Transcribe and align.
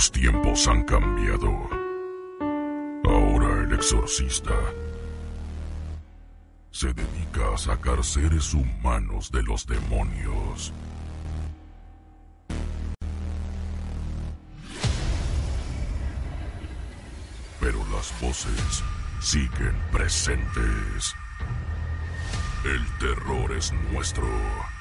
Los 0.00 0.12
tiempos 0.12 0.66
han 0.66 0.82
cambiado. 0.84 1.50
Ahora 3.04 3.64
el 3.64 3.74
exorcista 3.74 4.54
se 6.70 6.94
dedica 6.94 7.52
a 7.52 7.58
sacar 7.58 8.02
seres 8.02 8.54
humanos 8.54 9.30
de 9.30 9.42
los 9.42 9.66
demonios. 9.66 10.72
Pero 17.60 17.84
las 17.92 18.18
voces 18.22 18.82
siguen 19.20 19.76
presentes. 19.92 21.14
El 22.64 22.86
terror 23.00 23.52
es 23.52 23.70
nuestro. 23.92 24.26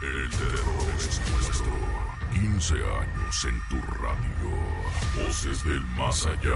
El 0.02 0.30
terror 0.30 0.94
es 0.98 1.22
nuestro. 1.30 2.09
15 2.40 2.74
años 2.76 3.46
en 3.46 3.60
tu 3.68 3.86
radio. 4.02 5.26
Voces 5.26 5.62
del 5.66 5.82
más 5.98 6.26
allá. 6.26 6.56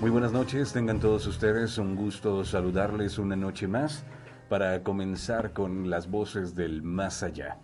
Muy 0.00 0.08
buenas 0.08 0.32
noches, 0.32 0.72
tengan 0.72 0.98
todos 0.98 1.26
ustedes 1.26 1.76
un 1.76 1.94
gusto 1.94 2.42
saludarles 2.42 3.18
una 3.18 3.36
noche 3.36 3.68
más 3.68 4.02
para 4.48 4.82
comenzar 4.82 5.52
con 5.52 5.90
las 5.90 6.10
voces 6.10 6.54
del 6.54 6.80
más 6.82 7.22
allá. 7.22 7.58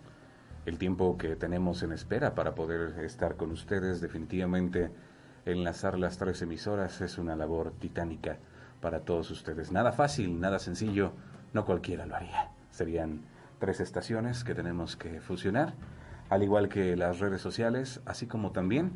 El 0.67 0.77
tiempo 0.77 1.17
que 1.17 1.35
tenemos 1.37 1.81
en 1.81 1.93
espera 1.93 2.35
para 2.35 2.53
poder 2.53 2.99
estar 2.99 3.37
con 3.37 3.51
ustedes 3.51 4.01
definitivamente 4.01 4.91
enlazar 5.45 5.97
las 5.97 6.17
tres 6.17 6.41
emisoras 6.41 6.99
es 6.99 7.17
una 7.17 7.37
labor 7.37 7.71
titánica 7.79 8.37
para 8.81 8.99
todos 8.99 9.31
ustedes. 9.31 9.71
Nada 9.71 9.93
fácil, 9.93 10.41
nada 10.41 10.59
sencillo, 10.59 11.13
no 11.53 11.63
cualquiera 11.63 12.05
lo 12.05 12.17
haría. 12.17 12.51
Serían 12.69 13.21
tres 13.59 13.79
estaciones 13.79 14.43
que 14.43 14.55
tenemos 14.55 14.97
que 14.97 15.21
fusionar, 15.21 15.73
al 16.29 16.43
igual 16.43 16.67
que 16.67 16.97
las 16.97 17.19
redes 17.19 17.39
sociales, 17.39 18.01
así 18.03 18.27
como 18.27 18.51
también 18.51 18.91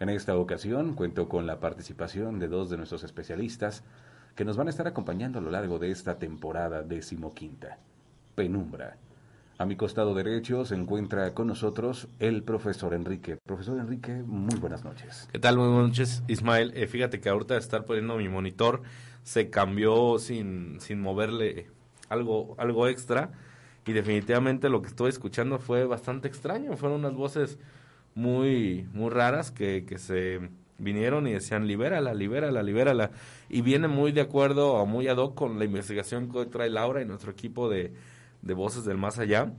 En 0.01 0.09
esta 0.09 0.37
ocasión 0.37 0.95
cuento 0.95 1.29
con 1.29 1.47
la 1.47 1.61
participación 1.61 2.39
de 2.39 2.49
dos 2.49 2.69
de 2.69 2.77
nuestros 2.77 3.05
especialistas 3.05 3.83
que 4.35 4.45
nos 4.45 4.57
van 4.57 4.67
a 4.67 4.71
estar 4.71 4.87
acompañando 4.87 5.39
a 5.39 5.43
lo 5.43 5.51
largo 5.51 5.79
de 5.79 5.91
esta 5.91 6.19
temporada 6.19 6.83
decimoquinta. 6.83 7.79
Penumbra. 8.35 8.99
A 9.59 9.65
mi 9.65 9.75
costado 9.75 10.15
derecho 10.15 10.67
se 10.67 10.75
encuentra 10.75 11.33
con 11.33 11.47
nosotros 11.47 12.09
el 12.19 12.43
profesor 12.43 12.93
Enrique. 12.93 13.39
Profesor 13.47 13.79
Enrique, 13.79 14.13
muy 14.23 14.59
buenas 14.59 14.85
noches. 14.85 15.31
¿Qué 15.33 15.39
tal? 15.39 15.57
Muy 15.57 15.69
buenas 15.69 15.89
noches, 15.89 16.23
Ismael. 16.29 16.73
Eh, 16.77 16.87
fíjate 16.87 17.21
que 17.21 17.31
ahorita 17.31 17.55
de 17.55 17.61
estar 17.61 17.87
poniendo 17.87 18.19
mi 18.19 18.29
monitor 18.29 18.83
se 19.23 19.49
cambió 19.49 20.19
sin, 20.19 20.79
sin 20.81 21.01
moverle 21.01 21.69
algo, 22.11 22.55
algo 22.59 22.87
extra 22.87 23.31
y 23.87 23.95
definitivamente 23.95 24.69
lo 24.69 24.83
que 24.83 24.89
estuve 24.89 25.09
escuchando 25.09 25.59
fue 25.59 25.87
bastante 25.87 26.29
extraño. 26.29 26.77
Fueron 26.77 26.99
unas 26.99 27.15
voces 27.15 27.59
muy, 28.15 28.87
muy 28.93 29.09
raras 29.09 29.53
que, 29.53 29.87
que 29.87 29.97
se 29.97 30.51
vinieron 30.77 31.27
y 31.29 31.33
decían 31.33 31.67
libérala, 31.67 32.13
libérala, 32.13 32.63
libérala. 32.63 33.11
Y 33.49 33.63
viene 33.63 33.89
muy 33.89 34.13
de 34.13 34.21
acuerdo 34.21 34.75
o 34.75 34.85
muy 34.85 35.09
ad 35.09 35.17
hoc 35.17 35.35
con 35.35 35.59
la 35.59 35.65
investigación 35.65 36.31
que 36.31 36.45
trae 36.45 36.69
Laura 36.69 37.01
y 37.01 37.07
nuestro 37.07 37.33
equipo 37.33 37.71
de, 37.71 37.95
de 38.47 38.55
voces 38.55 38.85
del 38.85 38.99
más 38.99 39.19
allá. 39.19 39.53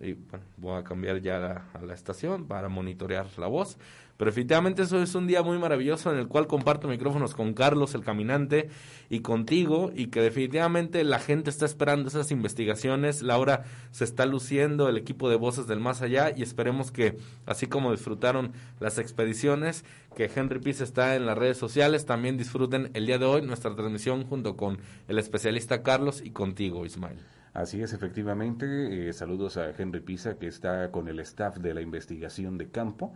Y 0.00 0.16
voy 0.56 0.78
a 0.78 0.84
cambiar 0.84 1.20
ya 1.20 1.66
a 1.74 1.82
la 1.82 1.92
estación 1.92 2.46
para 2.46 2.68
monitorear 2.70 3.26
la 3.36 3.48
voz. 3.48 3.76
Pero 4.20 4.28
efectivamente 4.28 4.82
eso 4.82 5.00
es 5.00 5.14
un 5.14 5.26
día 5.26 5.42
muy 5.42 5.58
maravilloso 5.58 6.12
en 6.12 6.18
el 6.18 6.28
cual 6.28 6.46
comparto 6.46 6.88
micrófonos 6.88 7.34
con 7.34 7.54
Carlos 7.54 7.94
el 7.94 8.04
Caminante 8.04 8.68
y 9.08 9.20
contigo 9.20 9.90
y 9.96 10.08
que 10.08 10.20
definitivamente 10.20 11.04
la 11.04 11.20
gente 11.20 11.48
está 11.48 11.64
esperando 11.64 12.08
esas 12.08 12.30
investigaciones. 12.30 13.22
Laura 13.22 13.64
se 13.92 14.04
está 14.04 14.26
luciendo, 14.26 14.90
el 14.90 14.98
equipo 14.98 15.30
de 15.30 15.36
voces 15.36 15.66
del 15.66 15.80
más 15.80 16.02
allá 16.02 16.34
y 16.36 16.42
esperemos 16.42 16.90
que 16.90 17.16
así 17.46 17.66
como 17.66 17.92
disfrutaron 17.92 18.52
las 18.78 18.98
expediciones, 18.98 19.86
que 20.14 20.30
Henry 20.34 20.58
Piz 20.58 20.82
está 20.82 21.16
en 21.16 21.24
las 21.24 21.38
redes 21.38 21.56
sociales, 21.56 22.04
también 22.04 22.36
disfruten 22.36 22.90
el 22.92 23.06
día 23.06 23.16
de 23.16 23.24
hoy 23.24 23.40
nuestra 23.40 23.74
transmisión 23.74 24.24
junto 24.24 24.54
con 24.54 24.80
el 25.08 25.18
especialista 25.18 25.82
Carlos 25.82 26.20
y 26.22 26.32
contigo 26.32 26.84
Ismael. 26.84 27.20
Así 27.52 27.82
es, 27.82 27.92
efectivamente. 27.92 29.08
Eh, 29.08 29.12
saludos 29.12 29.56
a 29.56 29.70
Henry 29.70 30.00
Pisa, 30.00 30.38
que 30.38 30.46
está 30.46 30.92
con 30.92 31.08
el 31.08 31.18
staff 31.18 31.56
de 31.56 31.74
la 31.74 31.80
investigación 31.80 32.58
de 32.58 32.70
campo, 32.70 33.12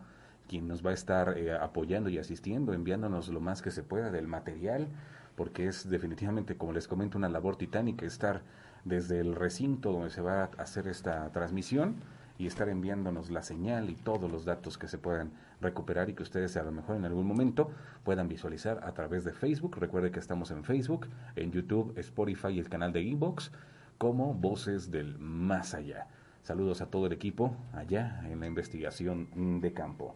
quien 0.49 0.67
nos 0.67 0.85
va 0.85 0.91
a 0.91 0.95
estar 0.95 1.39
eh, 1.39 1.53
apoyando 1.53 2.11
y 2.11 2.19
asistiendo, 2.19 2.73
enviándonos 2.73 3.29
lo 3.29 3.41
más 3.41 3.63
que 3.63 3.71
se 3.71 3.85
pueda 3.85 4.11
del 4.11 4.27
material, 4.27 4.89
porque 5.37 5.69
es 5.69 5.89
definitivamente, 5.89 6.57
como 6.57 6.73
les 6.73 6.89
comento, 6.89 7.17
una 7.17 7.29
labor 7.29 7.57
titánica 7.57 8.07
estar 8.07 8.43
desde 8.85 9.21
el 9.21 9.37
recinto 9.37 9.93
donde 9.93 10.11
se 10.11 10.21
va 10.21 10.43
a 10.43 10.63
hacer 10.63 10.89
esta 10.89 11.31
transmisión 11.31 11.95
y 12.37 12.49
estar 12.49 12.69
enviándonos 12.69 13.31
la 13.31 13.43
señal 13.45 13.89
y 13.89 13.95
todos 13.95 14.31
los 14.31 14.45
datos 14.45 14.77
que 14.79 14.89
se 14.89 14.99
puedan 14.99 15.31
recuperar 15.61 16.11
y 16.11 16.15
que 16.15 16.25
ustedes 16.25 16.57
a 16.57 16.65
lo 16.65 16.73
mejor 16.73 16.97
en 16.97 17.05
algún 17.05 17.27
momento 17.27 17.71
puedan 18.03 18.29
visualizar 18.29 18.81
a 18.83 18.93
través 18.95 19.25
de 19.25 19.33
Facebook. 19.33 19.77
Recuerde 19.79 20.11
que 20.11 20.19
estamos 20.19 20.51
en 20.51 20.65
Facebook, 20.65 21.07
en 21.37 21.53
YouTube, 21.53 21.97
Spotify 21.97 22.49
y 22.49 22.59
el 22.59 22.69
canal 22.69 22.93
de 22.93 23.03
Inbox 23.03 23.53
como 23.99 24.35
Voces 24.35 24.91
del 24.91 25.19
Más 25.19 25.75
Allá. 25.75 26.09
Saludos 26.43 26.81
a 26.81 26.87
todo 26.87 27.07
el 27.07 27.13
equipo 27.13 27.57
allá 27.73 28.23
en 28.29 28.41
la 28.41 28.47
investigación 28.47 29.61
de 29.61 29.73
campo. 29.73 30.15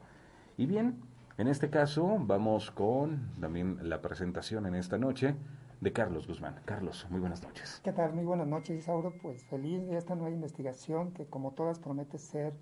Y 0.57 0.67
bien, 0.67 1.01
en 1.39 1.49
este 1.49 1.71
caso 1.71 2.19
vamos 2.21 2.71
con 2.71 3.31
también 3.41 3.79
la 3.89 4.03
presentación 4.03 4.67
en 4.67 4.75
esta 4.75 4.99
noche 4.99 5.37
de 5.81 5.93
Carlos 5.93 6.27
Guzmán. 6.27 6.61
Carlos, 6.65 7.07
muy 7.11 7.21
buenas 7.21 7.43
noches. 7.43 7.81
¿Qué 7.85 7.93
tal? 7.93 8.13
Muy 8.13 8.25
buenas 8.25 8.47
noches, 8.47 8.79
Isauro. 8.79 9.15
Pues 9.23 9.45
feliz 9.45 9.87
de 9.87 9.97
esta 9.97 10.15
nueva 10.17 10.31
investigación 10.31 11.13
que 11.13 11.27
como 11.27 11.53
todas 11.53 11.79
promete 11.79 12.19
ser 12.19 12.55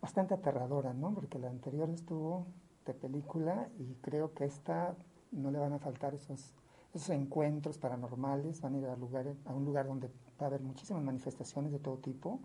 bastante 0.00 0.34
aterradora, 0.34 0.94
¿no? 0.94 1.12
Porque 1.12 1.38
la 1.38 1.48
anterior 1.48 1.90
estuvo 1.90 2.46
de 2.86 2.94
película 2.94 3.68
y 3.78 3.94
creo 4.00 4.32
que 4.32 4.44
esta 4.44 4.94
no 5.32 5.50
le 5.50 5.58
van 5.58 5.72
a 5.72 5.78
faltar 5.78 6.14
esos, 6.14 6.54
esos 6.94 7.10
encuentros 7.10 7.78
paranormales, 7.78 8.60
van 8.60 8.76
a 8.76 8.78
ir 8.78 8.86
a, 8.86 8.96
lugar, 8.96 9.26
a 9.44 9.52
un 9.52 9.64
lugar 9.64 9.86
donde 9.86 10.08
va 10.40 10.46
a 10.46 10.48
haber 10.48 10.60
muchísimas 10.60 11.02
manifestaciones 11.02 11.72
de 11.72 11.78
todo 11.78 11.98
tipo 11.98 12.40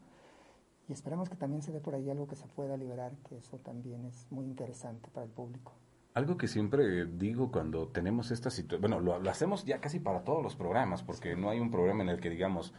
y 0.88 0.94
esperamos 0.94 1.30
que 1.30 1.36
también 1.36 1.62
se 1.62 1.72
dé 1.72 1.80
por 1.80 1.96
ahí 1.96 2.10
algo 2.10 2.28
que 2.28 2.36
se 2.36 2.48
pueda 2.48 2.76
liberar, 2.78 3.14
que 3.28 3.38
eso 3.38 3.58
también 3.60 4.06
es 4.06 4.28
muy 4.30 4.46
interesante 4.46 5.10
para 5.14 5.26
el 5.26 5.32
público. 5.32 5.74
Algo 6.14 6.36
que 6.38 6.48
siempre 6.48 7.06
digo 7.06 7.52
cuando 7.52 7.88
tenemos 7.88 8.32
esta 8.32 8.50
situación, 8.50 8.82
bueno, 8.82 9.00
lo, 9.00 9.20
lo, 9.20 9.30
hacemos 9.30 9.64
ya 9.64 9.80
casi 9.80 10.00
para 10.00 10.24
todos 10.24 10.44
los 10.44 10.56
programas, 10.56 11.04
porque 11.04 11.36
no 11.38 11.50
hay 11.50 11.60
un 11.60 11.72
programa 11.72 12.04
en 12.04 12.10
el 12.10 12.20
que 12.20 12.30
digamos, 12.30 12.74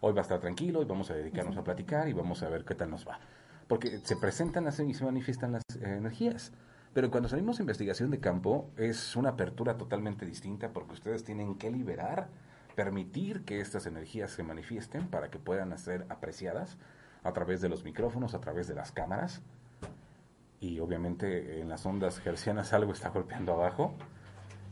hoy 0.00 0.12
va 0.12 0.20
a 0.20 0.22
estar 0.22 0.40
tranquilo 0.40 0.82
y 0.82 0.84
vamos 0.84 1.10
a 1.10 1.14
dedicarnos 1.14 1.56
a 1.56 1.62
platicar 1.62 2.08
y 2.08 2.12
vamos 2.12 2.42
a 2.42 2.48
ver 2.48 2.64
qué 2.64 2.74
tal 2.74 2.90
nos 2.90 3.06
va. 3.06 3.20
Porque 3.68 3.98
se 3.98 4.16
presentan 4.16 4.64
las, 4.64 4.80
y 4.80 4.94
se 4.94 5.04
manifiestan 5.04 5.52
las 5.52 5.62
eh, 5.76 5.96
energías. 5.96 6.52
Pero 6.92 7.10
cuando 7.10 7.28
salimos 7.28 7.58
a 7.58 7.62
investigación 7.62 8.10
de 8.10 8.18
campo 8.18 8.70
es 8.76 9.16
una 9.16 9.30
apertura 9.30 9.78
totalmente 9.78 10.26
distinta 10.26 10.72
porque 10.72 10.94
ustedes 10.94 11.24
tienen 11.24 11.56
que 11.56 11.70
liberar 11.70 12.28
permitir 12.74 13.44
que 13.44 13.60
estas 13.60 13.86
energías 13.86 14.30
se 14.30 14.42
manifiesten 14.42 15.08
para 15.08 15.30
que 15.30 15.38
puedan 15.38 15.76
ser 15.78 16.06
apreciadas 16.08 16.78
a 17.22 17.32
través 17.32 17.60
de 17.60 17.68
los 17.68 17.84
micrófonos, 17.84 18.34
a 18.34 18.40
través 18.40 18.66
de 18.68 18.74
las 18.74 18.92
cámaras. 18.92 19.42
Y 20.60 20.78
obviamente 20.80 21.60
en 21.60 21.68
las 21.68 21.84
ondas 21.86 22.18
gercianas 22.20 22.72
algo 22.72 22.92
está 22.92 23.08
golpeando 23.10 23.52
abajo. 23.52 23.94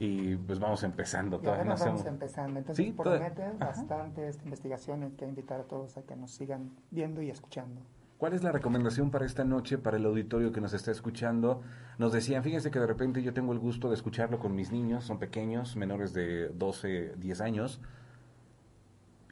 y 0.03 0.35
pues 0.35 0.59
vamos 0.59 0.83
empezando. 0.83 1.37
Y 1.37 1.41
Todavía 1.41 1.65
no 1.65 1.69
vamos 1.75 1.81
hacemos- 1.83 2.07
empezando. 2.07 2.59
Entonces, 2.59 2.87
Sí, 2.87 2.91
promete 2.93 3.43
toda- 3.43 3.53
bastante 3.67 4.29
esta 4.29 4.45
investigación. 4.45 5.03
Hay 5.03 5.11
que 5.11 5.27
invitar 5.27 5.61
a 5.61 5.65
todos 5.65 5.99
a 5.99 6.03
que 6.05 6.17
nos 6.17 6.31
sigan 6.31 6.71
viendo 6.91 7.21
y 7.21 7.29
escuchando. 7.29 7.83
¿Cuál 8.21 8.35
es 8.35 8.43
la 8.43 8.53
recomendación 8.53 9.11
para 9.11 9.25
esta 9.25 9.45
noche, 9.45 9.79
para 9.79 9.97
el 9.97 10.05
auditorio 10.05 10.53
que 10.53 10.61
nos 10.61 10.75
está 10.75 10.91
escuchando? 10.91 11.63
Nos 11.97 12.13
decían, 12.13 12.45
fíjense 12.45 12.71
que 12.71 12.79
de 12.79 12.87
repente 12.87 13.23
yo 13.23 13.33
tengo 13.33 13.55
el 13.55 13.59
gusto 13.59 13.89
de 13.89 13.95
escucharlo 13.95 14.39
con 14.39 14.55
mis 14.55 14.71
niños, 14.73 15.05
son 15.05 15.19
pequeños, 15.19 15.75
menores 15.75 16.13
de 16.13 16.51
12, 16.51 17.15
10 17.17 17.41
años. 17.41 17.81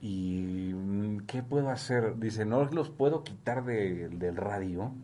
¿Y 0.00 0.72
mm, 0.74 1.26
qué 1.26 1.42
puedo 1.42 1.68
hacer? 1.68 2.18
Dice, 2.18 2.46
no 2.46 2.64
los 2.64 2.88
puedo 2.88 3.24
quitar 3.24 3.62
de- 3.66 4.08
del 4.08 4.36
radio, 4.36 4.94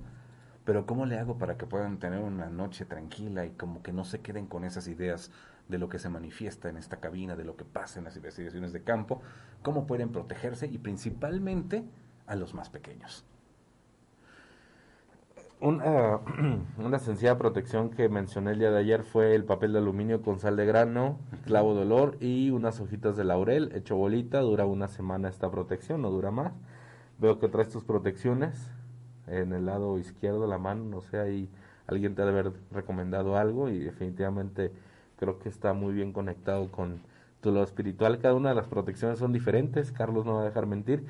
pero 0.65 0.87
¿cómo 0.87 1.05
le 1.05 1.19
hago 1.19 1.37
para 1.37 1.59
que 1.59 1.67
puedan 1.67 1.99
tener 1.99 2.21
una 2.21 2.49
noche 2.49 2.87
tranquila 2.87 3.45
y 3.45 3.51
como 3.51 3.83
que 3.83 3.93
no 3.93 4.05
se 4.05 4.21
queden 4.23 4.47
con 4.47 4.65
esas 4.65 4.89
ideas 4.89 5.31
de 5.69 5.77
lo 5.77 5.91
que 5.91 5.99
se 5.99 6.09
manifiesta 6.09 6.71
en 6.71 6.79
esta 6.79 7.01
cabina, 7.01 7.37
de 7.37 7.45
lo 7.45 7.55
que 7.57 7.67
pasa 7.67 7.99
en 7.99 8.07
las 8.07 8.17
investigaciones 8.17 8.73
de 8.73 8.83
campo? 8.83 9.21
¿Cómo 9.61 9.87
pueden 9.87 10.09
protegerse? 10.11 10.69
Y 10.69 10.79
principalmente 10.79 11.85
a 12.27 12.35
los 12.35 12.55
más 12.55 12.71
pequeños. 12.71 13.27
Una, 15.65 16.21
una 16.77 16.99
sencilla 16.99 17.39
protección 17.39 17.89
que 17.89 18.11
mencioné 18.11 18.51
el 18.51 18.59
día 18.59 18.71
de 18.71 18.81
ayer 18.81 19.03
fue 19.03 19.35
el 19.35 19.45
papel 19.45 19.73
de 19.73 19.79
aluminio 19.79 20.21
con 20.21 20.39
sal 20.39 20.57
de 20.57 20.67
grano, 20.67 21.19
clavo 21.47 21.75
de 21.75 21.81
olor 21.81 22.19
y 22.21 22.51
unas 22.51 22.81
hojitas 22.81 23.17
de 23.17 23.25
laurel 23.25 23.73
hecho 23.75 23.97
bolita. 23.97 24.41
Dura 24.41 24.67
una 24.67 24.89
semana 24.89 25.31
esta 25.31 25.51
protección, 25.51 26.03
no 26.03 26.11
dura 26.11 26.31
más. 26.31 26.53
Veo 27.19 27.39
que 27.39 27.49
traes 27.49 27.71
tus 27.71 27.83
protecciones 27.83 28.73
en 29.27 29.55
el 29.55 29.65
lado 29.65 29.99
izquierdo 29.99 30.43
de 30.43 30.49
la 30.49 30.59
mano, 30.59 30.85
no 30.85 31.01
sé, 31.01 31.19
ahí 31.19 31.49
alguien 31.87 32.15
te 32.15 32.21
ha 32.21 32.27
de 32.27 32.33
haber 32.33 32.53
recomendado 32.71 33.39
algo 33.39 33.71
y 33.71 33.79
definitivamente 33.79 34.71
creo 35.19 35.39
que 35.39 35.49
está 35.49 35.73
muy 35.73 35.95
bien 35.95 36.13
conectado 36.13 36.71
con 36.71 37.01
tu 37.41 37.53
lado 37.53 37.65
espiritual. 37.65 38.19
Cada 38.19 38.35
una 38.35 38.51
de 38.51 38.55
las 38.55 38.67
protecciones 38.67 39.19
son 39.19 39.33
diferentes, 39.33 39.93
Carlos 39.93 40.27
no 40.27 40.35
va 40.35 40.43
a 40.43 40.45
dejar 40.45 40.67
mentir 40.67 41.07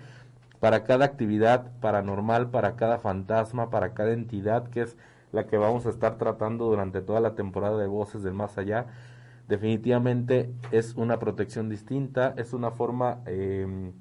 para 0.65 0.83
cada 0.83 1.05
actividad 1.05 1.73
paranormal, 1.83 2.49
para 2.49 2.75
cada 2.75 2.97
fantasma, 2.99 3.69
para 3.69 3.93
cada 3.93 4.15
entidad 4.15 4.71
que 4.71 4.81
es 4.81 4.97
la 5.31 5.47
que 5.47 5.59
vamos 5.59 5.85
a 5.85 5.91
estar 5.91 6.17
tratando 6.17 6.65
durante 6.65 7.03
toda 7.03 7.21
la 7.21 7.35
temporada 7.35 7.77
de 7.77 7.87
Voces 7.87 8.23
del 8.23 8.33
Más 8.33 8.57
Allá. 8.57 8.87
Definitivamente 9.47 10.55
es 10.71 10.95
una 10.95 11.19
protección 11.19 11.69
distinta, 11.69 12.33
es 12.39 12.55
una 12.55 12.71
forma 12.71 13.19
eh, 13.27 13.93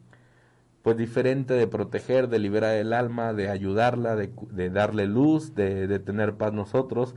pues 0.83 0.95
diferente 0.95 1.53
de 1.53 1.67
proteger, 1.67 2.29
de 2.29 2.39
liberar 2.39 2.75
el 2.75 2.93
alma, 2.93 3.33
de 3.33 3.49
ayudarla, 3.49 4.15
de, 4.15 4.31
de 4.51 4.69
darle 4.69 5.05
luz, 5.05 5.55
de 5.55 5.99
tener 5.99 6.35
paz 6.35 6.53
nosotros. 6.53 7.13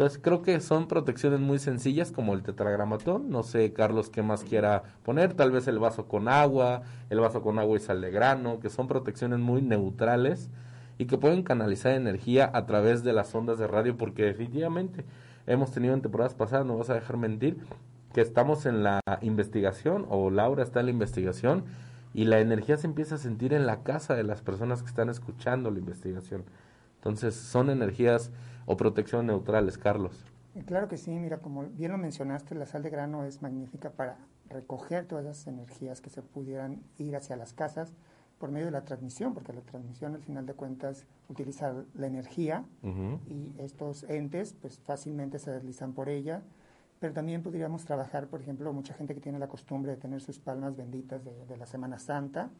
Entonces 0.00 0.18
creo 0.24 0.40
que 0.40 0.58
son 0.60 0.88
protecciones 0.88 1.40
muy 1.40 1.58
sencillas 1.58 2.10
como 2.10 2.32
el 2.32 2.42
tetragramatón. 2.42 3.28
No 3.28 3.42
sé, 3.42 3.74
Carlos, 3.74 4.08
qué 4.08 4.22
más 4.22 4.44
quiera 4.44 4.82
poner. 5.02 5.34
Tal 5.34 5.50
vez 5.50 5.68
el 5.68 5.78
vaso 5.78 6.08
con 6.08 6.26
agua, 6.26 6.80
el 7.10 7.20
vaso 7.20 7.42
con 7.42 7.58
agua 7.58 7.76
y 7.76 7.80
sal 7.80 8.00
de 8.00 8.10
grano, 8.10 8.60
que 8.60 8.70
son 8.70 8.88
protecciones 8.88 9.40
muy 9.40 9.60
neutrales 9.60 10.48
y 10.96 11.04
que 11.04 11.18
pueden 11.18 11.42
canalizar 11.42 11.92
energía 11.92 12.50
a 12.54 12.64
través 12.64 13.04
de 13.04 13.12
las 13.12 13.34
ondas 13.34 13.58
de 13.58 13.66
radio 13.66 13.98
porque 13.98 14.22
definitivamente 14.22 15.04
hemos 15.46 15.70
tenido 15.70 15.92
en 15.92 16.00
temporadas 16.00 16.32
pasadas, 16.32 16.64
no 16.64 16.78
vas 16.78 16.88
a 16.88 16.94
dejar 16.94 17.18
mentir, 17.18 17.58
que 18.14 18.22
estamos 18.22 18.64
en 18.64 18.82
la 18.82 19.02
investigación 19.20 20.06
o 20.08 20.30
Laura 20.30 20.62
está 20.62 20.80
en 20.80 20.86
la 20.86 20.92
investigación 20.92 21.64
y 22.14 22.24
la 22.24 22.40
energía 22.40 22.78
se 22.78 22.86
empieza 22.86 23.16
a 23.16 23.18
sentir 23.18 23.52
en 23.52 23.66
la 23.66 23.82
casa 23.82 24.14
de 24.14 24.22
las 24.22 24.40
personas 24.40 24.80
que 24.80 24.88
están 24.88 25.10
escuchando 25.10 25.70
la 25.70 25.78
investigación. 25.78 26.44
Entonces 27.00 27.34
son 27.34 27.70
energías 27.70 28.30
o 28.66 28.76
protección 28.76 29.26
neutrales, 29.26 29.78
Carlos. 29.78 30.22
Y 30.54 30.60
claro 30.60 30.86
que 30.86 30.98
sí, 30.98 31.10
mira, 31.10 31.38
como 31.38 31.64
bien 31.64 31.92
lo 31.92 31.98
mencionaste, 31.98 32.54
la 32.54 32.66
sal 32.66 32.82
de 32.82 32.90
grano 32.90 33.24
es 33.24 33.40
magnífica 33.40 33.90
para 33.90 34.18
recoger 34.50 35.06
todas 35.06 35.24
esas 35.24 35.46
energías 35.46 36.02
que 36.02 36.10
se 36.10 36.20
pudieran 36.20 36.82
ir 36.98 37.16
hacia 37.16 37.36
las 37.36 37.54
casas 37.54 37.94
por 38.38 38.50
medio 38.50 38.66
de 38.66 38.72
la 38.72 38.84
transmisión, 38.84 39.32
porque 39.32 39.52
la 39.52 39.62
transmisión 39.62 40.14
al 40.14 40.22
final 40.22 40.44
de 40.44 40.54
cuentas 40.54 41.06
utiliza 41.28 41.74
la 41.94 42.06
energía 42.06 42.64
y 43.28 43.54
estos 43.58 44.04
entes 44.04 44.54
pues 44.60 44.78
fácilmente 44.78 45.38
se 45.38 45.50
deslizan 45.50 45.92
por 45.92 46.08
ella, 46.08 46.42
pero 46.98 47.12
también 47.14 47.42
podríamos 47.42 47.84
trabajar, 47.84 48.26
por 48.26 48.40
ejemplo, 48.40 48.72
mucha 48.72 48.92
gente 48.94 49.14
que 49.14 49.20
tiene 49.20 49.38
la 49.38 49.48
costumbre 49.48 49.92
de 49.92 49.98
tener 49.98 50.20
sus 50.20 50.38
palmas 50.38 50.76
benditas 50.76 51.24
de, 51.24 51.46
de 51.46 51.56
la 51.56 51.66
Semana 51.66 51.98
Santa, 51.98 52.50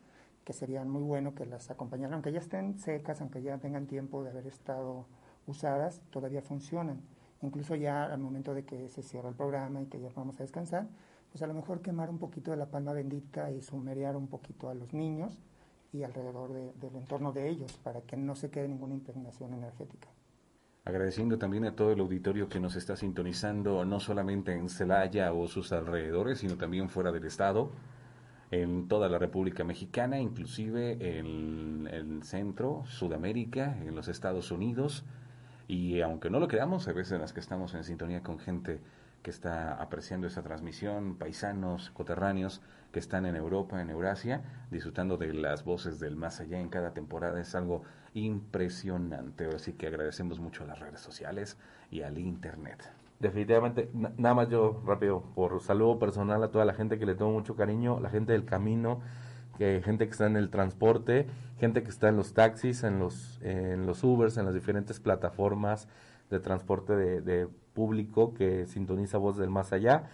que 0.44 0.52
serían 0.52 0.88
muy 0.88 1.02
bueno 1.02 1.34
que 1.34 1.46
las 1.46 1.70
acompañaran, 1.70 2.14
aunque 2.14 2.32
ya 2.32 2.40
estén 2.40 2.78
secas, 2.78 3.20
aunque 3.20 3.42
ya 3.42 3.58
tengan 3.58 3.86
tiempo 3.86 4.22
de 4.24 4.30
haber 4.30 4.46
estado 4.46 5.06
usadas, 5.46 6.02
todavía 6.10 6.42
funcionan. 6.42 7.00
Incluso 7.42 7.74
ya 7.74 8.04
al 8.04 8.20
momento 8.20 8.54
de 8.54 8.64
que 8.64 8.88
se 8.88 9.02
cierra 9.02 9.28
el 9.28 9.34
programa 9.34 9.80
y 9.80 9.86
que 9.86 10.00
ya 10.00 10.10
vamos 10.14 10.38
a 10.40 10.42
descansar, 10.42 10.88
pues 11.30 11.42
a 11.42 11.46
lo 11.46 11.54
mejor 11.54 11.80
quemar 11.80 12.10
un 12.10 12.18
poquito 12.18 12.50
de 12.50 12.56
la 12.56 12.66
palma 12.66 12.92
bendita 12.92 13.50
y 13.50 13.62
sumeriar 13.62 14.16
un 14.16 14.26
poquito 14.28 14.68
a 14.68 14.74
los 14.74 14.92
niños 14.92 15.38
y 15.92 16.02
alrededor 16.02 16.52
de- 16.52 16.72
del 16.74 16.96
entorno 16.96 17.32
de 17.32 17.48
ellos 17.48 17.72
para 17.84 18.00
que 18.02 18.16
no 18.16 18.34
se 18.34 18.50
quede 18.50 18.68
ninguna 18.68 18.94
impregnación 18.94 19.54
energética. 19.54 20.08
Agradeciendo 20.84 21.38
también 21.38 21.64
a 21.66 21.76
todo 21.76 21.92
el 21.92 22.00
auditorio 22.00 22.48
que 22.48 22.58
nos 22.58 22.74
está 22.74 22.96
sintonizando, 22.96 23.84
no 23.84 24.00
solamente 24.00 24.52
en 24.54 24.68
Celaya 24.68 25.32
o 25.32 25.46
sus 25.46 25.72
alrededores, 25.72 26.38
sino 26.38 26.56
también 26.56 26.88
fuera 26.88 27.12
del 27.12 27.24
estado, 27.26 27.70
en 28.50 28.88
toda 28.88 29.08
la 29.08 29.18
República 29.18 29.64
Mexicana, 29.64 30.18
inclusive 30.18 31.18
en 31.18 31.88
el 31.90 32.22
centro, 32.24 32.84
Sudamérica, 32.86 33.76
en 33.78 33.94
los 33.94 34.08
Estados 34.08 34.50
Unidos. 34.50 35.04
Y 35.68 36.00
aunque 36.00 36.30
no 36.30 36.40
lo 36.40 36.48
creamos, 36.48 36.88
hay 36.88 36.94
veces 36.94 37.12
en 37.12 37.20
las 37.20 37.32
que 37.32 37.40
estamos 37.40 37.74
en 37.74 37.84
sintonía 37.84 38.22
con 38.22 38.40
gente 38.40 38.80
que 39.22 39.30
está 39.30 39.74
apreciando 39.74 40.26
esa 40.26 40.42
transmisión, 40.42 41.16
paisanos, 41.16 41.90
coterráneos 41.90 42.60
que 42.90 42.98
están 42.98 43.26
en 43.26 43.36
Europa, 43.36 43.80
en 43.80 43.90
Eurasia, 43.90 44.42
disfrutando 44.70 45.16
de 45.16 45.32
las 45.32 45.64
voces 45.64 46.00
del 46.00 46.16
más 46.16 46.40
allá 46.40 46.58
en 46.58 46.70
cada 46.70 46.92
temporada. 46.92 47.40
Es 47.40 47.54
algo 47.54 47.82
impresionante. 48.14 49.46
Así 49.46 49.74
que 49.74 49.86
agradecemos 49.86 50.40
mucho 50.40 50.64
a 50.64 50.66
las 50.66 50.80
redes 50.80 51.00
sociales 51.00 51.56
y 51.90 52.02
al 52.02 52.18
Internet. 52.18 52.99
Definitivamente, 53.20 53.90
na- 53.92 54.12
nada 54.16 54.34
más 54.34 54.48
yo 54.48 54.82
rápido, 54.86 55.22
por 55.34 55.60
saludo 55.60 55.98
personal 55.98 56.42
a 56.42 56.48
toda 56.50 56.64
la 56.64 56.72
gente 56.72 56.98
que 56.98 57.04
le 57.04 57.14
tengo 57.14 57.30
mucho 57.30 57.54
cariño, 57.54 58.00
la 58.00 58.08
gente 58.08 58.32
del 58.32 58.46
camino, 58.46 59.00
que 59.58 59.82
gente 59.84 60.06
que 60.06 60.12
está 60.12 60.26
en 60.26 60.36
el 60.36 60.48
transporte, 60.48 61.26
gente 61.58 61.82
que 61.82 61.90
está 61.90 62.08
en 62.08 62.16
los 62.16 62.32
taxis, 62.32 62.82
en 62.82 62.98
los, 62.98 63.38
en 63.42 63.86
los 63.86 64.02
Ubers, 64.04 64.38
en 64.38 64.46
las 64.46 64.54
diferentes 64.54 65.00
plataformas 65.00 65.86
de 66.30 66.40
transporte 66.40 66.96
de, 66.96 67.20
de 67.20 67.46
público 67.74 68.32
que 68.32 68.66
sintoniza 68.66 69.18
Voz 69.18 69.36
del 69.36 69.50
Más 69.50 69.72
Allá. 69.74 70.04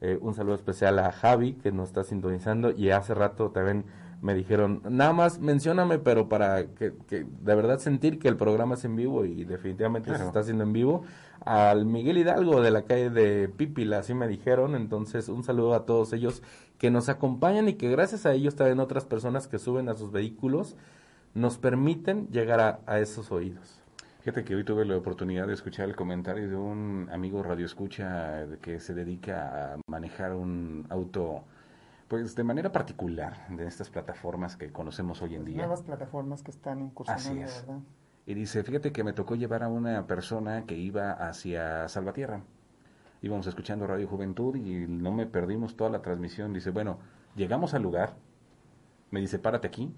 Eh, 0.00 0.18
un 0.22 0.32
saludo 0.34 0.54
especial 0.54 0.98
a 0.98 1.12
Javi 1.12 1.54
que 1.54 1.72
nos 1.72 1.88
está 1.88 2.04
sintonizando 2.04 2.70
y 2.70 2.90
hace 2.90 3.14
rato 3.14 3.50
también 3.50 3.84
me 4.22 4.34
dijeron, 4.34 4.82
nada 4.88 5.12
más 5.12 5.38
mencióname, 5.40 5.98
pero 5.98 6.28
para 6.28 6.66
que, 6.66 6.92
que 7.08 7.24
de 7.24 7.54
verdad 7.54 7.78
sentir 7.78 8.18
que 8.18 8.28
el 8.28 8.36
programa 8.36 8.74
es 8.74 8.84
en 8.84 8.96
vivo 8.96 9.24
y 9.24 9.44
definitivamente 9.44 10.16
se 10.16 10.24
está 10.24 10.40
haciendo 10.40 10.64
en 10.64 10.72
vivo. 10.72 11.04
Al 11.44 11.84
Miguel 11.84 12.18
Hidalgo 12.18 12.60
de 12.60 12.70
la 12.70 12.82
calle 12.82 13.10
de 13.10 13.48
Pípila, 13.48 13.98
así 13.98 14.14
me 14.14 14.26
dijeron. 14.26 14.74
Entonces, 14.74 15.28
un 15.28 15.44
saludo 15.44 15.74
a 15.74 15.86
todos 15.86 16.12
ellos 16.12 16.42
que 16.78 16.90
nos 16.90 17.08
acompañan 17.08 17.68
y 17.68 17.74
que 17.74 17.90
gracias 17.90 18.26
a 18.26 18.32
ellos 18.32 18.56
también 18.56 18.80
otras 18.80 19.04
personas 19.04 19.46
que 19.46 19.58
suben 19.58 19.88
a 19.88 19.94
sus 19.94 20.10
vehículos 20.12 20.76
nos 21.34 21.58
permiten 21.58 22.28
llegar 22.28 22.60
a, 22.60 22.80
a 22.86 22.98
esos 22.98 23.30
oídos. 23.30 23.80
Fíjate 24.26 24.42
que 24.42 24.56
hoy 24.56 24.64
tuve 24.64 24.84
la 24.84 24.96
oportunidad 24.96 25.46
de 25.46 25.54
escuchar 25.54 25.88
el 25.88 25.94
comentario 25.94 26.48
de 26.48 26.56
un 26.56 27.08
amigo 27.12 27.44
radioescucha 27.44 28.44
que 28.60 28.80
se 28.80 28.92
dedica 28.92 29.74
a 29.74 29.76
manejar 29.86 30.32
un 30.32 30.84
auto, 30.88 31.44
pues 32.08 32.34
de 32.34 32.44
manera 32.44 32.72
particular, 32.72 33.48
de 33.48 33.66
estas 33.66 33.90
plataformas 33.90 34.56
que 34.56 34.70
conocemos 34.70 35.22
hoy 35.22 35.34
en 35.34 35.44
día. 35.44 35.56
Nuevas 35.58 35.82
plataformas 35.82 36.42
que 36.42 36.50
están 36.50 36.80
incursionando, 36.80 37.30
Así 37.30 37.40
es. 37.40 37.66
¿verdad? 37.66 37.82
Y 38.26 38.34
dice, 38.34 38.62
fíjate 38.64 38.92
que 38.92 39.04
me 39.04 39.12
tocó 39.12 39.36
llevar 39.36 39.62
a 39.62 39.68
una 39.68 40.06
persona 40.06 40.64
que 40.66 40.76
iba 40.76 41.12
hacia 41.12 41.88
Salvatierra. 41.88 42.42
Íbamos 43.22 43.46
escuchando 43.46 43.86
Radio 43.86 44.08
Juventud 44.08 44.56
y 44.56 44.86
no 44.88 45.12
me 45.12 45.26
perdimos 45.26 45.76
toda 45.76 45.90
la 45.90 46.02
transmisión. 46.02 46.52
Dice, 46.52 46.70
bueno, 46.70 46.98
llegamos 47.36 47.74
al 47.74 47.82
lugar, 47.82 48.16
me 49.10 49.20
dice, 49.20 49.38
párate 49.38 49.68
aquí, 49.68 49.94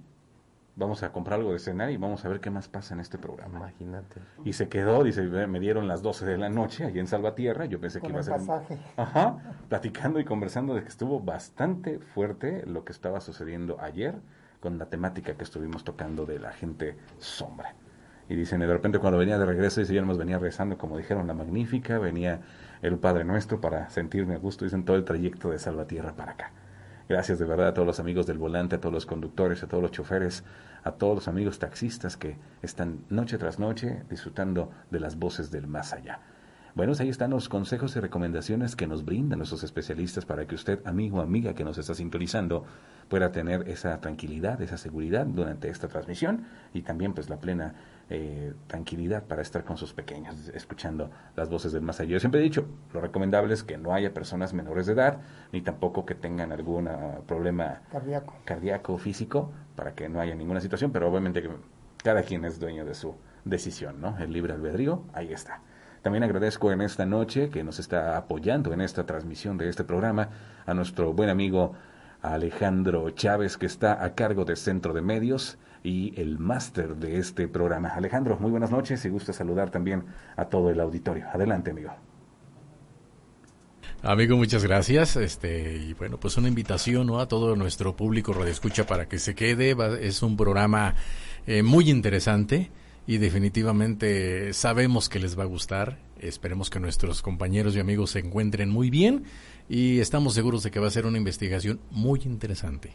vamos 0.79 1.03
a 1.03 1.11
comprar 1.13 1.39
algo 1.41 1.53
de 1.53 1.59
cenar 1.59 1.91
y 1.91 1.97
vamos 1.97 2.25
a 2.25 2.29
ver 2.29 2.41
qué 2.41 2.51
más 2.51 2.69
pasa 2.69 2.95
en 2.95 3.01
este 3.01 3.19
programa. 3.19 3.59
Imagínate. 3.59 4.21
Y 4.45 4.53
se 4.55 4.69
quedó, 4.69 5.03
dice, 5.05 5.23
me 5.47 5.61
dieron 5.61 5.89
las 5.89 6.01
12 6.03 6.25
de 6.25 6.39
la 6.39 6.49
noche 6.49 6.85
allí 6.85 7.01
en 7.01 7.07
Salvatierra, 7.09 7.67
yo 7.67 7.81
pensé 7.81 8.01
que 8.01 8.09
iba 8.09 8.21
a 8.21 8.23
ser... 8.23 8.35
un- 8.35 8.47
pasaje. 8.47 8.79
Ajá, 8.97 9.37
platicando 9.69 10.21
y 10.21 10.25
conversando 10.25 10.75
de 10.75 10.83
que 10.83 10.89
estuvo 10.89 11.21
bastante 11.21 11.99
fuerte 11.99 12.65
lo 12.67 12.85
que 12.85 12.93
estaba 12.93 13.21
sucediendo 13.21 13.81
ayer 13.81 14.15
con 14.61 14.79
la 14.79 14.87
temática 14.87 15.35
que 15.35 15.45
estuvimos 15.45 15.85
tocando 15.85 16.25
de 16.27 16.39
la 16.39 16.53
gente 16.53 16.97
sombra. 17.19 17.75
Y 18.29 18.35
dicen, 18.37 18.61
y 18.63 18.67
de 18.67 18.73
repente 18.73 18.99
cuando 18.99 19.19
venía 19.19 19.39
de 19.39 19.47
regreso, 19.47 19.81
dice, 19.81 19.95
yo 19.95 20.05
nos 20.05 20.19
venía 20.19 20.39
rezando, 20.39 20.77
como 20.79 20.97
dijeron, 20.99 21.27
la 21.27 21.35
magnífica, 21.35 21.99
venía 21.99 22.41
el 22.83 22.99
Padre 22.99 23.25
Nuestro 23.25 23.61
para 23.61 23.89
sentirme 23.91 24.35
a 24.35 24.39
gusto, 24.39 24.65
dicen, 24.65 24.85
todo 24.85 24.97
el 24.97 25.05
trayecto 25.05 25.51
de 25.51 25.59
Salvatierra 25.59 26.13
para 26.15 26.33
acá. 26.33 26.53
Gracias 27.09 27.39
de 27.39 27.47
verdad 27.47 27.69
a 27.69 27.73
todos 27.75 27.87
los 27.87 28.01
amigos 28.01 28.27
del 28.27 28.37
volante, 28.37 28.77
a 28.77 28.81
todos 28.81 28.93
los 28.93 29.07
conductores, 29.07 29.63
a 29.63 29.67
todos 29.67 29.83
los 29.83 29.93
choferes, 29.93 30.45
a 30.89 30.93
todos 30.93 31.15
los 31.15 31.29
amigos 31.29 31.59
taxistas 31.59 32.17
que 32.17 32.37
están 32.63 33.05
noche 33.11 33.39
tras 33.39 33.59
noche 33.59 34.03
disfrutando 34.11 34.71
de 34.91 35.01
las 35.01 35.17
voces 35.17 35.51
del 35.51 35.67
más 35.67 35.93
allá. 35.93 36.21
Bueno, 36.75 36.93
ahí 37.01 37.09
están 37.09 37.31
los 37.31 37.49
consejos 37.49 37.97
y 37.97 38.01
recomendaciones 38.01 38.77
que 38.77 38.87
nos 38.87 39.05
brindan 39.05 39.39
nuestros 39.39 39.65
especialistas 39.65 40.25
para 40.25 40.47
que 40.47 40.55
usted, 40.55 40.81
amigo 40.87 41.19
o 41.19 41.21
amiga 41.23 41.55
que 41.55 41.65
nos 41.65 41.77
está 41.77 41.93
sintonizando, 41.93 42.65
pueda 43.09 43.33
tener 43.33 43.69
esa 43.69 44.01
tranquilidad, 44.01 44.61
esa 44.63 44.77
seguridad 44.77 45.27
durante 45.27 45.71
esta 45.71 45.89
transmisión 45.89 46.45
y 46.73 46.83
también 46.83 47.15
pues 47.15 47.31
la 47.31 47.39
plena 47.39 47.75
eh, 48.11 48.55
tranquilidad 48.69 49.25
para 49.25 49.43
estar 49.43 49.65
con 49.65 49.77
sus 49.77 49.93
pequeños, 49.93 50.51
escuchando 50.55 51.11
las 51.37 51.49
voces 51.49 51.73
del 51.73 51.83
más 51.83 52.01
allá. 52.01 52.13
Yo 52.13 52.21
siempre 52.21 52.41
he 52.41 52.45
dicho, 52.45 52.67
lo 52.95 53.01
recomendable 53.01 53.55
es 53.55 53.65
que 53.65 53.77
no 53.77 53.93
haya 53.93 54.15
personas 54.15 54.55
menores 54.55 54.87
de 54.87 54.93
edad, 54.93 55.19
ni 55.53 55.63
tampoco 55.63 56.07
que 56.07 56.15
tengan 56.15 56.53
algún 56.53 56.87
ah, 56.89 57.19
problema 57.27 57.81
cardíaco. 57.91 58.35
cardíaco 58.45 58.95
o 58.95 58.99
físico, 58.99 59.51
para 59.79 59.95
que 59.95 60.09
no 60.09 60.21
haya 60.21 60.35
ninguna 60.35 60.61
situación, 60.61 60.91
pero 60.91 61.09
obviamente 61.09 61.41
que 61.41 61.51
cada 62.03 62.23
quien 62.23 62.45
es 62.45 62.59
dueño 62.59 62.85
de 62.85 62.95
su 62.95 63.15
decisión, 63.45 64.01
¿no? 64.01 64.19
El 64.19 64.33
libre 64.33 64.53
albedrío, 64.53 65.05
ahí 65.13 65.33
está. 65.33 65.61
También 66.03 66.25
agradezco 66.25 66.73
en 66.73 66.81
esta 66.81 67.07
noche 67.07 67.49
que 67.49 67.63
nos 67.63 67.79
está 67.79 68.17
apoyando 68.17 68.73
en 68.73 68.81
esta 68.81 69.07
transmisión 69.07 69.57
de 69.57 69.69
este 69.69 69.85
programa 69.85 70.31
a 70.67 70.75
nuestro 70.75 71.13
buen 71.13 71.31
amigo 71.31 71.75
Alejandro 72.23 73.09
Chávez, 73.11 73.57
que 73.57 73.67
está 73.67 74.05
a 74.05 74.17
cargo 74.17 74.45
del 74.45 74.57
Centro 74.57 74.93
de 74.93 75.01
Medios 75.01 75.59
y 75.85 76.13
el 76.21 76.41
máster 76.41 76.97
de 76.97 77.19
este 77.21 77.47
programa. 77.47 77.91
Alejandro, 77.91 78.37
muy 78.41 78.51
buenas 78.51 78.73
noches 78.73 79.05
y 79.05 79.09
gusto 79.11 79.33
saludar 79.33 79.71
también 79.71 80.07
a 80.35 80.47
todo 80.47 80.71
el 80.71 80.81
auditorio. 80.81 81.29
Adelante, 81.33 81.71
amigo. 81.71 82.08
Amigo, 84.03 84.37
muchas 84.37 84.63
gracias. 84.63 85.17
Este, 85.17 85.77
y 85.77 85.95
bueno, 85.95 86.19
pues 86.19 86.37
una 86.37 86.47
invitación 86.47 87.09
¿no? 87.09 87.19
a 87.19 87.27
todo 87.27 87.57
nuestro 87.57 87.97
público 87.97 88.33
Escucha 88.45 88.87
para 88.87 89.09
que 89.09 89.19
se 89.19 89.35
quede. 89.35 89.77
es 90.01 90.23
un 90.23 90.37
programa 90.37 90.95
eh, 91.49 91.65
muy 91.65 91.91
interesante 91.91 92.71
y 93.09 93.19
definitivamente 93.19 94.53
sabemos 94.53 95.09
que 95.09 95.19
les 95.19 95.37
va 95.37 95.43
a 95.43 95.47
gustar. 95.47 95.99
Esperemos 96.21 96.71
que 96.71 96.79
nuestros 96.79 97.23
compañeros 97.23 97.75
y 97.75 97.81
amigos 97.81 98.11
se 98.13 98.21
encuentren 98.21 98.71
muy 98.71 98.89
bien 98.89 99.25
y 99.69 99.99
estamos 99.99 100.35
seguros 100.35 100.63
de 100.63 100.71
que 100.71 100.79
va 100.79 100.87
a 100.87 100.93
ser 100.93 101.05
una 101.05 101.19
investigación 101.19 101.81
muy 101.91 102.23
interesante. 102.25 102.93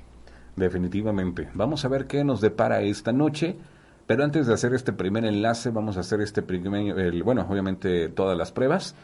Definitivamente. 0.56 1.50
Vamos 1.54 1.84
a 1.84 1.90
ver 1.90 2.08
qué 2.08 2.24
nos 2.24 2.40
depara 2.40 2.82
esta 2.82 3.12
noche. 3.12 3.58
Pero 4.06 4.24
antes 4.24 4.48
de 4.48 4.54
hacer 4.54 4.74
este 4.74 4.92
primer 4.92 5.24
enlace, 5.24 5.70
vamos 5.70 5.96
a 5.96 6.02
hacer 6.02 6.20
este 6.20 6.42
primer, 6.42 7.24
bueno, 7.24 7.46
obviamente 7.50 8.10
todas 8.10 8.38
las 8.38 8.52
pruebas 8.52 8.96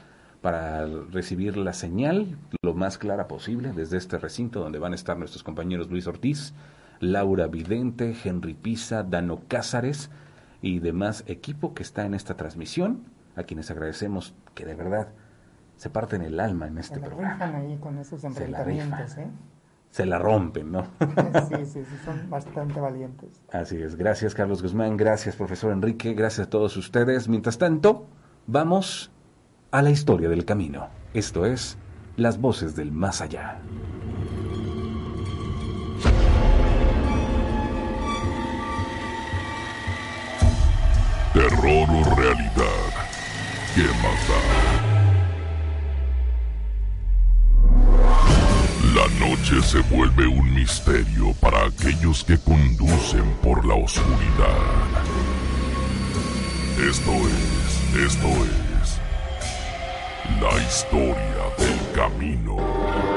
para 0.41 0.85
recibir 0.85 1.57
la 1.57 1.73
señal 1.73 2.37
lo 2.61 2.73
más 2.73 2.97
clara 2.97 3.27
posible 3.27 3.73
desde 3.73 3.97
este 3.97 4.17
recinto 4.17 4.61
donde 4.61 4.79
van 4.79 4.93
a 4.93 4.95
estar 4.95 5.17
nuestros 5.17 5.43
compañeros 5.43 5.89
Luis 5.89 6.07
Ortiz, 6.07 6.53
Laura 6.99 7.47
Vidente, 7.47 8.15
Henry 8.23 8.53
Pisa, 8.53 9.03
Dano 9.03 9.41
Cázares, 9.47 10.09
y 10.61 10.79
demás 10.79 11.23
equipo 11.27 11.73
que 11.73 11.83
está 11.83 12.05
en 12.05 12.13
esta 12.13 12.35
transmisión, 12.35 13.05
a 13.35 13.43
quienes 13.43 13.71
agradecemos 13.71 14.35
que 14.55 14.65
de 14.65 14.75
verdad 14.75 15.09
se 15.77 15.89
parten 15.89 16.21
el 16.21 16.39
alma 16.39 16.67
en 16.67 16.77
este 16.77 16.95
se 16.95 17.01
programa. 17.01 17.57
ahí 17.57 17.77
con 17.77 17.97
esos 17.97 18.23
enfrentamientos, 18.23 19.11
se 19.11 19.21
¿eh? 19.23 19.27
Se 19.89 20.05
la 20.05 20.19
rompen, 20.19 20.71
¿no? 20.71 20.83
sí, 21.49 21.65
sí, 21.65 21.83
sí, 21.83 21.97
son 22.05 22.29
bastante 22.29 22.79
valientes. 22.79 23.41
Así 23.51 23.77
es. 23.77 23.95
Gracias, 23.95 24.35
Carlos 24.35 24.61
Guzmán. 24.61 24.97
Gracias, 24.97 25.35
profesor 25.35 25.71
Enrique. 25.71 26.13
Gracias 26.13 26.45
a 26.45 26.49
todos 26.49 26.77
ustedes. 26.77 27.27
Mientras 27.27 27.57
tanto, 27.57 28.05
vamos 28.45 29.09
a 29.71 29.81
la 29.81 29.91
historia 29.91 30.29
del 30.29 30.45
camino. 30.45 30.87
Esto 31.13 31.45
es 31.45 31.77
Las 32.17 32.39
Voces 32.39 32.75
del 32.75 32.91
Más 32.91 33.21
Allá. 33.21 33.59
Terror 41.33 41.89
o 41.89 42.15
realidad. 42.15 42.89
¿Qué 43.75 43.83
más 44.01 44.27
La 48.95 49.27
noche 49.27 49.61
se 49.61 49.79
vuelve 49.95 50.27
un 50.27 50.53
misterio 50.53 51.33
para 51.39 51.65
aquellos 51.65 52.23
que 52.23 52.37
conducen 52.39 53.25
por 53.43 53.63
la 53.63 53.75
oscuridad. 53.75 54.57
Esto 56.79 57.11
es, 57.11 58.05
esto 58.05 58.27
es 58.27 58.68
la 60.41 60.57
historia 60.57 61.43
del 61.57 61.91
camino. 61.93 63.08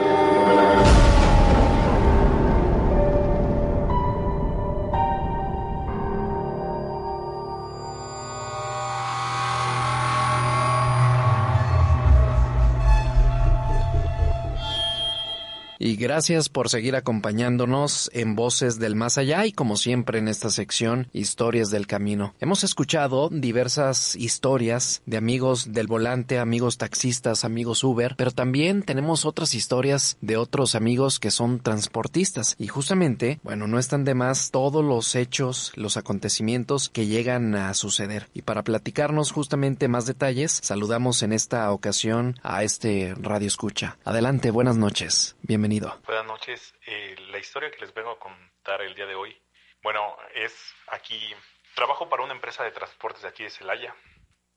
Y 15.83 15.97
gracias 15.97 16.49
por 16.49 16.69
seguir 16.69 16.95
acompañándonos 16.95 18.09
en 18.15 18.37
Voces 18.37 18.79
del 18.79 18.95
Más 18.95 19.19
Allá 19.19 19.47
y 19.47 19.53
como 19.53 19.77
siempre 19.77 20.21
en 20.21 20.29
esta 20.29 20.49
sección 20.49 21.09
Historias 21.13 21.71
del 21.71 21.89
Camino. 21.89 22.35
Hemos 22.39 22.63
escuchado 22.63 23.29
diversas 23.31 24.15
historias 24.15 25.03
de 25.07 25.17
amigos 25.17 25.73
del 25.73 25.89
volante, 25.89 26.39
amigos 26.39 26.79
taxistas, 26.79 27.45
amigos 27.45 27.83
Uber, 27.83 28.15
pero 28.17 28.31
también 28.31 28.85
tenemos 28.85 29.25
otras 29.25 29.55
historias 29.55 30.19
de 30.21 30.37
otros 30.37 30.77
amigos 30.77 31.19
que 31.19 31.33
son 31.33 31.59
transportistas 31.59 32.55
y 32.61 32.69
justamente, 32.69 33.41
bueno, 33.43 33.67
no 33.67 33.81
están 33.81 34.05
de 34.05 34.15
más 34.15 34.53
todos 34.53 34.85
los 34.85 35.17
hechos, 35.17 35.73
los 35.75 35.97
acontecimientos 35.97 36.91
que 36.91 37.07
llegan 37.07 37.57
a 37.57 37.75
suceder. 37.75 38.29
Y 38.35 38.43
para 38.43 38.63
platicarnos 38.63 39.33
justamente 39.33 39.89
más 39.89 40.07
detalles, 40.07 40.61
saludamos 40.63 41.25
en 41.25 41.33
esta 41.33 41.73
ocasión 41.73 42.37
a 42.45 42.63
este 42.63 43.17
radio 43.21 43.49
escucha. 43.49 43.99
Adelante, 44.05 44.53
buenas 44.53 44.77
noches. 44.77 45.35
Bienvenido. 45.43 45.72
Buenas 46.05 46.27
noches. 46.27 46.75
Eh, 46.87 47.17
la 47.31 47.39
historia 47.39 47.71
que 47.71 47.81
les 47.81 47.95
vengo 47.95 48.11
a 48.11 48.19
contar 48.19 48.83
el 48.83 48.95
día 48.95 49.07
de 49.07 49.15
hoy, 49.15 49.41
bueno, 49.83 50.17
es 50.35 50.75
aquí, 50.89 51.35
trabajo 51.75 52.09
para 52.09 52.23
una 52.23 52.35
empresa 52.35 52.65
de 52.65 52.73
transportes 52.73 53.23
de 53.23 53.29
aquí 53.29 53.45
de 53.45 53.51
Celaya. 53.51 53.95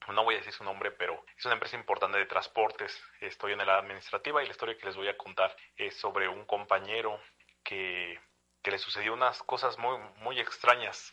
No 0.09 0.23
voy 0.23 0.35
a 0.35 0.37
decir 0.39 0.53
su 0.53 0.63
nombre, 0.63 0.91
pero 0.91 1.25
es 1.37 1.45
una 1.45 1.53
empresa 1.53 1.77
importante 1.77 2.17
de 2.17 2.25
transportes. 2.25 3.01
Estoy 3.21 3.53
en 3.53 3.65
la 3.65 3.77
administrativa 3.77 4.43
y 4.43 4.45
la 4.45 4.51
historia 4.51 4.77
que 4.77 4.85
les 4.85 4.95
voy 4.95 5.07
a 5.07 5.17
contar 5.17 5.55
es 5.77 5.95
sobre 5.95 6.27
un 6.27 6.45
compañero 6.45 7.19
que, 7.63 8.19
que 8.61 8.71
le 8.71 8.77
sucedió 8.77 9.13
unas 9.13 9.41
cosas 9.43 9.77
muy, 9.79 9.97
muy 10.17 10.39
extrañas, 10.39 11.11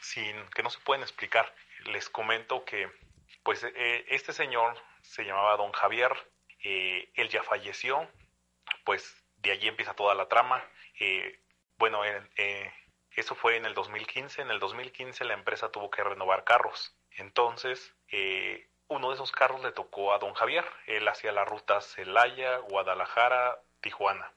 sin, 0.00 0.48
que 0.50 0.62
no 0.62 0.70
se 0.70 0.80
pueden 0.80 1.02
explicar. 1.02 1.54
Les 1.84 2.08
comento 2.08 2.64
que 2.64 2.90
pues 3.42 3.64
eh, 3.64 4.04
este 4.08 4.32
señor 4.32 4.74
se 5.02 5.24
llamaba 5.24 5.56
don 5.56 5.72
Javier, 5.72 6.12
eh, 6.64 7.10
él 7.14 7.28
ya 7.28 7.42
falleció, 7.42 8.08
pues 8.88 9.22
de 9.36 9.50
allí 9.50 9.68
empieza 9.68 9.92
toda 9.92 10.14
la 10.14 10.28
trama. 10.28 10.64
Eh, 10.98 11.38
bueno, 11.76 12.06
eh, 12.06 12.72
eso 13.10 13.34
fue 13.34 13.56
en 13.56 13.66
el 13.66 13.74
2015. 13.74 14.40
En 14.40 14.50
el 14.50 14.58
2015 14.60 15.26
la 15.26 15.34
empresa 15.34 15.70
tuvo 15.70 15.90
que 15.90 16.02
renovar 16.02 16.44
carros. 16.44 16.96
Entonces, 17.10 17.94
eh, 18.10 18.66
uno 18.86 19.10
de 19.10 19.16
esos 19.16 19.30
carros 19.30 19.62
le 19.62 19.72
tocó 19.72 20.14
a 20.14 20.18
don 20.18 20.32
Javier. 20.32 20.64
Él 20.86 21.06
hacía 21.06 21.32
la 21.32 21.44
ruta 21.44 21.82
Celaya, 21.82 22.56
Guadalajara, 22.60 23.60
Tijuana. 23.82 24.32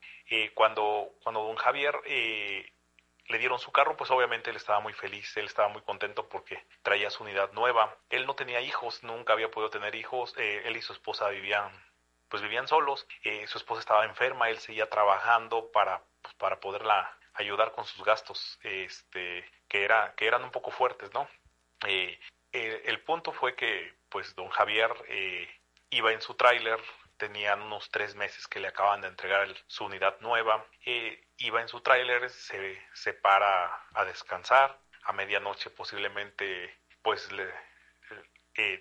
cuando, 0.54 1.14
cuando 1.24 1.44
don 1.44 1.56
Javier 1.56 2.02
le 2.06 3.38
dieron 3.38 3.58
su 3.58 3.72
carro, 3.72 3.96
pues 3.96 4.12
obviamente 4.12 4.50
él 4.50 4.58
estaba 4.58 4.82
muy 4.82 4.92
feliz, 4.92 5.38
él 5.38 5.46
estaba 5.46 5.70
muy 5.70 5.82
contento 5.84 6.28
porque 6.28 6.62
traía 6.82 7.10
su 7.10 7.24
unidad 7.24 7.54
nueva. 7.54 7.98
Él 8.10 8.26
no 8.26 8.36
tenía 8.36 8.60
hijos, 8.60 9.02
nunca 9.02 9.32
había 9.32 9.50
podido 9.50 9.70
tener 9.70 9.96
hijos. 9.96 10.36
él 10.38 10.76
y 10.76 10.82
su 10.82 10.92
esposa 10.92 11.30
vivían 11.30 11.72
pues 12.32 12.42
vivían 12.42 12.68
solos, 12.68 13.06
eh, 13.26 13.46
su 13.46 13.58
esposa 13.58 13.82
estaba 13.82 14.06
enferma, 14.06 14.50
él 14.50 14.58
seguía 14.58 14.90
trabajando 14.90 15.70
para, 15.72 16.02
pues, 16.22 16.34
para 16.36 16.62
poderla 16.62 17.18
ayudar 17.34 17.74
con 17.74 17.86
sus 17.86 18.06
gastos, 18.06 18.58
este, 18.64 19.46
que, 19.68 19.84
era, 19.84 20.16
que 20.16 20.28
eran 20.28 20.44
un 20.46 20.52
poco 20.52 20.72
fuertes, 20.72 21.14
¿no? 21.14 21.28
Eh, 21.86 22.18
el 22.54 23.02
punto 23.02 23.34
fue 23.34 23.56
que, 23.56 23.94
pues, 24.08 24.34
don 24.36 24.48
Javier 24.48 24.92
eh, 25.10 25.50
iba 25.90 26.14
en 26.14 26.22
su 26.22 26.36
tráiler, 26.36 26.80
tenían 27.18 27.62
unos 27.62 27.92
tres 27.92 28.16
meses 28.16 28.48
que 28.48 28.62
le 28.62 28.70
acaban 28.70 29.02
de 29.02 29.10
entregar 29.10 29.50
su 29.68 29.86
unidad 29.86 30.18
nueva, 30.22 30.66
iba 31.38 31.62
en 31.62 31.68
su 31.68 31.82
tráiler, 31.82 32.30
se, 32.30 32.82
se 32.94 33.14
para 33.14 33.88
a 33.94 34.06
descansar, 34.06 34.80
a 35.04 35.12
medianoche 35.12 35.70
posiblemente, 35.70 36.80
pues, 37.02 37.28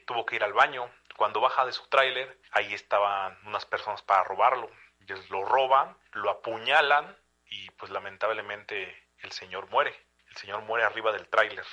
tuvo 0.07 0.25
que 0.25 0.37
ir 0.37 0.45
al 0.45 0.53
baño, 0.53 0.91
cuando 1.21 1.43
baja 1.43 1.67
de 1.67 1.73
su 1.73 1.87
tráiler, 1.89 2.41
ahí 2.51 2.73
estaban 2.73 3.39
unas 3.45 3.67
personas 3.67 4.01
para 4.01 4.25
robarlo. 4.25 4.71
Ellos 5.03 5.29
lo 5.29 5.45
roban, 5.45 5.95
lo 6.13 6.31
apuñalan 6.31 7.15
y 7.45 7.71
pues 7.73 7.93
lamentablemente 7.93 9.07
el 9.19 9.31
señor 9.31 9.69
muere. 9.69 9.95
El 10.31 10.37
señor 10.39 10.63
muere 10.63 10.87
arriba 10.87 11.13
del 11.13 11.29
tráiler. 11.29 11.67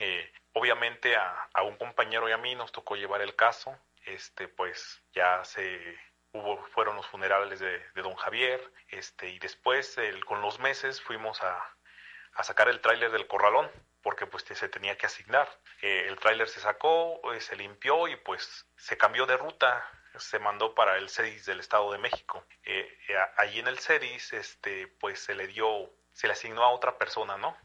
Eh, 0.00 0.28
obviamente 0.54 1.14
a, 1.14 1.62
un 1.62 1.76
compañero 1.76 2.28
y 2.28 2.32
a 2.32 2.36
mí 2.36 2.56
nos 2.56 2.72
tocó 2.72 2.96
llevar 2.96 3.22
el 3.22 3.36
caso. 3.36 3.78
Este, 4.06 4.48
pues 4.48 5.00
ya 5.12 5.44
se 5.44 5.96
hubo, 6.32 6.60
fueron 6.72 6.96
los 6.96 7.06
funerales 7.06 7.60
de, 7.60 7.80
don 7.94 8.16
Javier. 8.16 8.60
Este, 8.88 9.28
y 9.28 9.38
después, 9.38 9.96
con 10.26 10.40
los 10.40 10.58
meses, 10.58 11.00
fuimos 11.00 11.40
a, 11.44 11.64
a 12.32 12.42
sacar 12.42 12.68
el 12.68 12.80
tráiler 12.80 13.12
del 13.12 13.28
corralón. 13.28 13.70
Porque 14.04 14.26
pues 14.26 14.44
se 14.44 14.68
tenía 14.68 14.96
que 14.96 15.06
asignar. 15.06 15.48
Eh, 15.80 16.04
el 16.06 16.18
tráiler 16.18 16.46
se 16.46 16.60
sacó, 16.60 17.20
eh, 17.32 17.40
se 17.40 17.56
limpió 17.56 18.06
y 18.06 18.16
pues 18.16 18.66
se 18.76 18.98
cambió 18.98 19.24
de 19.24 19.38
ruta, 19.38 19.82
se 20.18 20.38
mandó 20.38 20.74
para 20.74 20.98
el 20.98 21.08
CEDIS 21.08 21.46
del 21.46 21.58
Estado 21.58 21.90
de 21.90 21.98
México. 21.98 22.44
Eh, 22.64 22.86
allí 23.38 23.58
en 23.60 23.66
el 23.66 23.78
CEDIS, 23.78 24.34
este, 24.34 24.88
pues 25.00 25.20
se 25.20 25.34
le 25.34 25.46
dio, 25.46 25.90
se 26.12 26.26
le 26.26 26.34
asignó 26.34 26.62
a 26.62 26.70
otra 26.70 26.96
persona, 26.98 27.36
¿no? 27.38 27.56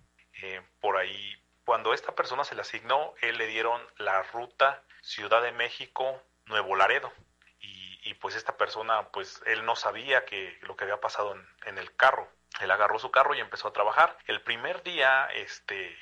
por 0.79 0.96
ahí, 0.96 1.36
cuando 1.65 1.93
esta 1.93 2.15
persona 2.15 2.46
se 2.46 2.55
le 2.55 2.62
asignó, 2.62 3.13
él 3.19 3.38
le 3.38 3.48
dieron 3.48 3.86
la 3.98 4.24
ruta 4.24 4.81
Ciudad 5.01 5.41
de 5.41 5.51
México, 5.51 6.24
Nuevo 6.46 6.77
Laredo. 6.77 7.12
Y, 7.60 8.13
pues 8.15 8.36
esta 8.36 8.58
persona, 8.58 9.10
pues 9.10 9.41
él 9.46 9.65
no 9.65 9.75
sabía 9.75 10.25
que 10.25 10.58
lo 10.62 10.75
que 10.75 10.86
había 10.86 11.00
pasado 11.00 11.36
en, 11.36 11.48
en 11.65 11.77
el 11.77 11.93
carro. 11.96 12.27
Él 12.62 12.72
agarró 12.72 12.98
su 12.98 13.12
carro 13.12 13.36
y 13.36 13.39
empezó 13.39 13.67
a 13.67 13.74
trabajar. 13.74 14.17
El 14.25 14.41
primer 14.41 14.81
día, 14.81 15.27
este, 15.34 15.96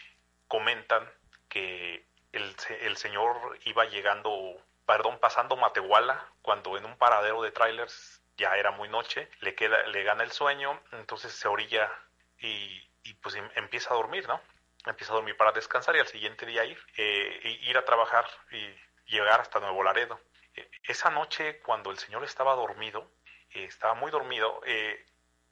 comentan 0.48 1.10
que 1.50 2.06
el, 2.32 2.56
el 2.82 2.98
señor 2.98 3.58
iba 3.66 3.86
llegando, 3.86 4.56
perdón, 4.86 5.20
pasando 5.20 5.56
Matehuala, 5.56 6.26
cuando 6.42 6.78
en 6.78 6.86
un 6.86 6.98
paradero 6.98 7.42
de 7.42 7.52
trailers 7.52 8.22
ya 8.38 8.56
era 8.56 8.72
muy 8.72 8.88
noche, 8.88 9.30
le 9.40 9.56
queda, 9.56 9.86
le 9.88 10.04
gana 10.04 10.24
el 10.24 10.32
sueño, 10.32 10.80
entonces 10.92 11.34
se 11.34 11.48
orilla 11.48 11.92
y, 12.40 12.88
pues 13.22 13.36
em, 13.36 13.50
empieza 13.56 13.94
a 13.94 13.98
dormir, 13.98 14.28
¿no? 14.28 14.40
Empieza 14.86 15.12
a 15.12 15.16
dormir 15.16 15.36
para 15.36 15.52
descansar 15.52 15.96
y 15.96 16.00
al 16.00 16.08
siguiente 16.08 16.46
día 16.46 16.64
ir, 16.64 16.80
eh, 16.98 17.60
ir 17.62 17.78
a 17.78 17.86
trabajar 17.86 18.26
y 18.52 18.76
llegar 19.12 19.42
hasta 19.42 19.60
Nuevo 19.60 19.84
Laredo. 19.84 20.20
E, 20.56 20.70
esa 20.84 21.10
noche, 21.10 21.60
cuando 21.62 21.90
el 21.92 21.98
señor 21.98 22.24
estaba 22.24 22.56
dormido, 22.56 23.10
eh, 23.52 23.66
estaba 23.66 23.96
muy 23.96 24.12
dormido, 24.12 24.62
eh, 24.66 25.04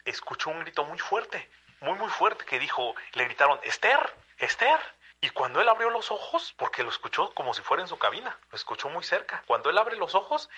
escuchó 0.06 0.52
un 0.52 0.60
grito 0.60 0.86
muy 0.86 1.00
fuerte, 1.00 1.50
muy, 1.82 1.98
muy 1.98 2.10
fuerte, 2.10 2.46
que 2.46 2.60
dijo, 2.60 2.96
le 3.14 3.26
gritaron, 3.26 3.60
Esther, 3.64 4.00
Esther. 4.38 4.80
Y 5.22 5.30
cuando 5.30 5.62
él 5.62 5.70
abrió 5.70 5.90
los 5.90 6.12
ojos, 6.12 6.54
porque 6.58 6.84
lo 6.84 6.90
escuchó 6.90 7.34
como 7.34 7.54
si 7.54 7.62
fuera 7.62 7.82
en 7.82 7.90
su 7.90 7.98
cabina, 7.98 8.38
lo 8.52 8.56
escuchó 8.56 8.90
muy 8.90 9.04
cerca. 9.04 9.44
Cuando 9.48 9.70
él 9.70 9.78
abre 9.78 9.96
los 9.96 10.14
ojos, 10.14 10.50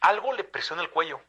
algo 0.00 0.32
le 0.32 0.44
presiona 0.44 0.82
el 0.82 0.90
cuello. 0.90 1.20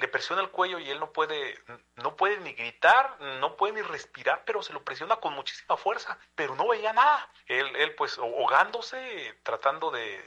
Le 0.00 0.08
presiona 0.08 0.42
el 0.42 0.50
cuello 0.50 0.78
y 0.78 0.90
él 0.90 1.00
no 1.00 1.12
puede, 1.12 1.58
no 1.96 2.14
puede 2.16 2.38
ni 2.40 2.52
gritar, 2.52 3.18
no 3.20 3.56
puede 3.56 3.74
ni 3.74 3.82
respirar, 3.82 4.44
pero 4.44 4.62
se 4.62 4.72
lo 4.72 4.84
presiona 4.84 5.16
con 5.16 5.34
muchísima 5.34 5.76
fuerza. 5.76 6.18
Pero 6.34 6.54
no 6.54 6.68
veía 6.68 6.92
nada. 6.92 7.28
Él, 7.46 7.74
él 7.76 7.94
pues 7.94 8.18
ahogándose, 8.18 9.38
tratando 9.42 9.90
de, 9.90 10.22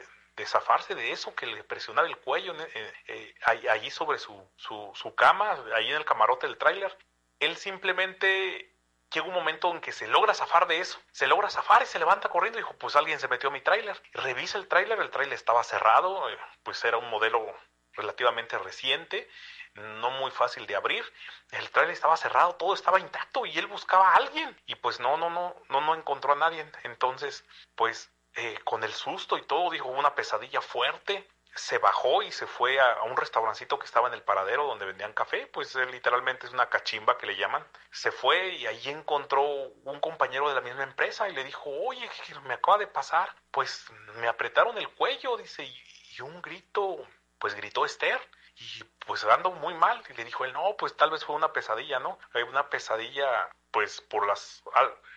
zafarse 0.45 0.95
de 0.95 1.11
eso 1.11 1.33
que 1.35 1.45
le 1.45 1.63
presionaba 1.63 2.07
el 2.07 2.17
cuello 2.17 2.53
eh, 2.57 3.35
allí 3.69 3.89
sobre 3.89 4.19
su, 4.19 4.35
su, 4.57 4.91
su, 4.93 5.15
cama, 5.15 5.51
allí 5.75 5.89
en 5.89 5.97
el 5.97 6.05
camarote 6.05 6.47
del 6.47 6.57
tráiler. 6.57 6.95
Él 7.39 7.55
simplemente 7.55 8.72
llega 9.13 9.27
un 9.27 9.33
momento 9.33 9.71
en 9.71 9.79
que 9.79 9.91
se 9.91 10.07
logra 10.07 10.33
zafar 10.33 10.67
de 10.67 10.79
eso, 10.79 10.99
se 11.11 11.27
logra 11.27 11.49
zafar 11.49 11.83
y 11.83 11.85
se 11.85 11.99
levanta 11.99 12.29
corriendo 12.29 12.59
y 12.59 12.61
dijo, 12.61 12.75
pues 12.77 12.95
alguien 12.95 13.19
se 13.19 13.27
metió 13.27 13.49
a 13.49 13.51
mi 13.51 13.61
tráiler. 13.61 14.01
Revisa 14.13 14.57
el 14.57 14.67
tráiler, 14.67 14.99
el 14.99 15.09
tráiler 15.09 15.33
estaba 15.33 15.63
cerrado, 15.63 16.29
eh, 16.29 16.37
pues 16.63 16.83
era 16.83 16.97
un 16.97 17.09
modelo 17.09 17.55
relativamente 17.93 18.57
reciente, 18.57 19.29
no 19.75 20.11
muy 20.11 20.31
fácil 20.31 20.65
de 20.67 20.75
abrir. 20.75 21.05
El 21.51 21.69
tráiler 21.69 21.93
estaba 21.93 22.17
cerrado, 22.17 22.55
todo 22.55 22.73
estaba 22.73 22.99
intacto 22.99 23.45
y 23.45 23.57
él 23.57 23.67
buscaba 23.67 24.09
a 24.09 24.15
alguien 24.15 24.59
y 24.65 24.75
pues 24.75 24.99
no, 24.99 25.17
no, 25.17 25.29
no, 25.29 25.55
no, 25.69 25.81
no 25.81 25.95
encontró 25.95 26.33
a 26.33 26.37
nadie. 26.37 26.65
Entonces, 26.83 27.45
pues 27.75 28.11
eh, 28.35 28.59
con 28.63 28.83
el 28.83 28.93
susto 28.93 29.37
y 29.37 29.43
todo, 29.43 29.69
dijo 29.69 29.89
una 29.89 30.15
pesadilla 30.15 30.61
fuerte 30.61 31.27
se 31.55 31.77
bajó 31.77 32.23
y 32.23 32.31
se 32.31 32.47
fue 32.47 32.79
a, 32.79 33.03
un 33.03 33.15
restaurancito 33.15 33.77
que 33.77 33.85
estaba 33.85 34.07
en 34.07 34.13
el 34.13 34.23
paradero 34.23 34.65
donde 34.65 34.85
vendían 34.85 35.13
café, 35.13 35.47
pues 35.47 35.75
literalmente 35.75 36.47
es 36.47 36.53
una 36.53 36.69
cachimba 36.69 37.17
que 37.17 37.27
le 37.27 37.35
llaman. 37.35 37.65
Se 37.91 38.11
fue 38.11 38.55
y 38.55 38.65
ahí 38.65 38.89
encontró 38.89 39.43
un 39.43 39.99
compañero 39.99 40.49
de 40.49 40.55
la 40.55 40.61
misma 40.61 40.83
empresa 40.83 41.29
y 41.29 41.33
le 41.33 41.43
dijo, 41.43 41.69
oye, 41.69 42.09
me 42.45 42.55
acaba 42.55 42.77
de 42.77 42.87
pasar, 42.87 43.35
pues 43.51 43.85
me 44.15 44.27
apretaron 44.27 44.77
el 44.77 44.89
cuello, 44.89 45.37
dice, 45.37 45.63
y, 45.63 46.21
un 46.21 46.41
grito, 46.41 47.07
pues 47.39 47.55
gritó 47.55 47.85
Esther. 47.85 48.19
Y 48.55 48.83
pues 49.05 49.23
ando 49.25 49.51
muy 49.51 49.73
mal. 49.73 50.01
Y 50.09 50.13
le 50.13 50.25
dijo 50.25 50.45
él, 50.45 50.53
no, 50.53 50.75
pues 50.77 50.95
tal 50.95 51.11
vez 51.11 51.23
fue 51.25 51.35
una 51.35 51.53
pesadilla, 51.53 51.99
¿no? 51.99 52.17
Una 52.49 52.69
pesadilla, 52.69 53.49
pues 53.71 54.01
por 54.01 54.27
las 54.27 54.63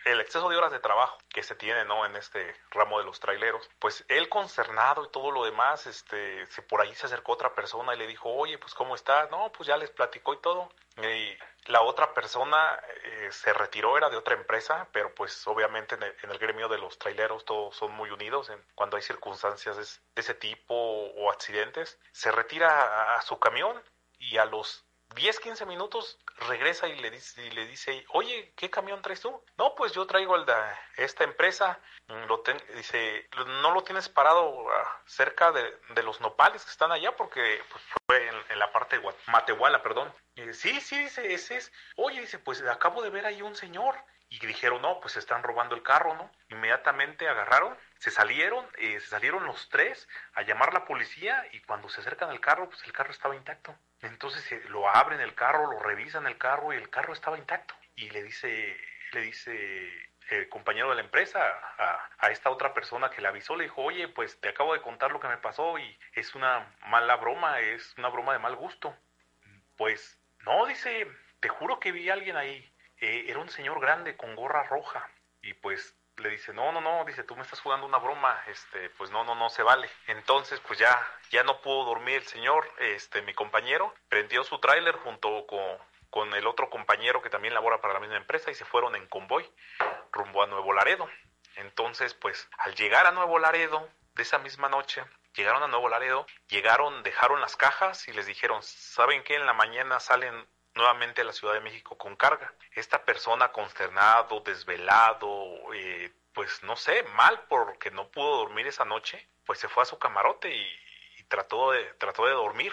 el 0.07 0.21
exceso 0.21 0.49
de 0.49 0.57
horas 0.57 0.71
de 0.71 0.79
trabajo 0.79 1.19
que 1.29 1.43
se 1.43 1.57
tiene, 1.57 1.85
¿no? 1.85 2.07
En 2.07 2.15
este 2.15 2.55
ramo 2.71 2.99
de 2.99 3.05
los 3.05 3.19
traileros. 3.19 3.69
Pues 3.81 4.05
él 4.09 4.29
concernado 4.29 5.05
y 5.05 5.09
todo 5.11 5.33
lo 5.33 5.45
demás, 5.45 5.87
este, 5.87 6.47
se 6.47 6.63
por 6.63 6.81
ahí 6.81 6.95
se 6.95 7.07
acercó 7.07 7.33
otra 7.33 7.55
persona 7.55 7.95
y 7.95 7.99
le 7.99 8.07
dijo, 8.07 8.33
oye, 8.33 8.57
pues 8.57 8.73
¿cómo 8.73 8.95
estás? 8.95 9.31
No, 9.31 9.51
pues 9.51 9.67
ya 9.67 9.77
les 9.77 9.91
platicó 9.91 10.35
y 10.35 10.41
todo. 10.41 10.71
Y 10.99 11.37
la 11.69 11.83
otra 11.83 12.15
persona 12.15 12.81
eh, 13.05 13.29
se 13.33 13.53
retiró, 13.53 13.97
era 13.97 14.09
de 14.11 14.17
otra 14.17 14.35
empresa, 14.35 14.89
pero 14.93 15.15
pues 15.15 15.47
obviamente 15.47 15.95
en 15.95 16.31
el, 16.31 16.39
gremio 16.39 16.69
de 16.69 16.79
los 16.79 16.99
traileros 16.99 17.45
todos 17.45 17.77
son 17.77 17.93
muy 17.93 18.11
unidos 18.11 18.51
en, 18.51 18.63
cuando 18.75 18.97
hay 18.97 19.03
circunstancias 19.03 19.77
de, 19.77 20.21
ese 20.21 20.35
tipo 20.35 20.75
o, 20.75 21.31
accidentes. 21.31 21.99
Se 22.13 22.31
retira 22.31 23.17
a 23.17 23.23
su 23.23 23.39
camión 23.39 23.83
y 24.19 24.39
a 24.39 24.45
los 24.45 24.87
10, 25.15 25.41
15 25.41 25.67
minutos 25.67 26.19
regresa 26.49 26.89
y 26.89 26.97
le 26.97 27.11
dice, 27.11 27.47
y 27.47 27.51
le 27.51 27.67
dice, 27.67 28.05
oye, 28.13 28.53
¿qué 28.57 28.71
camión 28.71 29.01
traes 29.03 29.21
tú? 29.21 29.43
No, 29.57 29.75
pues 29.75 29.93
yo 29.93 30.07
traigo 30.07 30.37
el 30.37 30.45
de 30.45 30.55
esta 30.97 31.25
empresa. 31.25 31.81
Mm, 32.09 32.25
lo 32.27 32.43
dice, 32.75 33.29
no 33.63 33.73
lo 33.73 33.83
tienes 33.83 34.09
parado 34.09 34.69
ah, 34.71 35.01
cerca 35.07 35.53
de, 35.53 35.79
de, 35.91 36.03
los 36.03 36.21
nopales 36.21 36.65
que 36.65 36.71
están 36.71 36.93
allá 36.93 37.17
porque 37.17 37.63
pues, 37.71 37.83
en, 38.57 38.59
la 38.59 38.73
parte 38.73 38.99
de 38.99 39.15
Matehuala, 39.29 39.83
perdón. 39.83 40.13
Y 40.35 40.53
sí, 40.53 40.81
sí, 40.81 40.99
dice, 40.99 41.33
ese 41.33 41.57
es. 41.57 41.73
Oye, 41.97 42.21
dice, 42.21 42.39
pues 42.39 42.63
acabo 42.63 43.03
de 43.03 43.11
ver 43.11 43.27
ahí 43.27 43.43
un 43.43 43.55
señor. 43.55 43.97
Y 44.29 44.45
dijeron, 44.45 44.83
no, 44.83 44.99
pues 45.01 45.17
están 45.17 45.45
robando 45.45 45.77
el 45.77 45.85
carro, 45.85 46.15
¿no? 46.17 46.33
Inmediatamente 46.49 47.29
agarraron, 47.29 47.79
se 48.01 48.11
salieron, 48.11 48.67
eh, 48.77 48.99
se 48.99 49.07
salieron 49.07 49.47
los 49.47 49.69
tres 49.69 50.09
a 50.35 50.43
llamar 50.43 50.75
la 50.75 50.85
policía 50.85 51.47
y 51.53 51.61
cuando 51.61 51.89
se 51.89 52.01
acercan 52.01 52.31
al 52.31 52.41
carro, 52.41 52.69
pues 52.69 52.83
el 52.83 52.93
carro 52.93 53.13
estaba 53.13 53.37
intacto. 53.37 53.79
Entonces 54.01 54.51
eh, 54.51 54.63
lo 54.69 54.89
abren 54.89 55.21
el 55.21 55.37
carro, 55.37 55.71
lo 55.71 55.79
revisan 55.79 56.27
el 56.27 56.39
carro 56.39 56.73
y 56.73 56.77
el 56.77 56.91
carro 56.91 57.13
estaba 57.13 57.39
intacto. 57.39 57.77
Y 57.95 58.11
le 58.11 58.25
dice, 58.25 58.77
le 59.13 59.21
dice 59.21 60.11
el 60.31 60.49
compañero 60.49 60.89
de 60.91 60.97
la 60.97 61.03
empresa 61.03 61.41
a, 61.79 62.09
a, 62.19 62.31
esta 62.31 62.51
otra 62.51 62.75
persona 62.75 63.11
que 63.11 63.21
le 63.21 63.29
avisó, 63.29 63.57
le 63.57 63.65
dijo, 63.65 63.83
oye, 63.83 64.09
pues 64.09 64.41
te 64.41 64.49
acabo 64.49 64.75
de 64.75 64.83
contar 64.83 65.13
lo 65.13 65.21
que 65.21 65.29
me 65.29 65.39
pasó 65.39 65.79
y 65.79 65.99
es 66.15 66.35
una 66.35 66.75
mala 66.87 67.17
broma, 67.17 67.61
es 67.61 67.95
una 67.99 68.09
broma 68.09 68.33
de 68.33 68.39
mal 68.39 68.57
gusto. 68.57 68.95
Pues 69.77 70.19
no, 70.45 70.67
dice, 70.67 71.07
te 71.41 71.49
juro 71.49 71.79
que 71.79 71.93
vi 71.93 72.11
a 72.11 72.15
alguien 72.15 72.37
ahí. 72.37 72.73
Eh, 72.99 73.27
era 73.29 73.39
un 73.39 73.51
señor 73.51 73.81
grande 73.81 74.17
con 74.17 74.35
gorra 74.35 74.65
roja. 74.65 75.09
Y 75.43 75.55
pues 75.55 75.97
le 76.17 76.31
dice, 76.31 76.53
no, 76.53 76.73
no, 76.73 76.81
no, 76.81 77.05
dice, 77.05 77.25
tú 77.25 77.37
me 77.37 77.43
estás 77.43 77.61
jugando 77.61 77.87
una 77.87 77.99
broma, 77.99 78.43
este, 78.49 78.89
pues 78.91 79.11
no, 79.11 79.25
no, 79.25 79.35
no 79.35 79.51
se 79.51 79.63
vale. 79.63 79.89
Entonces, 80.07 80.61
pues 80.61 80.79
ya, 80.79 80.99
ya 81.31 81.45
no 81.45 81.61
pudo 81.61 81.85
dormir 81.85 82.17
el 82.17 82.27
señor, 82.27 82.69
este, 82.79 83.23
mi 83.23 83.35
compañero, 83.35 83.95
prendió 84.09 84.43
su 84.45 84.59
tráiler 84.59 84.97
junto 84.97 85.47
con, 85.47 85.79
con 86.11 86.33
el 86.35 86.47
otro 86.47 86.71
compañero 86.71 87.21
que 87.21 87.29
también 87.29 87.55
labora 87.55 87.81
para 87.81 87.95
la 87.95 88.01
misma 88.01 88.17
empresa 88.17 88.51
y 88.51 88.55
se 88.55 88.65
fueron 88.65 88.97
en 88.97 89.07
convoy 89.07 89.47
rumbo 90.17 90.43
a 90.43 90.47
Nuevo 90.47 90.73
Laredo. 90.73 91.09
Entonces, 91.57 92.15
pues, 92.15 92.49
al 92.59 92.75
llegar 92.75 93.07
a 93.07 93.13
Nuevo 93.13 93.39
Laredo, 93.39 93.89
de 94.15 94.23
esa 94.23 94.39
misma 94.39 94.69
noche, 94.69 95.05
llegaron 95.35 95.63
a 95.63 95.69
Nuevo 95.69 95.89
Laredo, 95.89 96.27
llegaron, 96.49 97.03
dejaron 97.03 97.41
las 97.41 97.57
cajas 97.57 98.09
y 98.09 98.13
les 98.13 98.27
dijeron, 98.27 98.63
¿saben 98.63 99.23
qué? 99.23 99.35
En 99.37 99.47
la 99.47 99.53
mañana 99.53 100.01
salen 100.01 100.47
nuevamente 100.75 101.23
a 101.23 101.25
la 101.25 101.33
Ciudad 101.33 101.55
de 101.55 101.61
México 101.61 101.97
con 101.97 102.17
carga. 102.17 102.53
Esta 102.73 103.05
persona 103.05 103.53
consternado, 103.53 104.41
desvelado, 104.41 105.73
eh, 105.75 106.13
pues 106.33 106.63
no 106.63 106.77
sé, 106.77 107.03
mal 107.15 107.45
porque 107.49 107.91
no 107.91 108.09
pudo 108.09 108.37
dormir 108.37 108.67
esa 108.67 108.85
noche, 108.85 109.27
pues 109.45 109.59
se 109.59 109.69
fue 109.69 109.83
a 109.83 109.87
su 109.87 109.99
camarote 109.99 110.55
y, 110.55 111.23
trató, 111.29 111.73
de, 111.73 111.85
trató 111.95 112.27
de 112.27 112.33
dormir. 112.33 112.73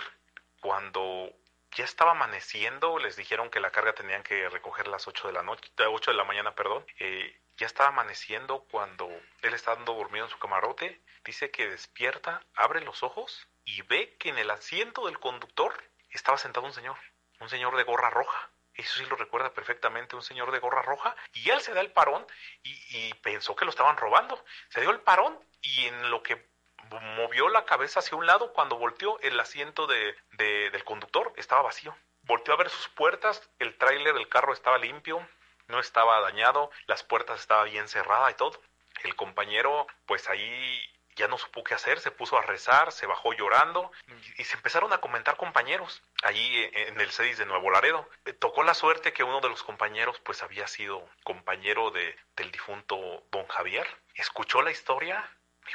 Cuando 0.62 1.30
ya 1.76 1.86
estaba 1.86 2.12
amaneciendo, 2.12 3.00
les 3.00 3.16
dijeron 3.16 3.50
que 3.50 3.60
la 3.60 3.72
carga 3.72 3.94
tenían 3.94 4.24
que 4.24 4.50
recoger 4.50 4.88
las 4.88 5.08
8 5.08 5.28
de 5.28 5.34
la 5.34 5.44
noche, 5.44 5.72
8 5.78 6.12
de 6.12 6.18
la 6.18 6.24
mañana, 6.24 6.56
perdón. 6.56 6.86
Eh, 7.00 7.40
ya 7.58 7.68
estaba 7.68 7.90
amaneciendo 7.90 8.66
cuando 8.72 9.10
él 9.42 9.54
está 9.54 9.76
dando 9.76 9.94
dormido 9.94 10.26
en 10.26 10.32
su 10.32 10.40
camarote. 10.40 11.02
Dice 11.24 11.52
que 11.52 11.70
despierta, 11.70 12.42
abre 12.56 12.82
los 12.82 13.04
ojos 13.04 13.48
y 13.64 13.82
ve 13.84 14.16
que 14.20 14.30
en 14.30 14.38
el 14.38 14.50
asiento 14.50 15.06
del 15.06 15.20
conductor 15.20 15.74
estaba 16.10 16.38
sentado 16.38 16.66
un 16.66 16.74
señor 16.74 16.98
un 17.44 17.50
señor 17.50 17.76
de 17.76 17.84
gorra 17.84 18.10
roja. 18.10 18.50
Eso 18.74 18.98
sí 18.98 19.06
lo 19.06 19.16
recuerda 19.16 19.54
perfectamente, 19.54 20.16
un 20.16 20.24
señor 20.24 20.52
de 20.52 20.60
gorra 20.60 20.82
roja. 20.82 21.16
Y 21.34 21.50
él 21.50 21.62
se 21.62 21.74
da 21.74 21.82
el 21.82 21.92
parón 21.92 22.26
y, 22.64 23.14
pensó 23.16 23.56
que 23.56 23.66
lo 23.66 23.72
estaban 23.72 23.98
robando. 23.98 24.44
Se 24.70 24.82
dio 24.82 24.90
el 24.90 25.02
parón 25.02 25.38
y 25.62 25.86
en 25.86 26.10
lo 26.10 26.24
que 26.24 26.53
movió 27.02 27.50
la 27.50 27.66
cabeza 27.66 28.00
hacia 28.00 28.18
un 28.18 28.26
lado, 28.26 28.54
cuando 28.54 28.78
volteó 28.78 29.20
el 29.22 29.40
asiento 29.40 29.88
de, 29.88 30.16
del 30.32 30.84
conductor 30.84 31.34
estaba 31.38 31.62
vacío. 31.62 31.96
Volteó 32.24 32.54
a 32.54 32.58
ver 32.58 32.70
sus 32.70 32.88
puertas, 32.90 33.50
el 33.60 33.78
tráiler 33.78 34.14
del 34.14 34.30
carro 34.30 34.54
estaba 34.54 34.78
limpio, 34.78 35.28
no 35.68 35.80
estaba 35.80 36.20
dañado, 36.22 36.72
las 36.88 37.04
puertas 37.04 37.40
estaban 37.40 37.70
bien 37.70 37.88
cerradas 37.88 38.32
y 38.32 38.36
todo. 38.36 38.62
El 39.04 39.16
compañero, 39.16 39.88
pues 40.06 40.30
ahí 40.30 40.80
ya 41.16 41.28
no 41.28 41.38
supo 41.38 41.64
qué 41.64 41.74
hacer, 41.74 42.00
se 42.00 42.12
puso 42.12 42.38
a 42.38 42.42
rezar, 42.42 42.92
se 42.92 43.06
bajó 43.06 43.34
llorando 43.34 43.92
y, 44.38 44.44
se 44.44 44.56
empezaron 44.56 44.94
a 44.94 45.00
comentar 45.00 45.38
compañeros 45.38 46.02
allí 46.24 46.58
e, 46.58 46.88
en 46.88 47.00
el 47.00 47.12
CEDIS 47.12 47.38
de 47.38 47.46
Nuevo 47.46 47.70
Laredo. 47.70 48.10
Eh, 48.26 48.34
tocó 48.34 48.64
la 48.64 48.74
suerte 48.74 49.14
que 49.14 49.24
uno 49.24 49.42
de 49.42 49.50
los 49.50 49.64
compañeros 49.64 50.20
pues 50.20 50.44
había 50.44 50.68
sido 50.68 51.08
compañero 51.24 51.92
de, 51.92 52.16
del 52.36 52.52
difunto 52.52 53.24
don 53.32 53.48
Javier. 53.48 53.88
Escuchó 54.16 54.62
la 54.62 54.72
historia 54.72 55.30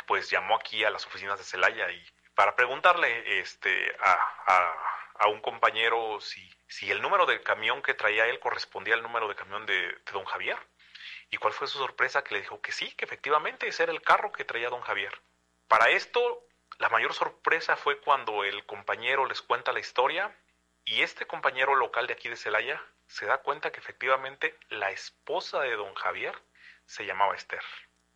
pues 0.07 0.31
llamó 0.31 0.57
aquí 0.57 0.85
a 0.85 0.91
las 0.91 1.07
oficinas 1.07 1.39
de 1.39 1.45
Celaya 1.45 1.91
y 1.91 2.05
para 2.35 2.55
preguntarle 2.55 3.41
este 3.41 3.97
a, 4.01 4.75
a, 5.19 5.29
un 5.29 5.41
compañero 5.41 6.21
si, 6.21 6.49
si 6.69 6.91
el 6.91 7.03
número 7.03 7.27
de 7.27 7.43
camión 7.43 7.83
que 7.83 7.95
traía 7.95 8.27
él 8.27 8.39
correspondía 8.39 8.95
al 8.95 9.03
número 9.03 9.29
de 9.29 9.35
camión 9.35 9.67
de, 9.67 9.75
de 9.75 10.13
don 10.13 10.25
Javier. 10.25 10.57
¿Y 11.31 11.37
cuál 11.37 11.53
fue 11.53 11.67
su 11.67 11.79
sorpresa? 11.79 12.23
Que 12.23 12.35
le 12.35 12.41
dijo 12.41 12.61
que 12.61 12.73
sí, 12.73 12.91
que 12.93 13.05
efectivamente 13.05 13.69
ese 13.69 13.83
era 13.83 13.93
el 13.93 14.01
carro 14.01 14.33
que 14.33 14.45
traía 14.45 14.71
don 14.71 14.81
Javier. 14.81 15.13
Para 15.67 15.91
esto, 15.91 16.43
la 16.79 16.89
mayor 16.89 17.13
sorpresa 17.13 17.77
fue 17.77 18.01
cuando 18.01 18.45
el 18.45 18.65
compañero 18.65 19.27
les 19.27 19.43
cuenta 19.43 19.73
la 19.73 19.81
historia 19.81 20.35
y 20.85 21.03
este 21.03 21.27
compañero 21.27 21.75
local 21.75 22.07
de 22.07 22.15
aquí 22.15 22.29
de 22.29 22.37
Celaya 22.37 22.83
se 23.09 23.27
da 23.27 23.39
cuenta 23.39 23.73
que 23.73 23.81
efectivamente 23.81 24.59
la 24.69 24.91
esposa 24.91 25.61
de 25.61 25.75
don 25.75 25.95
Javier 25.95 26.35
se 26.87 27.05
llamaba 27.05 27.35
Esther. 27.35 27.63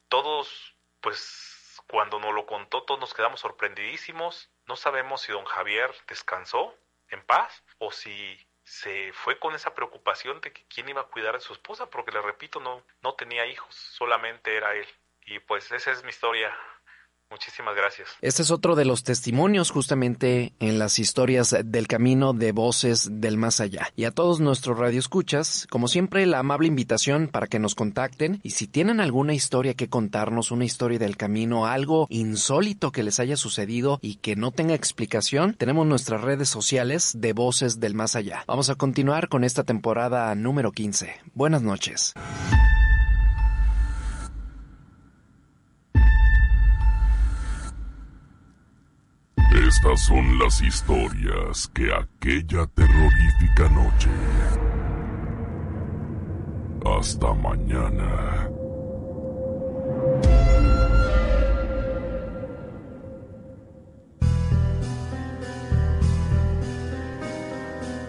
Todos, 0.08 0.76
pues, 1.00 1.61
cuando 1.88 2.18
nos 2.18 2.34
lo 2.34 2.46
contó, 2.46 2.82
todos 2.84 3.00
nos 3.00 3.14
quedamos 3.14 3.40
sorprendidísimos. 3.40 4.50
No 4.66 4.76
sabemos 4.76 5.22
si 5.22 5.32
don 5.32 5.44
Javier 5.44 5.94
descansó 6.06 6.74
en 7.08 7.22
paz 7.24 7.64
o 7.78 7.92
si 7.92 8.38
se 8.64 9.12
fue 9.12 9.38
con 9.38 9.54
esa 9.54 9.74
preocupación 9.74 10.40
de 10.40 10.52
que 10.52 10.64
quién 10.66 10.88
iba 10.88 11.02
a 11.02 11.08
cuidar 11.08 11.36
a 11.36 11.40
su 11.40 11.52
esposa, 11.52 11.90
porque 11.90 12.12
le 12.12 12.22
repito, 12.22 12.60
no, 12.60 12.82
no 13.02 13.14
tenía 13.14 13.46
hijos, 13.46 13.74
solamente 13.74 14.56
era 14.56 14.74
él. 14.74 14.86
Y 15.24 15.38
pues 15.40 15.70
esa 15.72 15.90
es 15.90 16.02
mi 16.02 16.10
historia. 16.10 16.56
Muchísimas 17.32 17.74
gracias. 17.74 18.10
Este 18.20 18.42
es 18.42 18.50
otro 18.50 18.76
de 18.76 18.84
los 18.84 19.04
testimonios 19.04 19.70
justamente 19.70 20.52
en 20.60 20.78
las 20.78 20.98
historias 20.98 21.56
del 21.64 21.88
camino 21.88 22.34
de 22.34 22.52
voces 22.52 23.08
del 23.10 23.38
más 23.38 23.58
allá. 23.58 23.90
Y 23.96 24.04
a 24.04 24.10
todos 24.10 24.40
nuestros 24.40 24.78
radioescuchas, 24.78 25.66
como 25.70 25.88
siempre, 25.88 26.26
la 26.26 26.40
amable 26.40 26.68
invitación 26.68 27.28
para 27.28 27.46
que 27.46 27.58
nos 27.58 27.74
contacten 27.74 28.38
y 28.42 28.50
si 28.50 28.66
tienen 28.66 29.00
alguna 29.00 29.32
historia 29.32 29.72
que 29.72 29.88
contarnos, 29.88 30.50
una 30.50 30.66
historia 30.66 30.98
del 30.98 31.16
camino, 31.16 31.64
algo 31.64 32.06
insólito 32.10 32.92
que 32.92 33.02
les 33.02 33.18
haya 33.18 33.38
sucedido 33.38 33.98
y 34.02 34.16
que 34.16 34.36
no 34.36 34.50
tenga 34.50 34.74
explicación, 34.74 35.54
tenemos 35.54 35.86
nuestras 35.86 36.20
redes 36.20 36.50
sociales 36.50 37.12
de 37.16 37.32
voces 37.32 37.80
del 37.80 37.94
más 37.94 38.14
allá. 38.14 38.44
Vamos 38.46 38.68
a 38.68 38.74
continuar 38.74 39.30
con 39.30 39.42
esta 39.42 39.64
temporada 39.64 40.34
número 40.34 40.70
15. 40.70 41.18
Buenas 41.32 41.62
noches. 41.62 42.12
Estas 49.74 50.00
son 50.02 50.38
las 50.38 50.60
historias 50.60 51.66
que 51.68 51.88
aquella 51.94 52.66
terrorífica 52.66 53.70
noche. 53.70 54.10
Hasta 56.84 57.32
mañana. 57.32 58.50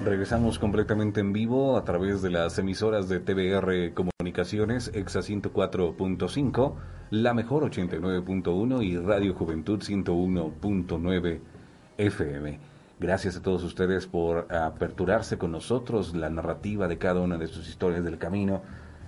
Regresamos 0.03 0.59
completamente 0.59 1.21
en 1.21 1.31
vivo 1.31 1.77
a 1.77 1.85
través 1.85 2.21
de 2.21 2.29
las 2.29 2.59
emisoras 2.59 3.07
de 3.07 3.21
TBR 3.21 3.93
Comunicaciones, 3.93 4.91
EXA 4.93 5.21
104.5, 5.21 6.75
La 7.09 7.33
Mejor 7.33 7.63
89.1 7.71 8.83
y 8.83 8.97
Radio 8.97 9.33
Juventud 9.33 9.79
101.9 9.79 11.52
FM. 11.97 12.59
Gracias 12.99 13.35
a 13.35 13.41
todos 13.41 13.63
ustedes 13.63 14.07
por 14.07 14.53
aperturarse 14.53 15.37
con 15.37 15.51
nosotros 15.51 16.15
la 16.15 16.29
narrativa 16.29 16.87
de 16.87 16.97
cada 16.97 17.19
una 17.19 17.37
de 17.37 17.47
sus 17.47 17.67
historias 17.67 18.03
del 18.03 18.17
camino. 18.17 18.61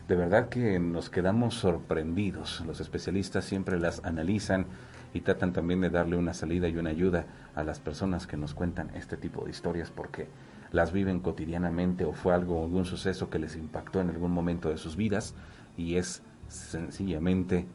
De 0.08 0.16
verdad 0.16 0.50
que 0.50 0.80
nos 0.80 1.10
quedamos 1.10 1.56
sorprendidos. 1.56 2.62
Los 2.66 2.80
especialistas 2.80 3.46
siempre 3.46 3.80
las 3.80 4.04
analizan 4.04 4.66
y 5.14 5.22
tratan 5.22 5.54
también 5.54 5.82
de 5.82 5.90
darle 5.90 6.18
una 6.18 6.34
salida 6.34 6.68
y 6.68 6.78
una 6.78 6.90
ayuda 6.90 7.26
a 7.56 7.64
las 7.64 7.80
personas 7.80 8.28
que 8.28 8.38
nos 8.38 8.54
cuentan 8.54 8.92
este 8.96 9.18
tipo 9.18 9.46
de 9.46 9.52
historias 9.52 9.90
porque 9.90 10.28
las 10.72 10.92
viven 10.92 11.22
cotidianamente 11.22 12.04
o 12.04 12.12
fue 12.12 12.34
algo, 12.34 12.64
algún 12.64 12.86
suceso 12.86 13.30
que 13.30 13.40
les 13.40 13.56
impactó 13.56 14.02
en 14.02 14.10
algún 14.10 14.32
momento 14.32 14.70
de 14.70 14.78
sus 14.78 14.98
vidas 14.98 15.34
y 15.78 15.96
es 15.96 16.22
sencillamente 16.50 17.66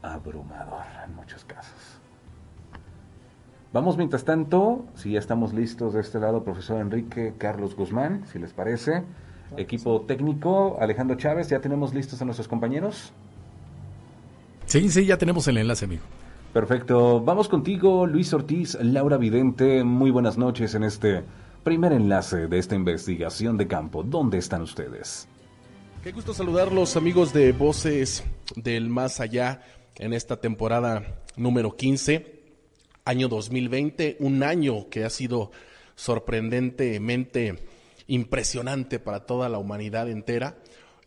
abrumador 0.00 0.86
en 1.04 1.14
muchos 1.14 1.44
casos. 1.44 1.99
Vamos 3.72 3.96
mientras 3.96 4.24
tanto, 4.24 4.84
si 4.96 5.12
ya 5.12 5.20
estamos 5.20 5.54
listos 5.54 5.94
de 5.94 6.00
este 6.00 6.18
lado, 6.18 6.42
profesor 6.42 6.80
Enrique 6.80 7.34
Carlos 7.38 7.76
Guzmán, 7.76 8.24
si 8.26 8.40
les 8.40 8.52
parece, 8.52 9.04
equipo 9.56 10.00
técnico, 10.02 10.76
Alejandro 10.80 11.16
Chávez, 11.16 11.48
¿ya 11.48 11.60
tenemos 11.60 11.94
listos 11.94 12.20
a 12.20 12.24
nuestros 12.24 12.48
compañeros? 12.48 13.12
Sí, 14.66 14.88
sí, 14.88 15.06
ya 15.06 15.18
tenemos 15.18 15.46
el 15.46 15.58
enlace, 15.58 15.84
amigo. 15.84 16.02
Perfecto, 16.52 17.20
vamos 17.20 17.48
contigo, 17.48 18.06
Luis 18.06 18.32
Ortiz, 18.32 18.76
Laura 18.82 19.16
Vidente, 19.18 19.84
muy 19.84 20.10
buenas 20.10 20.36
noches 20.36 20.74
en 20.74 20.82
este 20.82 21.22
Primer 21.62 21.92
enlace 21.92 22.46
de 22.48 22.58
esta 22.58 22.74
investigación 22.74 23.58
de 23.58 23.68
campo. 23.68 24.02
¿Dónde 24.02 24.38
están 24.38 24.62
ustedes? 24.62 25.28
Qué 26.02 26.10
gusto 26.10 26.32
saludarlos 26.32 26.96
amigos 26.96 27.34
de 27.34 27.52
Voces 27.52 28.24
del 28.56 28.88
Más 28.88 29.20
Allá 29.20 29.62
en 29.96 30.14
esta 30.14 30.40
temporada 30.40 31.20
número 31.36 31.76
15, 31.76 32.39
año 33.04 33.28
2020, 33.28 34.16
un 34.20 34.42
año 34.42 34.88
que 34.88 35.04
ha 35.04 35.10
sido 35.10 35.50
sorprendentemente 35.94 37.58
impresionante 38.06 38.98
para 38.98 39.26
toda 39.26 39.48
la 39.48 39.58
humanidad 39.58 40.10
entera 40.10 40.56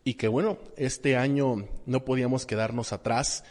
y 0.04 0.14
que 0.14 0.28
bueno, 0.28 0.58
este 0.76 1.16
año 1.16 1.66
no 1.86 2.04
podíamos 2.04 2.46
quedarnos 2.46 2.92
atrás 2.92 3.44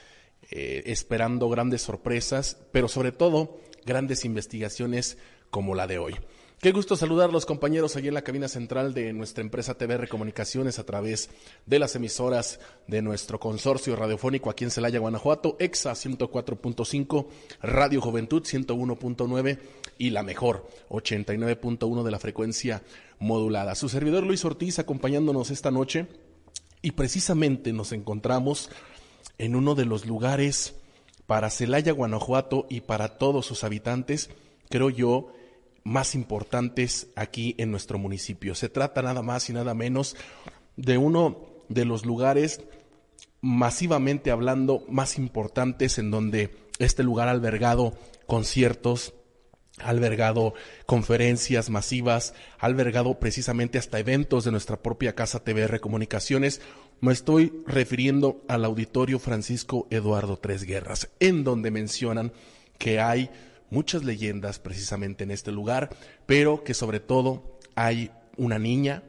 eh, 0.51 0.83
esperando 0.85 1.49
grandes 1.49 1.81
sorpresas, 1.81 2.57
pero 2.71 2.87
sobre 2.87 3.11
todo 3.11 3.59
grandes 3.85 4.25
investigaciones 4.25 5.17
como 5.49 5.75
la 5.75 5.87
de 5.87 5.97
hoy. 5.97 6.15
Qué 6.63 6.71
gusto 6.71 6.95
saludar 6.95 7.33
los 7.33 7.45
compañeros 7.45 7.97
allí 7.97 8.07
en 8.07 8.13
la 8.13 8.21
cabina 8.21 8.47
central 8.47 8.93
de 8.93 9.11
nuestra 9.11 9.43
empresa 9.43 9.73
TVR 9.73 10.07
Comunicaciones 10.07 10.79
a 10.79 10.85
través 10.85 11.29
de 11.65 11.77
las 11.77 11.93
emisoras 11.97 12.61
de 12.87 13.01
nuestro 13.01 13.37
consorcio 13.37 13.97
radiofónico 13.97 14.49
aquí 14.49 14.63
en 14.63 14.71
Celaya, 14.71 14.99
Guanajuato, 14.99 15.57
EXA 15.59 15.91
104.5, 15.91 17.27
Radio 17.63 17.99
Juventud 17.99 18.43
101.9 18.43 19.59
y 19.97 20.11
la 20.11 20.23
mejor 20.23 20.65
89.1 20.87 22.01
de 22.01 22.11
la 22.11 22.19
frecuencia 22.19 22.81
modulada. 23.19 23.75
Su 23.75 23.89
servidor 23.89 24.23
Luis 24.23 24.45
Ortiz 24.45 24.79
acompañándonos 24.79 25.51
esta 25.51 25.69
noche 25.69 26.07
y 26.81 26.91
precisamente 26.91 27.73
nos 27.73 27.91
encontramos 27.91 28.69
en 29.37 29.57
uno 29.57 29.75
de 29.75 29.83
los 29.83 30.05
lugares 30.05 30.75
para 31.27 31.49
Celaya, 31.49 31.91
Guanajuato 31.91 32.67
y 32.69 32.79
para 32.79 33.17
todos 33.17 33.45
sus 33.45 33.65
habitantes, 33.65 34.29
creo 34.69 34.89
yo, 34.89 35.33
más 35.83 36.15
importantes 36.15 37.07
aquí 37.15 37.55
en 37.57 37.71
nuestro 37.71 37.97
municipio. 37.97 38.55
Se 38.55 38.69
trata 38.69 39.01
nada 39.01 39.21
más 39.21 39.49
y 39.49 39.53
nada 39.53 39.73
menos 39.73 40.15
de 40.75 40.97
uno 40.97 41.47
de 41.69 41.85
los 41.85 42.05
lugares 42.05 42.61
masivamente 43.41 44.31
hablando 44.31 44.85
más 44.87 45.17
importantes 45.17 45.97
en 45.97 46.11
donde 46.11 46.55
este 46.79 47.03
lugar 47.03 47.27
ha 47.27 47.31
albergado 47.31 47.93
conciertos, 48.25 49.13
ha 49.79 49.89
albergado 49.89 50.53
conferencias 50.85 51.69
masivas, 51.69 52.33
ha 52.57 52.65
albergado 52.65 53.19
precisamente 53.19 53.77
hasta 53.77 53.99
eventos 53.99 54.45
de 54.45 54.51
nuestra 54.51 54.81
propia 54.81 55.13
casa 55.13 55.43
TVR 55.43 55.79
Comunicaciones. 55.81 56.61
Me 57.01 57.11
estoy 57.11 57.51
refiriendo 57.67 58.41
al 58.47 58.63
auditorio 58.63 59.19
Francisco 59.19 59.87
Eduardo 59.89 60.37
Tres 60.37 60.63
Guerras, 60.63 61.09
en 61.19 61.43
donde 61.43 61.69
mencionan 61.69 62.31
que 62.77 63.01
hay 63.01 63.29
muchas 63.73 64.03
leyendas 64.03 64.59
precisamente 64.59 65.23
en 65.23 65.31
este 65.31 65.51
lugar, 65.51 65.89
pero 66.25 66.63
que 66.63 66.73
sobre 66.73 66.99
todo 66.99 67.57
hay 67.75 68.11
una 68.37 68.59
niña 68.59 69.03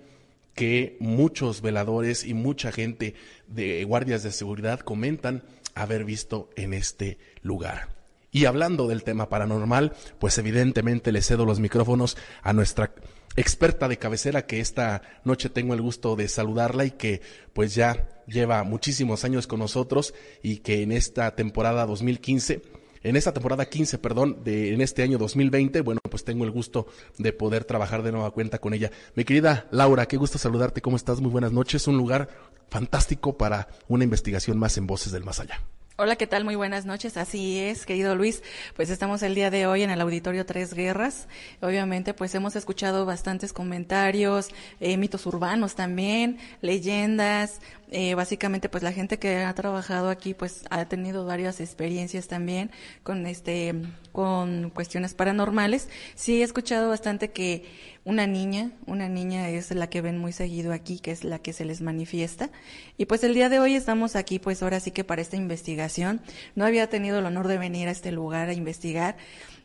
que 0.55 0.97
muchos 1.01 1.61
veladores 1.61 2.25
y 2.25 2.33
mucha 2.33 2.73
gente 2.73 3.15
de 3.47 3.85
guardias 3.85 4.23
de 4.23 4.33
seguridad 4.33 4.81
comentan 4.81 5.43
haber 5.75 6.05
visto 6.05 6.49
en 6.57 6.73
este 6.73 7.19
lugar. 7.43 7.89
Y 8.31 8.47
hablando 8.47 8.89
del 8.89 9.05
tema 9.05 9.29
paranormal, 9.29 9.93
pues 10.19 10.39
evidentemente 10.39 11.13
le 11.13 11.23
cedo 11.23 11.45
los 11.45 11.61
micrófonos 11.61 12.17
a 12.43 12.53
nuestra 12.53 12.95
experta 13.37 13.87
de 13.87 13.99
cabecera 13.99 14.47
que 14.47 14.61
esta 14.61 15.03
noche 15.25 15.51
tengo 15.51 15.75
el 15.75 15.83
gusto 15.83 16.17
de 16.17 16.29
saludarla 16.29 16.85
y 16.85 16.93
que 16.93 17.21
pues 17.53 17.75
ya 17.75 18.09
lleva 18.27 18.65
muchísimos 18.65 19.25
años 19.25 19.47
con 19.47 19.59
nosotros 19.59 20.15
y 20.43 20.59
que 20.59 20.83
en 20.83 20.93
esta 20.93 21.35
temporada 21.35 21.85
2015 21.87 22.63
en 23.05 23.17
esta 23.17 23.33
temporada 23.33 23.67
15, 23.67 23.99
perdón, 23.99 24.39
de 24.45 24.75
en 24.75 24.81
este 24.81 25.03
año 25.03 25.19
2020, 25.19 25.83
bueno, 25.83 26.01
pues 26.11 26.25
tengo 26.25 26.45
el 26.45 26.51
gusto 26.51 26.87
de 27.19 27.33
poder 27.33 27.65
trabajar 27.65 28.03
de 28.03 28.11
nueva 28.11 28.31
cuenta 28.33 28.59
con 28.59 28.75
ella. 28.75 28.91
Mi 29.15 29.25
querida 29.25 29.67
Laura, 29.71 30.07
qué 30.07 30.17
gusto 30.17 30.39
saludarte, 30.39 30.81
¿cómo 30.81 30.97
estás? 30.97 31.21
Muy 31.21 31.31
buenas 31.31 31.53
noches, 31.53 31.87
un 31.87 31.99
lugar 31.99 32.29
fantástico 32.71 33.37
para 33.37 33.69
una 33.89 34.05
investigación 34.05 34.59
más 34.59 34.77
en 34.79 34.87
Voces 34.87 35.13
del 35.13 35.23
Más 35.23 35.39
Allá. 35.39 35.61
Hola, 35.97 36.17
¿qué 36.17 36.27
tal? 36.27 36.45
Muy 36.45 36.57
buenas 36.57 36.87
noches. 36.87 37.17
Así 37.17 37.61
es, 37.61 37.87
querido 37.87 38.17
Luis. 38.17 38.43
Pues 38.75 38.91
estamos 38.91 39.23
el 39.23 39.37
día 39.37 39.49
de 39.51 39.69
hoy 39.69 39.85
en 39.85 39.91
el 39.91 40.01
auditorio 40.01 40.45
Tres 40.45 40.75
Guerras. 40.75 41.29
Obviamente, 41.61 42.15
pues 42.15 42.35
hemos 42.35 42.57
escuchado 42.57 43.07
bastantes 43.07 43.53
comentarios, 43.53 44.49
eh, 44.81 44.97
mitos 44.97 45.25
urbanos 45.25 45.77
también, 45.77 46.39
leyendas. 46.63 47.61
Eh, 47.97 48.17
básicamente, 48.17 48.69
pues 48.69 48.83
la 48.83 48.91
gente 48.91 49.21
que 49.21 49.45
ha 49.45 49.55
trabajado 49.55 50.11
aquí, 50.11 50.35
pues 50.35 50.65
ha 50.69 50.85
tenido 50.87 51.25
varias 51.27 51.61
experiencias 51.61 52.27
también 52.27 52.73
con 53.05 53.25
este, 53.25 53.73
con 54.11 54.71
cuestiones 54.71 55.15
paranormales. 55.15 55.89
Sí, 56.17 56.41
he 56.41 56.43
escuchado 56.43 56.89
bastante 56.89 57.31
que 57.31 57.67
una 58.05 58.27
niña, 58.27 58.73
una 58.87 59.09
niña 59.09 59.49
es 59.49 59.71
la 59.71 59.89
que 59.89 60.01
ven 60.01 60.19
muy 60.19 60.33
seguido 60.33 60.73
aquí, 60.73 60.99
que 60.99 61.13
es 61.13 61.23
la 61.23 61.39
que 61.39 61.53
se 61.53 61.65
les 61.65 61.83
manifiesta. 61.83 62.51
Y 62.99 63.05
pues 63.05 63.23
el 63.23 63.33
día 63.33 63.49
de 63.49 63.61
hoy 63.61 63.77
estamos 63.77 64.17
aquí, 64.17 64.41
pues 64.41 64.61
ahora 64.65 64.81
sí 64.81 64.91
que 64.91 65.05
para 65.05 65.23
esta 65.23 65.37
investigación. 65.37 66.21
No 66.57 66.65
había 66.67 66.89
tenido 66.89 67.21
el 67.21 67.27
honor 67.27 67.47
de 67.47 67.59
venir 67.59 67.87
a 67.87 67.93
este 67.93 68.11
lugar 68.11 68.49
a 68.49 68.55
investigar 68.55 69.17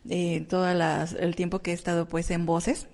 eh, 0.08 0.46
todo 0.48 0.70
el 0.70 1.34
tiempo 1.34 1.62
que 1.62 1.72
he 1.72 1.74
estado 1.74 2.06
pues 2.06 2.30
en 2.30 2.46
voces 2.46 2.86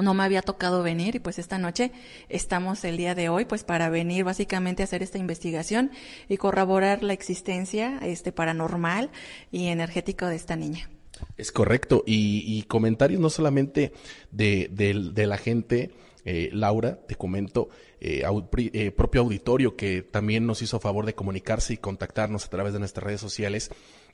no 0.00 0.14
me 0.14 0.24
había 0.24 0.42
tocado 0.42 0.82
venir 0.82 1.16
y 1.16 1.18
pues 1.18 1.38
esta 1.38 1.58
noche 1.58 1.92
estamos 2.28 2.84
el 2.84 2.96
día 2.96 3.14
de 3.14 3.28
hoy 3.28 3.44
pues 3.44 3.64
para 3.64 3.90
venir 3.90 4.24
básicamente 4.24 4.82
a 4.82 4.84
hacer 4.84 5.02
esta 5.02 5.18
investigación 5.18 5.90
y 6.28 6.36
corroborar 6.36 7.02
la 7.02 7.12
existencia 7.12 7.98
este 8.02 8.32
paranormal 8.32 9.10
y 9.50 9.68
energético 9.68 10.26
de 10.26 10.36
esta 10.36 10.56
niña. 10.56 10.88
Es 11.36 11.52
correcto. 11.52 12.02
Y, 12.06 12.62
comentarios 12.64 13.20
no 13.20 13.30
solamente 13.30 13.92
de, 14.30 14.68
de, 14.72 15.26
la 15.26 15.36
gente, 15.36 15.92
eh, 16.24 16.50
Laura, 16.52 17.00
te 17.06 17.14
comento, 17.14 17.68
eh, 18.00 18.24
eh, 18.56 18.90
propio 18.90 19.20
auditorio 19.20 19.76
que 19.76 20.02
también 20.02 20.46
nos 20.46 20.62
hizo 20.62 20.80
favor 20.80 21.06
de 21.06 21.14
comunicarse 21.14 21.74
y 21.74 21.76
contactarnos 21.76 22.46
a 22.46 22.50
través 22.50 22.72
de 22.72 22.78
nuestras 22.78 23.04
redes 23.04 23.20
sociales, 23.20 23.70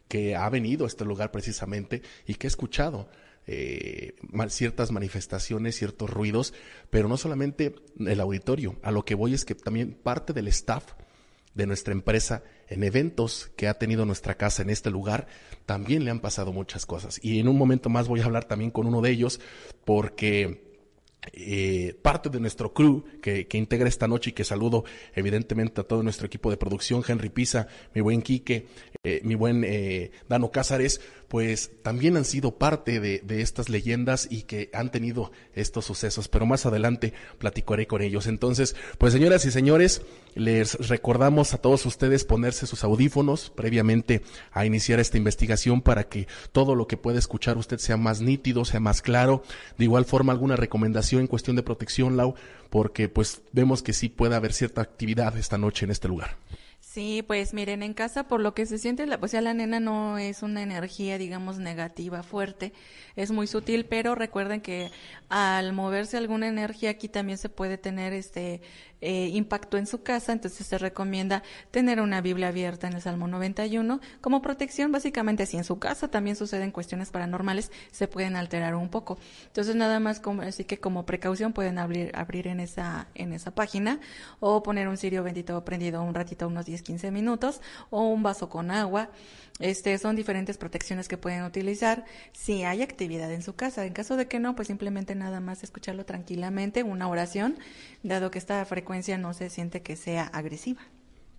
que 0.08 0.36
ha 0.36 0.48
venido 0.48 0.84
a 0.84 0.88
este 0.88 1.04
lugar 1.04 1.30
precisamente 1.30 2.02
y 2.26 2.34
que 2.34 2.46
ha 2.46 2.48
escuchado 2.48 3.08
ciertas 4.48 4.92
manifestaciones, 4.92 5.76
ciertos 5.76 6.10
ruidos, 6.10 6.54
pero 6.90 7.08
no 7.08 7.16
solamente 7.16 7.74
el 7.98 8.20
auditorio, 8.20 8.76
a 8.82 8.90
lo 8.90 9.04
que 9.04 9.14
voy 9.14 9.34
es 9.34 9.44
que 9.44 9.54
también 9.54 9.98
parte 10.02 10.32
del 10.32 10.48
staff 10.48 10.84
de 11.54 11.66
nuestra 11.66 11.92
empresa 11.92 12.42
en 12.68 12.84
eventos 12.84 13.50
que 13.56 13.66
ha 13.66 13.74
tenido 13.74 14.06
nuestra 14.06 14.36
casa 14.36 14.62
en 14.62 14.70
este 14.70 14.90
lugar, 14.90 15.26
también 15.66 16.04
le 16.04 16.10
han 16.10 16.20
pasado 16.20 16.52
muchas 16.52 16.86
cosas. 16.86 17.18
Y 17.22 17.40
en 17.40 17.48
un 17.48 17.58
momento 17.58 17.88
más 17.88 18.06
voy 18.06 18.20
a 18.20 18.24
hablar 18.24 18.44
también 18.44 18.70
con 18.70 18.86
uno 18.86 19.00
de 19.00 19.10
ellos 19.10 19.40
porque 19.84 20.68
eh, 21.32 21.98
parte 22.00 22.30
de 22.30 22.40
nuestro 22.40 22.72
crew 22.72 23.04
que, 23.20 23.48
que, 23.48 23.58
integra 23.58 23.88
esta 23.88 24.06
noche 24.06 24.30
y 24.30 24.32
que 24.32 24.44
saludo 24.44 24.84
evidentemente 25.14 25.80
a 25.80 25.84
todo 25.84 26.02
nuestro 26.02 26.26
equipo 26.26 26.50
de 26.50 26.56
producción, 26.56 27.02
Henry 27.06 27.28
Pisa, 27.28 27.66
mi 27.92 28.00
buen 28.00 28.22
Quique, 28.22 28.68
eh, 29.04 29.20
mi 29.22 29.36
buen 29.36 29.62
eh, 29.64 30.10
Dano 30.28 30.50
Cázares, 30.50 31.00
pues 31.28 31.70
también 31.82 32.16
han 32.16 32.24
sido 32.24 32.58
parte 32.58 32.98
de, 32.98 33.20
de, 33.20 33.42
estas 33.42 33.68
leyendas 33.68 34.26
y 34.28 34.42
que 34.42 34.70
han 34.72 34.90
tenido 34.90 35.30
estos 35.54 35.84
sucesos, 35.84 36.26
pero 36.26 36.46
más 36.46 36.66
adelante 36.66 37.12
platicaré 37.38 37.86
con 37.86 38.02
ellos. 38.02 38.26
Entonces, 38.26 38.74
pues 38.98 39.12
señoras 39.12 39.44
y 39.44 39.52
señores, 39.52 40.02
les 40.34 40.88
recordamos 40.88 41.54
a 41.54 41.58
todos 41.58 41.86
ustedes 41.86 42.24
ponerse 42.24 42.66
sus 42.66 42.82
audífonos 42.82 43.50
previamente 43.50 44.22
a 44.50 44.66
iniciar 44.66 44.98
esta 44.98 45.16
investigación 45.16 45.80
para 45.80 46.08
que 46.08 46.26
todo 46.50 46.74
lo 46.74 46.88
que 46.88 46.96
pueda 46.96 47.20
escuchar 47.20 47.56
usted 47.56 47.78
sea 47.78 47.96
más 47.96 48.20
nítido, 48.20 48.64
sea 48.64 48.80
más 48.80 49.00
claro. 49.00 49.44
De 49.76 49.84
igual 49.84 50.06
forma, 50.06 50.32
alguna 50.32 50.56
recomendación 50.56 51.20
en 51.20 51.28
cuestión 51.28 51.54
de 51.54 51.62
protección, 51.62 52.16
Lau, 52.16 52.34
porque 52.68 53.08
pues 53.08 53.42
vemos 53.52 53.84
que 53.84 53.92
sí 53.92 54.08
puede 54.08 54.34
haber 54.34 54.52
cierta 54.52 54.80
actividad 54.80 55.36
esta 55.38 55.56
noche 55.56 55.84
en 55.84 55.92
este 55.92 56.08
lugar. 56.08 56.36
Sí, 56.98 57.22
pues 57.22 57.54
miren, 57.54 57.84
en 57.84 57.94
casa 57.94 58.26
por 58.26 58.40
lo 58.40 58.54
que 58.54 58.66
se 58.66 58.76
siente, 58.76 59.06
la, 59.06 59.20
pues 59.20 59.30
ya 59.30 59.40
la 59.40 59.54
nena 59.54 59.78
no 59.78 60.18
es 60.18 60.42
una 60.42 60.62
energía, 60.64 61.16
digamos, 61.16 61.58
negativa 61.60 62.24
fuerte, 62.24 62.72
es 63.14 63.30
muy 63.30 63.46
sutil, 63.46 63.84
pero 63.86 64.16
recuerden 64.16 64.60
que 64.60 64.90
al 65.28 65.72
moverse 65.72 66.16
alguna 66.16 66.48
energía 66.48 66.90
aquí 66.90 67.08
también 67.08 67.38
se 67.38 67.50
puede 67.50 67.78
tener 67.78 68.12
este 68.14 68.62
eh, 69.00 69.30
impacto 69.32 69.76
en 69.76 69.86
su 69.86 70.02
casa, 70.02 70.32
entonces 70.32 70.66
se 70.66 70.78
recomienda 70.78 71.42
tener 71.70 72.00
una 72.00 72.20
Biblia 72.20 72.48
abierta 72.48 72.88
en 72.88 72.94
el 72.94 73.02
Salmo 73.02 73.28
91 73.28 74.00
como 74.20 74.42
protección, 74.42 74.90
básicamente 74.92 75.46
si 75.46 75.56
en 75.56 75.64
su 75.64 75.78
casa 75.78 76.08
también 76.08 76.36
suceden 76.36 76.70
cuestiones 76.70 77.10
paranormales, 77.10 77.70
se 77.90 78.08
pueden 78.08 78.36
alterar 78.36 78.74
un 78.74 78.88
poco. 78.88 79.18
Entonces 79.46 79.76
nada 79.76 80.00
más 80.00 80.20
como, 80.20 80.42
así 80.42 80.64
que 80.64 80.78
como 80.78 81.06
precaución 81.06 81.52
pueden 81.52 81.78
abrir, 81.78 82.10
abrir 82.14 82.48
en 82.48 82.60
esa, 82.60 83.08
en 83.14 83.32
esa 83.32 83.52
página 83.52 84.00
o 84.40 84.62
poner 84.62 84.88
un 84.88 84.96
cirio 84.96 85.22
bendito 85.22 85.64
prendido 85.64 86.02
un 86.02 86.14
ratito, 86.14 86.48
unos 86.48 86.66
10, 86.66 86.82
15 86.82 87.10
minutos 87.10 87.60
o 87.90 88.02
un 88.02 88.22
vaso 88.22 88.48
con 88.48 88.70
agua. 88.70 89.10
Este, 89.58 89.96
son 89.98 90.16
diferentes 90.16 90.56
protecciones 90.56 91.08
que 91.08 91.16
pueden 91.16 91.44
utilizar 91.44 92.04
si 92.32 92.64
hay 92.64 92.82
actividad 92.82 93.32
en 93.32 93.42
su 93.42 93.54
casa. 93.54 93.84
En 93.84 93.92
caso 93.92 94.16
de 94.16 94.28
que 94.28 94.38
no, 94.38 94.54
pues 94.54 94.68
simplemente 94.68 95.14
nada 95.14 95.40
más 95.40 95.62
escucharlo 95.62 96.04
tranquilamente, 96.04 96.82
una 96.82 97.08
oración, 97.08 97.58
dado 98.02 98.30
que 98.30 98.38
esta 98.38 98.64
frecuencia 98.64 99.18
no 99.18 99.34
se 99.34 99.50
siente 99.50 99.82
que 99.82 99.96
sea 99.96 100.24
agresiva. 100.24 100.80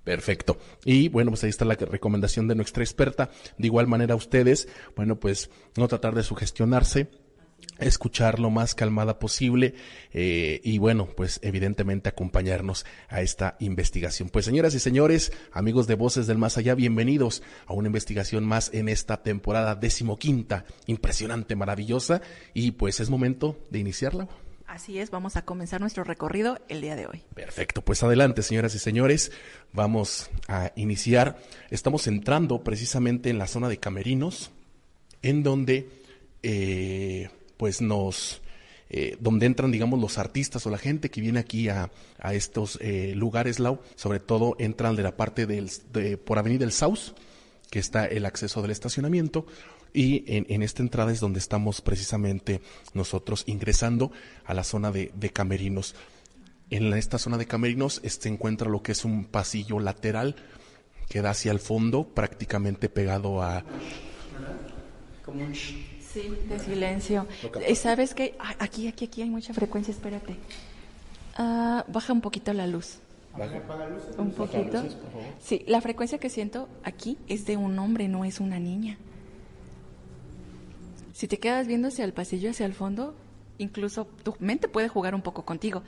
Perfecto. 0.04 0.58
Y 0.86 1.10
bueno, 1.10 1.32
pues 1.32 1.44
ahí 1.44 1.50
está 1.50 1.66
la 1.66 1.76
recomendación 1.76 2.48
de 2.48 2.56
nuestra 2.56 2.84
experta. 2.84 3.30
De 3.58 3.68
igual 3.68 3.88
manera, 3.88 4.16
ustedes, 4.16 4.68
bueno, 4.96 5.20
pues 5.20 5.50
no 5.78 5.88
tratar 5.88 6.16
de 6.16 6.24
sugestionarse, 6.24 7.10
escuchar 7.80 8.40
lo 8.40 8.50
más 8.50 8.76
calmada 8.76 9.20
posible 9.20 9.76
eh, 10.14 10.62
y 10.64 10.78
bueno, 10.78 11.08
pues 11.16 11.40
evidentemente 11.44 12.10
acompañarnos 12.10 12.86
a 13.08 13.22
esta 13.22 13.56
investigación. 13.60 14.30
Pues 14.30 14.46
señoras 14.46 14.74
y 14.76 14.80
señores, 14.80 15.32
amigos 15.52 15.88
de 15.88 15.96
Voces 15.96 16.28
del 16.28 16.38
Más 16.38 16.58
Allá, 16.58 16.76
bienvenidos 16.76 17.42
a 17.66 17.74
una 17.74 17.88
investigación 17.88 18.46
más 18.46 18.74
en 18.74 18.90
esta 18.90 19.24
temporada 19.24 19.76
decimoquinta, 19.76 20.66
impresionante, 20.88 21.56
maravillosa 21.56 22.22
y 22.54 22.72
pues 22.72 23.00
es 23.00 23.10
momento 23.10 23.58
de 23.70 23.80
iniciarla. 23.80 24.28
Así 24.70 25.00
es, 25.00 25.10
vamos 25.10 25.36
a 25.36 25.46
comenzar 25.46 25.82
nuestro 25.82 26.04
recorrido 26.04 26.60
el 26.68 26.82
día 26.82 26.96
de 26.96 27.08
hoy. 27.08 27.24
Perfecto, 27.34 27.82
pues 27.82 28.04
adelante, 28.04 28.44
señoras 28.44 28.76
y 28.76 28.80
señores, 28.80 29.32
vamos 29.74 30.30
a 30.48 30.72
iniciar. 30.76 31.40
Estamos 31.72 32.06
entrando 32.06 32.64
precisamente 32.64 33.32
en 33.32 33.40
la 33.40 33.48
zona 33.48 33.68
de 33.68 33.80
Camerinos, 33.80 34.52
en 35.24 35.42
donde 35.42 35.90
eh, 36.44 37.30
pues 37.60 37.82
nos, 37.82 38.42
eh, 38.90 39.18
donde 39.20 39.46
entran, 39.46 39.70
digamos, 39.70 40.00
los 40.00 40.18
artistas 40.18 40.66
o 40.66 40.70
la 40.70 40.78
gente 40.78 41.12
que 41.12 41.20
viene 41.20 41.40
aquí 41.40 41.68
a, 41.68 41.92
a 42.18 42.34
estos 42.34 42.80
eh, 42.80 43.12
lugares, 43.18 43.60
Lau, 43.60 43.82
sobre 43.96 44.22
todo 44.22 44.56
entran 44.60 44.96
de 44.96 45.04
la 45.04 45.18
parte 45.18 45.46
del, 45.46 45.70
de, 45.92 46.18
por 46.18 46.40
Avenida 46.40 46.60
del 46.60 46.72
Saus, 46.72 47.14
que 47.70 47.80
está 47.80 48.06
el 48.06 48.26
acceso 48.26 48.62
del 48.62 48.72
estacionamiento, 48.72 49.46
y 49.92 50.24
en, 50.34 50.46
en, 50.48 50.64
esta 50.64 50.82
entrada 50.82 51.12
es 51.12 51.20
donde 51.20 51.40
estamos 51.40 51.82
precisamente 51.82 52.62
nosotros 52.94 53.44
ingresando 53.46 54.14
a 54.46 54.54
la 54.54 54.64
zona 54.64 54.90
de, 54.90 55.12
de 55.14 55.30
camerinos. 55.32 55.96
En 56.70 56.94
esta 56.94 57.18
zona 57.18 57.38
de 57.38 57.46
camerinos 57.46 58.02
se 58.06 58.30
encuentra 58.30 58.70
lo 58.70 58.84
que 58.84 58.94
es 58.94 59.04
un 59.04 59.26
pasillo 59.26 59.80
lateral 59.80 60.38
que 61.10 61.22
da 61.22 61.32
hacia 61.32 61.52
el 61.52 61.60
fondo, 61.60 62.08
prácticamente 62.08 62.88
pegado 62.88 63.44
a... 63.44 63.66
Como 65.26 65.44
un 65.44 65.54
Sí, 66.14 66.36
de 66.48 66.60
silencio. 66.60 67.28
Eh, 67.62 67.76
¿Sabes 67.76 68.16
qué? 68.16 68.36
Aquí, 68.60 68.88
aquí, 68.88 69.06
aquí 69.06 69.22
hay 69.22 69.30
mucha 69.30 69.54
frecuencia, 69.54 69.92
espérate. 69.92 70.36
Ah, 71.36 71.86
baja 71.88 72.14
un 72.14 72.22
poquito 72.22 72.52
la 72.54 72.66
luz. 72.66 72.98
Baja. 73.38 73.62
Un 74.18 74.32
poquito. 74.32 74.84
Sí, 75.40 75.64
la 75.68 75.82
frecuencia 75.82 76.18
que 76.18 76.30
siento 76.30 76.68
aquí 76.84 77.18
es 77.28 77.46
de 77.46 77.58
un 77.58 77.78
hombre, 77.78 78.08
no 78.08 78.26
es 78.26 78.40
una 78.40 78.60
niña. 78.60 78.98
Si 81.14 81.28
te 81.28 81.38
quedas 81.38 81.68
viendo 81.68 81.90
hacia 81.90 82.06
el 82.06 82.14
pasillo, 82.14 82.50
hacia 82.50 82.66
el 82.66 82.74
fondo, 82.74 83.14
incluso 83.60 84.06
tu 84.24 84.36
mente 84.40 84.68
puede 84.68 84.88
jugar 84.88 85.14
un 85.14 85.22
poco 85.22 85.46
contigo, 85.46 85.84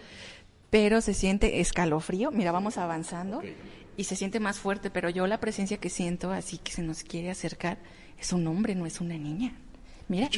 pero 0.70 1.02
se 1.02 1.16
siente 1.16 1.62
escalofrío. 1.62 2.32
Mira, 2.32 2.52
vamos 2.52 2.78
avanzando 2.78 3.42
y 3.98 4.04
se 4.04 4.16
siente 4.16 4.40
más 4.40 4.60
fuerte, 4.60 4.92
pero 4.92 5.10
yo 5.10 5.26
la 5.26 5.40
presencia 5.40 5.78
que 5.78 5.90
siento, 5.90 6.32
así 6.32 6.60
que 6.60 6.72
se 6.72 6.84
nos 6.84 7.04
quiere 7.04 7.32
acercar, 7.32 7.80
es 8.20 8.34
un 8.34 8.46
hombre, 8.46 8.76
no 8.76 8.86
es 8.86 9.02
una 9.02 9.18
niña. 9.18 9.56
Mira. 10.12 10.30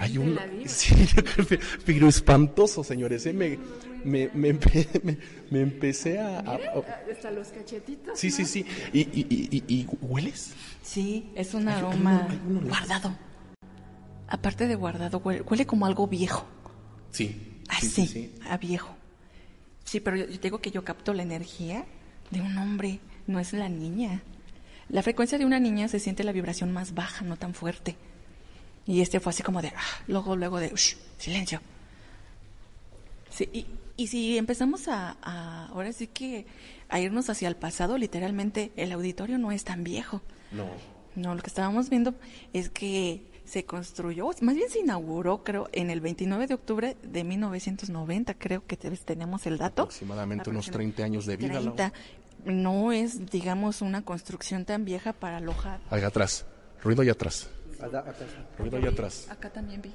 hay 0.00 0.18
un, 0.18 0.36
sí, 0.66 0.96
pero 1.86 2.08
espantoso, 2.08 2.82
señores. 2.82 3.24
¿eh? 3.26 3.32
Me, 3.32 3.56
me, 4.04 4.28
me, 4.34 4.52
me, 5.50 5.60
empecé 5.60 6.18
a, 6.18 6.40
Hasta 6.40 7.30
los 7.30 7.46
cachetitos. 7.50 8.18
Sí, 8.18 8.32
sí, 8.32 8.44
sí. 8.44 8.66
¿Y, 8.92 9.02
y, 9.02 9.62
y, 9.68 9.86
hueles? 10.00 10.54
Sí, 10.82 11.30
es 11.36 11.54
un 11.54 11.68
aroma 11.68 12.26
guardado. 12.64 13.16
Aparte 14.26 14.66
de 14.66 14.74
guardado, 14.74 15.18
huele, 15.18 15.66
como 15.66 15.86
algo 15.86 16.08
viejo. 16.08 16.48
Sí. 17.12 17.62
Ah, 17.68 17.78
sí, 17.80 18.08
sí, 18.08 18.34
a 18.50 18.56
viejo. 18.56 18.96
Sí, 19.84 20.00
pero 20.00 20.16
yo 20.16 20.26
digo 20.26 20.58
que 20.58 20.72
yo 20.72 20.82
capto 20.82 21.14
la 21.14 21.22
energía 21.22 21.84
de 22.32 22.40
un 22.40 22.58
hombre, 22.58 22.98
no 23.28 23.38
es 23.38 23.52
la 23.52 23.68
niña. 23.68 24.22
La 24.88 25.04
frecuencia 25.04 25.38
de 25.38 25.46
una 25.46 25.60
niña 25.60 25.86
se 25.86 26.00
siente 26.00 26.24
la 26.24 26.32
vibración 26.32 26.72
más 26.72 26.92
baja, 26.92 27.24
no 27.24 27.36
tan 27.36 27.54
fuerte. 27.54 27.94
Y 28.86 29.00
este 29.00 29.20
fue 29.20 29.30
así 29.30 29.42
como 29.42 29.62
de, 29.62 29.68
ah, 29.68 29.80
luego, 30.06 30.36
luego 30.36 30.58
de, 30.60 30.72
silencio. 31.18 31.60
Sí, 33.30 33.48
y, 33.52 33.66
y 33.96 34.06
si 34.06 34.38
empezamos 34.38 34.88
a, 34.88 35.16
a, 35.22 35.66
ahora 35.66 35.92
sí 35.92 36.06
que 36.06 36.46
a 36.88 37.00
irnos 37.00 37.28
hacia 37.28 37.48
el 37.48 37.56
pasado, 37.56 37.98
literalmente 37.98 38.72
el 38.76 38.92
auditorio 38.92 39.38
no 39.38 39.52
es 39.52 39.64
tan 39.64 39.84
viejo. 39.84 40.22
No. 40.52 40.66
No, 41.16 41.34
lo 41.34 41.42
que 41.42 41.48
estábamos 41.48 41.88
viendo 41.90 42.14
es 42.52 42.68
que 42.70 43.22
se 43.44 43.64
construyó, 43.64 44.28
más 44.42 44.54
bien 44.54 44.68
se 44.68 44.80
inauguró, 44.80 45.42
creo, 45.44 45.68
en 45.72 45.90
el 45.90 46.00
29 46.00 46.46
de 46.46 46.54
octubre 46.54 46.96
de 47.02 47.24
1990, 47.24 48.34
creo 48.34 48.66
que 48.66 48.76
te- 48.76 48.90
tenemos 48.90 49.46
el 49.46 49.56
dato. 49.56 49.82
Aproximadamente 49.82 50.50
unos 50.50 50.70
30 50.70 51.04
años 51.04 51.26
de 51.26 51.36
vida. 51.36 51.54
Lau. 51.54 51.74
30. 51.74 51.92
No 52.44 52.92
es, 52.92 53.30
digamos, 53.30 53.82
una 53.82 54.02
construcción 54.02 54.64
tan 54.64 54.84
vieja 54.84 55.12
para 55.12 55.38
alojar. 55.38 55.80
Allá 55.90 56.08
atrás. 56.08 56.44
Ruido 56.82 57.02
allá 57.02 57.12
atrás. 57.12 57.48
Ruido 58.58 58.76
allá 58.76 58.90
atrás. 58.90 59.26
Acá 59.30 59.50
también 59.50 59.82
vi. 59.82 59.92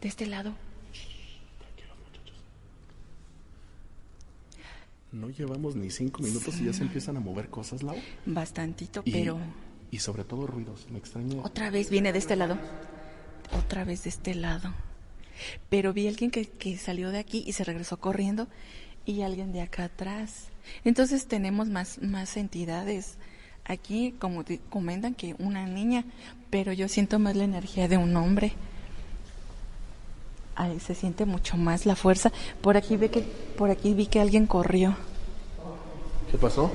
De 0.00 0.08
este 0.08 0.26
lado. 0.26 0.54
No 5.12 5.28
llevamos 5.28 5.74
ni 5.74 5.90
cinco 5.90 6.22
minutos 6.22 6.60
y 6.60 6.66
ya 6.66 6.72
se 6.72 6.82
empiezan 6.82 7.16
a 7.16 7.20
mover 7.20 7.48
cosas, 7.48 7.82
Lau. 7.82 7.96
Bastantito, 8.26 9.02
Y, 9.04 9.10
pero 9.12 9.38
y 9.90 9.98
sobre 9.98 10.22
todo 10.22 10.46
ruidos. 10.46 10.86
Me 10.90 10.98
extraña. 10.98 11.42
otra 11.42 11.70
vez 11.70 11.90
viene 11.90 12.12
de 12.12 12.18
este 12.20 12.36
lado. 12.36 12.56
Otra 13.58 13.84
vez 13.84 14.04
de 14.04 14.10
este 14.10 14.36
lado. 14.36 14.72
Pero 15.68 15.92
vi 15.92 16.06
a 16.06 16.10
alguien 16.10 16.30
que, 16.30 16.46
que 16.46 16.78
salió 16.78 17.10
de 17.10 17.18
aquí 17.18 17.42
y 17.44 17.54
se 17.54 17.64
regresó 17.64 17.98
corriendo 17.98 18.46
y 19.04 19.22
alguien 19.22 19.52
de 19.52 19.62
acá 19.62 19.84
atrás. 19.84 20.48
Entonces 20.84 21.26
tenemos 21.26 21.68
más, 21.68 22.00
más 22.00 22.36
entidades. 22.36 23.16
Aquí, 23.64 24.14
como 24.18 24.44
te 24.44 24.60
comentan, 24.70 25.14
que 25.14 25.34
una 25.40 25.66
niña, 25.66 26.04
pero 26.50 26.72
yo 26.72 26.88
siento 26.88 27.18
más 27.18 27.36
la 27.36 27.44
energía 27.44 27.88
de 27.88 27.96
un 27.96 28.14
hombre. 28.16 28.52
Ahí 30.56 30.78
se 30.80 30.94
siente 30.94 31.24
mucho 31.24 31.56
más 31.56 31.86
la 31.86 31.96
fuerza. 31.96 32.32
Por 32.60 32.76
aquí 32.76 32.96
ve 32.96 33.08
que, 33.10 33.22
por 33.56 33.70
aquí 33.70 33.94
vi 33.94 34.06
que 34.06 34.20
alguien 34.20 34.46
corrió. 34.46 34.96
¿Qué 36.30 36.36
pasó? 36.38 36.70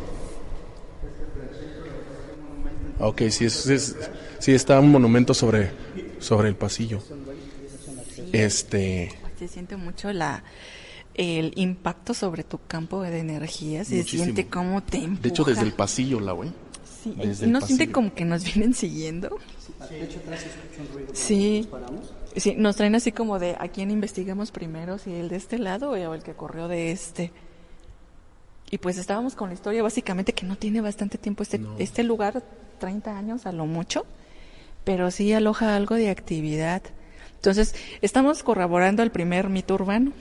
Ok, 3.00 3.24
sí, 3.30 3.46
es, 3.46 3.66
es- 3.68 3.96
sí 4.40 4.54
está 4.54 4.80
un 4.80 4.92
monumento 4.92 5.34
sobre, 5.34 5.72
sobre 6.20 6.48
el 6.50 6.56
pasillo. 6.56 7.02
Este, 8.32 9.12
Se 9.38 9.48
siente 9.48 9.76
mucho 9.78 10.12
la 10.14 10.44
el 11.14 11.54
impacto 11.56 12.14
sobre 12.14 12.44
tu 12.44 12.60
campo 12.68 13.02
de 13.02 13.20
energía. 13.20 13.86
Se 13.86 13.96
Muchísimo. 13.98 14.24
siente 14.24 14.48
como 14.48 14.84
te 14.84 14.98
empuja. 14.98 15.22
de 15.22 15.30
hecho, 15.30 15.44
desde 15.46 15.62
el 15.64 15.72
pasillo, 15.74 16.20
Lau, 16.20 16.44
¿eh? 16.44 16.52
Sí, 17.04 17.14
desde 17.16 17.46
¿y 17.46 17.48
el 17.48 17.52
¿No 17.54 17.62
siente 17.62 17.90
como 17.92 18.14
que 18.14 18.26
nos 18.26 18.44
vienen 18.44 18.74
siguiendo? 18.74 19.38
Sí. 21.14 21.68
Sí, 22.36 22.56
nos 22.58 22.76
traen 22.76 22.96
así 22.96 23.12
como 23.12 23.40
de 23.40 23.56
a 23.60 23.70
quién 23.70 23.92
investigamos 23.92 24.52
primero, 24.52 24.98
si 24.98 25.14
el 25.14 25.30
de 25.30 25.38
este 25.38 25.58
lado 25.58 25.92
o 25.92 26.14
el 26.14 26.22
que 26.22 26.34
corrió 26.34 26.68
de 26.68 26.92
este. 26.92 27.32
Y 28.72 28.78
pues 28.78 28.98
estábamos 28.98 29.36
con 29.36 29.50
la 29.50 29.54
historia 29.54 29.84
básicamente 29.84 30.34
que 30.34 30.46
no 30.46 30.58
tiene 30.58 30.82
bastante 30.82 31.18
tiempo 31.18 31.44
este, 31.44 31.62
este 31.80 32.04
lugar, 32.04 32.44
30 32.80 33.18
años 33.18 33.46
a 33.46 33.52
lo 33.52 33.66
mucho, 33.66 34.06
pero 34.84 35.12
sí 35.12 35.32
aloja 35.34 35.76
algo 35.76 35.96
de 35.96 36.10
actividad. 36.10 36.82
Entonces, 37.36 37.76
estamos 38.02 38.44
corroborando 38.44 39.04
el 39.04 39.12
primer 39.12 39.50
mito 39.50 39.76
urbano 39.76 40.12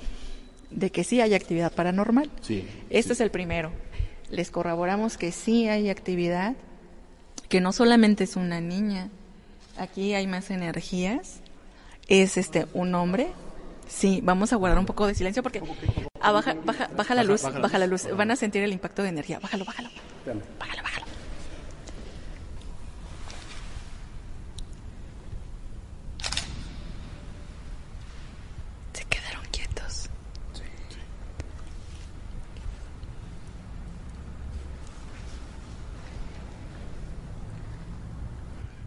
de 0.70 0.90
que 0.90 1.04
sí 1.04 1.20
hay 1.20 1.34
actividad 1.34 1.72
paranormal. 1.72 2.30
Sí. 2.42 2.66
Este 2.90 3.14
es 3.14 3.20
el 3.20 3.30
primero. 3.30 3.72
Les 4.30 4.50
corroboramos 4.50 5.16
que 5.16 5.32
sí 5.32 5.68
hay 5.68 5.88
actividad, 5.88 6.54
que 7.48 7.60
no 7.60 7.72
solamente 7.72 8.24
es 8.24 8.36
una 8.36 8.60
niña, 8.60 9.10
aquí 9.76 10.14
hay 10.14 10.26
más 10.26 10.50
energías. 10.50 11.40
Es 12.08 12.36
este 12.36 12.66
un 12.74 12.94
hombre. 12.94 13.28
Sí, 13.88 14.20
vamos 14.22 14.52
a 14.52 14.56
guardar 14.56 14.78
un 14.78 14.86
poco 14.86 15.06
de 15.06 15.14
silencio 15.14 15.42
porque 15.42 15.62
ah, 16.20 16.32
baja, 16.32 16.54
baja, 16.64 16.88
baja 16.96 17.14
la 17.14 17.22
luz, 17.22 17.42
baja, 17.42 17.78
la 17.78 17.86
luz. 17.86 18.08
Van 18.16 18.30
a 18.30 18.36
sentir 18.36 18.62
el 18.62 18.72
impacto 18.72 19.02
de 19.02 19.10
energía. 19.10 19.38
Bájalo, 19.38 19.64
bájalo. 19.64 19.90
Bájalo, 20.58 20.82
bájalo. 20.82 21.03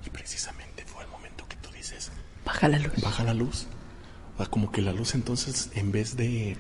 Y 0.07 0.09
precisamente 0.09 0.83
fue 0.85 1.03
el 1.03 1.09
momento 1.09 1.45
que 1.49 1.57
tú 1.57 1.69
dices, 1.75 2.11
Baja 2.45 2.69
la 2.69 2.79
luz. 2.79 2.93
baja 3.01 3.23
la 3.25 3.33
luz. 3.33 3.67
O 4.35 4.37
sea, 4.37 4.45
como 4.47 4.71
que 4.71 4.81
la 4.81 4.93
luz 4.93 5.15
entonces, 5.15 5.69
en 5.75 5.91
vez 5.91 6.15
de, 6.15 6.55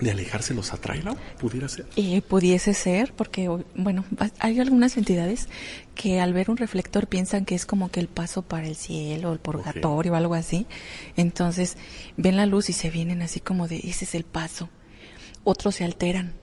de 0.00 0.10
alejarse, 0.12 0.54
los 0.54 0.72
atrae, 0.72 1.02
Lau, 1.02 1.16
pudiera 1.40 1.68
ser. 1.68 1.86
Eh, 1.96 2.22
pudiese 2.22 2.74
ser, 2.74 3.12
porque, 3.14 3.48
bueno, 3.74 4.04
hay 4.38 4.60
algunas 4.60 4.96
entidades 4.96 5.48
que 5.96 6.20
al 6.20 6.32
ver 6.32 6.48
un 6.48 6.58
reflector 6.58 7.08
piensan 7.08 7.44
que 7.44 7.56
es 7.56 7.66
como 7.66 7.90
que 7.90 7.98
el 7.98 8.06
paso 8.06 8.42
para 8.42 8.68
el 8.68 8.76
cielo, 8.76 9.32
el 9.32 9.40
purgatorio 9.40 10.12
o 10.12 10.16
algo 10.16 10.34
así. 10.34 10.66
Entonces 11.16 11.76
ven 12.16 12.36
la 12.36 12.46
luz 12.46 12.68
y 12.70 12.72
se 12.72 12.90
vienen 12.90 13.20
así 13.22 13.40
como 13.40 13.66
de, 13.66 13.78
ese 13.78 14.04
es 14.04 14.14
el 14.14 14.24
paso. 14.24 14.68
Otros 15.42 15.74
se 15.76 15.84
alteran, 15.84 16.34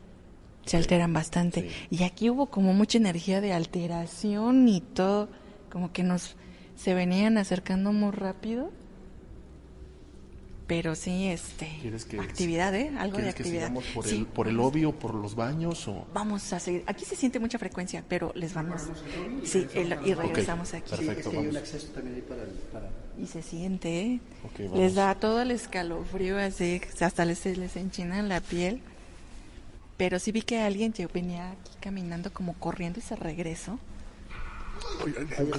se 0.65 0.75
alteran 0.75 1.13
bastante. 1.13 1.69
Y 1.89 2.03
aquí 2.03 2.29
hubo 2.29 2.47
como 2.47 2.73
mucha 2.73 2.97
energía 2.97 3.39
de 3.39 3.53
alteración 3.53 4.67
y 4.67 4.81
todo, 4.81 5.29
como 5.77 5.91
que 5.93 6.01
nos 6.01 6.35
se 6.75 6.95
venían 6.95 7.37
acercando 7.37 7.93
muy 7.93 8.09
rápido. 8.09 8.71
Pero 10.65 10.95
sí, 10.95 11.27
este, 11.27 11.69
¿Quieres 11.81 12.03
que- 12.05 12.19
actividad, 12.19 12.73
¿eh? 12.73 12.89
Algo 12.97 13.17
de 13.17 13.23
¿Quieres 13.23 13.35
que 13.35 13.43
actividad. 13.43 13.67
sigamos 13.67 13.85
por, 13.93 14.05
Sí, 14.07 14.15
el, 14.17 14.25
por 14.25 14.47
el 14.47 14.55
lobby 14.55 14.85
o 14.85 14.91
por 14.91 15.13
los 15.13 15.35
baños? 15.35 15.87
O... 15.87 16.07
Vamos 16.15 16.51
a 16.51 16.59
seguir. 16.59 16.83
Aquí 16.87 17.05
se 17.05 17.15
siente 17.15 17.39
mucha 17.39 17.59
frecuencia, 17.59 18.03
pero 18.09 18.31
les 18.35 18.55
vamos. 18.55 18.81
Sí, 19.45 19.67
el- 19.75 19.97
y 20.03 20.13
regresamos 20.15 20.73
aquí. 20.73 20.89
Perfecto, 20.89 21.31
vamos. 21.31 21.55
Y 23.19 23.27
se 23.27 23.43
siente, 23.43 24.01
¿eh? 24.01 24.19
Les 24.73 24.95
da 24.95 25.13
todo 25.15 25.43
el 25.43 25.51
escalofrío, 25.51 26.37
así, 26.39 26.81
hasta 27.01 27.23
les, 27.23 27.37
se 27.37 27.55
les 27.55 27.75
enchina 27.77 28.21
la 28.23 28.41
piel. 28.41 28.81
Pero 29.95 30.17
sí 30.19 30.31
vi 30.31 30.41
que 30.41 30.59
alguien 30.59 30.91
lle- 30.93 31.09
venía 31.13 31.51
aquí 31.51 31.71
caminando 31.79 32.33
como 32.33 32.53
corriendo 32.55 32.97
y 32.99 33.03
se 33.03 33.15
regresó. 33.15 33.79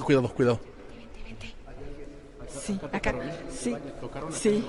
Cuidado, 0.03 0.33
cuidado. 0.33 0.59
Sí, 2.49 2.79
acá. 2.91 3.13
Sí, 3.51 3.75
sí. 4.31 4.65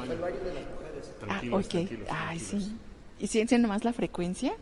Ah, 1.29 1.41
ok. 1.53 1.75
Ay, 2.09 2.39
sí. 2.39 2.77
¿Y 3.19 3.27
sienten 3.27 3.67
más 3.67 3.85
la 3.85 3.93
frecuencia? 3.93 4.55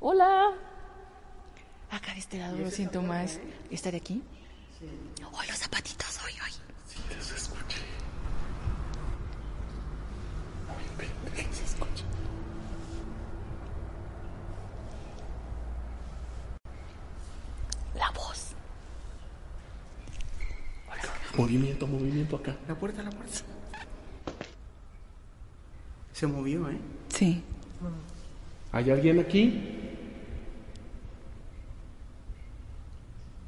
Hola. 0.00 0.52
Acá 1.90 2.12
de 2.12 2.20
este 2.20 2.38
lado 2.38 2.58
lo 2.58 2.70
siento 2.70 3.02
más. 3.02 3.38
¿Está 3.70 3.90
de 3.90 3.98
aquí? 3.98 4.22
Oh, 5.32 5.42
los 5.48 5.58
zapatitos, 5.58 6.20
hoy, 6.24 6.32
hoy. 6.44 6.52
La 17.94 18.10
voz. 18.10 18.33
Movimiento, 21.36 21.86
movimiento 21.86 22.36
acá. 22.36 22.56
La 22.68 22.74
puerta, 22.74 23.02
la 23.02 23.10
puerta. 23.10 23.40
Se 26.12 26.26
movió, 26.26 26.68
¿eh? 26.70 26.78
Sí. 27.08 27.42
¿Hay 28.70 28.90
alguien 28.90 29.18
aquí? 29.18 29.60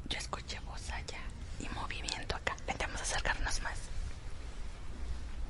Yo 0.09 0.17
escuché 0.17 0.59
voz 0.65 0.89
allá 0.89 1.19
y 1.61 1.69
movimiento 1.79 2.35
acá. 2.35 2.55
Intentamos 2.59 3.01
acercarnos 3.01 3.61
más. 3.61 3.79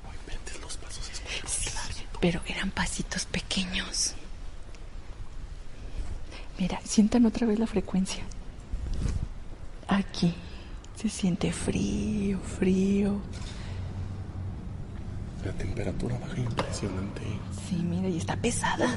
No 0.03 0.13
inventes 0.13 0.61
los 0.61 0.77
pasos, 0.77 1.09
Sí, 1.47 2.03
pero 2.21 2.41
eran 2.45 2.69
pasitos 2.69 3.25
pequeños. 3.25 4.13
Mira, 6.59 6.79
sientan 6.83 7.25
otra 7.25 7.47
vez 7.47 7.57
la 7.57 7.67
frecuencia. 7.67 8.23
Aquí 9.87 10.35
se 10.97 11.09
siente 11.09 11.51
frío, 11.53 12.39
frío. 12.39 13.19
La 15.45 15.51
temperatura 15.53 16.17
baja 16.19 16.37
impresionante. 16.39 17.21
Sí, 17.69 17.75
mira, 17.77 18.09
y 18.09 18.17
está 18.17 18.35
pesada. 18.35 18.87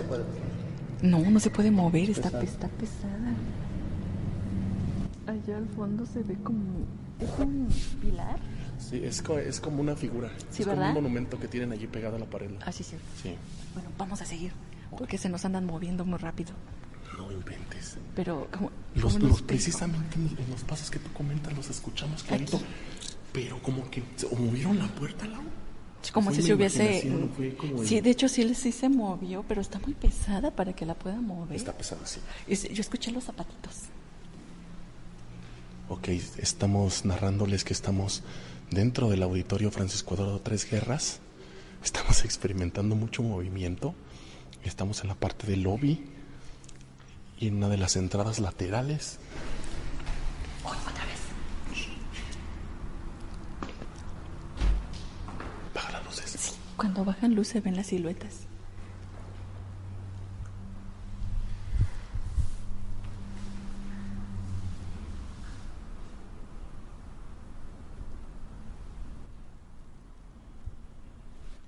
No, 1.02 1.18
no 1.20 1.38
se 1.40 1.50
puede 1.50 1.70
mover, 1.70 2.10
está, 2.10 2.30
pe- 2.30 2.44
está 2.46 2.68
pesada. 2.68 3.34
Allá 5.26 5.56
al 5.58 5.68
fondo 5.68 6.04
se 6.06 6.22
ve 6.22 6.34
como... 6.42 6.60
¿Es 7.20 7.28
un 7.38 7.68
pilar? 8.00 8.38
Sí, 8.78 9.00
es, 9.04 9.20
co- 9.22 9.38
es 9.38 9.60
como 9.60 9.82
una 9.82 9.94
figura. 9.94 10.30
Sí, 10.50 10.62
es 10.62 10.68
como 10.68 10.80
un 10.82 10.94
monumento 10.94 11.38
que 11.38 11.46
tienen 11.48 11.70
allí 11.72 11.86
pegado 11.86 12.16
a 12.16 12.18
la 12.18 12.24
pared. 12.26 12.50
Ah, 12.64 12.72
sí, 12.72 12.82
sí. 12.82 12.96
Sí. 13.22 13.34
Bueno, 13.74 13.90
vamos 13.98 14.20
a 14.22 14.24
seguir, 14.24 14.52
porque 14.98 15.18
se 15.18 15.28
nos 15.28 15.44
andan 15.44 15.66
moviendo 15.66 16.04
muy 16.06 16.18
rápido. 16.18 16.52
No 17.30 17.36
inventes. 17.36 17.96
Pero, 18.16 18.48
como, 18.50 18.70
Los, 18.94 19.14
¿cómo 19.14 19.28
los- 19.28 19.42
precisamente 19.42 20.16
en 20.16 20.36
en 20.38 20.50
los 20.50 20.62
pasos 20.64 20.90
que 20.90 20.98
tú 20.98 21.12
comentas 21.12 21.56
los 21.56 21.70
escuchamos 21.70 22.22
clarito. 22.24 22.60
Pero 23.32 23.62
como 23.62 23.88
que 23.90 24.02
se- 24.16 24.26
o 24.26 24.34
movieron 24.34 24.78
la 24.78 24.88
puerta, 24.88 25.26
Lau. 25.26 25.42
como 26.12 26.32
si 26.32 26.42
se 26.42 26.54
hubiese... 26.54 27.08
como 27.56 27.84
Sí, 27.84 27.98
el- 27.98 28.04
de 28.04 28.10
hecho 28.10 28.28
sí, 28.28 28.52
sí 28.54 28.72
se 28.72 28.88
movió, 28.88 29.44
pero 29.46 29.60
está 29.60 29.78
muy 29.78 29.94
pesada 29.94 30.50
para 30.50 30.72
que 30.72 30.84
la 30.86 30.94
pueda 30.94 31.20
mover. 31.20 31.56
Está 31.56 31.72
pesado, 31.72 32.00
sí. 32.04 32.20
Yo 32.72 32.80
escuché 32.80 33.12
los 33.12 33.24
zapatitos. 33.24 33.82
Ok, 35.88 36.08
estamos 36.38 37.04
narrándoles 37.04 37.64
que 37.64 37.72
estamos 37.72 38.22
dentro 38.70 39.10
del 39.10 39.22
auditorio 39.22 39.70
Francisco 39.70 40.14
Eduardo 40.14 40.40
Tres 40.40 40.68
Guerras. 40.70 41.20
Estamos 41.84 42.24
experimentando 42.24 42.94
mucho 42.96 43.22
movimiento. 43.22 43.94
Estamos 44.64 45.02
en 45.02 45.08
la 45.08 45.14
parte 45.14 45.46
del 45.46 45.62
lobby 45.62 46.04
y 47.40 47.48
en 47.48 47.56
una 47.56 47.68
de 47.68 47.78
las 47.78 47.96
entradas 47.96 48.38
laterales. 48.38 49.18
Baja 55.74 55.92
las 55.92 56.04
luces. 56.04 56.54
Cuando 56.76 57.04
bajan 57.04 57.34
luz 57.34 57.48
se 57.48 57.60
ven 57.60 57.76
las 57.76 57.86
siluetas. 57.88 58.46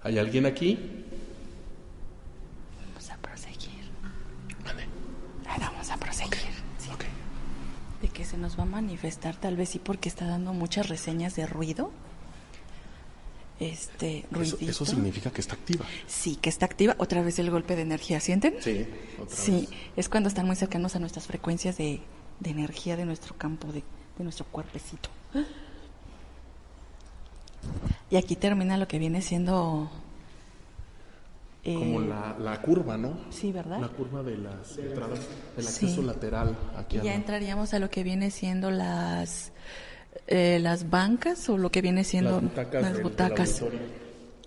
¿Hay 0.05 0.19
alguien 0.19 0.47
aquí? 0.47 0.77
Vamos 2.85 3.09
a 3.11 3.17
proseguir. 3.19 3.89
Vale. 4.65 4.87
Ahora 5.49 5.71
vamos 5.71 5.91
a 5.91 5.97
proseguir. 5.97 6.41
Sí. 6.79 6.91
Ok. 6.93 7.05
De 8.03 8.09
que 8.23 8.29
se 8.29 8.39
nos 8.39 8.57
va 8.57 8.63
a 8.63 8.67
manifestar, 8.67 9.35
tal 9.35 9.57
vez 9.57 9.71
sí, 9.71 9.81
porque 9.81 10.09
está 10.09 10.27
dando 10.27 10.53
muchas 10.53 10.89
reseñas 10.89 11.35
de 11.35 11.45
ruido. 11.45 11.91
Este, 13.59 14.25
Eso, 14.41 14.57
eso 14.61 14.87
significa 14.87 15.33
que 15.33 15.41
está 15.41 15.55
activa. 15.55 15.85
Sí, 16.07 16.37
que 16.37 16.49
está 16.49 16.67
activa. 16.67 16.95
Otra 16.99 17.23
vez 17.23 17.41
el 17.41 17.51
golpe 17.51 17.75
de 17.75 17.83
energía, 17.83 18.21
¿sienten? 18.21 18.55
Sí, 18.61 18.87
otra 19.21 19.37
Sí, 19.37 19.69
es 19.97 20.09
cuando 20.09 20.29
están 20.29 20.47
muy 20.47 20.55
cercanos 20.55 20.95
a 20.95 21.01
nuestras 21.01 21.27
frecuencias 21.27 21.77
de, 21.79 22.01
de 22.39 22.51
energía 22.51 22.97
de 22.97 23.07
nuestro 23.07 23.37
campo, 23.37 23.67
de, 23.73 23.83
de 24.19 24.25
nuestro 24.25 24.47
cuerpecito. 24.47 25.09
Y 28.09 28.17
aquí 28.17 28.37
termina 28.37 28.77
lo 28.77 28.87
que 28.87 29.01
viene 29.01 29.21
siendo... 29.21 29.91
eh, 31.65 31.75
Como 31.75 32.01
la, 32.01 32.37
la 32.41 32.61
curva, 32.61 32.97
¿no? 32.99 33.19
Sí, 33.31 33.53
¿verdad? 33.53 33.79
La 33.81 33.89
curva 33.89 34.23
de 34.23 34.37
las 34.39 34.77
entradas, 34.79 35.21
el 35.57 35.65
Sí. 35.65 35.87
acceso 35.87 36.03
lateral 36.03 36.57
aquí 36.77 36.99
ya 37.03 37.15
entraríamos 37.15 37.73
a 37.75 37.79
lo 37.79 37.89
que 37.89 38.03
viene 38.03 38.31
siendo 38.31 38.71
las 38.71 39.53
eh, 40.27 40.59
las 40.61 40.91
bancas 40.91 41.49
o 41.49 41.57
lo 41.59 41.71
que 41.71 41.81
viene 41.83 42.05
siendo 42.05 42.33
Las 42.33 42.43
butacas 42.43 42.75
las 42.75 42.85
del- 42.85 42.93
del 42.95 43.03
butacas. 43.03 43.63
auditorio. 43.63 43.87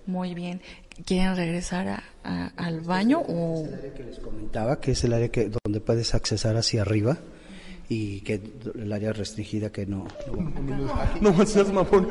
Muy 0.08 0.34
bien. 0.36 0.62
¿Quieren 1.06 1.36
regresar 1.36 1.88
a- 1.88 2.04
a- 2.24 2.52
al 2.58 2.82
baño 2.82 3.20
o 3.28 3.68
que 3.96 4.04
les 4.04 4.20
comentaba 4.20 4.80
que 4.80 4.92
es 4.92 5.04
el 5.04 5.14
área 5.14 5.30
que 5.30 5.50
donde 5.64 5.80
puedes 5.82 6.14
accesar 6.16 6.56
hacia 6.58 6.84
arriba 6.84 7.18
y 7.90 8.22
que 8.22 8.42
el 8.76 8.92
área 8.92 9.14
restringida 9.14 9.72
que 9.72 9.86
no, 9.86 10.08
no- 10.64 11.22
No 11.22 11.34
más 11.34 11.50
seas 11.50 11.72
mamón. 11.72 12.10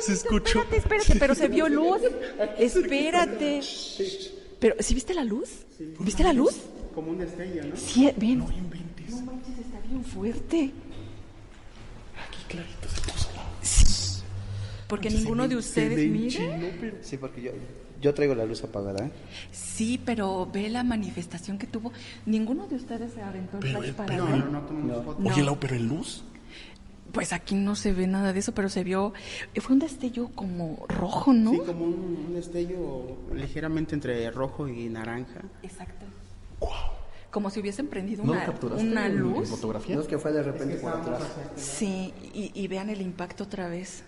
Se 0.00 0.12
escuchó. 0.12 0.60
Espérate, 0.62 0.76
espérate, 0.76 1.16
pero 1.18 1.34
se 1.34 1.48
vio 1.48 1.68
luz. 1.68 2.00
Espérate. 2.58 3.60
Pero, 4.60 4.76
¿sí 4.78 4.94
viste 4.94 5.14
la 5.14 5.24
luz? 5.24 5.50
¿Viste 6.00 6.22
la 6.22 6.32
luz? 6.32 6.54
como 6.94 7.10
un 7.10 7.18
destello, 7.18 7.64
¿no? 7.66 7.76
Sí, 7.76 8.08
bien. 8.16 8.38
No 8.38 8.46
manches, 9.22 9.58
está 9.58 9.80
bien 9.88 10.04
fuerte. 10.04 10.70
Sí. 13.62 14.22
Porque 14.86 15.10
ninguno 15.10 15.48
de 15.48 15.56
ustedes 15.56 16.08
mira. 16.08 16.40
Sí, 17.02 17.16
porque 17.16 17.42
yo, 17.42 17.50
yo 18.04 18.14
traigo 18.14 18.34
la 18.34 18.44
luz 18.44 18.62
apagada, 18.62 19.06
¿eh? 19.06 19.10
Sí, 19.50 19.98
pero 20.04 20.46
ve 20.52 20.68
la 20.68 20.82
manifestación 20.84 21.56
que 21.58 21.66
tuvo. 21.66 21.90
Ninguno 22.26 22.66
de 22.66 22.76
ustedes 22.76 23.12
se 23.14 23.22
aventó 23.22 23.56
el 23.56 23.62
Pero, 23.62 23.78
flash 23.78 23.90
eh, 23.90 23.94
para 23.94 24.08
pero-. 24.08 24.26
No. 24.28 24.62
Oye, 25.30 25.40
No. 25.40 25.44
Lau, 25.46 25.56
pero 25.58 25.74
en 25.76 25.88
luz. 25.88 26.22
Pues 27.12 27.32
aquí 27.32 27.54
no 27.54 27.76
se 27.76 27.92
ve 27.92 28.06
nada 28.08 28.32
de 28.32 28.40
eso, 28.40 28.52
pero 28.52 28.68
se 28.68 28.82
vio. 28.84 29.14
eh, 29.54 29.60
Fue 29.60 29.72
un 29.74 29.78
destello 29.80 30.28
como 30.34 30.84
rojo, 30.88 31.32
¿no? 31.32 31.52
Sí, 31.52 31.60
como 31.64 31.84
un, 31.84 32.24
un 32.28 32.34
destello 32.34 33.16
ligeramente 33.32 33.94
entre 33.94 34.30
rojo 34.30 34.66
y 34.68 34.88
naranja. 34.88 35.40
Exacto. 35.62 36.04
Como 37.30 37.50
si 37.50 37.60
hubiesen 37.60 37.88
prendido 37.88 38.24
¿No 38.24 38.32
una, 38.32 38.44
capturaste 38.44 38.84
una 38.86 39.06
en- 39.06 39.12
en 39.12 39.18
luz. 39.18 39.48
fotografía? 39.48 39.96
No 39.96 40.02
es 40.02 40.08
que 40.08 40.18
fue 40.18 40.32
de 40.32 40.42
repente 40.42 40.76
por 40.76 40.92
atrás. 40.92 41.22
Sí, 41.56 42.12
y, 42.34 42.50
y 42.54 42.68
vean 42.68 42.90
el 42.90 43.00
impacto 43.00 43.44
otra 43.44 43.66
vez. 43.68 44.04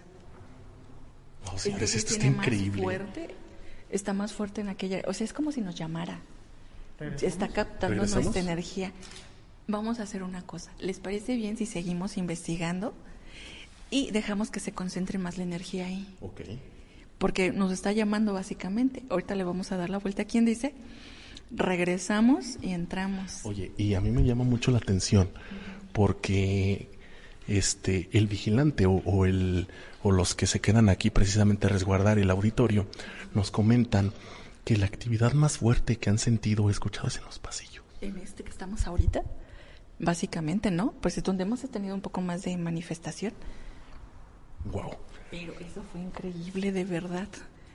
No, 1.44 1.58
señores, 1.58 1.94
esto 1.94 2.12
está 2.14 2.26
increíble. 2.26 2.82
fuerte, 2.82 3.34
está 3.90 4.12
más 4.12 4.32
fuerte 4.32 4.60
en 4.60 4.68
aquella. 4.68 5.02
O 5.06 5.12
sea, 5.12 5.24
es 5.24 5.32
como 5.32 5.52
si 5.52 5.60
nos 5.60 5.74
llamara. 5.74 6.20
Está 7.20 7.48
captando 7.48 7.94
¿Regresamos? 7.94 8.24
nuestra 8.24 8.42
energía. 8.42 8.92
Vamos 9.68 10.00
a 10.00 10.04
hacer 10.04 10.22
una 10.22 10.42
cosa. 10.42 10.72
¿Les 10.78 10.98
parece 10.98 11.36
bien 11.36 11.56
si 11.56 11.66
seguimos 11.66 12.16
investigando 12.16 12.94
y 13.90 14.10
dejamos 14.12 14.50
que 14.50 14.60
se 14.60 14.72
concentre 14.72 15.18
más 15.18 15.36
la 15.36 15.44
energía 15.44 15.86
ahí? 15.86 16.06
Ok. 16.20 16.42
Porque 17.18 17.52
nos 17.52 17.72
está 17.72 17.92
llamando 17.92 18.32
básicamente. 18.32 19.02
Ahorita 19.10 19.34
le 19.34 19.44
vamos 19.44 19.72
a 19.72 19.76
dar 19.76 19.90
la 19.90 19.98
vuelta. 19.98 20.24
¿Quién 20.24 20.44
dice? 20.44 20.74
Regresamos 21.50 22.58
y 22.62 22.72
entramos. 22.72 23.40
Oye, 23.44 23.72
y 23.76 23.94
a 23.94 24.00
mí 24.00 24.10
me 24.10 24.24
llama 24.24 24.44
mucho 24.44 24.70
la 24.70 24.78
atención 24.78 25.28
porque 25.92 26.88
este 27.48 28.08
el 28.12 28.26
vigilante 28.26 28.86
o, 28.86 29.02
o 29.04 29.24
el 29.26 29.68
o 30.02 30.12
los 30.12 30.34
que 30.34 30.46
se 30.46 30.60
quedan 30.60 30.88
aquí 30.88 31.10
precisamente 31.10 31.66
a 31.66 31.70
resguardar 31.70 32.18
el 32.18 32.30
auditorio 32.30 32.86
nos 33.36 33.52
comentan 33.52 34.12
que 34.64 34.76
la 34.76 34.86
actividad 34.86 35.32
más 35.32 35.58
fuerte 35.58 35.96
que 35.96 36.10
han 36.10 36.18
sentido 36.18 36.64
o 36.64 36.70
escuchado 36.70 37.06
es 37.06 37.18
en 37.18 37.24
los 37.24 37.38
pasillos. 37.38 37.84
En 38.00 38.16
este 38.18 38.42
que 38.42 38.50
estamos 38.50 38.86
ahorita, 38.86 39.22
básicamente, 40.00 40.72
¿no? 40.72 40.92
Pues 41.00 41.16
es 41.18 41.22
donde 41.22 41.44
hemos 41.44 41.60
tenido 41.70 41.94
un 41.94 42.00
poco 42.00 42.20
más 42.20 42.42
de 42.42 42.56
manifestación. 42.56 43.32
Wow. 44.64 44.96
Pero 45.30 45.52
eso 45.60 45.82
fue 45.92 46.00
increíble, 46.00 46.72
de 46.72 46.84
verdad. 46.84 47.28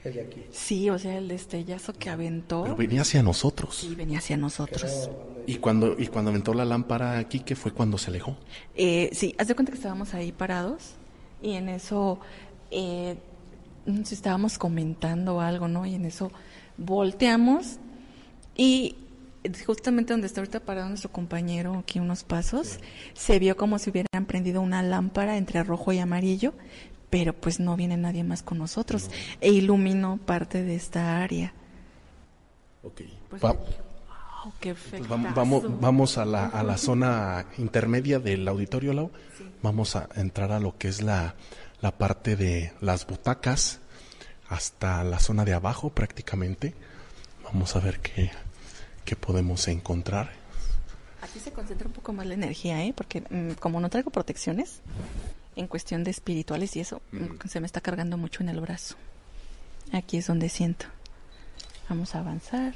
El 0.03 0.13
de 0.15 0.21
aquí. 0.21 0.43
Sí, 0.51 0.89
o 0.89 0.97
sea, 0.97 1.17
el 1.17 1.27
destellazo 1.27 1.93
que 1.93 2.09
aventó 2.09 2.63
Pero 2.63 2.75
venía 2.75 3.01
hacia 3.01 3.21
nosotros. 3.21 3.83
y 3.83 3.95
venía 3.95 4.17
hacia 4.17 4.35
nosotros. 4.35 5.09
Y 5.45 5.55
cuando 5.57 5.95
y 5.97 6.07
cuando 6.07 6.31
aventó 6.31 6.53
la 6.53 6.65
lámpara 6.65 7.19
aquí, 7.19 7.41
que 7.41 7.55
fue 7.55 7.71
cuando 7.71 7.97
se 7.97 8.09
alejó. 8.09 8.35
Eh, 8.75 9.09
sí, 9.13 9.35
haz 9.37 9.47
de 9.47 9.55
cuenta 9.55 9.71
que 9.71 9.77
estábamos 9.77 10.13
ahí 10.13 10.31
parados 10.31 10.95
y 11.41 11.53
en 11.53 11.69
eso 11.69 12.19
eh, 12.71 13.15
sé, 14.03 14.15
estábamos 14.15 14.57
comentando 14.57 15.41
algo, 15.41 15.67
¿no? 15.67 15.85
Y 15.85 15.95
en 15.95 16.05
eso 16.05 16.31
volteamos 16.77 17.77
y 18.55 18.95
justamente 19.65 20.13
donde 20.13 20.27
está 20.27 20.41
ahorita 20.41 20.59
parado 20.59 20.87
nuestro 20.89 21.11
compañero, 21.11 21.77
aquí 21.79 21.99
unos 21.99 22.23
pasos, 22.23 22.79
se 23.13 23.39
vio 23.39 23.57
como 23.57 23.79
si 23.79 23.89
hubieran 23.89 24.25
prendido 24.27 24.61
una 24.61 24.83
lámpara 24.83 25.37
entre 25.37 25.63
rojo 25.63 25.91
y 25.93 25.99
amarillo, 25.99 26.53
pero 27.09 27.33
pues 27.33 27.59
no 27.59 27.75
viene 27.75 27.97
nadie 27.97 28.23
más 28.23 28.43
con 28.43 28.59
nosotros 28.59 29.09
e 29.41 29.49
iluminó 29.51 30.17
parte 30.17 30.63
de 30.63 30.75
esta 30.75 31.21
área. 31.23 31.53
Ok. 32.83 33.01
Pues, 33.29 33.41
wow, 33.41 33.57
qué 34.59 34.73
Pues 34.75 35.03
vam- 35.09 35.33
vamos, 35.33 35.63
vamos 35.81 36.17
a 36.17 36.25
la, 36.25 36.45
a 36.47 36.63
la 36.63 36.77
zona 36.77 37.45
intermedia 37.57 38.19
del 38.19 38.47
auditorio, 38.47 38.93
Lau. 38.93 39.11
Vamos 39.61 39.95
a 39.95 40.07
entrar 40.15 40.51
a 40.51 40.59
lo 40.59 40.77
que 40.77 40.87
es 40.87 41.01
la, 41.01 41.35
la 41.81 41.97
parte 41.97 42.35
de 42.35 42.73
las 42.79 43.07
butacas 43.07 43.79
hasta 44.49 45.03
la 45.03 45.19
zona 45.19 45.45
de 45.45 45.53
abajo 45.53 45.89
prácticamente. 45.89 46.73
Vamos 47.43 47.75
a 47.75 47.79
ver 47.79 47.99
qué, 47.99 48.31
qué 49.05 49.15
podemos 49.15 49.67
encontrar. 49.67 50.31
Aquí 51.21 51.39
se 51.39 51.51
concentra 51.51 51.87
un 51.87 51.93
poco 51.93 52.13
más 52.13 52.25
la 52.25 52.33
energía, 52.33 52.83
¿eh? 52.83 52.93
Porque 52.95 53.21
mm, 53.21 53.53
como 53.59 53.79
no 53.79 53.89
traigo 53.89 54.11
protecciones, 54.11 54.81
en 55.55 55.67
cuestión 55.67 56.03
de 56.03 56.11
espirituales 56.11 56.75
y 56.75 56.79
eso, 56.79 57.01
mm, 57.11 57.47
se 57.47 57.59
me 57.59 57.65
está 57.65 57.81
cargando 57.81 58.17
mucho 58.17 58.43
en 58.43 58.49
el 58.49 58.61
brazo. 58.61 58.95
Aquí 59.91 60.17
es 60.17 60.27
donde 60.27 60.49
siento. 60.49 60.85
Vamos 61.89 62.15
a 62.15 62.19
avanzar. 62.19 62.73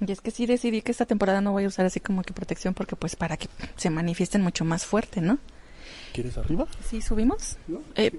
Y 0.00 0.10
es 0.10 0.20
que 0.20 0.32
sí 0.32 0.46
decidí 0.46 0.82
que 0.82 0.90
esta 0.90 1.06
temporada 1.06 1.40
no 1.40 1.52
voy 1.52 1.64
a 1.64 1.68
usar 1.68 1.86
así 1.86 2.00
como 2.00 2.22
que 2.22 2.32
protección 2.32 2.74
porque 2.74 2.96
pues 2.96 3.14
para 3.14 3.36
que 3.36 3.48
se 3.76 3.88
manifiesten 3.88 4.42
mucho 4.42 4.64
más 4.64 4.84
fuerte, 4.84 5.20
¿no? 5.20 5.38
¿Quieres 6.12 6.36
arriba? 6.38 6.66
¿Sí 6.88 7.00
subimos? 7.00 7.56
Eh, 7.94 8.12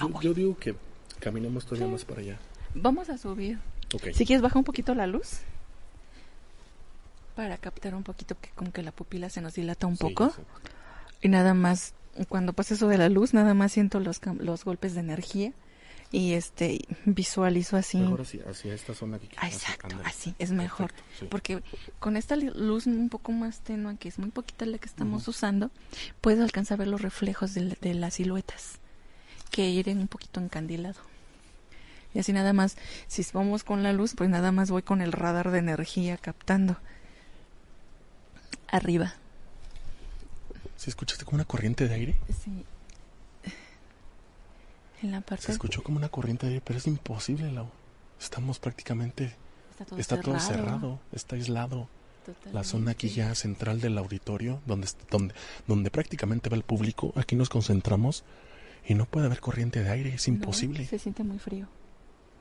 Yo, 0.00 0.20
yo 0.20 0.34
digo 0.34 0.56
que 0.58 0.74
caminemos 1.20 1.64
todavía 1.66 1.86
más 1.88 2.04
para 2.04 2.20
allá. 2.20 2.38
vamos 2.74 3.08
a 3.10 3.18
subir. 3.18 3.58
Ok. 3.94 4.08
Si 4.14 4.24
quieres 4.26 4.42
baja 4.42 4.58
un 4.58 4.64
poquito 4.64 4.94
la 4.94 5.06
luz 5.06 5.40
para 7.36 7.56
captar 7.58 7.94
un 7.94 8.02
poquito 8.02 8.36
que 8.40 8.50
como 8.50 8.72
que 8.72 8.82
la 8.82 8.92
pupila 8.92 9.30
se 9.30 9.40
nos 9.40 9.54
dilata 9.54 9.86
un 9.86 9.96
Sí, 9.96 10.02
poco. 10.04 10.30
sí. 10.30 10.42
Y 11.22 11.28
nada 11.28 11.54
más, 11.54 11.94
cuando 12.28 12.52
pasa 12.52 12.74
eso 12.74 12.88
de 12.88 12.98
la 12.98 13.08
luz, 13.08 13.32
nada 13.32 13.54
más 13.54 13.72
siento 13.72 14.00
los, 14.00 14.20
los 14.38 14.64
golpes 14.64 14.94
de 14.94 15.00
energía 15.00 15.52
y 16.12 16.34
este 16.34 16.86
visualizo 17.06 17.76
así. 17.76 17.96
Mejor 17.98 18.20
hacia, 18.20 18.44
hacia 18.48 18.74
esta 18.74 18.94
zona 18.94 19.16
aquí. 19.16 19.28
Ah, 19.38 19.48
exacto, 19.48 19.96
así 20.04 20.34
es 20.38 20.50
mejor. 20.52 20.88
Perfecto, 20.92 21.18
sí. 21.18 21.26
Porque 21.30 21.62
con 21.98 22.16
esta 22.16 22.36
luz 22.36 22.86
un 22.86 23.08
poco 23.08 23.32
más 23.32 23.60
tenue, 23.60 23.96
que 23.96 24.08
es 24.08 24.18
muy 24.18 24.30
poquita 24.30 24.66
la 24.66 24.76
que 24.78 24.86
estamos 24.86 25.26
usando, 25.26 25.70
puedes 26.20 26.40
alcanzar 26.40 26.76
a 26.76 26.78
ver 26.80 26.88
los 26.88 27.00
reflejos 27.02 27.54
de, 27.54 27.62
la- 27.62 27.76
de 27.80 27.94
las 27.94 28.14
siluetas, 28.14 28.78
que 29.50 29.68
ir 29.70 29.88
en 29.88 29.98
un 30.00 30.08
poquito 30.08 30.38
encandilado. 30.38 31.00
Y 32.14 32.18
así 32.18 32.34
nada 32.34 32.52
más, 32.52 32.76
si 33.06 33.24
vamos 33.32 33.64
con 33.64 33.82
la 33.82 33.94
luz, 33.94 34.12
pues 34.14 34.28
nada 34.28 34.52
más 34.52 34.70
voy 34.70 34.82
con 34.82 35.00
el 35.00 35.12
radar 35.12 35.50
de 35.50 35.60
energía 35.60 36.18
captando. 36.18 36.76
Arriba. 38.68 39.14
¿Se 40.76 40.90
escuchaste 40.90 41.24
como 41.24 41.36
una 41.36 41.44
corriente 41.44 41.88
de 41.88 41.94
aire? 41.94 42.16
Sí. 42.44 42.64
En 45.02 45.10
la 45.10 45.20
parte... 45.20 45.46
Se 45.46 45.52
escuchó 45.52 45.82
como 45.82 45.96
una 45.98 46.08
corriente 46.08 46.46
de 46.46 46.52
aire, 46.54 46.64
pero 46.64 46.78
es 46.78 46.86
imposible, 46.86 47.50
Lau. 47.52 47.68
Estamos 48.20 48.58
prácticamente... 48.58 49.34
Está 49.70 49.84
todo 49.84 49.98
está 49.98 50.20
todo 50.20 50.40
cerrado. 50.40 51.00
está 51.12 51.36
aislado. 51.36 51.88
La 52.26 52.34
Totalmente. 52.34 52.68
zona 52.68 52.90
aquí 52.92 53.08
ya 53.08 53.34
central 53.34 53.80
del 53.80 53.98
auditorio, 53.98 54.60
donde, 54.64 54.86
donde, 55.10 55.34
donde 55.66 55.90
prácticamente 55.90 56.48
va 56.48 56.56
el 56.56 56.62
público, 56.62 57.12
aquí 57.16 57.34
nos 57.34 57.48
concentramos 57.48 58.22
y 58.86 58.94
no 58.94 59.06
puede 59.06 59.26
haber 59.26 59.40
corriente 59.40 59.82
de 59.82 59.90
aire, 59.90 60.14
es 60.14 60.28
No, 60.28 60.34
imposible. 60.34 60.86
se 60.86 61.00
siente 61.00 61.24
muy 61.24 61.38
frío. 61.40 61.66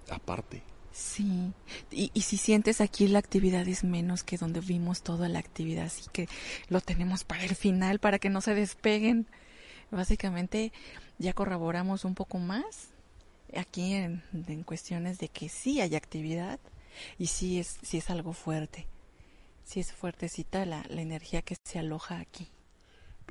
Aparte, 0.10 0.62
Sí, 0.94 1.54
y, 1.90 2.12
y 2.14 2.22
si 2.22 2.36
sientes 2.36 2.82
aquí 2.82 3.08
la 3.08 3.20
actividad 3.20 3.66
es 3.68 3.86
menos 3.86 4.24
que 4.24 4.38
donde 4.38 4.60
vimos 4.60 5.04
toda 5.04 5.30
la 5.30 5.40
actividad, 5.40 5.86
así 5.86 6.04
que 6.12 6.28
lo 6.68 6.82
tenemos 6.82 7.24
para 7.24 7.44
el 7.46 7.56
final, 7.56 8.00
para 8.00 8.20
que 8.20 8.30
no 8.30 8.42
se 8.42 8.54
despeguen. 8.54 9.26
Básicamente 9.90 10.72
ya 11.22 11.34
corroboramos 11.34 12.04
un 12.06 12.16
poco 12.16 12.38
más 12.40 12.90
aquí 13.56 13.94
en, 13.94 14.22
cuestiones 14.66 15.18
de 15.20 15.28
que 15.28 15.50
sí 15.50 15.82
hay 15.82 15.96
actividad 15.96 16.60
y 17.18 17.28
sí 17.28 17.60
es, 17.60 17.78
sí 17.82 17.98
es 17.98 18.10
algo 18.10 18.34
fuerte, 18.34 18.88
sí 19.64 19.80
es 19.80 19.92
fuertecita 19.94 20.66
la, 20.66 20.84
la 20.90 21.02
energía 21.02 21.42
que 21.42 21.56
se 21.64 21.80
aloja 21.80 22.20
aquí. 22.20 22.50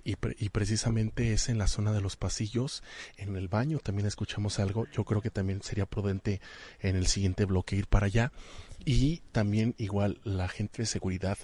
y, 0.04 0.16
pre- 0.16 0.36
y 0.38 0.48
precisamente 0.50 1.32
es 1.32 1.48
en 1.48 1.58
la 1.58 1.66
zona 1.66 1.92
de 1.92 2.00
los 2.00 2.16
pasillos, 2.16 2.82
en 3.16 3.36
el 3.36 3.48
baño 3.48 3.78
también 3.80 4.06
escuchamos 4.06 4.58
algo, 4.58 4.86
yo 4.92 5.04
creo 5.04 5.20
que 5.20 5.30
también 5.30 5.62
sería 5.62 5.84
prudente 5.86 6.40
en 6.80 6.96
el 6.96 7.06
siguiente 7.06 7.44
bloque 7.44 7.76
ir 7.76 7.86
para 7.86 8.06
allá 8.06 8.32
y 8.84 9.18
también 9.32 9.74
igual 9.78 10.20
la 10.24 10.48
gente 10.48 10.82
de 10.82 10.86
seguridad 10.86 11.36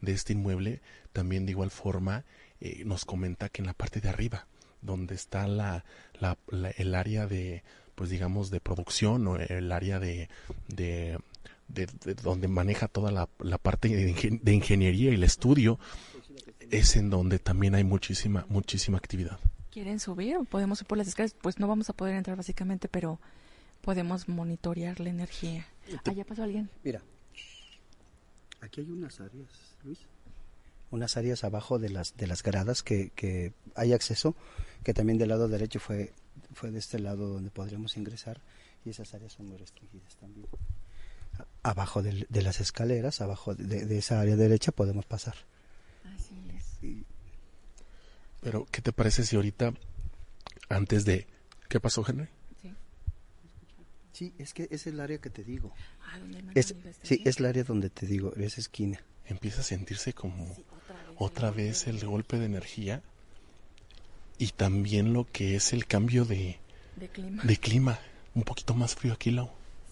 de 0.00 0.12
este 0.12 0.32
inmueble 0.34 0.80
también 1.12 1.44
de 1.46 1.52
igual 1.52 1.70
forma 1.70 2.24
eh, 2.60 2.82
nos 2.84 3.04
comenta 3.04 3.48
que 3.48 3.62
en 3.62 3.66
la 3.66 3.74
parte 3.74 4.00
de 4.00 4.08
arriba 4.10 4.46
donde 4.84 5.14
está 5.16 5.46
la, 5.48 5.84
la- 6.20 6.38
la- 6.48 6.70
el 6.70 6.94
área 6.94 7.26
de 7.26 7.62
pues 7.96 8.10
digamos 8.10 8.50
de 8.50 8.60
producción 8.60 9.26
o 9.28 9.36
el 9.36 9.70
área 9.72 9.98
de, 10.00 10.28
de, 10.68 11.18
de- 11.68 11.86
de 12.04 12.14
donde 12.14 12.48
maneja 12.48 12.88
toda 12.88 13.10
la, 13.12 13.28
la 13.38 13.58
parte 13.58 13.88
de, 13.88 14.12
ingen- 14.14 14.40
de 14.40 14.52
ingeniería 14.52 15.10
y 15.10 15.14
el 15.14 15.22
estudio 15.24 15.78
es 16.70 16.96
en 16.96 17.10
donde 17.10 17.38
también 17.38 17.74
hay 17.74 17.84
muchísima 17.84 18.46
muchísima 18.48 18.98
actividad 18.98 19.38
¿Quieren 19.70 19.98
subir 19.98 20.36
o 20.36 20.44
podemos 20.44 20.80
ir 20.80 20.86
por 20.86 20.98
las 20.98 21.08
escaleras? 21.08 21.34
Pues 21.42 21.58
no 21.58 21.66
vamos 21.66 21.90
a 21.90 21.94
poder 21.94 22.14
entrar 22.14 22.36
básicamente, 22.36 22.86
pero 22.88 23.18
podemos 23.80 24.28
monitorear 24.28 25.00
la 25.00 25.10
energía. 25.10 25.66
Allá 26.04 26.24
pasó 26.24 26.44
alguien. 26.44 26.70
Mira, 26.84 27.02
aquí 28.60 28.80
hay 28.82 28.90
unas 28.90 29.20
áreas, 29.20 29.50
Luis. 29.82 29.98
Unas 30.94 31.16
áreas 31.16 31.42
abajo 31.44 31.78
de 31.80 31.88
las 31.90 32.16
de 32.16 32.26
las 32.28 32.42
gradas 32.42 32.82
que, 32.82 33.10
que 33.10 33.52
hay 33.74 33.92
acceso, 33.92 34.36
que 34.84 34.94
también 34.94 35.18
del 35.18 35.28
lado 35.30 35.48
derecho 35.48 35.80
fue 35.80 36.12
fue 36.52 36.70
de 36.70 36.78
este 36.78 36.98
lado 37.00 37.28
donde 37.28 37.50
podríamos 37.50 37.96
ingresar 37.96 38.40
y 38.84 38.90
esas 38.90 39.12
áreas 39.14 39.32
son 39.32 39.46
muy 39.46 39.56
restringidas 39.56 40.14
también. 40.16 40.46
Abajo 41.64 42.00
del- 42.02 42.26
de, 42.30 42.42
las 42.42 42.60
escaleras, 42.60 43.20
abajo 43.20 43.54
de, 43.56 43.86
de 43.86 43.98
esa 43.98 44.20
área 44.20 44.36
derecha 44.36 44.70
podemos 44.70 45.04
pasar. 45.04 45.34
Así 46.14 46.36
es. 46.56 47.04
pero 48.40 48.66
qué 48.70 48.80
te 48.82 48.92
parece 48.92 49.24
si 49.24 49.34
ahorita 49.36 49.74
antes 50.68 51.04
de 51.04 51.26
qué 51.68 51.80
pasó 51.80 52.04
Henry 52.06 52.28
Sí, 54.12 54.32
es 54.38 54.54
que 54.54 54.68
es 54.70 54.86
el 54.86 55.00
área 55.00 55.18
que 55.18 55.28
te 55.28 55.42
digo. 55.42 55.72
Ah, 56.06 56.20
¿dónde 56.20 56.36
hay 56.38 56.44
más 56.44 56.56
Es, 56.56 56.72
sí, 57.02 57.20
es 57.24 57.40
el 57.40 57.46
área 57.46 57.64
donde 57.64 57.90
te 57.90 58.06
digo, 58.06 58.32
esa 58.36 58.60
esquina. 58.60 59.00
empieza 59.26 59.62
a 59.62 59.64
sentirse 59.64 60.12
como 60.12 60.54
otra 61.18 61.50
vez 61.50 61.86
el 61.86 62.04
golpe 62.04 62.38
de 62.38 62.46
energía 62.46 63.02
y 64.38 64.48
también 64.48 65.12
lo 65.12 65.26
que 65.30 65.56
es 65.56 65.72
el 65.72 65.86
cambio 65.86 66.24
de, 66.24 66.58
De 66.96 67.08
clima. 67.08 67.42
de 67.42 67.56
clima 67.56 67.98
un 68.34 68.42
poquito 68.42 68.74
más 68.74 68.94
frío 68.94 69.12
aquí 69.12 69.30
Lau. 69.30 69.48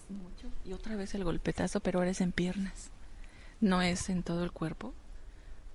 Mucho. 0.09 0.47
Y 0.65 0.73
otra 0.73 0.95
vez 0.95 1.15
el 1.15 1.23
golpetazo, 1.23 1.79
pero 1.79 1.99
ahora 1.99 2.11
es 2.11 2.21
en 2.21 2.31
piernas. 2.31 2.89
No 3.61 3.81
es 3.81 4.09
en 4.09 4.23
todo 4.23 4.43
el 4.43 4.51
cuerpo, 4.51 4.93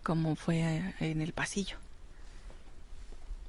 como 0.03 0.37
fue 0.37 0.61
eh, 0.61 0.95
en 1.01 1.23
el 1.23 1.33
pasillo. 1.33 1.77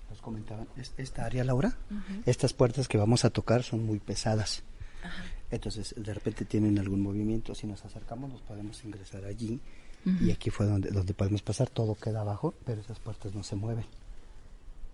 Nos 0.10 0.22
comentaban, 0.22 0.68
"Es- 0.78 0.94
esta 0.98 1.26
área, 1.26 1.44
Laura, 1.44 1.78
estas 2.26 2.54
puertas 2.54 2.88
que 2.88 2.98
vamos 2.98 3.26
a 3.26 3.30
tocar 3.30 3.64
son 3.64 3.86
muy 3.86 4.00
pesadas. 4.00 4.64
Ajá. 5.04 5.24
Entonces, 5.52 5.94
de 5.98 6.14
repente 6.14 6.46
tienen 6.46 6.80
algún 6.80 7.02
movimiento. 7.02 7.54
Si 7.56 7.68
nos 7.68 7.84
acercamos, 7.86 8.32
nos 8.32 8.42
podemos 8.42 8.84
ingresar 8.84 9.26
allí. 9.26 9.60
Y 10.06 10.32
aquí 10.32 10.50
fue 10.50 10.66
donde, 10.66 10.90
donde 10.92 11.14
podemos 11.14 11.42
pasar. 11.42 11.70
Todo 11.70 11.96
queda 11.96 12.22
abajo, 12.22 12.54
pero 12.66 12.82
esas 12.82 13.00
puertas 13.00 13.36
no 13.36 13.44
se 13.44 13.56
mueven. 13.56 13.86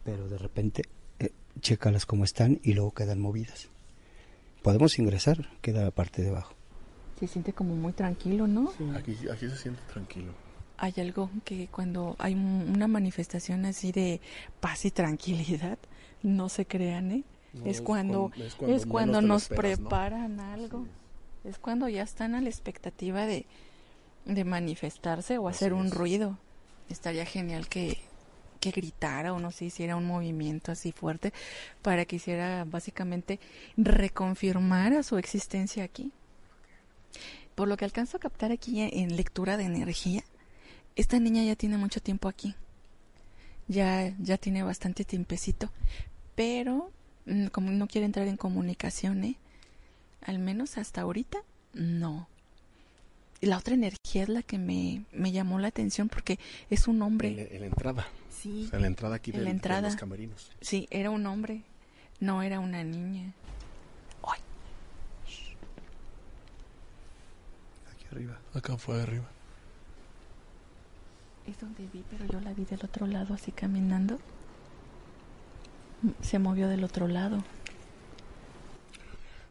Pero 0.03 0.27
de 0.27 0.37
repente, 0.37 0.83
eh, 1.19 1.31
chécalas 1.61 2.05
como 2.05 2.23
están 2.23 2.59
y 2.63 2.73
luego 2.73 2.91
quedan 2.91 3.19
movidas. 3.19 3.69
Podemos 4.61 4.97
ingresar, 4.99 5.49
queda 5.61 5.83
la 5.83 5.91
parte 5.91 6.21
de 6.21 6.29
abajo. 6.29 6.53
Se 7.19 7.27
siente 7.27 7.53
como 7.53 7.75
muy 7.75 7.93
tranquilo, 7.93 8.47
¿no? 8.47 8.73
aquí 8.95 9.15
aquí 9.31 9.47
se 9.49 9.55
siente 9.55 9.79
tranquilo 9.93 10.33
Hay 10.77 10.93
algo 10.97 11.29
que 11.45 11.67
cuando 11.67 12.17
hay 12.19 12.33
un- 12.33 12.73
una 12.75 12.87
manifestación 12.89 13.63
así 13.63 13.93
de 13.93 14.19
paz 14.59 14.83
y 14.83 14.91
tranquilidad, 14.91 15.77
no 16.23 16.49
se 16.49 16.65
crean, 16.65 17.11
¿eh? 17.11 17.23
No, 17.53 17.61
es, 17.65 17.77
es 17.77 17.81
cuando, 17.81 18.31
cuando- 18.57 19.19
es 19.19 19.23
nos 19.23 19.43
esperas, 19.43 19.79
¿no? 19.79 19.87
preparan 19.87 20.39
algo. 20.41 20.85
Es 21.45 21.57
cuando 21.59 21.87
ya 21.87 22.03
están 22.03 22.35
a 22.35 22.41
la 22.41 22.49
expectativa 22.49 23.25
de, 23.25 23.45
de 24.25 24.43
manifestarse 24.43 25.37
o 25.37 25.47
hacer 25.47 25.73
un 25.73 25.91
ruido. 25.91 26.37
Estaría 26.89 27.25
genial 27.25 27.67
que, 27.67 27.99
que 28.59 28.71
gritara 28.71 29.33
o 29.33 29.39
no 29.39 29.51
sé, 29.51 29.65
hiciera 29.65 29.95
un 29.95 30.05
movimiento 30.05 30.71
así 30.71 30.91
fuerte 30.91 31.33
para 31.81 32.05
que 32.05 32.17
hiciera 32.17 32.65
básicamente 32.65 33.39
reconfirmara 33.77 35.03
su 35.03 35.17
existencia 35.17 35.83
aquí. 35.83 36.11
Por 37.55 37.67
lo 37.67 37.77
que 37.77 37.85
alcanzo 37.85 38.17
a 38.17 38.19
captar 38.19 38.51
aquí 38.51 38.81
en- 38.81 38.89
en 39.11 39.15
lectura 39.15 39.57
de 39.57 39.63
energía, 39.63 40.23
esta 40.95 41.19
niña 41.19 41.43
ya 41.43 41.55
tiene 41.55 41.77
mucho 41.77 42.01
tiempo 42.01 42.27
aquí. 42.27 42.55
Ya, 43.67 44.13
ya 44.19 44.37
tiene 44.37 44.61
bastante 44.63 45.05
tiempecito. 45.05 45.71
Pero 46.35 46.91
mm, 47.25 47.47
como 47.47 47.71
no 47.71 47.87
quiere 47.87 48.05
entrar 48.05 48.27
en 48.27 48.37
comunicación, 48.37 49.23
¿eh? 49.23 49.37
Al 50.21 50.39
menos 50.39 50.77
hasta 50.77 51.01
ahorita, 51.01 51.39
no. 51.73 52.27
La 53.45 53.57
otra 53.57 53.75
energía 53.75 54.23
es 54.23 54.29
la 54.29 54.41
que 54.43 54.57
me, 54.57 55.03
me 55.11 55.31
llamó 55.31 55.59
la 55.59 55.67
atención 55.67 56.09
porque 56.09 56.39
es 56.69 56.87
un 56.87 57.01
hombre. 57.01 57.27
en, 57.29 57.35
la- 57.37 57.43
en 57.43 57.59
la 57.61 57.65
entrada 57.67 58.07
Sí, 58.29 58.65
o 58.65 58.69
sea, 58.69 58.79
la 58.79 58.87
entrada 58.87 59.15
aquí 59.15 59.31
en 59.31 59.35
del- 59.37 59.43
la 59.45 59.49
de 59.49 59.55
entrada. 59.55 59.81
los 59.89 59.95
camerinos 59.95 60.51
sí, 60.61 60.87
era 60.91 61.09
un 61.11 61.25
hombre. 61.27 61.61
No 62.19 62.41
era 62.41 62.59
una 62.59 62.83
niña. 62.83 63.33
Ay, 64.23 64.39
Aquí 67.93 68.05
arriba. 68.11 68.39
acá 68.53 68.77
fue 68.77 69.01
arriba 69.01 69.25
es 71.47 71.59
donde 71.59 71.85
vi, 71.93 72.03
pero 72.09 72.25
yo 72.25 72.41
la 72.41 72.53
vi 72.53 72.65
del 72.65 72.79
otro 72.83 73.05
lado, 73.05 73.35
así 73.35 73.51
caminando. 73.51 74.17
Se 76.21 76.39
movió 76.39 76.67
del 76.67 76.83
otro 76.83 77.07
lado. 77.07 77.43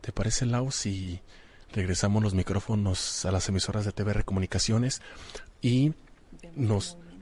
¿Te 0.00 0.10
parece, 0.10 0.44
Lau, 0.44 0.72
si 0.72 1.20
regresamos 1.74 2.22
los 2.22 2.34
micrófonos 2.34 3.24
a 3.26 3.32
las 3.32 3.48
emisoras 3.48 3.84
de 3.84 3.92
TVR 3.92 4.24
Comunicaciones 4.24 5.02
y 5.60 5.92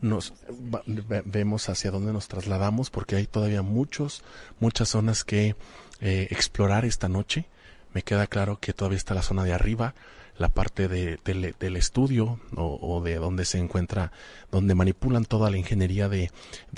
nos, 0.02 0.34
va- 0.72 0.82
ve- 0.86 1.22
vemos 1.24 1.68
hacia 1.68 1.90
dónde 1.90 2.12
nos 2.12 2.28
trasladamos? 2.28 2.90
Porque 2.90 3.16
hay 3.16 3.26
todavía 3.26 3.62
muchos, 3.62 4.22
muchas 4.60 4.88
zonas 4.90 5.24
que 5.24 5.56
eh, 6.00 6.28
explorar 6.30 6.84
esta 6.84 7.08
noche. 7.08 7.46
Me 7.94 8.02
queda 8.02 8.26
claro 8.26 8.58
que 8.58 8.72
todavía 8.72 8.98
está 8.98 9.14
la 9.14 9.22
zona 9.22 9.44
de 9.44 9.52
arriba, 9.52 9.94
la 10.38 10.48
parte 10.48 10.88
de- 10.88 11.18
del, 11.24 11.76
estudio 11.76 12.40
o, 12.56 13.02
de 13.04 13.16
donde 13.16 13.44
se 13.44 13.58
encuentra, 13.58 14.12
donde 14.50 14.74
manipulan 14.74 15.24
toda 15.24 15.50
la 15.50 15.58
ingeniería 15.58 16.08
de 16.08 16.30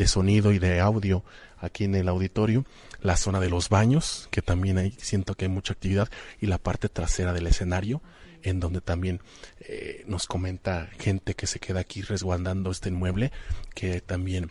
sonido 0.06 0.52
y 0.52 0.58
de 0.58 0.80
audio 0.80 1.22
aquí 1.60 1.84
en 1.84 1.94
el 1.94 2.08
auditorio, 2.08 2.64
la 3.05 3.18
zona 3.18 3.38
de 3.38 3.50
los 3.50 3.68
baños, 3.68 4.28
que 4.30 4.40
también 4.40 4.78
hay, 4.78 4.92
siento 4.92 5.34
que 5.34 5.44
hay 5.44 5.50
mucha 5.50 5.74
actividad, 5.74 6.09
y 6.40 6.46
la 6.46 6.57
parte 6.57 6.88
trasera 6.88 7.34
del 7.34 7.46
escenario, 7.46 8.00
en 8.42 8.61
donde 8.61 8.80
también 8.80 9.20
eh, 9.61 10.05
nos 10.07 10.26
comenta 10.26 10.88
gente 10.98 11.34
que 11.34 11.46
se 11.46 11.61
queda 11.61 11.80
aquí 11.80 12.00
resguardando 12.00 12.70
este 12.70 12.88
inmueble, 12.88 13.30
que 13.74 14.00
también 14.00 14.50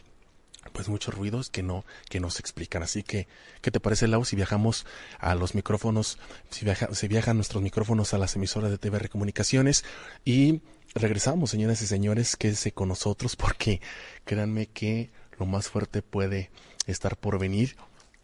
pues 0.71 0.87
muchos 0.87 1.15
ruidos 1.15 1.49
que 1.49 1.63
no 1.63 1.83
que 2.09 2.19
nos 2.19 2.39
explican. 2.39 2.83
Así 2.83 3.01
que 3.01 3.27
qué 3.61 3.71
te 3.71 3.79
parece 3.79 4.07
Lau 4.07 4.23
si 4.23 4.35
viajamos 4.35 4.85
a 5.19 5.33
los 5.33 5.55
micrófonos 5.55 6.19
si 6.51 6.63
viaja, 6.63 6.93
si 6.93 7.07
viajan 7.07 7.37
nuestros 7.37 7.61
micrófonos 7.63 8.13
a 8.13 8.19
las 8.19 8.35
emisoras 8.35 8.69
de 8.69 8.77
TVR 8.77 9.09
Comunicaciones 9.09 9.83
y 10.23 10.61
regresamos 10.95 11.49
señoras 11.49 11.81
y 11.81 11.87
señores 11.87 12.37
quédense 12.37 12.71
con 12.71 12.87
nosotros 12.89 13.35
porque 13.35 13.81
créanme 14.23 14.67
que 14.67 15.11
lo 15.37 15.45
más 15.45 15.69
fuerte 15.69 16.01
puede 16.01 16.49
estar 16.87 17.17
por 17.17 17.39
venir 17.39 17.75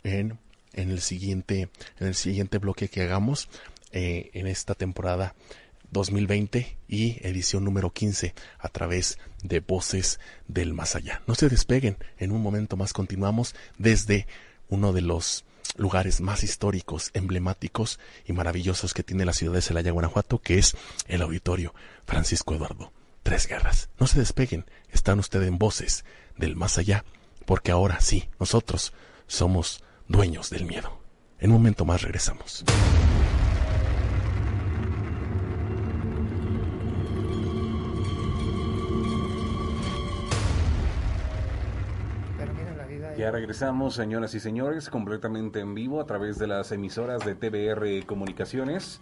en 0.04 0.40
en 0.74 0.92
el 0.92 1.02
siguiente 1.02 1.70
en 2.00 2.08
el 2.08 2.16
siguiente 2.16 2.58
bloque 2.58 2.90
que 2.90 3.02
hagamos 3.02 3.50
eh, 3.92 4.30
en 4.34 4.48
esta 4.48 4.76
temporada 4.76 5.36
2020 5.92 6.78
y 6.88 7.28
edición 7.28 7.64
número 7.64 7.92
15 7.92 8.34
a 8.60 8.70
través 8.70 9.18
de 9.42 9.60
Voces 9.60 10.20
del 10.48 10.74
Más 10.74 10.96
Allá. 10.96 11.24
No 11.26 11.34
se 11.34 11.50
despeguen, 11.50 11.98
en 12.18 12.32
un 12.32 12.42
momento 12.42 12.78
más 12.78 12.94
continuamos 12.94 13.56
desde 13.78 14.28
uno 14.68 14.94
de 14.94 15.02
los 15.02 15.46
lugares 15.78 16.22
más 16.22 16.44
históricos, 16.44 17.10
emblemáticos 17.14 18.00
y 18.26 18.34
maravillosos 18.34 18.94
que 18.94 19.04
tiene 19.04 19.26
la 19.26 19.34
ciudad 19.34 19.54
de 19.54 19.62
Celaya, 19.62 19.92
Guanajuato, 19.92 20.40
que 20.40 20.60
es 20.60 20.76
el 21.08 21.22
auditorio 21.22 21.74
Francisco 22.06 22.54
Eduardo 22.54 22.92
Tres 23.24 23.48
Guerras. 23.48 23.90
No 24.00 24.08
se 24.08 24.20
despeguen, 24.20 24.66
están 24.92 25.20
ustedes 25.20 25.48
en 25.48 25.58
Voces 25.58 26.06
del 26.38 26.56
Más 26.56 26.78
Allá, 26.78 27.04
porque 27.46 27.72
ahora 27.72 28.00
sí, 28.02 28.30
nosotros 28.40 28.94
somos 29.28 29.84
dueños 30.10 30.50
del 30.50 30.66
miedo. 30.66 31.00
En 31.40 31.52
un 31.52 31.58
momento 31.58 31.86
más 31.86 32.02
regresamos. 32.02 32.66
Ya 43.18 43.32
regresamos, 43.32 43.96
señoras 43.96 44.34
y 44.34 44.40
señores, 44.40 44.90
completamente 44.90 45.60
en 45.60 45.76
vivo 45.76 46.00
a 46.00 46.06
través 46.06 46.40
de 46.40 46.48
las 46.48 46.72
emisoras 46.72 47.26
de 47.26 47.36
TBR 47.36 48.06
Comunicaciones, 48.06 49.02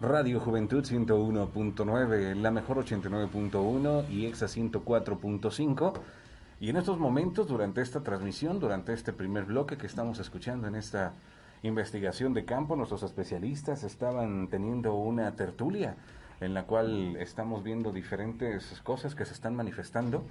Radio 0.00 0.40
Juventud 0.40 0.84
101.9, 0.84 2.34
La 2.36 2.50
Mejor 2.50 2.84
89.1 2.84 4.10
y 4.10 4.26
EXA 4.26 4.46
104.5. 4.46 5.92
Y 6.60 6.68
en 6.68 6.76
estos 6.76 6.98
momentos, 6.98 7.48
durante 7.48 7.80
esta 7.80 8.02
transmisión, 8.02 8.60
durante 8.60 8.92
este 8.92 9.14
primer 9.14 9.46
bloque 9.46 9.78
que 9.78 9.86
estamos 9.86 10.18
escuchando 10.18 10.68
en 10.68 10.74
esta 10.74 11.14
investigación 11.62 12.34
de 12.34 12.44
campo, 12.44 12.76
nuestros 12.76 13.02
especialistas 13.02 13.82
estaban 13.82 14.48
teniendo 14.48 14.92
una 14.92 15.34
tertulia 15.36 15.96
en 16.38 16.52
la 16.52 16.64
cual 16.64 17.16
estamos 17.16 17.64
viendo 17.64 17.92
diferentes 17.92 18.78
cosas 18.82 19.14
que 19.14 19.24
se 19.24 19.32
están 19.32 19.56
manifestando 19.56 20.22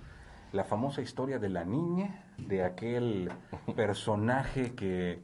la 0.52 0.66
famosa 0.66 1.02
historia 1.02 1.40
de 1.40 1.50
la 1.50 1.66
niña, 1.66 2.24
de 2.38 2.64
aquel 2.64 3.32
personaje 3.76 4.76
que 4.76 5.24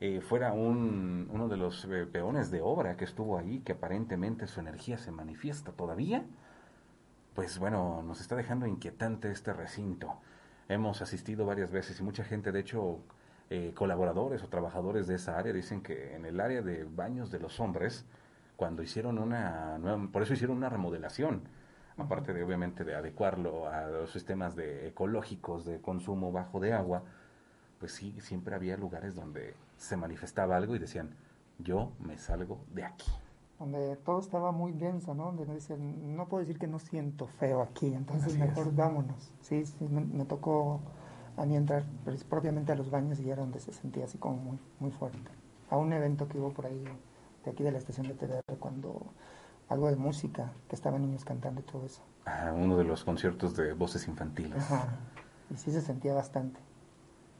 eh, 0.00 0.20
fuera 0.20 0.52
un, 0.52 1.28
uno 1.32 1.48
de 1.48 1.56
los 1.56 1.84
eh, 1.86 2.06
peones 2.06 2.52
de 2.52 2.60
obra 2.60 2.96
que 2.96 3.04
estuvo 3.04 3.38
ahí, 3.38 3.58
que 3.58 3.72
aparentemente 3.72 4.46
su 4.46 4.60
energía 4.60 4.98
se 4.98 5.10
manifiesta 5.10 5.72
todavía, 5.72 6.24
pues 7.34 7.58
bueno, 7.58 8.04
nos 8.06 8.20
está 8.20 8.36
dejando 8.36 8.68
inquietante 8.68 9.32
este 9.32 9.52
recinto. 9.52 10.14
Hemos 10.68 11.02
asistido 11.02 11.44
varias 11.44 11.70
veces 11.70 12.00
y 12.00 12.02
mucha 12.02 12.24
gente, 12.24 12.50
de 12.50 12.60
hecho, 12.60 12.98
eh, 13.50 13.72
colaboradores 13.74 14.42
o 14.42 14.48
trabajadores 14.48 15.06
de 15.06 15.16
esa 15.16 15.38
área 15.38 15.52
dicen 15.52 15.82
que 15.82 16.14
en 16.14 16.24
el 16.24 16.40
área 16.40 16.62
de 16.62 16.84
baños 16.84 17.30
de 17.30 17.38
los 17.38 17.60
hombres, 17.60 18.06
cuando 18.56 18.82
hicieron 18.82 19.18
una 19.18 19.76
nueva, 19.78 20.08
por 20.10 20.22
eso 20.22 20.32
hicieron 20.32 20.56
una 20.56 20.70
remodelación, 20.70 21.42
aparte 21.98 22.32
de 22.32 22.42
obviamente 22.42 22.84
de 22.84 22.94
adecuarlo 22.94 23.68
a 23.68 23.86
los 23.86 24.10
sistemas 24.10 24.56
de 24.56 24.88
ecológicos 24.88 25.66
de 25.66 25.80
consumo 25.80 26.32
bajo 26.32 26.60
de 26.60 26.72
agua, 26.72 27.02
pues 27.78 27.92
sí, 27.92 28.18
siempre 28.20 28.54
había 28.54 28.76
lugares 28.78 29.14
donde 29.14 29.54
se 29.76 29.96
manifestaba 29.96 30.56
algo 30.56 30.74
y 30.74 30.78
decían, 30.78 31.10
yo 31.58 31.92
me 32.00 32.16
salgo 32.16 32.64
de 32.72 32.84
aquí. 32.84 33.10
Donde 33.58 33.96
todo 33.96 34.20
estaba 34.20 34.52
muy 34.52 34.72
denso, 34.72 35.14
¿no? 35.14 35.32
Donde 35.32 35.54
dicen, 35.54 36.16
no 36.16 36.28
puedo 36.28 36.40
decir 36.40 36.58
que 36.58 36.66
no 36.66 36.78
siento 36.78 37.26
feo 37.26 37.62
aquí, 37.62 37.94
entonces 37.94 38.36
mejor 38.36 38.74
vámonos. 38.74 39.30
Sí, 39.40 39.64
sí, 39.64 39.86
me, 39.88 40.24
tocó 40.24 40.80
a 41.36 41.46
mí 41.46 41.56
entrar 41.56 41.84
propiamente 42.28 42.72
a 42.72 42.74
los 42.74 42.90
baños 42.90 43.20
y 43.20 43.30
era 43.30 43.42
donde 43.42 43.60
se 43.60 43.72
sentía 43.72 44.04
así 44.04 44.18
como 44.18 44.36
muy, 44.36 44.58
muy 44.80 44.90
fuerte. 44.90 45.30
A 45.70 45.76
un 45.76 45.92
evento 45.92 46.28
que 46.28 46.38
hubo 46.38 46.50
por 46.50 46.66
ahí, 46.66 46.84
de 47.44 47.50
aquí 47.50 47.62
de 47.62 47.72
la 47.72 47.78
estación 47.78 48.08
de 48.08 48.14
TDR, 48.14 48.56
cuando 48.58 49.06
algo 49.68 49.88
de 49.88 49.96
música, 49.96 50.52
que 50.68 50.74
estaban 50.74 51.02
niños 51.02 51.24
cantando 51.24 51.60
y 51.60 51.64
todo 51.64 51.86
eso. 51.86 52.02
Ah, 52.26 52.52
uno 52.54 52.76
de 52.76 52.84
los 52.84 53.04
conciertos 53.04 53.56
de 53.56 53.72
voces 53.72 54.08
infantiles. 54.08 54.56
Ajá, 54.56 54.98
y 55.50 55.56
sí 55.56 55.70
se 55.70 55.80
sentía 55.80 56.14
bastante. 56.14 56.60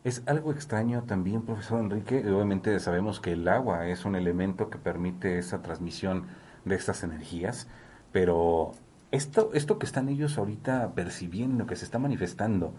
Es 0.05 0.23
algo 0.27 0.53
extraño 0.53 1.05
también, 1.05 1.41
profesor 1.43 1.81
Enrique. 1.81 2.19
Obviamente 2.31 2.79
sabemos 2.79 3.21
que 3.21 3.33
el 3.33 3.49
agua 3.49 3.89
es 3.89 4.05
un 4.05 4.17
elemento 4.17 4.69
que 4.69 4.77
permite 4.77 5.39
esa 5.39 5.63
transmisión 5.63 6.27
de 6.67 6.75
estas 6.75 7.03
energías, 7.03 7.69
pero 8.13 8.73
esto, 9.13 9.51
esto 9.55 9.79
que 9.79 9.87
están 9.87 10.11
ellos 10.11 10.37
ahorita 10.37 10.93
percibiendo, 10.95 11.67
que 11.67 11.75
se 11.75 11.87
está 11.87 11.99
manifestando, 11.99 12.75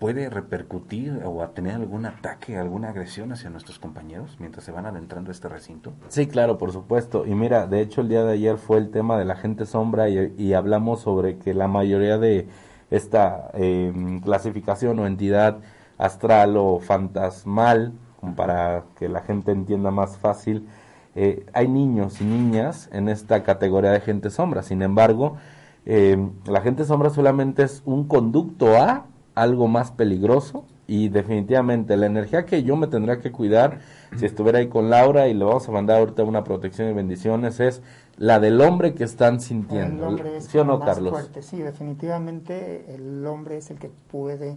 puede 0.00 0.28
repercutir 0.30 1.22
o 1.24 1.48
tener 1.50 1.76
algún 1.76 2.06
ataque, 2.06 2.58
alguna 2.58 2.88
agresión 2.88 3.30
hacia 3.30 3.48
nuestros 3.48 3.78
compañeros 3.78 4.36
mientras 4.40 4.64
se 4.64 4.72
van 4.72 4.84
adentrando 4.84 5.30
a 5.30 5.32
este 5.32 5.48
recinto? 5.48 5.92
Sí, 6.08 6.26
claro, 6.26 6.58
por 6.58 6.72
supuesto. 6.72 7.24
Y 7.24 7.36
mira, 7.36 7.68
de 7.68 7.82
hecho 7.82 8.00
el 8.00 8.08
día 8.08 8.24
de 8.24 8.32
ayer 8.32 8.58
fue 8.58 8.78
el 8.78 8.90
tema 8.90 9.16
de 9.16 9.24
la 9.24 9.36
gente 9.36 9.64
sombra 9.64 10.08
y, 10.08 10.54
hablamos 10.54 11.02
sobre 11.02 11.38
que 11.38 11.54
la 11.54 11.68
mayoría 11.68 12.18
de 12.18 12.48
esta 12.90 13.50
em, 13.54 14.20
clasificación 14.20 14.98
o 14.98 15.06
entidad 15.06 15.58
astral 15.98 16.56
o 16.56 16.80
fantasmal, 16.80 17.92
para 18.36 18.84
que 18.98 19.08
la 19.08 19.20
gente 19.20 19.52
entienda 19.52 19.90
más 19.90 20.16
fácil, 20.16 20.66
eh, 21.14 21.46
hay 21.52 21.68
niños 21.68 22.20
y 22.20 22.24
niñas 22.24 22.88
en 22.92 23.08
esta 23.08 23.42
categoría 23.42 23.90
de 23.92 24.00
gente 24.00 24.30
sombra. 24.30 24.62
Sin 24.62 24.82
embargo, 24.82 25.36
em, 25.84 26.32
la 26.46 26.60
gente 26.60 26.84
sombra 26.84 27.10
solamente 27.10 27.62
es 27.62 27.82
un 27.86 28.06
conducto 28.08 28.76
a 28.76 29.06
algo 29.34 29.68
más 29.68 29.92
peligroso 29.92 30.64
y 30.86 31.08
definitivamente 31.08 31.96
la 31.96 32.06
energía 32.06 32.44
que 32.46 32.62
yo 32.62 32.76
me 32.76 32.86
tendría 32.86 33.20
que 33.20 33.32
cuidar 33.32 33.80
si 34.16 34.24
estuviera 34.26 34.58
ahí 34.58 34.68
con 34.68 34.88
Laura 34.88 35.28
y 35.28 35.34
le 35.34 35.44
vamos 35.44 35.68
a 35.68 35.72
mandar 35.72 35.98
ahorita 35.98 36.22
una 36.24 36.44
protección 36.44 36.88
y 36.90 36.92
bendiciones 36.92 37.60
es 37.60 37.82
la 38.18 38.40
del 38.40 38.60
hombre 38.60 38.94
que 38.94 39.04
están 39.04 39.40
sintiendo. 39.40 40.08
El 40.08 40.42
¿Sí 40.42 40.58
o 40.58 40.64
no, 40.64 40.80
Carlos? 40.80 41.10
Fuerte. 41.12 41.42
Sí, 41.42 41.58
definitivamente 41.58 42.94
el 42.94 43.26
hombre 43.26 43.58
es 43.58 43.70
el 43.70 43.78
que 43.78 43.90
puede 44.10 44.56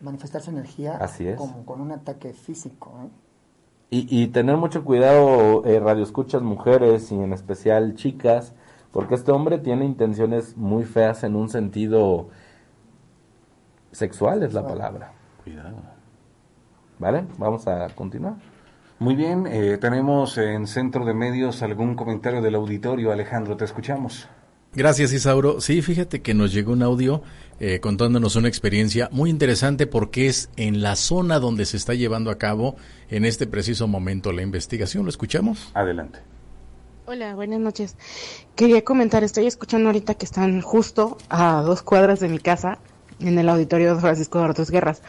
manifestar 0.00 0.42
su 0.42 0.50
energía 0.50 0.96
Así 0.96 1.26
es. 1.26 1.36
como 1.36 1.64
con 1.64 1.80
un 1.80 1.92
ataque 1.92 2.32
físico. 2.32 2.92
¿eh? 3.04 3.08
Y, 3.90 4.22
y, 4.22 4.28
tener 4.28 4.56
mucho 4.56 4.84
cuidado, 4.84 5.64
eh, 5.66 5.78
radioescuchas 5.78 6.42
mujeres 6.42 7.12
y 7.12 7.14
en 7.16 7.32
especial 7.32 7.94
chicas, 7.94 8.54
porque 8.90 9.14
este 9.14 9.32
hombre 9.32 9.58
tiene 9.58 9.84
intenciones 9.84 10.56
muy 10.56 10.84
feas 10.84 11.24
en 11.24 11.36
un 11.36 11.48
sentido 11.50 12.28
Sexual 13.92 14.42
es 14.42 14.54
la 14.54 14.66
palabra. 14.66 15.12
Cuidado. 15.44 15.76
¿Vale? 16.98 17.26
Vamos 17.36 17.66
a 17.68 17.88
continuar. 17.94 18.34
Muy 19.02 19.16
bien, 19.16 19.48
eh, 19.48 19.78
tenemos 19.80 20.38
en 20.38 20.68
Centro 20.68 21.04
de 21.04 21.12
Medios 21.12 21.62
algún 21.62 21.96
comentario 21.96 22.40
del 22.40 22.54
auditorio. 22.54 23.10
Alejandro, 23.10 23.56
te 23.56 23.64
escuchamos. 23.64 24.28
Gracias, 24.74 25.12
Isauro. 25.12 25.60
Sí, 25.60 25.82
fíjate 25.82 26.22
que 26.22 26.34
nos 26.34 26.52
llegó 26.52 26.72
un 26.72 26.84
audio 26.84 27.20
eh, 27.58 27.80
contándonos 27.80 28.36
una 28.36 28.46
experiencia 28.46 29.08
muy 29.10 29.28
interesante 29.28 29.88
porque 29.88 30.28
es 30.28 30.50
en 30.54 30.82
la 30.82 30.94
zona 30.94 31.40
donde 31.40 31.66
se 31.66 31.78
está 31.78 31.94
llevando 31.94 32.30
a 32.30 32.38
cabo 32.38 32.76
en 33.10 33.24
este 33.24 33.48
preciso 33.48 33.88
momento 33.88 34.30
la 34.30 34.42
investigación. 34.42 35.02
¿Lo 35.02 35.10
escuchamos? 35.10 35.72
Adelante. 35.74 36.20
Hola, 37.06 37.34
buenas 37.34 37.58
noches. 37.58 37.96
Quería 38.54 38.84
comentar, 38.84 39.24
estoy 39.24 39.48
escuchando 39.48 39.88
ahorita 39.88 40.14
que 40.14 40.26
están 40.26 40.60
justo 40.60 41.18
a 41.28 41.60
dos 41.62 41.82
cuadras 41.82 42.20
de 42.20 42.28
mi 42.28 42.38
casa 42.38 42.78
en 43.18 43.36
el 43.36 43.48
auditorio 43.48 43.96
de 43.96 44.00
Francisco 44.00 44.38
de 44.38 44.44
Ortiz 44.44 44.70
Guerras. 44.70 45.02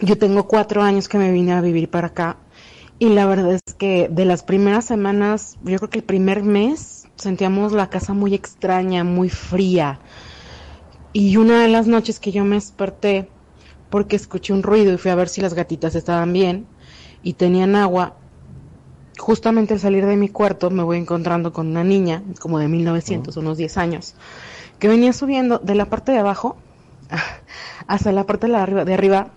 Yo 0.00 0.16
tengo 0.16 0.46
cuatro 0.46 0.82
años 0.82 1.06
que 1.06 1.18
me 1.18 1.30
vine 1.32 1.52
a 1.52 1.60
vivir 1.60 1.90
para 1.90 2.08
acá 2.08 2.38
y 2.98 3.10
la 3.10 3.26
verdad 3.26 3.52
es 3.52 3.74
que 3.74 4.08
de 4.10 4.24
las 4.24 4.42
primeras 4.42 4.86
semanas, 4.86 5.58
yo 5.64 5.76
creo 5.76 5.90
que 5.90 5.98
el 5.98 6.04
primer 6.04 6.42
mes 6.42 7.08
sentíamos 7.16 7.72
la 7.72 7.90
casa 7.90 8.14
muy 8.14 8.34
extraña, 8.34 9.04
muy 9.04 9.28
fría. 9.28 10.00
Y 11.12 11.36
una 11.36 11.60
de 11.60 11.68
las 11.68 11.86
noches 11.86 12.20
que 12.20 12.32
yo 12.32 12.44
me 12.44 12.56
desperté 12.56 13.28
porque 13.90 14.16
escuché 14.16 14.52
un 14.52 14.62
ruido 14.62 14.92
y 14.92 14.98
fui 14.98 15.10
a 15.10 15.14
ver 15.14 15.28
si 15.28 15.40
las 15.40 15.54
gatitas 15.54 15.94
estaban 15.94 16.32
bien 16.32 16.66
y 17.22 17.34
tenían 17.34 17.76
agua, 17.76 18.16
justamente 19.18 19.74
al 19.74 19.80
salir 19.80 20.06
de 20.06 20.16
mi 20.16 20.28
cuarto 20.28 20.70
me 20.70 20.82
voy 20.82 20.98
encontrando 20.98 21.52
con 21.52 21.68
una 21.68 21.84
niña 21.84 22.22
como 22.40 22.58
de 22.58 22.68
1900, 22.68 23.36
unos 23.36 23.58
10 23.58 23.76
años, 23.76 24.14
que 24.78 24.88
venía 24.88 25.12
subiendo 25.12 25.58
de 25.58 25.74
la 25.74 25.86
parte 25.86 26.12
de 26.12 26.18
abajo 26.18 26.56
hasta 27.86 28.12
la 28.12 28.24
parte 28.24 28.46
de, 28.46 28.56
arriba, 28.56 28.84
de 28.84 28.94
arriba 28.94 29.28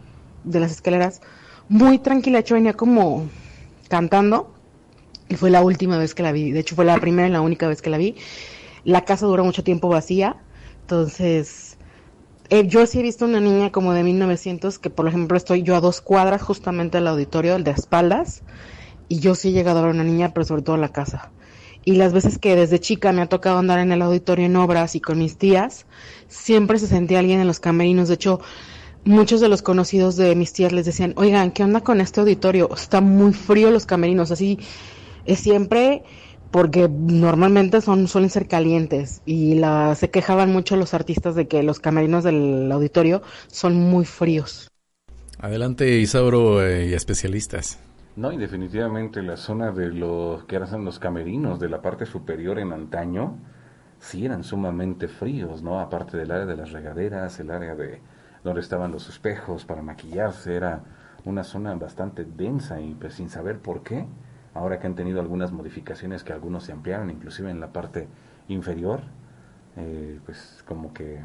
de 0.44 0.60
las 0.60 0.72
escaleras, 0.72 1.22
muy 1.68 2.00
tranquila. 2.00 2.40
Yo 2.42 2.56
venía 2.56 2.74
como 2.74 3.28
cantando 3.90 4.54
y 5.28 5.36
fue 5.36 5.50
la 5.50 5.62
última 5.62 5.98
vez 5.98 6.16
que 6.16 6.24
la 6.24 6.32
vi. 6.32 6.52
De 6.52 6.62
hecho, 6.62 6.76
fue 6.76 6.86
la 6.86 6.98
primera 7.00 7.28
y 7.28 7.32
la 7.32 7.42
única 7.42 7.68
vez 7.68 7.82
que 7.82 7.90
la 7.90 7.98
vi. 7.98 8.16
La 8.86 9.04
casa 9.04 9.26
duró 9.26 9.44
mucho 9.44 9.64
tiempo 9.64 9.90
vacía, 9.90 10.38
entonces 10.82 11.78
eh, 12.50 12.66
yo 12.66 12.86
sí 12.88 13.00
he 13.00 13.04
visto 13.04 13.26
una 13.26 13.40
niña 13.40 13.72
como 13.72 13.94
de 13.94 14.04
1900 14.04 14.80
que, 14.80 14.90
por 14.90 15.08
ejemplo, 15.08 15.38
estoy 15.38 15.62
yo 15.62 15.76
a 15.76 15.82
dos 15.82 16.02
cuadras 16.02 16.42
justamente 16.42 16.98
del 16.98 17.08
auditorio, 17.08 17.56
el 17.56 17.64
de 17.64 17.72
espaldas, 17.72 18.42
y 19.08 19.20
yo 19.20 19.36
sí 19.36 19.50
he 19.50 19.52
llegado 19.52 19.80
a 19.80 19.82
ver 19.84 19.92
una 19.92 20.04
niña, 20.04 20.34
pero 20.34 20.46
sobre 20.46 20.64
todo 20.64 20.78
la 20.78 20.90
casa. 20.90 21.32
Y 21.86 21.94
las 21.94 22.12
veces 22.12 22.40
que 22.40 22.56
desde 22.56 22.80
chica 22.80 23.12
me 23.12 23.22
ha 23.22 23.30
tocado 23.30 23.60
andar 23.60 23.80
en 23.80 23.92
el 23.92 24.02
auditorio 24.02 24.48
en 24.48 24.56
obras 24.56 24.96
y 24.96 25.00
con 25.00 25.20
mis 25.20 25.38
tías, 25.38 25.86
siempre 26.28 26.80
se 26.80 26.88
sentía 26.88 27.20
alguien 27.20 27.40
en 27.40 27.48
los 27.48 27.60
camerinos. 27.60 28.08
De 28.08 28.16
hecho, 28.16 28.40
muchos 29.10 29.42
de 29.42 29.50
los 29.50 29.62
conocidos 29.62 30.16
de 30.16 30.36
mis 30.36 30.54
tías 30.54 30.72
les 30.72 30.86
decían, 30.86 31.14
oigan, 31.18 31.52
¿qué 31.52 31.64
onda 31.64 31.82
con 31.82 32.00
este 32.00 32.22
auditorio? 32.22 32.70
Está 32.74 33.02
muy 33.02 33.34
frío 33.34 33.72
los 33.72 33.86
camerinos, 33.86 34.32
así 34.32 34.60
es 35.26 35.40
siempre 35.40 36.04
porque 36.52 36.88
normalmente 36.90 37.82
son 37.82 38.08
suelen 38.08 38.30
ser 38.30 38.48
calientes 38.48 39.22
y 39.26 39.56
la, 39.56 39.96
se 39.96 40.10
quejaban 40.10 40.52
mucho 40.52 40.76
los 40.76 40.94
artistas 40.94 41.36
de 41.36 41.48
que 41.48 41.64
los 41.64 41.80
camerinos 41.80 42.24
del 42.24 42.72
auditorio 42.72 43.22
son 43.48 43.76
muy 43.76 44.06
fríos. 44.06 44.70
Adelante 45.40 45.98
Isauro 45.98 46.64
eh, 46.66 46.88
y 46.88 46.94
especialistas. 46.94 47.80
No, 48.16 48.32
y 48.32 48.38
definitivamente 48.38 49.24
la 49.24 49.38
zona 49.38 49.72
de 49.72 49.88
los 49.88 50.44
que 50.46 50.56
eran 50.56 50.86
los 50.86 51.00
camerinos 51.00 51.60
de 51.60 51.70
la 51.70 51.82
parte 51.82 52.06
superior 52.06 52.60
en 52.60 52.74
antaño, 52.74 53.38
sí 54.00 54.26
eran 54.26 54.44
sumamente 54.44 55.08
fríos, 55.08 55.64
¿no? 55.64 55.80
Aparte 55.80 56.18
del 56.18 56.32
área 56.32 56.46
de 56.46 56.58
las 56.58 56.72
regaderas, 56.72 57.40
el 57.40 57.52
área 57.52 57.76
de 57.76 58.02
donde 58.44 58.62
estaban 58.62 58.92
los 58.92 59.10
espejos 59.10 59.66
para 59.66 59.82
maquillarse, 59.82 60.56
era 60.56 60.84
una 61.26 61.44
zona 61.44 61.74
bastante 61.76 62.26
densa 62.26 62.80
y 62.80 62.94
pues 62.96 63.16
sin 63.16 63.30
saber 63.30 63.60
por 63.60 63.84
qué, 63.84 64.06
ahora 64.54 64.80
que 64.80 64.88
han 64.88 64.96
tenido 64.96 65.20
algunas 65.20 65.52
modificaciones 65.52 66.24
que 66.24 66.34
algunos 66.34 66.64
se 66.64 66.72
ampliaron, 66.72 67.10
inclusive 67.10 67.52
en 67.52 67.60
la 67.60 67.72
parte 67.72 68.08
inferior, 68.48 69.02
eh, 69.76 70.20
pues 70.26 70.64
como 70.68 70.94
que 70.94 71.20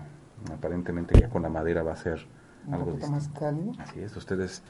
aparentemente 0.53 1.19
ya 1.19 1.29
con 1.29 1.43
la 1.43 1.49
madera 1.49 1.83
va 1.83 1.93
a 1.93 1.97
ser 1.97 2.27
algo 2.71 2.87
poquito 2.87 3.09
más 3.09 3.29
cálido. 3.29 3.73
Así 3.79 4.01
es, 4.01 4.17
ustedes 4.17 4.63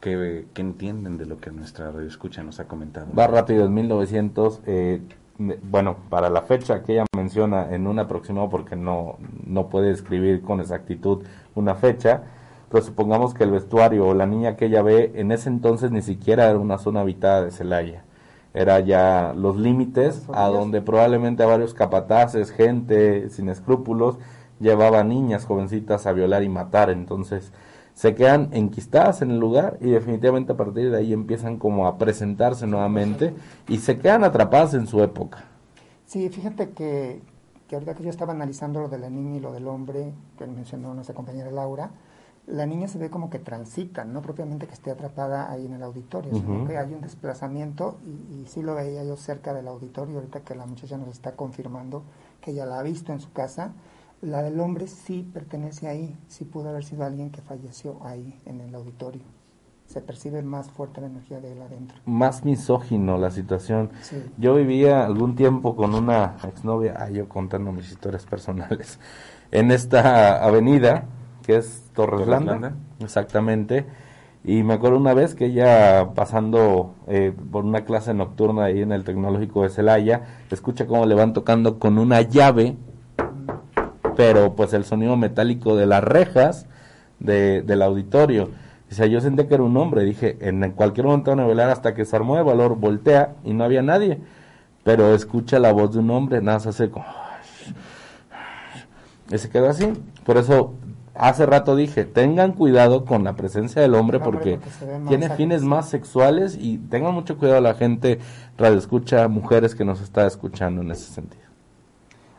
que, 0.00 0.46
entienden 0.56 1.16
de 1.16 1.26
lo 1.26 1.38
que 1.38 1.50
nuestra 1.50 1.90
radio 1.90 2.06
escucha 2.06 2.42
nos 2.42 2.60
ha 2.60 2.66
comentado. 2.66 3.08
Va 3.16 3.26
rápido, 3.26 3.66
en 3.66 3.74
1900, 3.74 4.60
eh, 4.66 5.02
bueno, 5.38 5.96
para 6.08 6.30
la 6.30 6.42
fecha 6.42 6.82
que 6.82 6.94
ella 6.94 7.06
menciona 7.14 7.74
en 7.74 7.86
un 7.86 7.98
aproximado, 7.98 8.48
porque 8.48 8.76
no, 8.76 9.16
no 9.46 9.68
puede 9.68 9.90
escribir 9.90 10.42
con 10.42 10.60
exactitud 10.60 11.24
una 11.54 11.74
fecha, 11.74 12.22
pero 12.70 12.82
supongamos 12.84 13.34
que 13.34 13.44
el 13.44 13.50
vestuario 13.50 14.06
o 14.06 14.14
la 14.14 14.26
niña 14.26 14.56
que 14.56 14.66
ella 14.66 14.82
ve 14.82 15.12
en 15.14 15.32
ese 15.32 15.48
entonces 15.48 15.90
ni 15.90 16.02
siquiera 16.02 16.48
era 16.48 16.58
una 16.58 16.78
zona 16.78 17.00
habitada 17.00 17.44
de 17.44 17.50
Celaya. 17.50 18.04
Era 18.54 18.80
ya 18.80 19.34
los 19.36 19.56
límites 19.56 20.26
a 20.32 20.48
donde 20.48 20.80
probablemente 20.80 21.42
a 21.42 21.46
varios 21.46 21.74
capataces, 21.74 22.50
gente 22.50 23.28
sin 23.28 23.50
escrúpulos, 23.50 24.18
llevaba 24.60 25.04
niñas 25.04 25.44
jovencitas 25.44 26.06
a 26.06 26.12
violar 26.12 26.42
y 26.42 26.48
matar. 26.48 26.88
Entonces, 26.90 27.52
se 27.96 28.14
quedan 28.14 28.50
enquistadas 28.52 29.22
en 29.22 29.30
el 29.30 29.38
lugar 29.38 29.78
y 29.80 29.88
definitivamente 29.88 30.52
a 30.52 30.56
partir 30.56 30.90
de 30.90 30.98
ahí 30.98 31.14
empiezan 31.14 31.56
como 31.56 31.86
a 31.86 31.96
presentarse 31.96 32.66
nuevamente 32.66 33.32
y 33.68 33.78
se 33.78 33.98
quedan 33.98 34.22
atrapadas 34.22 34.74
en 34.74 34.86
su 34.86 35.02
época. 35.02 35.44
Sí, 36.04 36.28
fíjate 36.28 36.70
que, 36.72 37.22
que 37.66 37.74
ahorita 37.74 37.94
que 37.94 38.04
yo 38.04 38.10
estaba 38.10 38.34
analizando 38.34 38.82
lo 38.82 38.90
de 38.90 38.98
la 38.98 39.08
niña 39.08 39.36
y 39.36 39.40
lo 39.40 39.50
del 39.50 39.66
hombre, 39.66 40.12
que 40.36 40.46
mencionó 40.46 40.92
nuestra 40.92 41.14
compañera 41.14 41.50
Laura, 41.50 41.90
la 42.46 42.66
niña 42.66 42.86
se 42.86 42.98
ve 42.98 43.08
como 43.08 43.30
que 43.30 43.38
transita, 43.38 44.04
no 44.04 44.20
propiamente 44.20 44.66
que 44.66 44.74
esté 44.74 44.90
atrapada 44.90 45.50
ahí 45.50 45.64
en 45.64 45.72
el 45.72 45.82
auditorio, 45.82 46.34
sino 46.34 46.66
que 46.66 46.76
hay 46.76 46.92
un 46.92 47.00
desplazamiento 47.00 47.96
y, 48.04 48.42
y 48.42 48.46
sí 48.46 48.60
lo 48.60 48.74
veía 48.74 49.04
yo 49.04 49.16
cerca 49.16 49.54
del 49.54 49.68
auditorio, 49.68 50.16
ahorita 50.16 50.40
que 50.40 50.54
la 50.54 50.66
muchacha 50.66 50.98
nos 50.98 51.08
está 51.08 51.32
confirmando 51.32 52.02
que 52.42 52.50
ella 52.50 52.66
la 52.66 52.78
ha 52.78 52.82
visto 52.82 53.14
en 53.14 53.20
su 53.20 53.32
casa, 53.32 53.72
la 54.26 54.42
del 54.42 54.58
hombre 54.60 54.88
sí 54.88 55.28
pertenece 55.32 55.86
ahí, 55.88 56.16
sí 56.26 56.44
pudo 56.44 56.70
haber 56.70 56.84
sido 56.84 57.04
alguien 57.04 57.30
que 57.30 57.40
falleció 57.40 57.98
ahí 58.04 58.38
en 58.44 58.60
el 58.60 58.74
auditorio. 58.74 59.22
Se 59.86 60.00
percibe 60.00 60.42
más 60.42 60.68
fuerte 60.68 61.00
la 61.00 61.06
energía 61.06 61.38
de 61.38 61.52
él 61.52 61.62
adentro. 61.62 61.96
Más 62.06 62.44
misógino 62.44 63.18
la 63.18 63.30
situación. 63.30 63.90
Yo 64.36 64.56
vivía 64.56 65.06
algún 65.06 65.36
tiempo 65.36 65.76
con 65.76 65.94
una 65.94 66.36
exnovia, 66.42 66.96
ah, 66.98 67.08
yo 67.08 67.28
contando 67.28 67.70
mis 67.70 67.88
historias 67.88 68.26
personales, 68.26 68.98
en 69.52 69.70
esta 69.70 70.44
avenida 70.44 71.04
que 71.44 71.56
es 71.56 71.84
Torres 71.94 72.26
Landa, 72.26 72.74
exactamente. 72.98 73.86
Y 74.42 74.64
me 74.64 74.74
acuerdo 74.74 74.98
una 74.98 75.14
vez 75.14 75.36
que 75.36 75.46
ella 75.46 76.14
pasando 76.14 76.96
eh, 77.06 77.32
por 77.52 77.64
una 77.64 77.84
clase 77.84 78.12
nocturna 78.12 78.64
ahí 78.64 78.82
en 78.82 78.90
el 78.90 79.04
Tecnológico 79.04 79.62
de 79.62 79.68
Celaya, 79.68 80.22
escucha 80.50 80.86
cómo 80.88 81.06
le 81.06 81.14
van 81.14 81.32
tocando 81.32 81.78
con 81.78 81.98
una 81.98 82.22
llave 82.22 82.76
pero 84.16 84.54
pues 84.54 84.72
el 84.72 84.84
sonido 84.84 85.16
metálico 85.16 85.76
de 85.76 85.86
las 85.86 86.02
rejas 86.02 86.66
de, 87.18 87.62
del 87.62 87.82
auditorio. 87.82 88.50
O 88.90 88.94
sea, 88.94 89.06
yo 89.06 89.20
sentí 89.20 89.44
que 89.44 89.54
era 89.54 89.62
un 89.62 89.76
hombre, 89.76 90.04
dije, 90.04 90.36
en 90.40 90.70
cualquier 90.72 91.06
momento 91.06 91.30
van 91.30 91.40
a 91.40 91.46
velar 91.46 91.70
hasta 91.70 91.94
que 91.94 92.04
se 92.04 92.14
armó 92.14 92.36
de 92.36 92.42
valor, 92.42 92.76
voltea 92.76 93.34
y 93.44 93.52
no 93.52 93.64
había 93.64 93.82
nadie, 93.82 94.20
pero 94.84 95.14
escucha 95.14 95.58
la 95.58 95.72
voz 95.72 95.92
de 95.92 95.98
un 95.98 96.10
hombre, 96.10 96.40
nada 96.40 96.60
se 96.60 96.68
hace 96.70 96.90
como... 96.90 97.06
Y 99.30 99.38
se 99.38 99.50
quedó 99.50 99.68
así. 99.68 99.92
Por 100.24 100.36
eso 100.36 100.74
hace 101.18 101.46
rato 101.46 101.74
dije, 101.74 102.04
tengan 102.04 102.52
cuidado 102.52 103.04
con 103.04 103.24
la 103.24 103.34
presencia 103.34 103.82
del 103.82 103.94
hombre 103.94 104.20
porque, 104.20 104.60
tiene 105.08 105.30
fines 105.30 105.62
más 105.62 105.88
sexuales 105.88 106.56
y 106.60 106.78
tengan 106.78 107.14
mucho 107.14 107.36
cuidado 107.38 107.60
la 107.60 107.74
gente 107.74 108.20
radio 108.56 108.78
escucha, 108.78 109.26
mujeres 109.28 109.74
que 109.74 109.84
nos 109.84 110.00
está 110.00 110.26
escuchando 110.26 110.82
en 110.82 110.92
ese 110.92 111.12
sentido. 111.12 111.45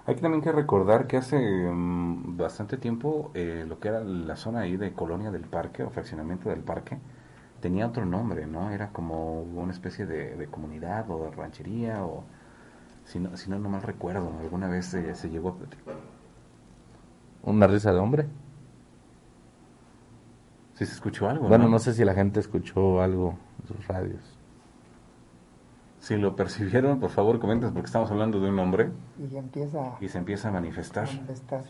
Hay 0.08 0.16
también 0.16 0.42
que 0.42 0.54
recordar 0.54 1.06
que 1.06 1.18
hace 1.18 1.38
mm, 1.38 2.38
bastante 2.38 2.78
tiempo 2.78 3.30
eh, 3.34 3.66
lo 3.68 3.78
que 3.80 3.90
era 3.90 4.00
la 4.00 4.38
zona 4.38 4.62
ahí 4.62 4.78
de 4.78 4.94
colonia 4.94 5.32
del 5.32 5.44
parque 5.44 5.84
o 5.84 5.90
fraccionamiento 5.90 6.50
del 6.50 6.62
parque 6.62 6.98
tenía 7.60 7.86
otro 7.86 8.06
nombre, 8.06 8.48
¿no? 8.48 8.72
Era 8.72 8.94
como 8.94 9.42
una 9.42 9.74
especie 9.74 10.06
de, 10.06 10.48
comunidad 10.48 11.12
o 11.12 11.26
de 11.26 11.32
ranchería 11.32 12.06
o 12.06 12.24
si 13.04 13.20
no, 13.20 13.36
si 13.36 13.50
no, 13.50 13.60
no 13.60 13.68
mal 13.68 13.82
recuerdo, 13.82 14.32
alguna 14.40 14.70
vez 14.70 14.86
se, 14.86 15.14
se 15.14 15.30
llegó 15.30 15.50
a 15.50 17.50
¿Una 17.50 17.68
risa 17.68 17.92
de 17.92 18.00
hombre? 18.00 18.28
Sí 20.76 20.86
se 20.86 20.94
escuchó 20.94 21.28
algo. 21.28 21.50
Bueno, 21.50 21.68
no 21.68 21.80
sé 21.80 21.94
si 21.94 22.06
la 22.06 22.14
gente 22.14 22.40
escuchó 22.40 23.02
algo 23.02 23.38
en 23.62 23.68
sus 23.68 23.88
radios. 23.88 24.37
Si 26.00 26.16
lo 26.16 26.36
percibieron, 26.36 27.00
por 27.00 27.10
favor 27.10 27.40
comenten 27.40 27.74
porque 27.74 27.88
estamos 27.88 28.10
hablando 28.12 28.40
de 28.40 28.50
un 28.50 28.60
hombre. 28.60 28.90
Y, 29.20 29.36
empieza 29.36 29.98
y 30.00 30.08
se 30.08 30.18
empieza 30.18 30.50
a 30.50 30.52
manifestar. 30.52 31.08
manifestar. 31.08 31.64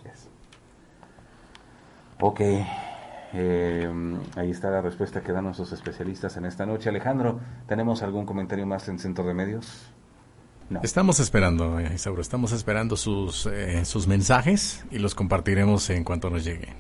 Ok, 2.20 2.42
eh, 3.34 3.90
ahí 4.36 4.52
está 4.52 4.70
la 4.70 4.82
respuesta 4.82 5.22
que 5.22 5.32
dan 5.32 5.46
nuestros 5.46 5.72
especialistas 5.72 6.36
en 6.38 6.46
esta 6.46 6.66
noche. 6.66 6.90
Alejandro, 6.90 7.40
¿tenemos 7.68 8.04
algún 8.04 8.26
comentario 8.26 8.66
más 8.66 8.88
en 8.90 9.00
Centro 9.00 9.26
de 9.26 9.34
Medios? 9.34 9.92
No. 10.70 10.82
Estamos 10.84 11.20
esperando, 11.20 11.80
eh, 11.80 11.92
Isauro, 11.96 12.22
estamos 12.22 12.52
esperando 12.52 12.98
sus, 12.98 13.46
eh, 13.46 13.86
sus 13.86 14.08
mensajes 14.08 14.86
y 14.92 15.00
los 15.00 15.16
compartiremos 15.16 15.90
en 15.90 16.04
cuanto 16.04 16.30
nos 16.30 16.44
llegue. 16.44 16.74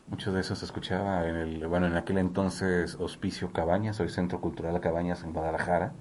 Mucho 0.08 0.32
de 0.32 0.40
eso 0.40 0.56
se 0.56 0.64
escuchaba 0.64 1.28
en 1.28 1.36
el, 1.36 1.66
bueno, 1.68 1.86
en 1.86 1.96
aquel 1.96 2.18
entonces 2.18 2.96
Hospicio 2.98 3.52
Cabañas, 3.52 4.00
hoy 4.00 4.08
Centro 4.08 4.40
Cultural 4.40 4.80
Cabañas 4.80 5.22
en 5.22 5.32
Guadalajara. 5.32 5.92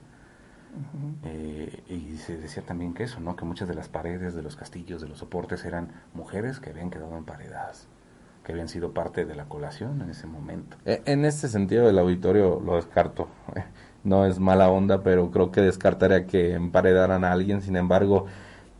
Eh, 1.23 1.83
y 1.87 2.17
se 2.17 2.37
decía 2.37 2.63
también 2.63 2.93
que 2.93 3.03
eso, 3.03 3.19
¿no? 3.19 3.35
Que 3.35 3.45
muchas 3.45 3.67
de 3.67 3.75
las 3.75 3.87
paredes 3.89 4.33
de 4.33 4.41
los 4.41 4.55
castillos, 4.55 5.01
de 5.01 5.07
los 5.07 5.19
soportes, 5.19 5.65
eran 5.65 5.91
mujeres 6.13 6.59
que 6.59 6.71
habían 6.71 6.89
quedado 6.89 7.15
emparedadas, 7.17 7.87
que 8.43 8.51
habían 8.51 8.67
sido 8.67 8.93
parte 8.93 9.25
de 9.25 9.35
la 9.35 9.45
colación 9.45 10.01
en 10.01 10.09
ese 10.09 10.25
momento. 10.25 10.77
E, 10.85 11.01
en 11.05 11.25
este 11.25 11.47
sentido, 11.47 11.89
el 11.89 11.99
auditorio 11.99 12.59
lo 12.59 12.75
descarto. 12.75 13.27
No 14.03 14.25
es 14.25 14.39
mala 14.39 14.69
onda, 14.69 15.01
pero 15.01 15.31
creo 15.31 15.51
que 15.51 15.61
descartaría 15.61 16.25
que 16.25 16.53
emparedaran 16.53 17.23
a 17.23 17.31
alguien. 17.31 17.61
Sin 17.61 17.75
embargo, 17.75 18.25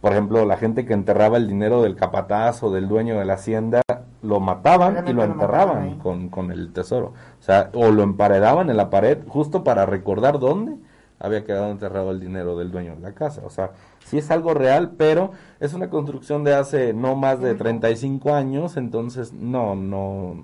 por 0.02 0.14
ejemplo, 0.14 0.46
la 0.46 0.58
gente 0.58 0.86
que 0.86 0.94
enterraba 0.94 1.38
el 1.38 1.48
dinero 1.48 1.82
del 1.82 1.96
capataz 1.96 2.64
o 2.64 2.72
del 2.72 2.88
dueño 2.88 3.20
de 3.20 3.26
la 3.26 3.34
hacienda, 3.34 3.82
lo 4.22 4.40
mataban 4.40 5.08
y 5.08 5.14
lo 5.14 5.24
enterraban 5.24 6.00
con, 6.00 6.30
con 6.30 6.52
el 6.52 6.72
tesoro. 6.72 7.14
O 7.40 7.44
sea, 7.44 7.70
o 7.74 7.92
lo 7.92 8.04
emparedaban 8.04 8.70
en 8.70 8.78
la 8.78 8.90
pared 8.90 9.20
justo 9.28 9.64
para 9.64 9.86
recordar 9.86 10.40
dónde 10.40 10.78
había 11.20 11.44
quedado 11.44 11.70
enterrado 11.70 12.12
el 12.12 12.20
dinero 12.20 12.58
del 12.58 12.72
dueño 12.72 12.96
de 12.96 13.02
la 13.02 13.14
casa. 13.14 13.42
O 13.46 13.50
sea, 13.50 13.72
sí 14.06 14.18
es 14.18 14.32
algo 14.32 14.54
real, 14.54 14.92
pero 14.98 15.32
es 15.60 15.74
una 15.74 15.90
construcción 15.90 16.44
de 16.44 16.56
hace 16.56 16.94
no 16.94 17.16
más 17.16 17.42
de 17.42 17.56
35 17.56 18.34
años, 18.34 18.78
entonces 18.78 19.34
no, 19.34 19.76
no, 19.76 20.44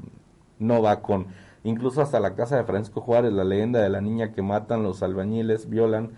no 0.59 0.81
va 0.81 1.01
con... 1.01 1.27
Incluso 1.65 2.03
hasta 2.03 2.19
la 2.19 2.35
casa 2.35 2.57
de 2.57 2.63
Francisco 2.63 3.01
Juárez, 3.01 3.33
la 3.33 3.43
leyenda 3.43 3.81
de 3.81 3.89
la 3.89 3.99
niña 3.99 4.33
que 4.33 4.43
matan 4.43 4.83
los 4.83 5.01
albañiles, 5.01 5.67
violan, 5.67 6.11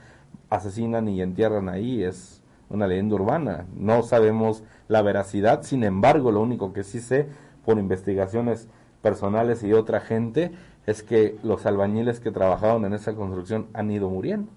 asesinan 0.50 1.08
y 1.08 1.22
entierran 1.22 1.70
ahí, 1.70 2.04
es 2.04 2.43
una 2.70 2.86
leyenda 2.86 3.16
urbana. 3.16 3.66
No 3.74 4.04
sabemos 4.04 4.66
la 4.89 5.02
veracidad, 5.02 5.64
sin 5.64 5.86
embargo, 5.86 6.34
lo 6.34 6.41
único 6.41 6.74
que 6.74 6.84
sí 6.84 7.00
sé 7.00 7.30
por 7.64 7.80
investigaciones 7.80 8.68
personales 9.02 9.64
y 9.64 9.70
de 9.70 9.76
otra 9.76 10.02
gente 10.02 10.52
es 10.86 11.02
que 11.02 11.39
los 11.43 11.66
albañiles 11.66 12.20
que 12.20 12.32
trabajaron 12.32 12.84
en 12.84 12.91
esa 12.91 13.16
construcción 13.16 13.68
han 13.72 13.89
ido 13.89 14.10
muriendo 14.10 14.52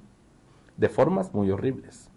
de 0.77 0.89
formas 0.89 1.33
muy 1.33 1.53
horribles. 1.53 2.11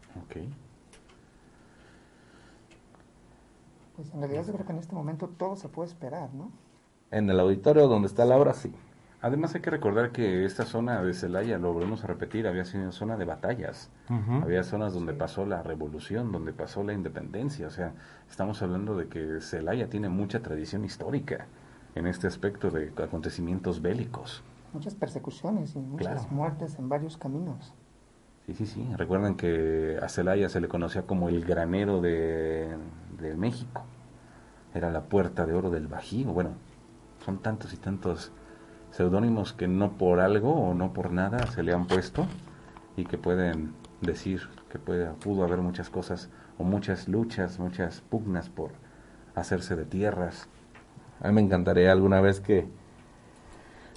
Pues 3.96 4.12
en 4.12 4.20
realidad 4.20 4.48
yo 4.48 4.54
creo 4.54 4.66
que 4.66 4.72
en 4.72 4.80
este 4.80 4.96
momento 4.96 5.28
todo 5.28 5.58
se 5.58 5.70
puede 5.70 5.90
esperar, 5.90 6.34
¿no? 6.34 6.50
En 7.14 7.30
el 7.30 7.40
auditorio 7.40 7.88
donde 7.88 8.08
está 8.08 8.26
Laura, 8.26 8.54
sí. 8.54 8.74
Además 9.22 9.54
hay 9.54 9.62
que 9.62 9.70
recordar 9.70 10.12
que 10.12 10.46
esta 10.46 10.66
zona 10.66 11.04
de 11.04 11.14
Celaya, 11.14 11.60
lo 11.60 11.72
volvemos 11.72 12.04
a 12.04 12.08
repetir, 12.08 12.48
había 12.48 12.66
sido 12.66 12.82
una 12.82 12.92
zona 12.92 13.18
de 13.18 13.24
batallas. 13.24 13.92
Había 14.42 14.64
zonas 14.64 14.96
donde 14.96 15.14
pasó 15.14 15.46
la 15.46 15.62
revolución, 15.62 16.32
donde 16.32 16.54
pasó 16.54 16.84
la 16.84 16.92
independencia. 16.92 17.68
O 17.68 17.70
sea, 17.70 17.94
estamos 18.28 18.64
hablando 18.64 18.98
de 18.98 19.10
que 19.10 19.42
Celaya 19.42 19.92
tiene 19.92 20.10
mucha 20.10 20.42
tradición 20.42 20.86
histórica 20.86 21.46
en 21.94 22.08
este 22.08 22.26
aspecto 22.26 22.72
de 22.72 22.92
acontecimientos 23.04 23.80
bélicos. 23.80 24.42
Muchas 24.74 24.96
persecuciones 24.96 25.76
y 25.76 25.80
muchas 25.80 26.32
muertes 26.32 26.80
en 26.80 26.90
varios 26.90 27.16
caminos. 27.16 27.76
Sí, 28.48 28.56
sí, 28.56 28.66
sí. 28.66 28.90
Recuerden 28.98 29.36
que 29.36 30.00
a 30.02 30.10
Celaya 30.10 30.50
se 30.50 30.60
le 30.60 30.68
conocía 30.68 31.04
como 31.04 31.30
el 31.30 31.46
granero 31.46 32.02
de, 32.02 32.76
de 33.20 33.36
México. 33.36 33.84
Era 34.74 34.90
la 34.90 35.04
puerta 35.04 35.46
de 35.46 35.54
oro 35.54 35.70
del 35.70 35.88
Bajío. 35.88 36.34
Bueno, 36.34 36.56
son 37.24 37.40
tantos 37.40 37.74
y 37.74 37.78
tantos 37.78 38.32
seudónimos 38.92 39.54
que 39.54 39.68
no 39.68 39.98
por 39.98 40.20
algo 40.20 40.54
o 40.54 40.74
no 40.74 40.94
por 40.94 41.12
nada 41.12 41.48
se 41.48 41.64
le 41.64 41.74
han 41.74 41.88
puesto 41.88 42.28
y 42.96 43.06
que 43.06 43.18
pueden 43.18 43.74
decir 44.02 44.42
que 44.70 44.80
puede, 44.80 45.08
pudo 45.14 45.44
haber 45.44 45.60
muchas 45.60 45.90
cosas 45.90 46.30
o 46.58 46.64
muchas 46.64 47.08
luchas, 47.08 47.60
muchas 47.60 48.02
pugnas 48.02 48.50
por 48.50 48.72
hacerse 49.36 49.76
de 49.76 49.86
tierras, 49.86 50.48
a 51.24 51.30
mí 51.30 51.36
me 51.36 51.42
encantaría 51.42 51.92
alguna 51.92 52.20
vez 52.20 52.42
que 52.42 52.68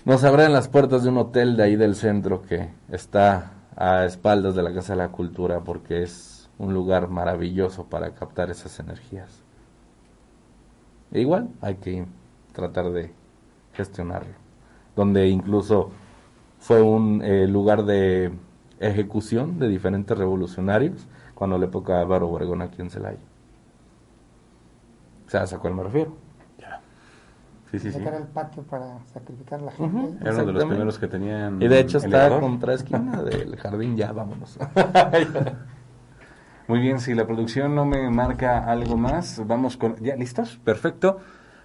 nos 0.05 0.23
abran 0.23 0.53
las 0.53 0.69
puertas 0.69 1.03
de 1.03 1.09
un 1.09 1.19
hotel 1.19 1.57
de 1.57 1.65
ahí 1.65 1.77
del 1.77 1.97
centro 1.97 2.43
que 2.43 2.71
está 2.89 3.53
a 3.77 4.05
espaldas 4.05 4.55
de 4.55 4.63
la 4.63 4.73
Casa 4.73 4.93
de 4.93 4.99
la 4.99 5.09
Cultura 5.09 5.61
porque 5.61 6.05
es 6.05 6.49
un 6.59 6.73
lugar 6.73 7.09
maravilloso 7.09 7.87
para 7.87 8.15
captar 8.15 8.51
esas 8.51 8.79
energías. 8.79 9.43
E 11.11 11.21
igual 11.21 11.49
hay 11.61 11.75
que 11.77 12.07
tratar 12.57 12.91
de 12.91 13.13
gestionarlo. 13.75 14.33
Donde 14.97 15.29
incluso 15.29 15.91
fue 16.59 16.81
un 16.81 17.23
eh, 17.23 17.47
lugar 17.47 17.85
de 17.85 18.33
ejecución 18.81 19.59
de 19.59 19.69
diferentes 19.69 20.17
revolucionarios 20.17 21.07
cuando 21.35 21.59
la 21.59 21.67
época 21.67 21.97
de 21.97 22.01
Álvaro 22.01 22.29
Obregón 22.29 22.63
aquí 22.63 22.81
en 22.81 22.91
Celaya. 22.91 23.19
¿Sabes 25.27 25.53
a 25.53 25.59
cuál 25.59 25.75
me 25.75 25.83
refiero? 25.83 26.17
Sí, 27.71 27.81
sí, 27.81 27.91
sacar 27.91 28.15
el 28.15 28.29
patio 28.29 28.63
para 28.63 29.05
sacrificar 29.13 29.61
la 29.61 29.73
gente. 29.73 30.19
Era 30.21 30.35
uno 30.35 30.47
de 30.47 30.53
los 30.53 30.65
primeros 30.65 30.99
que 31.01 31.09
tenían. 31.09 31.61
Y 31.61 31.67
de 31.67 31.81
hecho 31.81 31.99
está 31.99 32.39
contra 32.39 32.75
esquina 32.75 33.23
del 33.25 33.57
jardín, 33.57 33.97
ya 33.97 34.13
vámonos. 34.13 34.57
Muy 36.69 36.79
bien, 36.79 37.01
si 37.01 37.13
la 37.13 37.27
producción 37.27 37.75
no 37.75 37.85
me 37.85 38.09
marca 38.09 38.65
algo 38.71 38.97
más, 38.97 39.43
vamos 39.47 39.77
con. 39.77 39.97
¿Ya 39.97 40.15
listos? 40.15 40.61
Perfecto. 40.65 41.19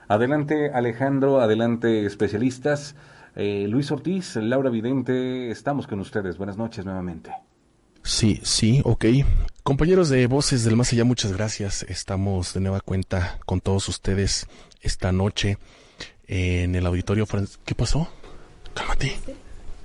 Adelante, 0.07 0.71
Alejandro, 0.73 1.41
adelante, 1.41 2.05
especialistas. 2.05 2.95
Eh, 3.35 3.65
Luis 3.69 3.91
Ortiz, 3.91 4.35
Laura 4.35 4.69
Vidente, 4.69 5.51
estamos 5.51 5.87
con 5.87 5.99
ustedes. 5.99 6.37
Buenas 6.37 6.57
noches 6.57 6.85
nuevamente. 6.85 7.31
Sí, 8.03 8.39
sí, 8.43 8.81
ok. 8.83 9.05
Compañeros 9.63 10.09
de 10.09 10.27
Voces 10.27 10.63
del 10.63 10.75
Más 10.75 10.91
Allá, 10.91 11.03
muchas 11.05 11.31
gracias. 11.33 11.83
Estamos 11.83 12.53
de 12.53 12.59
nueva 12.59 12.81
cuenta 12.81 13.39
con 13.45 13.61
todos 13.61 13.87
ustedes 13.89 14.47
esta 14.81 15.11
noche 15.11 15.57
en 16.27 16.75
el 16.75 16.85
auditorio. 16.85 17.27
¿Qué 17.63 17.75
pasó? 17.75 18.09
Cálmate. 18.73 19.17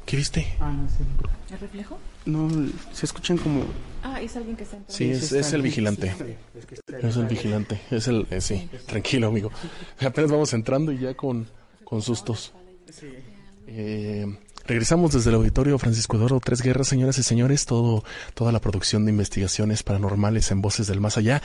¿Qué 0.07 0.17
viste? 0.17 0.57
Ah, 0.61 0.73
no 0.73 0.89
sé. 0.89 1.05
¿El 1.53 1.61
reflejo? 1.61 1.99
No, 2.25 2.49
se 2.93 3.07
escuchan 3.07 3.37
como... 3.37 3.65
Ah, 4.09 4.21
es 4.23 4.37
alguien 4.37 4.57
que 4.57 4.63
está. 4.63 4.79
Sí, 4.87 5.11
es, 5.11 5.53
el 5.53 5.63
vigilante. 5.63 6.15
es 7.03 7.17
el 7.17 7.27
vigilante. 7.27 7.81
Es 7.91 8.07
el... 8.07 8.25
Eh, 8.31 8.41
sí, 8.41 8.71
tranquilo, 8.87 9.27
amigo. 9.27 9.51
Apenas 10.01 10.31
vamos 10.31 10.53
entrando 10.53 10.93
y 10.93 10.99
ya 10.99 11.15
con, 11.15 11.49
con 11.83 12.03
sustos. 12.03 12.53
Eh, 13.67 14.25
regresamos 14.65 15.13
desde 15.13 15.31
el 15.31 15.37
auditorio 15.37 15.77
Francisco 15.79 16.19
Doro 16.19 16.39
Tres 16.39 16.63
Guerras, 16.63 16.87
señoras 16.87 17.19
y 17.19 17.25
señores, 17.25 17.67
todo, 17.67 18.05
toda 18.35 18.53
la 18.53 18.61
producción 18.61 19.05
de 19.07 19.11
investigaciones 19.11 19.83
paranormales 19.83 20.53
en 20.53 20.63
Voces 20.63 20.87
del 20.87 21.01
Más 21.01 21.19
Allá. 21.19 21.43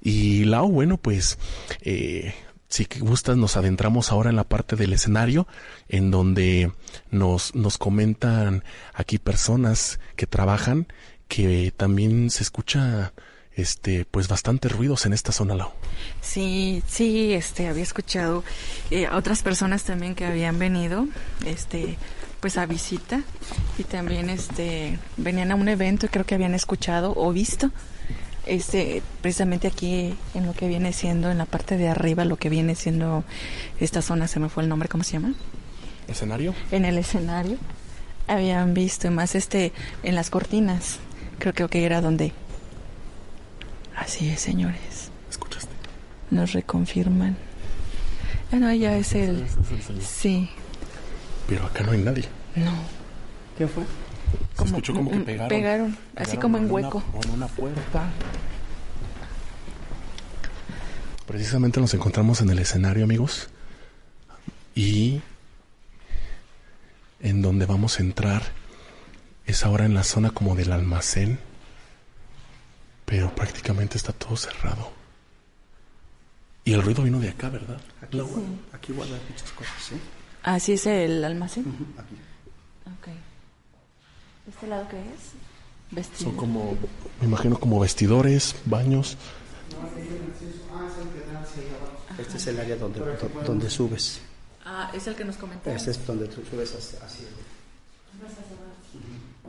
Y 0.00 0.44
Lau, 0.44 0.70
bueno, 0.70 0.98
pues 0.98 1.38
eh, 1.80 2.34
si 2.68 2.86
gustas, 3.00 3.36
nos 3.36 3.56
adentramos 3.56 4.12
ahora 4.12 4.30
en 4.30 4.36
la 4.36 4.44
parte 4.44 4.76
del 4.76 4.92
escenario, 4.92 5.48
en 5.88 6.12
donde 6.12 6.70
nos, 7.10 7.54
nos 7.56 7.78
comentan 7.78 8.62
aquí 8.94 9.18
personas 9.18 9.98
que 10.14 10.28
trabajan, 10.28 10.86
que 11.28 11.72
también 11.76 12.30
se 12.30 12.42
escucha 12.42 13.12
este 13.54 14.04
pues 14.04 14.28
bastante 14.28 14.68
ruidos 14.68 15.06
en 15.06 15.12
esta 15.12 15.32
zona 15.32 15.54
Lau. 15.54 15.70
Sí, 16.20 16.82
sí, 16.86 17.32
este 17.32 17.68
había 17.68 17.82
escuchado 17.82 18.44
eh, 18.90 19.06
a 19.06 19.16
otras 19.16 19.42
personas 19.42 19.84
también 19.84 20.14
que 20.14 20.26
habían 20.26 20.58
venido 20.58 21.06
este 21.46 21.96
pues 22.40 22.58
a 22.58 22.66
visita 22.66 23.22
y 23.78 23.84
también 23.84 24.28
este 24.28 24.98
venían 25.16 25.52
a 25.52 25.54
un 25.54 25.68
evento 25.68 26.06
y 26.06 26.08
creo 26.10 26.26
que 26.26 26.34
habían 26.34 26.54
escuchado 26.54 27.14
o 27.16 27.32
visto 27.32 27.70
este, 28.46 29.02
precisamente 29.20 29.66
aquí 29.66 30.14
en 30.34 30.46
lo 30.46 30.54
que 30.54 30.68
viene 30.68 30.92
siendo, 30.92 31.30
en 31.30 31.38
la 31.38 31.46
parte 31.46 31.76
de 31.76 31.88
arriba, 31.88 32.24
lo 32.24 32.36
que 32.36 32.48
viene 32.48 32.74
siendo 32.74 33.24
esta 33.80 34.02
zona, 34.02 34.28
se 34.28 34.40
me 34.40 34.48
fue 34.48 34.62
el 34.62 34.68
nombre, 34.68 34.88
¿cómo 34.88 35.04
se 35.04 35.14
llama? 35.14 35.34
¿Escenario? 36.08 36.54
En 36.70 36.84
el 36.84 36.96
escenario. 36.96 37.58
Habían 38.28 38.74
visto, 38.74 39.10
más 39.10 39.34
este, 39.34 39.72
en 40.02 40.14
las 40.14 40.30
cortinas, 40.30 40.98
creo, 41.38 41.68
que 41.68 41.84
era 41.84 42.00
donde. 42.00 42.32
Así 43.94 44.28
es, 44.28 44.40
señores. 44.40 45.10
¿Escuchaste? 45.30 45.72
Nos 46.30 46.52
reconfirman. 46.52 47.36
Bueno, 48.50 48.72
ya 48.72 48.96
es 48.96 49.14
el... 49.14 49.46
Sí. 50.00 50.48
Pero 51.48 51.66
acá 51.66 51.84
no 51.84 51.92
hay 51.92 51.98
nadie. 51.98 52.24
No. 52.54 52.72
¿Qué 53.58 53.66
fue? 53.66 53.84
Se 54.58 54.64
escuchó 54.64 54.94
como 54.94 55.10
que 55.10 55.18
pegaron. 55.18 55.48
Pegaron, 55.48 55.98
así 56.16 56.36
como 56.36 56.58
en 56.58 56.70
hueco. 56.70 57.02
Con 57.02 57.30
una 57.30 57.46
puerta. 57.46 58.10
Precisamente 61.26 61.80
nos 61.80 61.92
encontramos 61.94 62.40
en 62.40 62.50
el 62.50 62.58
escenario, 62.58 63.04
amigos. 63.04 63.48
Y 64.74 65.20
en 67.20 67.42
donde 67.42 67.66
vamos 67.66 67.98
a 67.98 68.02
entrar 68.02 68.42
es 69.46 69.64
ahora 69.64 69.84
en 69.86 69.94
la 69.94 70.02
zona 70.02 70.30
como 70.30 70.54
del 70.54 70.72
almacén. 70.72 71.38
Pero 73.04 73.34
prácticamente 73.34 73.96
está 73.96 74.12
todo 74.12 74.36
cerrado. 74.36 74.90
Y 76.64 76.72
el 76.72 76.82
ruido 76.82 77.04
vino 77.04 77.20
de 77.20 77.28
acá, 77.28 77.48
¿verdad? 77.48 77.80
Aquí, 78.02 78.20
aquí 78.72 78.92
guardan 78.92 79.20
muchas 79.30 79.52
cosas, 79.52 79.74
¿sí? 79.80 79.94
¿Así 80.42 80.72
es 80.72 80.86
el 80.86 81.24
almacén? 81.24 81.64
aquí. 81.96 82.16
Okay. 83.00 83.14
¿Este 84.48 84.66
lado 84.66 84.88
qué 84.88 84.98
es? 84.98 85.32
Son 86.18 86.36
como, 86.36 86.76
me 87.20 87.26
imagino 87.26 87.58
como 87.60 87.78
vestidores, 87.78 88.56
baños. 88.64 89.16
Este 92.18 92.36
es 92.36 92.46
el 92.48 92.58
área 92.58 92.76
donde, 92.76 93.00
donde 93.46 93.70
subes. 93.70 94.20
Ah, 94.64 94.90
es 94.92 95.06
el 95.06 95.14
que 95.14 95.24
nos 95.24 95.36
comentaste. 95.36 95.76
Este 95.76 95.90
es 95.92 96.06
donde 96.06 96.26
tú 96.26 96.42
subes 96.50 96.74
hacia, 96.74 97.04
hacia 97.04 97.26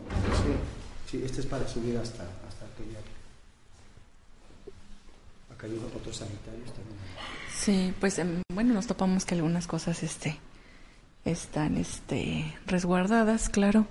sí, 0.10 1.12
sí, 1.18 1.24
este 1.24 1.42
es 1.42 1.48
para 1.48 1.68
subir 1.68 1.98
hasta, 1.98 2.24
hasta 2.24 2.66
aquella. 2.66 3.00
Acá 5.54 5.68
hay 5.68 5.78
otros 5.96 6.18
sanitarios 6.18 6.74
también. 6.74 6.98
Sí, 7.54 7.94
pues 8.00 8.20
em, 8.20 8.42
bueno, 8.54 8.74
nos 8.74 8.88
topamos 8.88 9.26
que 9.26 9.36
algunas 9.36 9.68
cosas 9.68 10.04
este, 10.04 10.38
están 11.26 11.78
este, 11.78 12.56
resguardadas, 12.66 13.50
claro. 13.50 13.88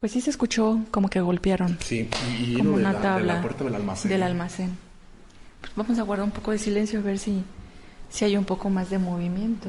Pues 0.00 0.12
sí 0.12 0.20
se 0.20 0.30
escuchó 0.30 0.80
como 0.90 1.08
que 1.08 1.20
golpearon. 1.20 1.78
Sí, 1.80 2.08
y 2.40 2.56
como 2.56 2.70
de 2.70 2.76
una 2.76 2.92
la, 2.92 2.98
de 2.98 3.02
tabla 3.02 3.34
la 3.34 3.40
puerta 3.40 3.64
del 3.64 3.74
almacén. 3.76 4.10
del 4.10 4.22
almacén. 4.22 4.78
Pues 5.60 5.72
vamos 5.76 5.98
a 5.98 6.02
guardar 6.02 6.24
un 6.24 6.32
poco 6.32 6.50
de 6.50 6.58
silencio 6.58 6.98
a 6.98 7.02
ver 7.02 7.18
si, 7.18 7.44
si 8.10 8.24
hay 8.24 8.36
un 8.36 8.44
poco 8.44 8.68
más 8.68 8.90
de 8.90 8.98
movimiento. 8.98 9.68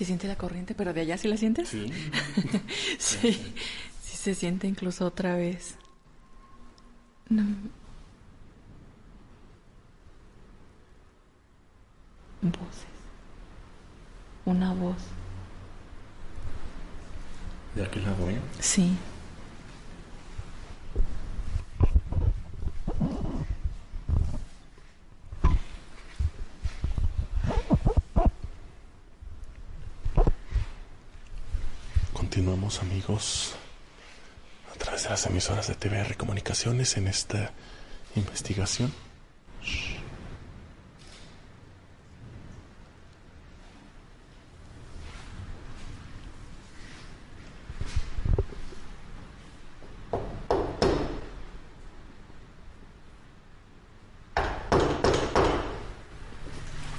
¿Se 0.00 0.06
siente 0.06 0.26
la 0.26 0.36
corriente? 0.36 0.74
¿Pero 0.74 0.94
de 0.94 1.02
allá 1.02 1.18
sí 1.18 1.28
la 1.28 1.36
sientes? 1.36 1.68
Sí. 1.68 1.92
sí, 2.98 3.32
sí 4.02 4.16
se 4.16 4.34
siente 4.34 4.66
incluso 4.66 5.04
otra 5.04 5.36
vez. 5.36 5.74
No. 7.28 7.44
Voces. 12.40 12.86
Una 14.46 14.72
voz. 14.72 14.96
De 17.74 17.84
aquel 17.84 18.02
lado, 18.04 18.30
¿eh? 18.30 18.40
Sí. 18.58 18.96
Amigos 32.78 33.56
a 34.72 34.78
través 34.78 35.02
de 35.02 35.10
las 35.10 35.26
emisoras 35.26 35.66
de 35.66 35.74
TVR 35.74 36.16
Comunicaciones 36.16 36.96
en 36.96 37.08
esta 37.08 37.50
investigación. 38.14 38.92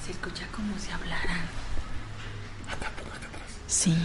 Se 0.06 0.12
escucha 0.12 0.46
como 0.52 0.78
si 0.78 0.92
hablaran. 0.92 1.40
Acá, 2.68 2.88
acá 2.88 3.28
atrás. 3.28 3.58
Sí. 3.68 3.96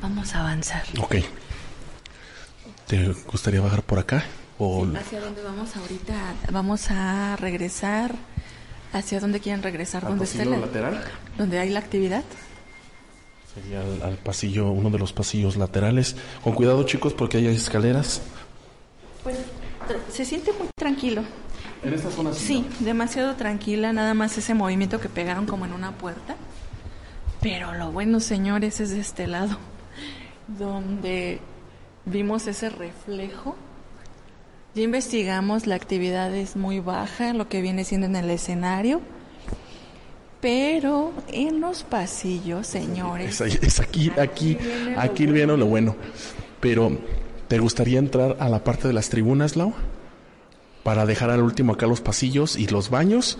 Vamos 0.00 0.34
a 0.34 0.42
avanzar. 0.72 1.04
Ok. 1.04 1.16
¿Te 2.86 3.08
gustaría 3.30 3.60
bajar 3.60 3.82
por 3.82 3.98
acá? 3.98 4.24
O 4.58 4.86
¿Hacia 4.96 5.20
dónde 5.20 5.42
vamos 5.42 5.74
ahorita? 5.76 6.14
Vamos 6.50 6.90
a 6.90 7.36
regresar. 7.36 8.14
¿Hacia 8.92 9.18
dónde 9.20 9.40
quieren 9.40 9.62
regresar? 9.62 10.04
¿Al 10.04 10.10
¿Dónde 10.10 10.24
está 10.24 10.44
la- 10.44 10.58
lateral? 10.58 11.02
¿Dónde 11.36 11.58
hay 11.58 11.70
la 11.70 11.80
actividad? 11.80 12.22
sería 13.54 13.82
al, 13.82 14.02
al 14.02 14.16
pasillo, 14.16 14.70
uno 14.72 14.90
de 14.90 14.98
los 14.98 15.12
pasillos 15.12 15.56
laterales. 15.56 16.16
Con 16.42 16.54
cuidado 16.54 16.82
chicos 16.84 17.14
porque 17.14 17.36
hay 17.38 17.46
escaleras. 17.46 18.20
Pues 19.22 19.36
se 20.12 20.24
siente 20.24 20.52
muy 20.52 20.68
tranquilo. 20.76 21.22
En 21.84 21.92
esta 21.94 22.10
zona 22.10 22.32
Sí, 22.32 22.66
demasiado 22.80 23.34
tranquila, 23.36 23.92
nada 23.92 24.12
más 24.14 24.36
ese 24.38 24.54
movimiento 24.54 25.00
que 25.00 25.08
pegaron 25.08 25.46
como 25.46 25.66
en 25.66 25.72
una 25.72 25.92
puerta. 25.92 26.34
Pero 27.40 27.74
lo 27.74 27.92
bueno, 27.92 28.18
señores, 28.20 28.80
es 28.80 28.90
de 28.90 29.00
este 29.00 29.26
lado, 29.28 29.56
donde 30.58 31.40
vimos 32.04 32.46
ese 32.46 32.70
reflejo. 32.70 33.56
Ya 34.74 34.82
investigamos, 34.82 35.66
la 35.66 35.76
actividad 35.76 36.34
es 36.34 36.56
muy 36.56 36.80
baja, 36.80 37.32
lo 37.32 37.48
que 37.48 37.62
viene 37.62 37.84
siendo 37.84 38.06
en 38.06 38.16
el 38.16 38.30
escenario. 38.30 39.00
Pero 40.40 41.12
en 41.28 41.60
los 41.60 41.84
pasillos, 41.84 42.66
señores. 42.66 43.40
Es, 43.40 43.62
es 43.62 43.80
aquí, 43.80 44.12
aquí, 44.18 44.56
viene 44.56 44.90
lo 44.90 45.00
aquí 45.00 45.26
viene 45.26 45.56
lo 45.56 45.66
bueno. 45.66 45.96
Pero, 46.60 46.98
¿te 47.48 47.58
gustaría 47.58 47.98
entrar 47.98 48.36
a 48.40 48.48
la 48.48 48.62
parte 48.62 48.88
de 48.88 48.94
las 48.94 49.08
tribunas, 49.08 49.56
Lau? 49.56 49.72
Para 50.82 51.06
dejar 51.06 51.30
al 51.30 51.40
último 51.40 51.72
acá 51.72 51.86
los 51.86 52.00
pasillos 52.00 52.56
y 52.56 52.66
los 52.66 52.90
baños. 52.90 53.38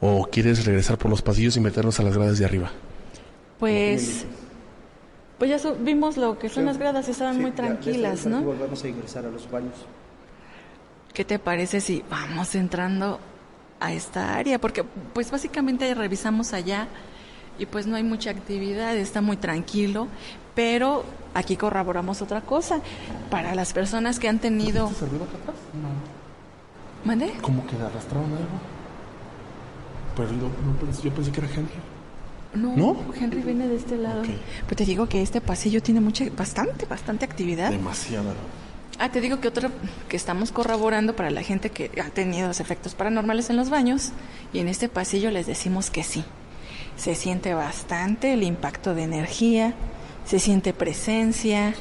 ¿O 0.00 0.26
quieres 0.32 0.64
regresar 0.64 0.98
por 0.98 1.10
los 1.10 1.22
pasillos 1.22 1.56
y 1.56 1.60
meternos 1.60 2.00
a 2.00 2.02
las 2.02 2.16
gradas 2.16 2.38
de 2.38 2.44
arriba? 2.44 2.72
Pues, 3.60 4.24
pues 5.42 5.60
ya 5.60 5.72
vimos 5.72 6.16
lo 6.18 6.38
que 6.38 6.48
son 6.48 6.66
las 6.66 6.78
gradas, 6.78 7.08
estaban 7.08 7.40
muy 7.40 7.50
tranquilas, 7.50 8.26
¿no? 8.26 8.42
Volvemos 8.42 8.84
a 8.84 8.86
ingresar 8.86 9.26
a 9.26 9.28
los 9.28 9.50
baños. 9.50 9.74
¿Qué 11.12 11.24
te 11.24 11.40
parece 11.40 11.80
si 11.80 12.04
vamos 12.08 12.54
entrando 12.54 13.18
a 13.80 13.92
esta 13.92 14.36
área? 14.36 14.60
Porque 14.60 14.84
pues 14.84 15.32
básicamente 15.32 15.92
revisamos 15.94 16.52
allá 16.52 16.86
y 17.58 17.66
pues 17.66 17.88
no 17.88 17.96
hay 17.96 18.04
mucha 18.04 18.30
actividad, 18.30 18.96
está 18.96 19.20
muy 19.20 19.36
tranquilo, 19.36 20.06
pero 20.54 21.04
aquí 21.34 21.56
corroboramos 21.56 22.22
otra 22.22 22.42
cosa. 22.42 22.78
Para 23.28 23.56
las 23.56 23.72
personas 23.72 24.20
que 24.20 24.28
han 24.28 24.38
tenido... 24.38 24.92
¿Mande? 27.04 27.32
¿Cómo 27.40 27.66
que 27.66 27.74
arrastraron 27.74 28.26
algo? 28.26 28.60
Pero 30.14 30.28
yo, 30.28 30.48
no 30.64 30.78
pensé, 30.78 31.02
yo 31.02 31.12
pensé 31.12 31.32
que 31.32 31.40
era 31.40 31.48
Henry. 31.48 31.91
No, 32.54 32.76
¿No? 32.76 32.96
Henry 33.18 33.40
viene 33.42 33.66
de 33.66 33.76
este 33.76 33.96
lado. 33.96 34.22
Pero 34.22 34.76
te 34.76 34.84
digo 34.84 35.08
que 35.08 35.22
este 35.22 35.40
pasillo 35.40 35.82
tiene 35.82 36.00
mucha, 36.00 36.24
bastante, 36.36 36.86
bastante 36.86 37.24
actividad. 37.24 37.70
Demasiada. 37.70 38.34
Ah, 38.98 39.10
te 39.10 39.20
digo 39.20 39.40
que 39.40 39.48
otro 39.48 39.70
que 40.08 40.16
estamos 40.16 40.52
corroborando 40.52 41.16
para 41.16 41.30
la 41.30 41.42
gente 41.42 41.70
que 41.70 41.90
ha 42.00 42.10
tenido 42.10 42.48
los 42.48 42.60
efectos 42.60 42.94
paranormales 42.94 43.48
en 43.50 43.56
los 43.56 43.70
baños 43.70 44.12
y 44.52 44.58
en 44.58 44.68
este 44.68 44.88
pasillo 44.88 45.30
les 45.30 45.46
decimos 45.46 45.90
que 45.90 46.02
sí. 46.02 46.24
Se 46.96 47.14
siente 47.14 47.54
bastante 47.54 48.34
el 48.34 48.42
impacto 48.42 48.94
de 48.94 49.04
energía, 49.04 49.74
se 50.26 50.38
siente 50.38 50.74
presencia 50.74 51.74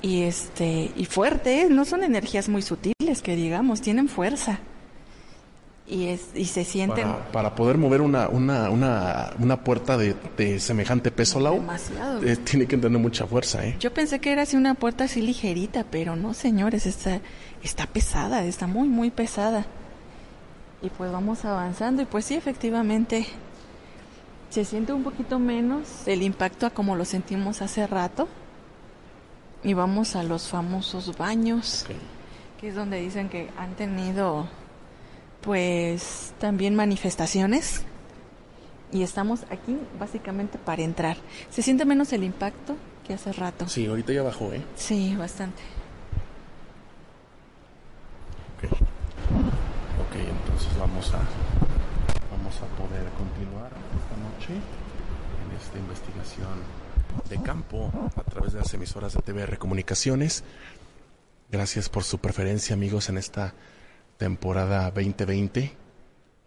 y 0.00 0.22
este 0.22 0.92
y 0.96 1.04
fuerte, 1.06 1.62
¿eh? 1.62 1.68
no 1.68 1.84
son 1.84 2.04
energías 2.04 2.48
muy 2.48 2.62
sutiles 2.62 3.20
que 3.22 3.36
digamos, 3.36 3.80
tienen 3.80 4.08
fuerza. 4.08 4.60
Y 5.86 6.06
es 6.06 6.28
y 6.34 6.44
se 6.44 6.64
sienten 6.64 7.08
Para, 7.08 7.32
para 7.32 7.54
poder 7.56 7.76
mover 7.76 8.00
una, 8.02 8.28
una, 8.28 8.70
una, 8.70 9.32
una 9.40 9.64
puerta 9.64 9.96
de, 9.98 10.14
de 10.36 10.60
semejante 10.60 11.10
peso, 11.10 11.40
Lau, 11.40 11.54
demasiado. 11.54 12.22
eh, 12.22 12.36
tiene 12.36 12.66
que 12.66 12.76
tener 12.78 12.98
mucha 13.00 13.26
fuerza, 13.26 13.66
¿eh? 13.66 13.76
Yo 13.80 13.92
pensé 13.92 14.20
que 14.20 14.30
era 14.32 14.42
así 14.42 14.56
una 14.56 14.74
puerta 14.74 15.04
así 15.04 15.20
ligerita, 15.20 15.84
pero 15.90 16.14
no, 16.14 16.34
señores, 16.34 16.86
está, 16.86 17.20
está 17.64 17.86
pesada, 17.86 18.44
está 18.44 18.66
muy, 18.68 18.88
muy 18.88 19.10
pesada. 19.10 19.66
Y 20.82 20.88
pues 20.90 21.10
vamos 21.12 21.44
avanzando 21.44 22.02
y 22.02 22.06
pues 22.06 22.24
sí, 22.26 22.34
efectivamente, 22.34 23.26
se 24.50 24.64
siente 24.64 24.92
un 24.92 25.02
poquito 25.02 25.38
menos 25.40 26.06
el 26.06 26.22
impacto 26.22 26.66
a 26.66 26.70
como 26.70 26.94
lo 26.96 27.04
sentimos 27.04 27.60
hace 27.60 27.86
rato. 27.88 28.28
Y 29.64 29.74
vamos 29.74 30.16
a 30.16 30.22
los 30.22 30.48
famosos 30.48 31.16
baños, 31.16 31.86
que 32.60 32.68
es 32.68 32.74
donde 32.74 33.00
dicen 33.00 33.28
que 33.28 33.48
han 33.58 33.74
tenido 33.74 34.48
pues 35.42 36.32
también 36.38 36.74
manifestaciones. 36.74 37.82
Y 38.92 39.02
estamos 39.02 39.44
aquí 39.50 39.78
básicamente 39.98 40.58
para 40.58 40.82
entrar. 40.82 41.16
Se 41.50 41.62
siente 41.62 41.84
menos 41.84 42.12
el 42.12 42.24
impacto 42.24 42.76
que 43.06 43.14
hace 43.14 43.32
rato. 43.32 43.68
Sí, 43.68 43.86
ahorita 43.86 44.12
ya 44.12 44.22
bajó, 44.22 44.52
¿eh? 44.52 44.62
Sí, 44.76 45.16
bastante. 45.16 45.62
Ok, 48.62 50.14
entonces 50.14 50.78
vamos 50.78 51.12
a, 51.14 51.20
vamos 52.30 52.54
a 52.56 52.66
poder 52.76 53.08
continuar 53.16 53.70
esta 53.98 54.16
noche 54.22 54.52
en 54.52 55.56
esta 55.56 55.78
investigación 55.78 56.82
de 57.28 57.42
campo 57.42 57.90
a 58.14 58.22
través 58.22 58.52
de 58.52 58.60
las 58.60 58.72
emisoras 58.74 59.14
de 59.14 59.22
TVR 59.22 59.58
Comunicaciones. 59.58 60.44
Gracias 61.50 61.88
por 61.88 62.04
su 62.04 62.18
preferencia, 62.18 62.74
amigos, 62.74 63.08
en 63.08 63.18
esta 63.18 63.54
temporada 64.22 64.88
2020, 64.92 65.72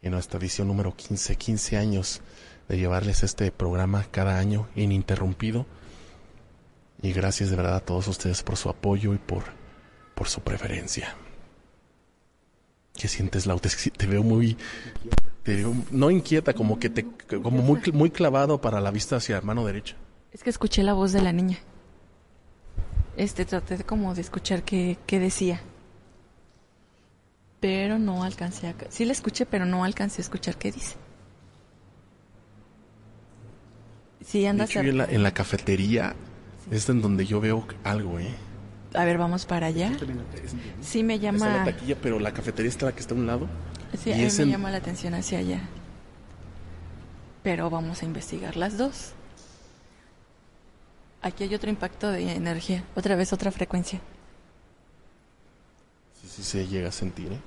en 0.01 0.11
nuestra 0.11 0.39
edición 0.39 0.69
número 0.69 0.95
15, 0.95 1.35
15 1.35 1.75
años 1.75 2.21
de 2.69 2.77
llevarles 2.77 3.21
este 3.21 3.51
programa 3.51 4.05
cada 4.11 4.39
año 4.39 4.69
ininterrumpido. 4.77 5.65
Y 7.01 7.11
gracias 7.11 7.49
de 7.49 7.57
verdad 7.57 7.75
a 7.75 7.79
todos 7.81 8.07
ustedes 8.07 8.43
por 8.43 8.55
su 8.55 8.69
apoyo 8.69 9.13
y 9.13 9.17
por, 9.17 9.43
por 10.15 10.29
su 10.29 10.39
preferencia. 10.39 11.17
¿Qué 12.93 13.09
sientes, 13.09 13.45
Lau? 13.45 13.59
Te, 13.59 14.07
veo 14.07 14.23
muy... 14.23 14.55
Veo, 15.43 15.73
no 15.91 16.09
inquieta, 16.11 16.53
como 16.53 16.79
que 16.79 16.89
te... 16.89 17.05
Como 17.43 17.61
muy, 17.61 17.81
muy 17.91 18.09
clavado 18.09 18.61
para 18.61 18.79
la 18.79 18.89
vista 18.89 19.17
hacia 19.17 19.41
mano 19.41 19.65
derecha. 19.65 19.97
Es 20.31 20.43
que 20.43 20.49
escuché 20.49 20.81
la 20.81 20.93
voz 20.93 21.11
de 21.11 21.21
la 21.21 21.33
niña. 21.33 21.57
Este, 23.17 23.43
traté 23.43 23.83
como 23.83 24.15
de 24.15 24.21
escuchar 24.21 24.63
qué, 24.63 24.97
qué 25.05 25.19
decía. 25.19 25.61
Pero 27.65 27.97
no 27.97 28.23
alcancé 28.23 28.67
a... 28.67 28.75
Sí 28.89 29.05
la 29.05 29.11
escuché, 29.11 29.47
pero 29.47 29.65
no 29.65 29.83
alcancé 29.83 30.21
a 30.21 30.23
escuchar 30.23 30.55
qué 30.55 30.71
dice. 30.71 30.93
Sí, 34.23 34.45
anda 34.45 34.65
yo 34.65 34.81
en, 34.81 34.97
la, 34.99 35.05
en 35.05 35.23
la 35.23 35.33
cafetería 35.33 36.13
es 36.69 36.87
en 36.89 37.01
donde 37.01 37.25
yo 37.25 37.41
veo 37.41 37.65
algo, 37.83 38.19
¿eh? 38.19 38.29
A 38.93 39.03
ver, 39.03 39.17
vamos 39.17 39.47
para 39.47 39.65
allá. 39.65 39.91
Sí 40.79 41.01
me 41.01 41.15
Está 41.15 41.31
la 41.31 41.31
llama... 41.39 41.65
taquilla, 41.65 41.95
pero 41.99 42.19
la 42.19 42.31
cafetería 42.31 42.69
está 42.69 42.85
la 42.85 42.91
que 42.91 42.99
está 42.99 43.15
a 43.15 43.17
un 43.17 43.25
lado. 43.25 43.47
Sí, 43.97 44.11
y 44.11 44.13
a 44.13 44.17
mí 44.17 44.23
es 44.25 44.37
me 44.37 44.43
en- 44.43 44.51
llama 44.51 44.69
la 44.69 44.77
atención 44.77 45.15
hacia 45.15 45.39
allá. 45.39 45.61
Pero 47.41 47.71
vamos 47.71 48.03
a 48.03 48.05
investigar 48.05 48.57
las 48.57 48.77
dos. 48.77 49.13
Aquí 51.23 51.45
hay 51.45 51.55
otro 51.55 51.71
impacto 51.71 52.11
de 52.11 52.31
energía. 52.31 52.83
Otra 52.95 53.15
vez 53.15 53.33
otra 53.33 53.51
frecuencia. 53.51 53.99
Sí, 56.21 56.27
sí 56.29 56.43
se 56.43 56.67
llega 56.67 56.89
a 56.89 56.91
sentir, 56.91 57.31
¿eh? 57.31 57.39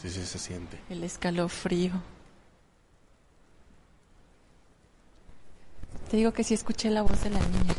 Sí, 0.00 0.08
sí 0.08 0.24
se 0.24 0.38
siente. 0.38 0.78
El 0.88 1.04
escalofrío. 1.04 1.92
Te 6.10 6.16
digo 6.16 6.32
que 6.32 6.42
sí 6.42 6.54
escuché 6.54 6.88
la 6.90 7.02
voz 7.02 7.22
de 7.22 7.30
la 7.30 7.40
niña. 7.40 7.74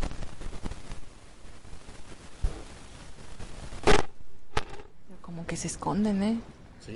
Pero 3.84 5.22
Como 5.22 5.47
que 5.47 5.57
se 5.57 5.67
esconden, 5.67 6.22
¿eh? 6.22 6.39
Sí. 6.86 6.93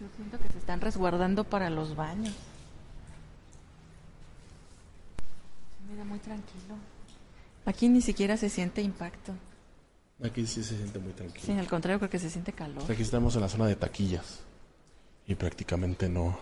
Yo 0.00 0.06
siento 0.16 0.38
que 0.38 0.48
se 0.48 0.58
están 0.58 0.80
resguardando 0.80 1.44
para 1.44 1.68
los 1.68 1.94
baños. 1.94 2.34
Se 5.76 5.92
mira 5.92 6.04
muy 6.04 6.18
tranquilo. 6.18 6.76
Aquí 7.66 7.88
ni 7.88 8.00
siquiera 8.00 8.38
se 8.38 8.48
siente 8.48 8.80
impacto. 8.80 9.34
Aquí 10.24 10.46
sí 10.46 10.64
se 10.64 10.76
siente 10.76 10.98
muy 10.98 11.12
tranquilo. 11.12 11.44
Sí, 11.44 11.52
al 11.52 11.68
contrario, 11.68 11.98
creo 11.98 12.10
que 12.10 12.18
se 12.18 12.30
siente 12.30 12.52
calor. 12.52 12.90
Aquí 12.90 13.02
estamos 13.02 13.34
en 13.34 13.42
la 13.42 13.48
zona 13.48 13.66
de 13.66 13.76
taquillas. 13.76 14.40
Y 15.26 15.34
prácticamente 15.34 16.08
no. 16.08 16.38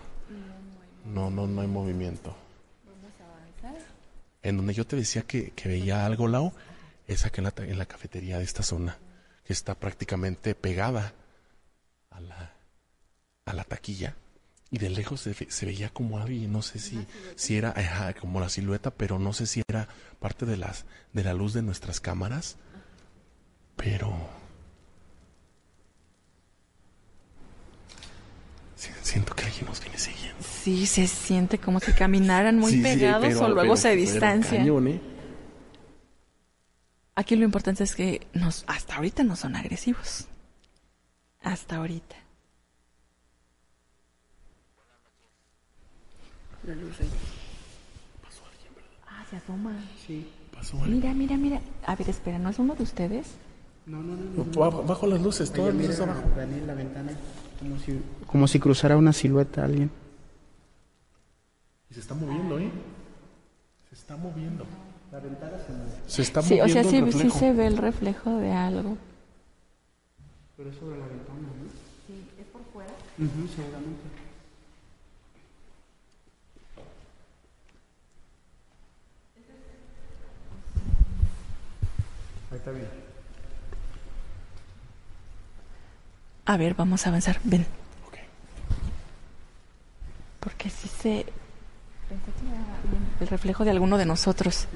No, 1.05 1.31
no, 1.31 1.47
no 1.47 1.61
hay 1.61 1.66
movimiento. 1.68 2.37
En 4.43 4.57
donde 4.57 4.74
yo 4.74 4.87
te 4.87 4.97
decía 4.97 5.22
que, 5.22 5.51
que 5.53 5.68
veía 5.68 6.07
algo, 6.07 6.28
Lau, 6.28 6.53
es 7.07 7.24
acá 7.26 7.41
en 7.41 7.45
la, 7.45 7.55
en 7.70 7.78
la 7.78 7.87
cafetería 7.87 8.39
de 8.39 8.45
esta 8.45 8.62
zona, 8.62 8.97
que 9.45 9.53
está 9.53 9.74
prácticamente 9.74 10.55
pegada 10.55 11.12
a 12.11 12.20
la, 12.20 12.53
a 13.47 13.53
la 13.53 13.64
taquilla. 13.64 14.14
Y 14.70 14.78
de 14.78 14.89
lejos 14.89 15.20
se, 15.22 15.31
ve- 15.31 15.51
se 15.51 15.66
veía 15.66 15.91
como 15.91 16.18
alguien, 16.18 16.53
no 16.53 16.62
sé 16.62 16.78
si, 16.78 17.05
si 17.37 17.57
era 17.57 17.74
como 18.20 18.41
la 18.41 18.49
silueta, 18.49 18.91
pero 18.93 19.18
no 19.18 19.33
sé 19.33 19.47
si 19.47 19.62
era 19.68 19.89
parte 20.20 20.47
de, 20.47 20.57
las, 20.57 20.85
de 21.12 21.24
la 21.24 21.35
luz 21.35 21.53
de 21.55 21.62
nuestras 21.62 22.01
cámaras. 22.01 22.57
Pero 23.76 24.14
siento 29.03 29.35
que 29.35 29.45
alguien 29.45 29.66
nos 29.66 29.81
viene 29.81 29.99
siguiendo. 29.99 30.37
Sí, 30.43 30.87
se 30.87 31.07
siente 31.07 31.59
como 31.59 31.81
si 31.81 31.93
caminaran 31.93 32.59
muy 32.59 32.70
Sí, 32.72 32.76
sí, 32.78 32.83
pegados 32.83 33.26
pero- 33.26 33.41
o 33.41 33.49
luego 33.49 33.61
pero- 33.62 33.76
se 33.76 33.89
pero 33.91 34.01
distancian. 34.01 34.59
cañón, 34.62 34.89
¿eh? 34.89 35.01
Aquí 37.14 37.37
lo 37.37 37.45
importante 37.45 37.85
es 37.85 37.95
que 37.95 38.26
nos, 38.33 38.64
hasta 38.66 38.97
ahorita 38.97 39.22
no 39.24 39.37
son 39.37 39.55
agresivos. 39.57 40.26
Hasta 41.43 41.76
ahorita. 41.76 42.16
La 46.64 46.74
luz 46.74 47.01
ahí. 47.01 47.09
Ah, 49.09 49.24
se 49.28 49.37
asoma. 49.37 49.72
Sí. 50.07 50.26
Pasó 50.53 50.76
algo. 50.76 50.87
Mira, 50.95 51.12
mira, 51.14 51.37
mira. 51.37 51.61
A 51.87 51.97
ver, 51.97 52.09
espera, 52.11 52.39
¿no 52.39 52.51
es 52.51 52.59
uno 52.59 52.74
de 52.74 52.83
ustedes? 52.83 53.26
No, 53.87 54.03
no, 54.03 54.14
no. 54.16 54.45
no. 54.45 54.61
Bajo, 54.61 54.83
bajo 54.83 55.07
las 55.07 55.20
luces, 55.20 55.51
todas 55.53 55.74
las 55.74 55.87
luces 55.87 56.01
abajo. 56.01 56.22
Daniel, 56.37 56.66
la 56.66 56.74
ventana. 56.74 57.12
Como 57.61 57.78
si, 57.78 58.02
como 58.26 58.48
si 58.48 58.58
cruzara 58.58 58.96
una 58.96 59.12
silueta 59.12 59.64
alguien. 59.64 59.90
Y 61.90 61.94
se 61.94 62.00
está 62.00 62.14
moviendo, 62.14 62.58
¿eh? 62.58 62.70
Se 63.90 63.94
está 63.96 64.16
moviendo. 64.16 64.64
La 65.12 65.20
ventana 65.20 65.58
se 65.66 65.72
mueve. 65.72 65.92
Se 66.06 66.22
está 66.22 66.40
Sí, 66.40 66.58
o 66.61 66.68
sea, 66.68 66.80
el 66.80 67.12
sí, 67.12 67.18
sí 67.20 67.30
se 67.30 67.52
ve 67.52 67.66
el 67.66 67.76
reflejo 67.76 68.36
de 68.38 68.52
algo. 68.52 68.96
Pero 70.56 70.70
es 70.70 70.76
sobre 70.76 70.98
la 70.98 71.06
ventana, 71.06 71.38
¿no? 71.40 71.68
Sí, 72.06 72.24
es 72.40 72.46
por 72.46 72.62
fuera. 72.72 72.92
Ujú, 73.18 73.48
seguramente. 73.54 74.00
Ahí 82.50 82.56
está 82.58 82.70
bien. 82.70 82.99
A 86.51 86.57
ver, 86.57 86.74
vamos 86.74 87.07
a 87.07 87.11
avanzar. 87.11 87.38
Ven. 87.44 87.64
Porque 90.40 90.68
sí 90.68 90.88
se... 90.88 91.24
Pensé 92.09 92.32
que 92.40 92.48
era 92.48 93.20
el 93.20 93.28
reflejo 93.28 93.64
de 93.64 93.70
alguno 93.70 93.96
de 93.96 94.05
nosotros. 94.05 94.66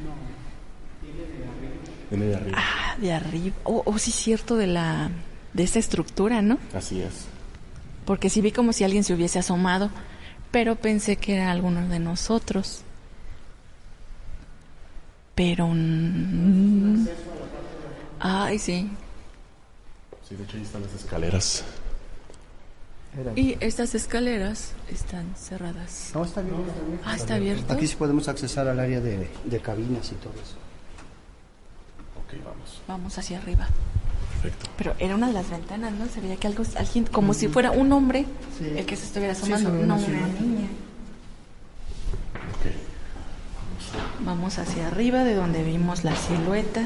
Viene 2.11 2.27
de 2.27 2.37
arriba. 2.37 2.59
Ah, 2.61 2.95
de 3.01 3.13
arriba. 3.13 3.57
Oh, 3.65 3.83
oh, 3.87 3.99
sí, 3.99 4.13
cierto, 4.13 4.55
de 4.55 4.69
la... 4.69 5.11
De 5.53 5.65
esa 5.65 5.81
estructura, 5.81 6.43
¿no? 6.43 6.59
Así 6.77 7.01
es. 7.03 7.27
Porque 8.05 8.31
sí 8.31 8.41
vi 8.41 8.53
como 8.53 8.73
si 8.73 8.85
alguien 8.85 9.03
se 9.03 9.13
hubiese 9.13 9.41
asomado, 9.41 9.91
pero 10.53 10.77
pensé 10.77 11.17
que 11.17 11.35
era 11.35 11.51
alguno 11.51 11.89
de 11.89 11.99
nosotros. 11.99 12.83
Pero... 15.35 15.67
mm, 15.67 17.09
Ay, 18.21 18.61
sí. 18.61 18.89
Sí, 20.29 20.37
de 20.37 20.45
hecho 20.45 20.57
ahí 20.57 20.63
están 20.63 20.83
las 20.83 20.95
escaleras. 20.95 21.65
Y 23.37 23.57
estas 23.61 23.95
escaleras 23.95 24.73
están 24.91 25.35
cerradas. 25.37 26.11
No, 26.15 26.25
está 26.25 26.41
bien. 26.41 26.57
Ah, 27.05 27.15
está 27.15 27.35
abierto. 27.37 27.73
Aquí 27.73 27.87
sí 27.87 27.95
podemos 27.95 28.27
accesar 28.27 28.67
al 28.67 28.81
área 28.81 29.01
de, 29.01 29.29
de 29.45 29.61
cabinas 29.61 30.11
y 30.11 30.15
todo 30.17 30.33
eso. 30.33 30.57
Ok, 32.25 32.45
vamos. 32.45 32.81
Vamos 32.89 33.17
hacia 33.19 33.39
arriba. 33.39 33.69
Perfecto. 34.43 34.69
Pero 34.77 34.95
era 34.99 35.15
una 35.15 35.29
de 35.29 35.33
las 35.33 35.49
ventanas, 35.49 35.93
¿no? 35.93 36.07
Se 36.09 36.21
veía 36.21 36.37
que 36.37 36.49
algo, 36.49 36.65
alguien, 36.77 37.05
como 37.07 37.35
si 37.35 37.47
fuera 37.49 37.71
un 37.71 37.93
hombre 37.93 38.27
Sí. 38.59 38.67
el 38.77 38.85
que 38.85 38.97
se 38.97 39.05
estuviera 39.07 39.33
asomando, 39.33 39.71
no 39.71 39.95
una 39.95 40.27
niña. 40.41 40.69
Ok. 42.51 44.25
Vamos 44.25 44.59
hacia 44.59 44.89
arriba 44.89 45.23
de 45.23 45.35
donde 45.35 45.63
vimos 45.63 46.03
la 46.03 46.17
silueta 46.17 46.83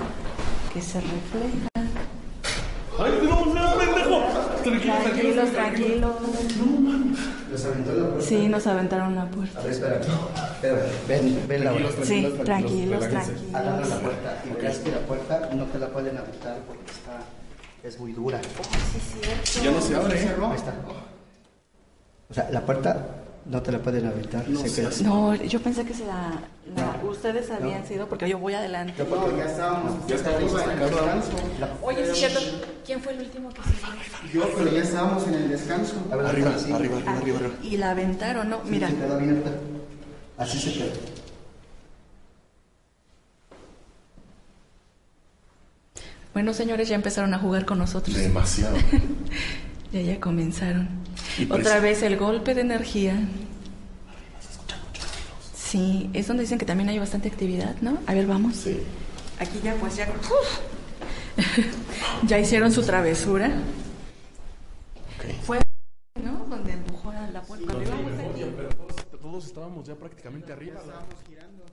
que 0.74 0.82
se 0.82 1.00
refleja. 1.00 1.68
¡Ay, 4.72 4.80
no, 4.86 4.94
no, 4.94 5.04
pendejo! 5.04 5.52
Tranquilos, 5.52 5.52
tranquilos. 5.52 6.12
¿Les 7.50 7.64
aventó 7.64 7.92
la 7.92 8.06
puerta? 8.08 8.26
Sí, 8.26 8.48
nos 8.48 8.66
aventaron 8.66 9.14
la 9.14 9.24
puerta. 9.26 9.58
A 9.58 9.62
ver, 9.62 9.72
espera. 9.72 10.00
espera. 10.00 10.82
Ven, 11.08 11.44
ven 11.48 11.64
la 11.64 11.72
hora. 11.72 11.88
Sí, 12.02 12.34
tranquilos, 12.44 13.02
Agarra 13.04 13.24
la 13.24 13.24
tranquilos. 13.54 14.00
puerta 14.00 14.42
y 14.44 14.54
verás 14.54 14.78
que 14.78 14.90
la 14.90 14.98
puerta 15.00 15.50
no 15.54 15.64
te 15.64 15.78
la 15.78 15.88
pueden 15.88 16.18
aventar 16.18 16.58
porque 16.66 16.90
está, 16.90 17.20
es 17.88 17.98
muy 17.98 18.12
dura. 18.12 18.40
Ya 19.62 19.70
no 19.70 19.80
se 19.80 19.96
abre, 19.96 20.22
¿eh? 20.22 20.28
Ahí 20.42 20.56
está. 20.56 20.74
O 22.30 22.34
sea, 22.34 22.50
la 22.50 22.60
puerta 22.66 23.06
no 23.46 23.62
te 23.62 23.72
la 23.72 23.78
pueden 23.78 24.06
aventar. 24.06 24.44
se 24.44 24.74
queda 24.74 24.88
así. 24.88 25.04
No, 25.04 25.34
yo 25.34 25.60
pensé 25.60 25.84
que 25.84 25.94
se 25.94 26.04
la, 26.04 26.32
ustedes 27.02 27.50
habían 27.50 27.86
sido 27.86 28.08
porque 28.08 28.28
yo 28.28 28.38
voy 28.38 28.54
adelante. 28.54 28.94
No, 29.08 29.36
ya 29.36 29.44
estábamos. 29.44 30.06
Ya 30.06 30.14
estábamos 30.16 30.54
hasta 30.54 30.70
acá, 30.72 30.84
¿verdad? 30.84 31.24
Oye, 31.82 32.06
sí 32.06 32.14
cierto. 32.14 32.40
¿Quién 32.84 33.00
fue 33.02 33.12
el 33.14 33.20
último 33.20 33.50
que 33.50 33.60
se 33.62 34.32
Yo, 34.38 34.48
pero 34.56 34.70
ya 34.72 34.82
estábamos 34.82 35.26
en 35.26 35.34
el 35.34 35.48
descanso. 35.50 35.94
Verdad, 36.10 36.26
Arriba, 36.30 36.50
así. 36.54 36.72
arriba, 36.72 36.96
arriba, 36.96 37.12
arriba, 37.18 37.38
arriba. 37.38 37.54
Y 37.62 37.76
la 37.76 37.90
aventaron, 37.90 38.48
¿no? 38.50 38.56
Sí, 38.64 38.70
Mira. 38.70 38.88
Se 38.88 38.96
queda 38.96 39.14
abierta. 39.14 39.50
Así 40.38 40.58
se 40.58 40.72
queda. 40.72 40.92
Bueno, 46.34 46.52
señores, 46.54 46.88
ya 46.88 46.94
empezaron 46.94 47.34
a 47.34 47.38
jugar 47.38 47.64
con 47.64 47.78
nosotros. 47.78 48.16
Demasiado. 48.16 48.76
Ya, 49.90 50.02
ya 50.02 50.20
comenzaron. 50.20 50.86
Y 51.38 51.44
Otra 51.50 51.78
preci- 51.78 51.80
vez 51.80 52.02
el 52.02 52.18
golpe 52.18 52.54
de 52.54 52.60
energía. 52.60 53.18
Sí, 55.68 56.08
es 56.14 56.26
donde 56.26 56.44
dicen 56.44 56.58
que 56.58 56.64
también 56.64 56.88
hay 56.88 56.98
bastante 56.98 57.28
actividad, 57.28 57.76
¿no? 57.82 57.98
A 58.06 58.14
ver, 58.14 58.26
vamos. 58.26 58.56
Sí. 58.56 58.82
Aquí 59.38 59.60
ya, 59.62 59.74
pues 59.74 59.96
ya. 59.96 60.08
¡uf! 60.08 60.60
ya 62.26 62.38
hicieron 62.38 62.72
su 62.72 62.82
travesura. 62.82 63.50
Fue 65.42 65.58
cuando 66.14 67.82
íbamos 67.82 68.18
a- 68.18 68.26
Oye, 68.34 68.52
pero 68.56 68.68
todos, 68.70 69.20
todos 69.20 69.46
estábamos 69.46 69.86
ya 69.86 69.94
prácticamente 69.94 70.52
arriba. 70.52 70.74
¿no? 70.76 70.80
Estábamos 70.80 71.14
girando. 71.28 71.64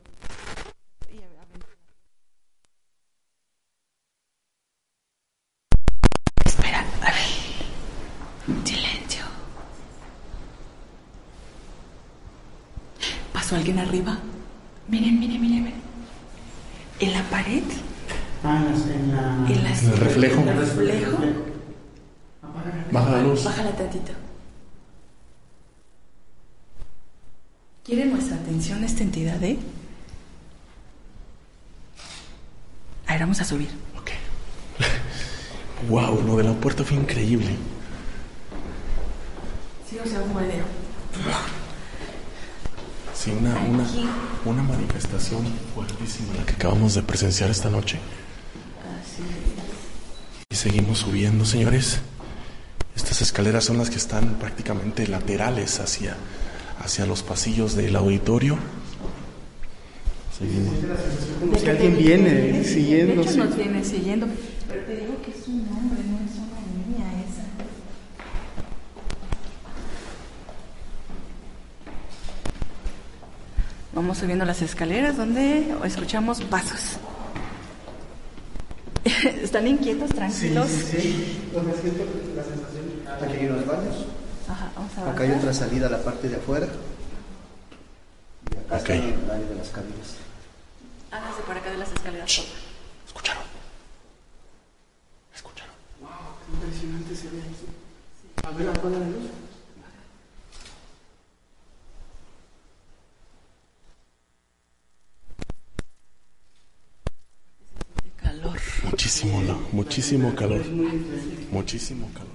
Espera, 6.45 6.81
a 7.01 7.11
ver. 7.11 8.65
Silencio. 8.65 9.23
¿Pasó 13.45 13.57
alguien 13.57 13.77
arriba? 13.77 14.17
Miren, 14.88 15.19
miren, 15.19 15.39
miren, 15.39 15.63
miren. 15.65 15.81
En 16.99 17.13
la 17.13 17.22
pared, 17.30 17.61
Ah, 18.43 18.63
en 18.91 19.15
la... 19.15 19.47
en 19.53 19.63
las- 19.63 19.84
En 19.84 19.91
el 19.91 19.97
reflejo. 19.97 20.41
en 20.41 20.47
el 20.47 20.57
reflejo. 20.57 21.17
Baja 22.91 23.11
la 23.11 23.22
luz. 23.22 23.43
Bájala 23.43 23.69
tantito. 23.76 24.13
¿Quiere 27.84 28.05
nuestra 28.05 28.35
atención 28.38 28.84
esta 28.84 29.03
entidad, 29.03 29.43
eh? 29.43 29.59
A 33.05 33.11
ver, 33.11 33.19
vamos 33.22 33.39
a 33.41 33.45
subir. 33.45 33.69
Ok. 33.99 34.09
Wow, 35.88 36.19
lo 36.26 36.38
de 36.38 36.45
la 36.45 36.53
puerta 36.53 36.84
fue 36.84 36.97
increíble. 36.97 37.51
Sí, 39.88 39.99
o 40.03 40.07
sea, 40.07 40.19
un 40.23 40.34
video. 40.34 40.63
Sí, 43.26 43.31
una, 43.31 43.57
una, 43.60 43.88
una 44.45 44.61
manifestación 44.61 45.43
fuertísima 45.73 46.35
la 46.38 46.45
que 46.45 46.53
acabamos 46.53 46.93
de 46.93 47.02
presenciar 47.02 47.49
esta 47.49 47.72
noche. 47.72 47.97
Y 50.47 50.56
seguimos 50.56 50.99
subiendo, 50.99 51.43
señores. 51.43 52.02
Estas 52.95 53.23
escaleras 53.23 53.64
son 53.64 53.80
las 53.80 53.89
que 53.89 53.95
están 53.97 54.35
prácticamente 54.35 55.07
laterales 55.07 55.80
hacia, 55.80 56.15
hacia 56.80 57.07
los 57.07 57.23
pasillos 57.23 57.76
del 57.76 57.95
auditorio. 57.95 58.60
Seguimos. 60.38 60.76
Como 61.39 61.57
si 61.57 61.68
alguien 61.68 61.97
viene 61.97 62.64
siguiendo. 62.64 63.23
De 63.23 63.31
hecho, 63.31 63.43
nos 63.43 63.57
viene 63.57 63.84
siguiendo. 63.84 64.27
Pero 64.68 64.81
te 64.84 64.97
digo 64.97 65.19
que 65.23 65.31
es 65.31 65.47
un 65.47 65.68
hombre, 65.76 65.99
no 66.03 66.18
es 66.23 66.35
una 66.38 66.61
niña 66.77 67.23
esa. 67.23 67.41
Vamos 73.95 74.17
subiendo 74.17 74.43
las 74.43 74.61
escaleras 74.61 75.15
donde 75.15 75.73
escuchamos 75.85 76.41
pasos. 76.41 76.97
¿Están 79.41 79.67
inquietos, 79.67 80.09
tranquilos? 80.09 80.69
Aquí 83.22 83.34
hay 83.38 83.45
unos 83.45 83.65
baños. 83.65 84.05
Ajá, 84.49 84.69
vamos 84.76 84.97
a 84.97 85.11
Acá 85.11 85.23
hay 85.23 85.31
otra 85.31 85.53
salida 85.53 85.88
a 85.88 85.91
la 85.91 86.03
parte 86.03 86.27
de 86.27 86.35
afuera. 86.35 86.67
Y 88.51 88.57
acá 88.57 88.76
Ok. 88.76 88.89
está 88.89 88.93
el 88.95 89.13
baño 89.27 89.47
de 89.47 89.55
las 89.55 89.69
cabinas. 89.69 90.15
Háganse 91.11 91.41
por 91.43 91.57
acá 91.57 91.72
de 91.72 91.77
las 91.77 91.91
escaleras. 91.93 92.35
favor. 92.35 92.49
¿Escucharon? 93.07 93.43
¿Escucharon? 95.34 95.73
Impresionante 96.53 97.15
se 97.15 97.30
ve 97.30 97.39
aquí. 97.41 98.45
A 98.45 98.51
ver, 98.51 98.69
apaga 98.69 98.99
la 98.99 99.05
luz. 99.05 99.31
Calor. 108.22 108.59
Muchísimo, 109.06 109.40
no, 109.44 109.61
muchísimo 109.72 110.34
calor. 110.34 110.65
Muchísimo 111.52 112.10
calor. 112.11 112.27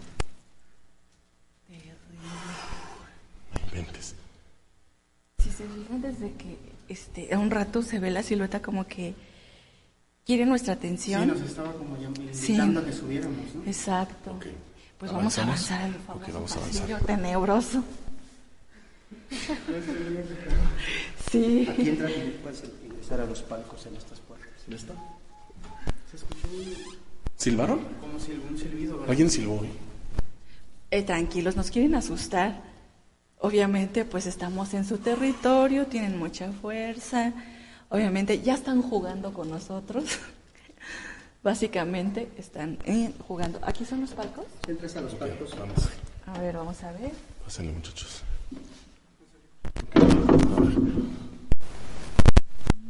No 3.52 3.66
inventes. 3.70 4.14
Si 5.42 5.51
se 5.51 5.64
fijan 5.66 6.01
desde 6.01 6.32
que 6.34 6.56
este, 6.88 7.34
a 7.34 7.40
un 7.40 7.51
rato 7.51 7.82
se 7.82 7.98
ve 7.98 8.12
la 8.12 8.22
silueta 8.22 8.62
como 8.62 8.86
que 8.86 9.14
quiere 10.24 10.47
nuestra 10.47 10.74
Sí, 10.74 10.78
atención. 10.78 11.26
nos 11.26 11.40
estaba 11.40 11.72
como 11.72 11.97
ya 11.98 12.09
Sí. 12.32 12.52
invitando 12.52 12.78
a 12.80 12.84
que 12.84 12.92
subiéramos, 12.92 13.52
¿no? 13.56 13.64
Exacto. 13.66 14.38
Pues 14.97 15.10
vamos 15.10 15.36
a 15.38 15.42
avanzar 15.42 15.82
al 15.82 15.94
famoso 15.94 16.24
Ok, 16.24 16.32
vamos 16.32 16.52
a 16.52 16.59
avanzar. 16.60 17.01
tenebroso. 17.05 17.82
Sí. 21.32 21.66
Aquí 21.68 21.88
entras 21.88 22.10
y 22.12 22.38
puedes 22.42 22.62
ingresar 22.84 23.20
a 23.20 23.26
los 23.26 23.42
palcos 23.42 23.86
en 23.86 23.97
estas 23.97 24.18
puertas. 24.20 24.48
¿Sí 24.68 24.74
está? 24.74 24.94
¿Silbaron? 27.36 27.80
Como 28.00 28.18
si 28.20 28.32
algún 28.32 28.58
silbido. 28.58 28.94
¿verdad? 28.94 29.10
Alguien 29.10 29.30
silbó. 29.30 29.62
Eh, 30.90 31.02
tranquilos, 31.02 31.56
nos 31.56 31.70
quieren 31.70 31.94
asustar. 31.94 32.62
Obviamente, 33.38 34.04
pues 34.04 34.26
estamos 34.26 34.74
en 34.74 34.84
su 34.84 34.98
territorio, 34.98 35.86
tienen 35.86 36.18
mucha 36.18 36.52
fuerza. 36.52 37.32
Obviamente, 37.88 38.42
ya 38.42 38.54
están 38.54 38.82
jugando 38.82 39.32
con 39.32 39.48
nosotros. 39.48 40.04
Básicamente, 41.42 42.30
están 42.36 42.78
eh, 42.84 43.12
jugando. 43.26 43.58
¿Aquí 43.62 43.84
son 43.86 44.02
los 44.02 44.10
palcos? 44.10 44.44
Si 44.66 44.72
entras 44.72 44.94
a 44.96 45.00
los 45.00 45.14
palcos, 45.14 45.56
Vamos, 45.58 45.88
A 46.26 46.38
ver, 46.38 46.56
vamos 46.56 46.82
a 46.82 46.92
ver. 46.92 47.12
pásenle 47.44 47.72
muchachos. 47.72 48.22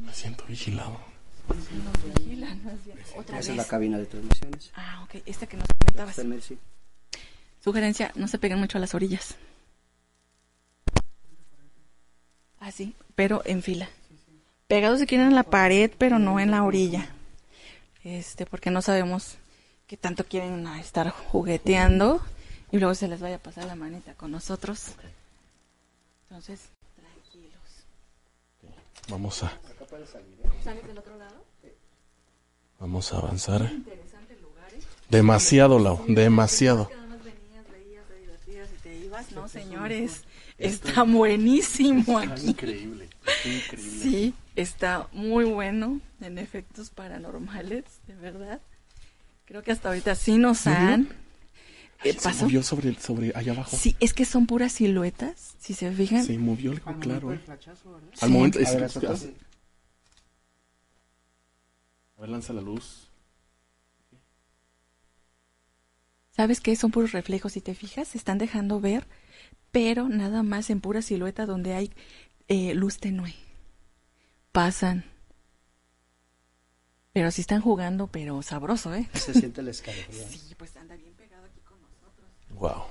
Me 0.05 0.13
siento 0.13 0.45
vigilado. 0.49 0.99
Nos 1.55 2.15
vigilan, 2.15 2.65
más 2.65 2.85
bien. 2.85 2.99
Otra 3.17 3.39
esa 3.39 3.49
vez. 3.49 3.49
es 3.49 3.57
la 3.57 3.65
cabina 3.65 3.99
de 3.99 4.07
transmisiones. 4.07 4.71
Ah, 4.75 5.03
ok. 5.05 5.23
Esta 5.27 5.47
que 5.47 5.57
nos 5.57 5.67
comentabas. 5.79 6.17
Sí. 6.45 6.59
Sugerencia, 7.63 8.13
no 8.15 8.29
se 8.29 8.39
peguen 8.39 8.59
mucho 8.59 8.79
a 8.79 8.81
las 8.81 8.95
orillas. 8.95 9.37
Ah, 12.59 12.71
sí, 12.73 12.95
pero 13.15 13.43
en 13.45 13.63
fila. 13.63 13.89
Pegados 14.69 15.01
si 15.01 15.07
quieren 15.07 15.29
en 15.29 15.35
la 15.35 15.43
pared, 15.43 15.91
pero 15.99 16.19
no 16.19 16.39
en 16.39 16.51
la 16.51 16.63
orilla. 16.63 17.09
Este, 18.05 18.47
porque 18.47 18.71
no 18.71 18.83
sabemos 18.83 19.37
qué 19.87 19.97
tanto 19.97 20.25
quieren 20.25 20.67
ah, 20.67 20.81
estar 20.81 21.11
jugueteando 21.11 22.23
y 22.71 22.79
luego 22.79 22.95
se 22.95 23.09
les 23.09 23.21
vaya 23.21 23.37
a 23.37 23.41
pasar 23.41 23.65
la 23.65 23.75
manita 23.75 24.15
con 24.15 24.31
nosotros. 24.31 24.93
Entonces, 26.29 26.69
tranquilos. 26.95 27.51
Vamos 29.09 29.43
a, 29.43 29.59
¿Sales 30.63 30.87
del 30.87 30.99
otro 30.99 31.17
lado? 31.17 31.40
Vamos 32.81 33.13
a 33.13 33.19
avanzar. 33.19 33.71
Demasiado, 35.09 35.79
Lau, 35.79 36.05
demasiado. 36.09 36.91
No, 39.35 39.49
señores, 39.49 40.23
está 40.59 41.03
buenísimo 41.03 42.19
aquí. 42.19 42.49
Increíble, 42.51 43.09
increíble. 43.45 44.01
Sí, 44.03 44.35
está 44.57 45.09
muy 45.13 45.45
bueno 45.45 46.01
en 46.21 46.39
efectos 46.39 46.91
paranormales, 46.91 47.85
de 48.07 48.15
verdad. 48.15 48.61
Creo 49.45 49.63
que 49.63 49.73
hasta 49.73 49.89
ahorita 49.89 50.15
sí 50.15 50.39
nos 50.39 50.67
han 50.67 51.09
eh, 52.05 52.13
Se 52.13 52.21
pasó. 52.23 52.45
movió 52.45 52.63
sobre, 52.63 52.95
sobre 52.99 53.33
allá 53.35 53.53
abajo. 53.53 53.77
Sí, 53.77 53.95
es 54.01 54.15
que 54.15 54.25
son 54.25 54.47
puras 54.47 54.73
siluetas, 54.73 55.55
si 55.61 55.75
se 55.75 55.91
fijan. 55.93 56.25
Se 56.25 56.39
movió 56.39 56.71
algo 56.73 56.89
Al 56.91 56.99
claro. 57.01 57.33
¿eh? 57.35 57.41
Al 58.21 58.31
momento. 58.31 58.59
A 58.59 58.63
es- 58.63 58.75
ver, 58.75 58.85
es- 59.13 59.29
¿a 62.21 62.25
hace- 62.25 62.27
A 62.27 62.27
ver, 62.27 62.29
lanza 62.31 62.53
la 62.53 62.61
luz. 62.61 63.09
¿Sabes 66.33 66.61
qué? 66.61 66.77
Son 66.77 66.91
puros 66.91 67.13
reflejos, 67.13 67.53
si 67.53 67.61
te 67.61 67.75
fijas, 67.75 68.09
se 68.09 68.19
están 68.19 68.39
dejando 68.39 68.81
ver, 68.81 69.07
pero 69.73 70.09
nada 70.09 70.43
más 70.43 70.71
en 70.71 70.81
pura 70.81 71.03
silueta 71.03 71.45
donde 71.47 71.75
hay 71.75 71.93
eh, 72.49 72.75
luz 72.75 72.99
tenue. 72.99 73.35
Pasan. 74.53 75.05
Pero 77.13 77.31
sí 77.31 77.41
están 77.41 77.61
jugando, 77.61 78.07
pero 78.07 78.41
sabroso, 78.43 78.95
¿eh? 78.95 79.09
Se 79.15 79.35
siente 79.35 79.61
el 79.61 79.69
escalofrío. 79.69 80.23
Sí, 80.29 80.55
pues 80.57 80.77
anda 80.77 80.95
bien 80.97 81.13
pegado 81.15 81.45
aquí 81.45 81.61
con 81.61 81.79
nosotros. 81.81 82.29
Wow. 82.51 82.85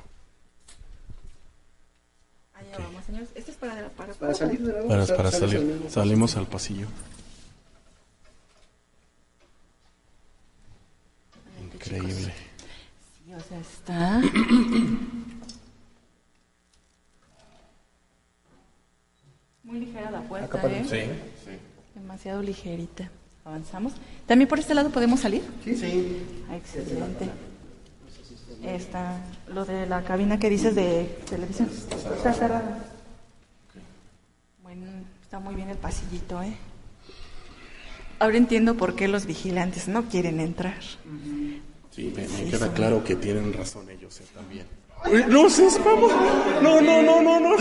Allá 2.53 2.77
vamos, 2.79 3.05
señores. 3.05 3.29
Esto 3.35 3.51
es 3.51 3.57
para, 3.57 3.89
para, 3.89 4.13
Para 4.13 4.33
salir 4.33 4.59
de 4.61 4.73
la 4.73 4.87
Para, 4.87 5.05
para 5.05 5.31
salir, 5.31 5.81
salimos 5.89 6.35
al 6.35 6.47
pasillo. 6.47 6.87
Increíble. 11.79 12.33
Sí, 13.25 13.33
o 13.33 13.39
sea, 13.39 13.59
está. 13.59 14.21
Muy 19.63 19.79
ligera 19.79 20.09
la 20.11 20.21
puerta, 20.21 20.45
Acá 20.47 20.61
para- 20.61 20.77
¿eh? 20.77 21.19
Demasiado 21.95 22.41
ligerita. 22.41 23.09
Avanzamos. 23.45 23.93
¿También 24.25 24.47
por 24.47 24.59
este 24.59 24.73
lado 24.73 24.89
podemos 24.89 25.19
salir? 25.19 25.41
Sí, 25.63 25.75
sí. 25.75 26.21
Ah, 26.49 26.55
Excelente. 26.57 27.29
Está 28.63 29.17
lo 29.47 29.63
de 29.65 29.85
la 29.85 30.03
cabina 30.03 30.37
que 30.39 30.49
dices 30.49 30.75
de 30.75 31.05
televisión. 31.29 31.69
Está 31.71 32.33
cerrada. 32.33 32.85
Bueno, 34.61 34.85
está 35.23 35.39
muy 35.39 35.55
bien 35.55 35.69
el 35.69 35.77
pasillito, 35.77 36.41
¿eh? 36.43 36.55
Ahora 38.19 38.37
entiendo 38.37 38.75
por 38.75 38.95
qué 38.95 39.07
los 39.07 39.25
vigilantes 39.25 39.87
no 39.87 40.03
quieren 40.09 40.39
entrar. 40.41 40.77
Sí, 41.99 42.13
me, 42.15 42.25
me 42.29 42.49
queda 42.49 42.71
claro 42.73 43.03
que 43.03 43.17
tienen 43.17 43.51
razón 43.51 43.89
ellos 43.89 44.21
eh, 44.21 44.25
también. 44.33 44.65
No, 45.27 45.43
vamos. 45.83 46.11
No, 46.63 46.79
no, 46.79 47.01
no, 47.01 47.21
no, 47.21 47.39
no. 47.41 47.55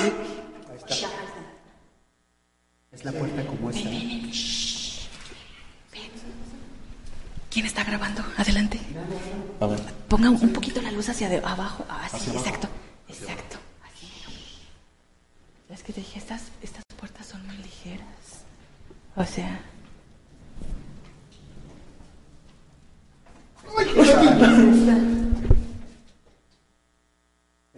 Es 2.92 3.04
la 3.04 3.10
puerta 3.10 3.44
como 3.46 3.70
esta. 3.70 3.90
¿Quién 7.50 7.66
está 7.66 7.82
grabando? 7.82 8.24
Adelante. 8.36 8.78
A 9.58 9.66
ver. 9.66 9.80
Ponga 10.06 10.30
un 10.30 10.52
poquito 10.52 10.80
la 10.82 10.92
luz 10.92 11.08
hacia 11.08 11.28
de 11.28 11.38
abajo. 11.38 11.84
Ah, 11.88 12.06
sí, 12.08 12.16
Hacia 12.18 12.32
abajo. 12.34 12.46
exacto. 12.46 12.68
Exacto. 13.08 13.56
Así. 13.82 14.06
Es 15.68 15.82
que 15.82 15.92
te 15.92 16.00
dije, 16.00 16.20
estas, 16.20 16.42
estas 16.62 16.84
puertas 16.96 17.26
son 17.26 17.44
muy 17.44 17.56
ligeras. 17.56 18.06
O 19.16 19.24
sea. 19.24 19.60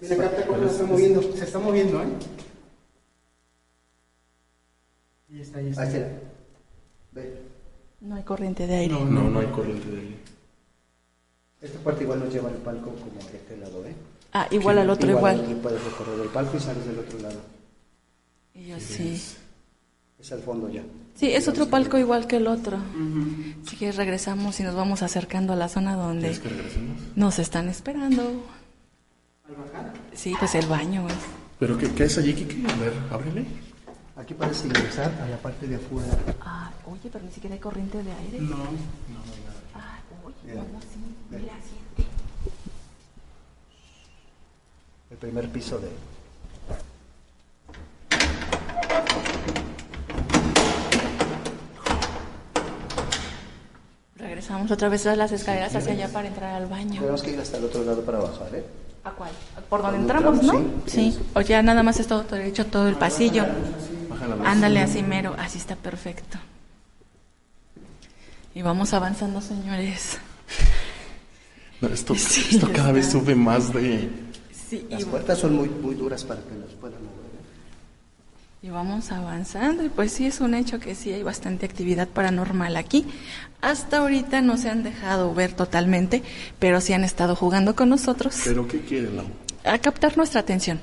Se 0.02 0.16
capta 0.16 0.46
cómo 0.46 0.58
se 0.60 0.66
está 0.72 0.84
moviendo. 0.84 1.22
Se 1.22 1.44
está 1.44 1.58
moviendo, 1.58 2.02
¿eh? 2.02 2.06
Ahí 5.30 5.40
está, 5.40 5.58
ahí 5.58 5.68
está. 5.68 5.82
Ahí 5.82 5.88
está. 5.88 6.08
Ve. 7.12 7.42
No 8.00 8.14
hay 8.14 8.22
corriente 8.22 8.66
de 8.66 8.74
aire. 8.74 8.94
No, 8.94 9.04
no, 9.04 9.30
no 9.30 9.40
hay 9.40 9.46
corriente 9.48 9.88
de 9.88 10.00
aire. 10.00 10.16
Esta 11.60 11.78
puerta 11.80 12.02
igual 12.02 12.20
nos 12.20 12.32
lleva 12.32 12.48
al 12.48 12.56
palco 12.56 12.90
como 12.90 13.20
de 13.30 13.36
este 13.36 13.56
lado, 13.58 13.84
¿eh? 13.86 13.94
Ah, 14.32 14.46
igual 14.50 14.78
al 14.78 14.88
otro, 14.88 15.10
igual. 15.10 15.40
aquí 15.40 15.54
Puedes 15.54 15.84
recorrer 15.84 16.20
el 16.20 16.28
palco 16.28 16.56
y 16.56 16.60
sales 16.60 16.86
del 16.86 16.98
otro 16.98 17.18
lado. 17.18 17.40
Y 18.54 18.68
yo 18.68 18.80
sí. 18.80 19.20
Es 20.20 20.32
al 20.32 20.40
fondo 20.40 20.68
ya. 20.68 20.82
Sí, 21.14 21.30
es 21.32 21.48
otro 21.48 21.68
palco 21.68 21.98
igual 21.98 22.26
que 22.26 22.36
el 22.36 22.46
otro. 22.46 22.78
Así 23.66 23.76
que 23.76 23.92
regresamos 23.92 24.58
y 24.60 24.62
nos 24.62 24.74
vamos 24.74 25.02
acercando 25.02 25.52
a 25.52 25.56
la 25.56 25.68
zona 25.68 25.94
donde 25.96 26.20
¿Quieres 26.28 26.38
que 26.40 26.48
regresemos? 26.48 26.98
nos 27.16 27.38
están 27.38 27.68
esperando. 27.68 28.22
Sí, 30.14 30.34
pues 30.38 30.54
el 30.54 30.66
baño. 30.66 31.02
güey. 31.02 31.14
¿Pero 31.58 31.76
qué, 31.76 31.90
qué 31.92 32.04
es 32.04 32.16
allí, 32.18 32.32
Kiki? 32.34 32.64
A 32.64 32.76
ver, 32.76 32.92
ábrele. 33.10 33.44
Aquí 34.16 34.34
puedes 34.34 34.64
ingresar 34.64 35.10
a 35.22 35.28
la 35.28 35.36
parte 35.38 35.66
de 35.66 35.76
afuera. 35.76 36.16
Ah, 36.42 36.70
oye, 36.86 37.08
pero 37.12 37.24
ni 37.24 37.32
siquiera 37.32 37.54
hay 37.54 37.60
corriente 37.60 38.02
de 38.02 38.12
aire. 38.12 38.40
No. 38.40 38.56
Ah, 39.74 39.98
oye, 40.24 40.34
Mira. 40.44 40.62
¿cómo 40.62 40.80
sí? 40.80 40.86
Ven. 41.30 41.40
Mira, 41.42 41.54
siente. 41.54 42.10
El 45.10 45.16
primer 45.16 45.48
piso 45.50 45.78
de... 45.78 45.88
Regresamos 54.30 54.70
otra 54.70 54.88
vez 54.88 55.04
a 55.06 55.16
las 55.16 55.32
escaleras 55.32 55.74
hacia 55.74 55.90
allá 55.90 56.06
para 56.06 56.28
entrar 56.28 56.54
al 56.54 56.68
baño. 56.68 57.00
Tenemos 57.00 57.20
que 57.20 57.32
ir 57.32 57.40
hasta 57.40 57.56
el 57.56 57.64
otro 57.64 57.82
lado 57.82 58.00
para 58.02 58.18
bajar, 58.18 58.54
¿eh? 58.54 58.64
¿A 59.02 59.10
cuál? 59.10 59.32
¿Por 59.68 59.82
donde 59.82 59.98
¿Dónde 59.98 60.14
entramos, 60.14 60.42
no? 60.44 60.52
Sí. 60.86 61.10
Sí. 61.10 61.18
O 61.34 61.40
ya 61.40 61.60
nada 61.64 61.82
más 61.82 61.98
es 61.98 62.06
todo 62.06 62.22
derecho, 62.22 62.64
todo 62.66 62.86
el 62.86 62.94
pasillo. 62.94 63.44
Baja 64.08 64.28
la 64.28 64.36
luz. 64.36 64.46
Ándale 64.46 64.82
así 64.82 65.02
mero, 65.02 65.34
así 65.36 65.58
está 65.58 65.74
perfecto. 65.74 66.38
Y 68.54 68.62
vamos 68.62 68.94
avanzando, 68.94 69.40
señores. 69.40 70.18
No, 71.80 71.88
esto, 71.88 72.14
Sí, 72.16 72.46
esto 72.52 72.70
cada 72.72 72.92
vez 72.92 73.10
sube 73.10 73.34
más 73.34 73.72
de... 73.72 74.08
Sí, 74.52 74.86
Las 74.90 75.02
y, 75.02 75.04
puertas 75.06 75.38
son 75.40 75.56
muy, 75.56 75.68
muy 75.68 75.96
duras 75.96 76.22
para 76.22 76.40
que 76.40 76.54
las 76.54 76.70
puedan. 76.80 76.99
Y 78.62 78.70
vamos 78.70 79.10
avanzando. 79.12 79.84
Y 79.84 79.88
pues 79.88 80.12
sí, 80.12 80.26
es 80.26 80.40
un 80.40 80.54
hecho 80.54 80.80
que 80.80 80.94
sí 80.94 81.12
hay 81.12 81.22
bastante 81.22 81.66
actividad 81.66 82.08
paranormal 82.08 82.76
aquí. 82.76 83.06
Hasta 83.60 83.98
ahorita 83.98 84.40
no 84.42 84.56
se 84.56 84.70
han 84.70 84.82
dejado 84.82 85.34
ver 85.34 85.52
totalmente, 85.52 86.22
pero 86.58 86.80
sí 86.80 86.92
han 86.92 87.04
estado 87.04 87.36
jugando 87.36 87.74
con 87.74 87.88
nosotros. 87.88 88.40
¿Pero 88.44 88.66
qué 88.68 88.80
quieren, 88.80 89.16
Lau? 89.16 89.26
a 89.64 89.78
captar 89.78 90.16
nuestra 90.16 90.40
atención. 90.40 90.80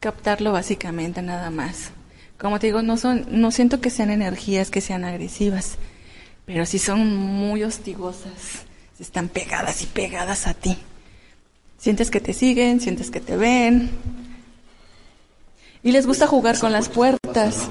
Captarlo 0.00 0.52
básicamente 0.52 1.22
nada 1.22 1.50
más. 1.50 1.90
Como 2.38 2.60
te 2.60 2.68
digo, 2.68 2.82
no 2.82 2.96
son, 2.96 3.26
no 3.30 3.50
siento 3.50 3.80
que 3.80 3.90
sean 3.90 4.10
energías 4.10 4.70
que 4.70 4.80
sean 4.80 5.04
agresivas, 5.04 5.76
pero 6.46 6.66
sí 6.66 6.78
son 6.78 7.16
muy 7.16 7.64
hostigosas. 7.64 8.64
Están 9.00 9.28
pegadas 9.28 9.82
y 9.82 9.86
pegadas 9.86 10.46
a 10.46 10.54
ti. 10.54 10.76
Sientes 11.78 12.10
que 12.10 12.20
te 12.20 12.32
siguen, 12.32 12.80
sientes 12.80 13.10
que 13.10 13.20
te 13.20 13.36
ven. 13.36 13.90
Y 15.82 15.92
les 15.92 16.06
gusta 16.06 16.26
jugar 16.26 16.58
con 16.58 16.72
las 16.72 16.88
puertas. 16.88 17.68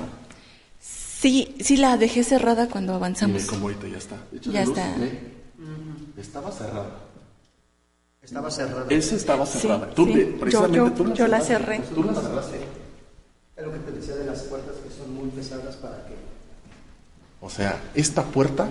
Sí, 0.80 1.56
sí 1.60 1.78
la 1.78 1.98
dejé 1.98 2.24
cerrada 2.24 2.70
cuando 2.70 2.94
avanzamos. 2.94 3.42
ve 3.42 3.48
cómo 3.48 3.68
ahorita 3.68 3.88
ya 3.88 3.98
está. 3.98 4.16
Ya 4.44 4.62
está. 4.62 4.96
Estaba 6.18 6.52
cerrada. 6.52 6.90
Estaba 8.22 8.52
cerrada. 8.52 8.86
Esa 8.90 9.16
estaba 9.16 9.46
cerrada. 9.46 9.90
Tú, 9.92 10.06
precisamente 10.40 10.92
tú 10.92 11.06
la 11.06 11.14
yo 11.16 11.28
la 11.28 11.42
cerraste. 11.42 11.84
cerré. 11.84 11.96
Tú 11.96 12.04
la 12.04 12.14
cerraste. 12.14 12.60
Es 13.56 13.66
lo 13.66 13.72
que 13.72 13.80
te 13.80 13.92
decía 13.92 14.16
de 14.16 14.26
las 14.26 14.42
puertas 14.44 14.76
que 14.76 14.94
son 14.94 15.14
muy 15.16 15.30
pesadas 15.30 15.76
para 15.78 16.06
que... 16.06 16.14
O 17.42 17.50
sea, 17.50 17.82
esta 17.96 18.24
puerta 18.24 18.68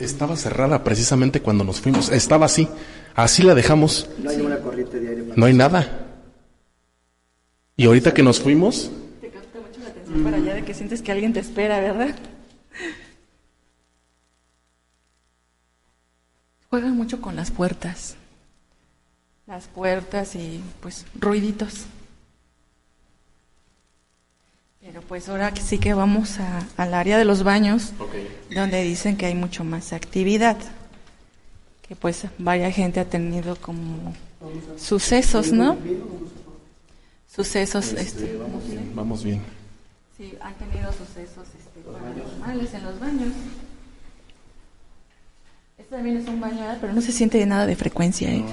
estaba 0.00 0.36
cerrada 0.36 0.84
precisamente 0.84 1.42
cuando 1.42 1.64
nos 1.64 1.80
fuimos. 1.80 2.10
Estaba 2.10 2.46
así. 2.46 2.68
Así 3.14 3.42
la 3.42 3.54
dejamos. 3.54 4.08
No 4.22 4.30
hay 4.30 4.40
una 4.40 4.58
corriente 4.58 5.00
de 5.00 5.08
aire 5.08 5.24
No 5.36 5.46
hay 5.46 5.54
nada. 5.54 6.09
Y 7.80 7.86
ahorita 7.86 8.12
que 8.12 8.22
nos 8.22 8.38
fuimos, 8.38 8.90
Te 9.22 9.30
capta 9.30 9.58
mucho 9.58 9.80
la 9.82 9.88
atención 9.88 10.22
para 10.22 10.36
allá 10.36 10.52
de 10.52 10.64
que 10.66 10.74
sientes 10.74 11.00
que 11.00 11.12
alguien 11.12 11.32
te 11.32 11.40
espera, 11.40 11.80
¿verdad? 11.80 12.14
Juegan 16.68 16.94
mucho 16.94 17.22
con 17.22 17.36
las 17.36 17.50
puertas. 17.50 18.16
Las 19.46 19.66
puertas 19.66 20.34
y 20.36 20.60
pues 20.82 21.06
ruiditos. 21.18 21.86
Pero 24.82 25.00
pues 25.00 25.30
ahora 25.30 25.50
sí 25.56 25.78
que 25.78 25.94
vamos 25.94 26.38
a- 26.38 26.62
al 26.76 26.92
área 26.92 27.16
de 27.16 27.24
los 27.24 27.44
baños, 27.44 27.94
donde 28.54 28.82
dicen 28.82 29.16
que 29.16 29.24
hay 29.24 29.34
mucho 29.34 29.64
más 29.64 29.94
actividad. 29.94 30.58
Que 31.88 31.96
pues 31.96 32.24
varias 32.36 32.74
gente 32.74 33.00
ha 33.00 33.06
tenido 33.06 33.56
como 33.56 34.14
sucesos, 34.76 35.50
¿no? 35.50 35.78
Sucesos, 37.34 37.92
este, 37.92 38.36
vamos 38.36 38.68
bien, 38.68 38.92
vamos 38.94 39.24
bien. 39.24 39.40
Sí, 40.16 40.34
han 40.40 40.52
tenido 40.54 40.92
sucesos 40.92 41.46
este, 41.56 41.80
paranormales 41.80 42.74
en 42.74 42.82
los 42.82 42.98
baños. 42.98 43.32
Este 45.78 45.94
también 45.94 46.16
es 46.16 46.28
un 46.28 46.40
baño, 46.40 46.64
pero 46.80 46.92
no 46.92 47.00
se 47.00 47.12
siente 47.12 47.44
nada 47.46 47.66
de 47.66 47.76
frecuencia. 47.76 48.28
¿eh? 48.30 48.44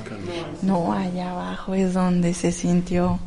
No, 0.61 0.93
allá 0.93 1.31
abajo 1.31 1.73
es 1.73 1.95
donde 1.95 2.35
se 2.35 2.51
sintió 2.51 3.19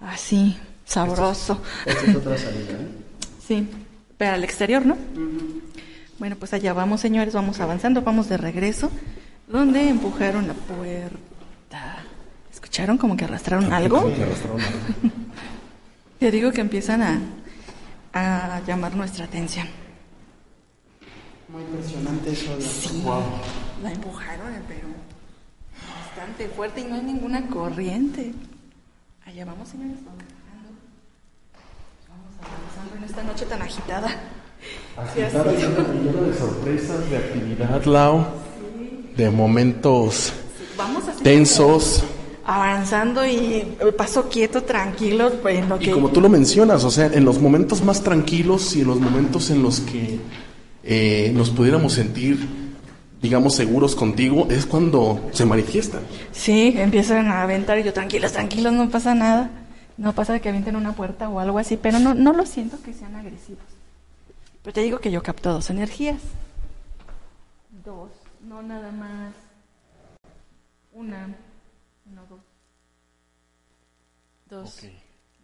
así, 0.00 0.56
sabroso. 0.84 1.60
Esta 1.84 2.10
es 2.10 2.16
otra 2.16 2.38
salida, 2.38 2.72
¿eh? 2.72 2.88
Sí, 3.46 3.68
pero 4.16 4.34
al 4.34 4.44
exterior, 4.44 4.86
¿no? 4.86 4.96
Bueno, 6.20 6.36
pues 6.36 6.54
allá 6.54 6.72
vamos, 6.74 7.00
señores, 7.00 7.34
vamos 7.34 7.58
avanzando, 7.58 8.02
vamos 8.02 8.28
de 8.28 8.36
regreso. 8.36 8.88
Donde 9.48 9.88
empujaron 9.88 10.46
la 10.46 10.54
puerta. 10.54 12.04
¿Escucharon 12.72 12.96
como 12.96 13.18
que 13.18 13.26
arrastraron 13.26 13.70
algo? 13.70 14.10
Que 14.14 14.22
arrastraron 14.22 14.58
algo. 14.62 14.78
Te 16.18 16.30
digo 16.30 16.52
que 16.52 16.62
empiezan 16.62 17.02
a, 17.02 17.20
a 18.14 18.62
llamar 18.66 18.94
nuestra 18.96 19.26
atención. 19.26 19.66
Muy 21.50 21.60
impresionante 21.64 22.32
eso. 22.32 22.56
de- 22.56 22.62
Sí, 22.62 23.04
la 23.82 23.92
empujaron, 23.92 24.46
pero 24.66 24.88
bastante 26.06 26.48
fuerte 26.48 26.80
y 26.80 26.84
no 26.84 26.94
hay 26.94 27.02
ninguna 27.02 27.46
corriente. 27.48 28.32
Allá 29.26 29.44
vamos, 29.44 29.68
señores, 29.68 29.98
vamos 30.06 30.24
avanzando 32.40 32.96
en 32.96 33.04
esta 33.04 33.22
noche 33.22 33.44
tan 33.44 33.60
agitada. 33.60 34.08
Sí, 35.14 35.20
así. 35.20 35.36
Está 35.36 35.44
lleno 35.52 36.22
de 36.22 36.34
sorpresas, 36.38 37.10
de 37.10 37.18
actividad, 37.18 37.84
Lau. 37.84 38.24
De 39.14 39.28
momentos 39.28 40.32
Vamos 40.78 41.06
así 41.06 41.22
tensos. 41.22 42.02
Avanzando 42.44 43.26
y 43.26 43.66
paso 43.96 44.28
quieto, 44.28 44.62
tranquilo, 44.62 45.32
pues, 45.42 45.58
en 45.58 45.68
lo 45.68 45.76
Y 45.76 45.86
que 45.86 45.90
como 45.92 46.10
tú 46.10 46.20
lo 46.20 46.28
mencionas, 46.28 46.84
o 46.84 46.90
sea, 46.90 47.06
en 47.06 47.24
los 47.24 47.40
momentos 47.40 47.82
más 47.84 48.02
tranquilos 48.02 48.74
y 48.76 48.80
en 48.82 48.88
los 48.88 49.00
momentos 49.00 49.50
en 49.50 49.62
los 49.62 49.80
que 49.80 50.18
eh, 50.84 51.32
nos 51.34 51.50
pudiéramos 51.50 51.92
sentir, 51.92 52.38
digamos, 53.20 53.54
seguros 53.54 53.94
contigo, 53.94 54.48
es 54.50 54.66
cuando 54.66 55.28
se 55.32 55.44
manifiestan. 55.44 56.00
Sí, 56.32 56.74
empiezan 56.76 57.28
a 57.28 57.42
aventar 57.42 57.78
y 57.78 57.84
yo, 57.84 57.92
tranquilos, 57.92 58.32
tranquilos, 58.32 58.72
no 58.72 58.88
pasa 58.90 59.14
nada. 59.14 59.50
No 59.96 60.14
pasa 60.14 60.32
de 60.32 60.40
que 60.40 60.48
avienten 60.48 60.74
una 60.74 60.94
puerta 60.94 61.28
o 61.28 61.38
algo 61.38 61.58
así, 61.58 61.76
pero 61.76 61.98
no, 61.98 62.14
no 62.14 62.32
lo 62.32 62.46
siento 62.46 62.80
que 62.82 62.94
sean 62.94 63.14
agresivos. 63.14 63.62
Pero 64.62 64.74
te 64.74 64.82
digo 64.82 64.98
que 65.00 65.10
yo 65.10 65.22
capto 65.22 65.52
dos 65.52 65.70
energías. 65.70 66.20
Dos, 67.84 68.10
no 68.40 68.62
nada 68.62 68.90
más. 68.92 69.34
Una, 70.92 71.28
no 72.06 72.22
dos. 72.28 72.40
Dos. 74.52 74.80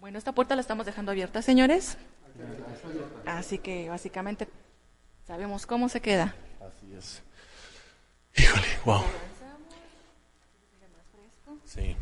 Bueno, 0.01 0.19
esta 0.19 0.33
puerta 0.33 0.55
la 0.55 0.61
estamos 0.61 0.85
dejando 0.85 1.13
abierta, 1.13 1.41
señores. 1.41 1.97
Así 3.25 3.57
que 3.57 3.89
básicamente 3.89 4.47
sabemos 5.27 5.65
cómo 5.65 5.89
se 5.89 6.03
queda. 6.03 6.35
Así 6.61 6.93
es. 6.95 7.23
Híjole, 8.37 8.67
wow. 8.85 9.03
Sí. 11.65 11.97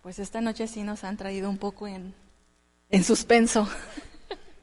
Pues 0.00 0.18
esta 0.18 0.40
noche 0.40 0.66
sí 0.68 0.82
nos 0.84 1.04
han 1.04 1.18
traído 1.18 1.50
un 1.50 1.58
poco 1.58 1.86
en, 1.86 2.14
en 2.90 3.04
suspenso. 3.04 3.68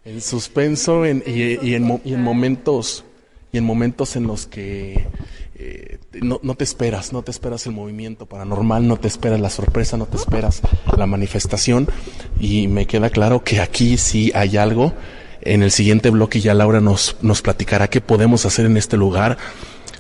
En 0.06 0.22
suspenso 0.22 1.06
en, 1.06 1.22
y, 1.28 1.64
y, 1.64 1.76
en, 1.76 2.02
y 2.06 2.14
en 2.14 2.24
momentos 2.24 3.04
y 3.52 3.58
en 3.58 3.66
momentos 3.66 4.16
en 4.16 4.26
los 4.26 4.48
que 4.48 5.06
eh, 5.62 5.98
no, 6.22 6.40
no, 6.42 6.56
te 6.56 6.64
esperas, 6.64 7.12
no 7.12 7.22
te 7.22 7.32
esperas 7.32 7.66
el 7.66 7.74
movimiento 7.74 8.26
paranormal, 8.26 8.88
no 8.88 8.96
te 8.96 9.10
esperas 9.10 9.42
la 9.42 9.50
sorpresa, 9.50 9.98
no 9.98 10.06
te 10.06 10.16
esperas 10.16 10.62
la 10.98 11.06
manifestación 11.06 11.90
y 12.40 12.70
me 12.70 12.88
queda 12.88 13.10
claro 13.10 13.44
que 13.44 13.60
aquí 13.60 13.98
sí 13.98 14.32
hay 14.34 14.56
algo. 14.56 14.94
En 15.42 15.62
el 15.62 15.72
siguiente 15.72 16.12
bloque 16.12 16.40
ya 16.40 16.54
Laura 16.54 16.80
nos, 16.80 17.18
nos 17.22 17.42
platicará 17.42 17.90
qué 17.90 18.00
podemos 18.00 18.46
hacer 18.46 18.68
en 18.68 18.78
este 18.78 18.96
lugar, 18.96 19.38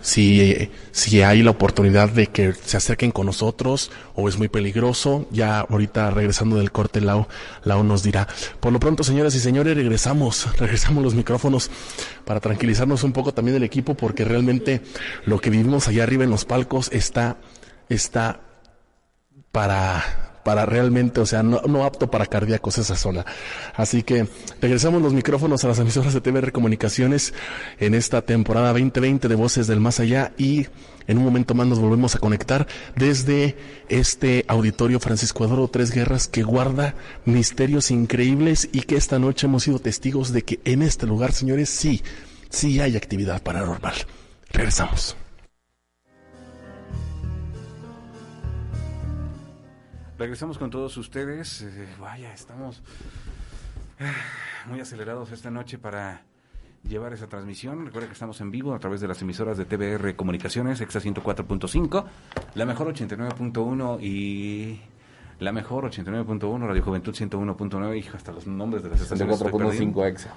si, 0.01 0.69
si 0.91 1.21
hay 1.21 1.43
la 1.43 1.51
oportunidad 1.51 2.09
de 2.09 2.27
que 2.27 2.53
se 2.53 2.77
acerquen 2.77 3.11
con 3.11 3.25
nosotros 3.25 3.91
o 4.15 4.29
es 4.29 4.37
muy 4.37 4.47
peligroso. 4.47 5.27
Ya 5.31 5.59
ahorita 5.61 6.11
regresando 6.11 6.57
del 6.57 6.71
corte, 6.71 7.01
Lau, 7.01 7.27
Lau 7.63 7.83
nos 7.83 8.03
dirá. 8.03 8.27
Por 8.59 8.73
lo 8.73 8.79
pronto, 8.79 9.03
señoras 9.03 9.35
y 9.35 9.39
señores, 9.39 9.75
regresamos, 9.75 10.47
regresamos 10.57 11.03
los 11.03 11.15
micrófonos 11.15 11.69
para 12.25 12.39
tranquilizarnos 12.39 13.03
un 13.03 13.13
poco 13.13 13.33
también 13.33 13.57
el 13.57 13.63
equipo 13.63 13.95
porque 13.95 14.25
realmente 14.25 14.81
lo 15.25 15.39
que 15.39 15.49
vivimos 15.49 15.87
allá 15.87 16.03
arriba 16.03 16.23
en 16.23 16.29
los 16.29 16.45
palcos 16.45 16.89
está, 16.91 17.37
está 17.89 18.41
para, 19.51 20.28
para 20.49 20.65
realmente, 20.65 21.21
o 21.21 21.27
sea, 21.27 21.43
no, 21.43 21.85
apto 21.85 22.09
para 22.09 22.25
cardíacos 22.25 22.79
esa 22.79 22.95
zona. 22.95 23.23
Así 23.75 24.01
que 24.01 24.27
regresamos 24.59 24.99
los 24.99 25.13
micrófonos 25.13 25.63
a 25.63 25.67
las 25.67 25.77
emisoras 25.77 26.11
de 26.11 26.21
TVR 26.21 26.51
Comunicaciones 26.51 27.35
en 27.79 27.93
esta 27.93 28.23
temporada 28.23 28.69
2020 28.69 29.27
de 29.27 29.35
Voces 29.35 29.67
del 29.67 29.79
Más 29.79 29.99
Allá 29.99 30.31
y 30.39 30.65
en 31.05 31.19
un 31.19 31.23
momento 31.23 31.53
más 31.53 31.67
nos 31.67 31.77
volvemos 31.77 32.15
a 32.15 32.17
conectar 32.17 32.65
desde 32.95 33.57
este 33.89 34.43
auditorio 34.47 34.99
Francisco 34.99 35.43
Adoro 35.43 35.67
Tres 35.67 35.91
Guerras 35.91 36.27
que 36.27 36.41
guarda 36.41 36.95
misterios 37.25 37.91
increíbles 37.91 38.69
y 38.71 38.81
que 38.81 38.95
esta 38.95 39.19
noche 39.19 39.45
hemos 39.45 39.61
sido 39.61 39.77
testigos 39.77 40.33
de 40.33 40.41
que 40.41 40.61
en 40.65 40.81
este 40.81 41.05
lugar, 41.05 41.31
señores, 41.31 41.69
sí, 41.69 42.01
sí 42.49 42.79
hay 42.79 42.97
actividad 42.97 43.43
paranormal. 43.43 43.93
Regresamos. 44.49 45.15
Regresamos 50.19 50.57
con 50.57 50.69
todos 50.69 50.97
ustedes. 50.97 51.61
Eh, 51.61 51.87
vaya, 51.97 52.33
estamos 52.33 52.83
eh, 53.99 54.11
muy 54.67 54.81
acelerados 54.81 55.31
esta 55.31 55.49
noche 55.49 55.77
para 55.77 56.23
llevar 56.83 57.13
esa 57.13 57.27
transmisión. 57.27 57.85
Recuerda 57.85 58.07
que 58.07 58.13
estamos 58.13 58.41
en 58.41 58.51
vivo 58.51 58.73
a 58.73 58.79
través 58.79 58.99
de 58.99 59.07
las 59.07 59.21
emisoras 59.21 59.57
de 59.57 59.63
TBR 59.63 60.17
Comunicaciones, 60.17 60.81
Exa 60.81 60.99
104.5, 60.99 62.03
la 62.55 62.65
mejor 62.65 62.93
89.1 62.93 64.03
y 64.03 64.81
la 65.39 65.53
mejor 65.53 65.89
89.1, 65.89 66.67
Radio 66.67 66.83
Juventud 66.83 67.15
101.9, 67.15 67.97
hijo, 67.97 68.17
hasta 68.17 68.33
los 68.33 68.45
nombres 68.45 68.83
de 68.83 68.89
las 68.89 68.99
estaciones. 68.99 69.39
104.5 69.39 70.05
Exa. 70.05 70.33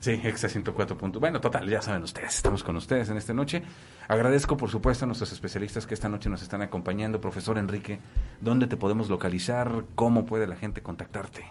Sí, 0.00 0.12
Exa 0.22 0.48
104. 0.48 0.96
Bueno, 1.18 1.40
total, 1.40 1.68
ya 1.68 1.82
saben 1.82 2.04
ustedes, 2.04 2.36
estamos 2.36 2.62
con 2.62 2.76
ustedes 2.76 3.10
en 3.10 3.16
esta 3.16 3.34
noche. 3.34 3.62
Agradezco, 4.06 4.56
por 4.56 4.70
supuesto, 4.70 5.04
a 5.04 5.06
nuestros 5.06 5.32
especialistas 5.32 5.88
que 5.88 5.94
esta 5.94 6.08
noche 6.08 6.30
nos 6.30 6.40
están 6.40 6.62
acompañando. 6.62 7.20
Profesor 7.20 7.58
Enrique, 7.58 7.98
¿dónde 8.40 8.68
te 8.68 8.76
podemos 8.76 9.10
localizar? 9.10 9.84
¿Cómo 9.96 10.24
puede 10.24 10.46
la 10.46 10.54
gente 10.54 10.82
contactarte? 10.82 11.44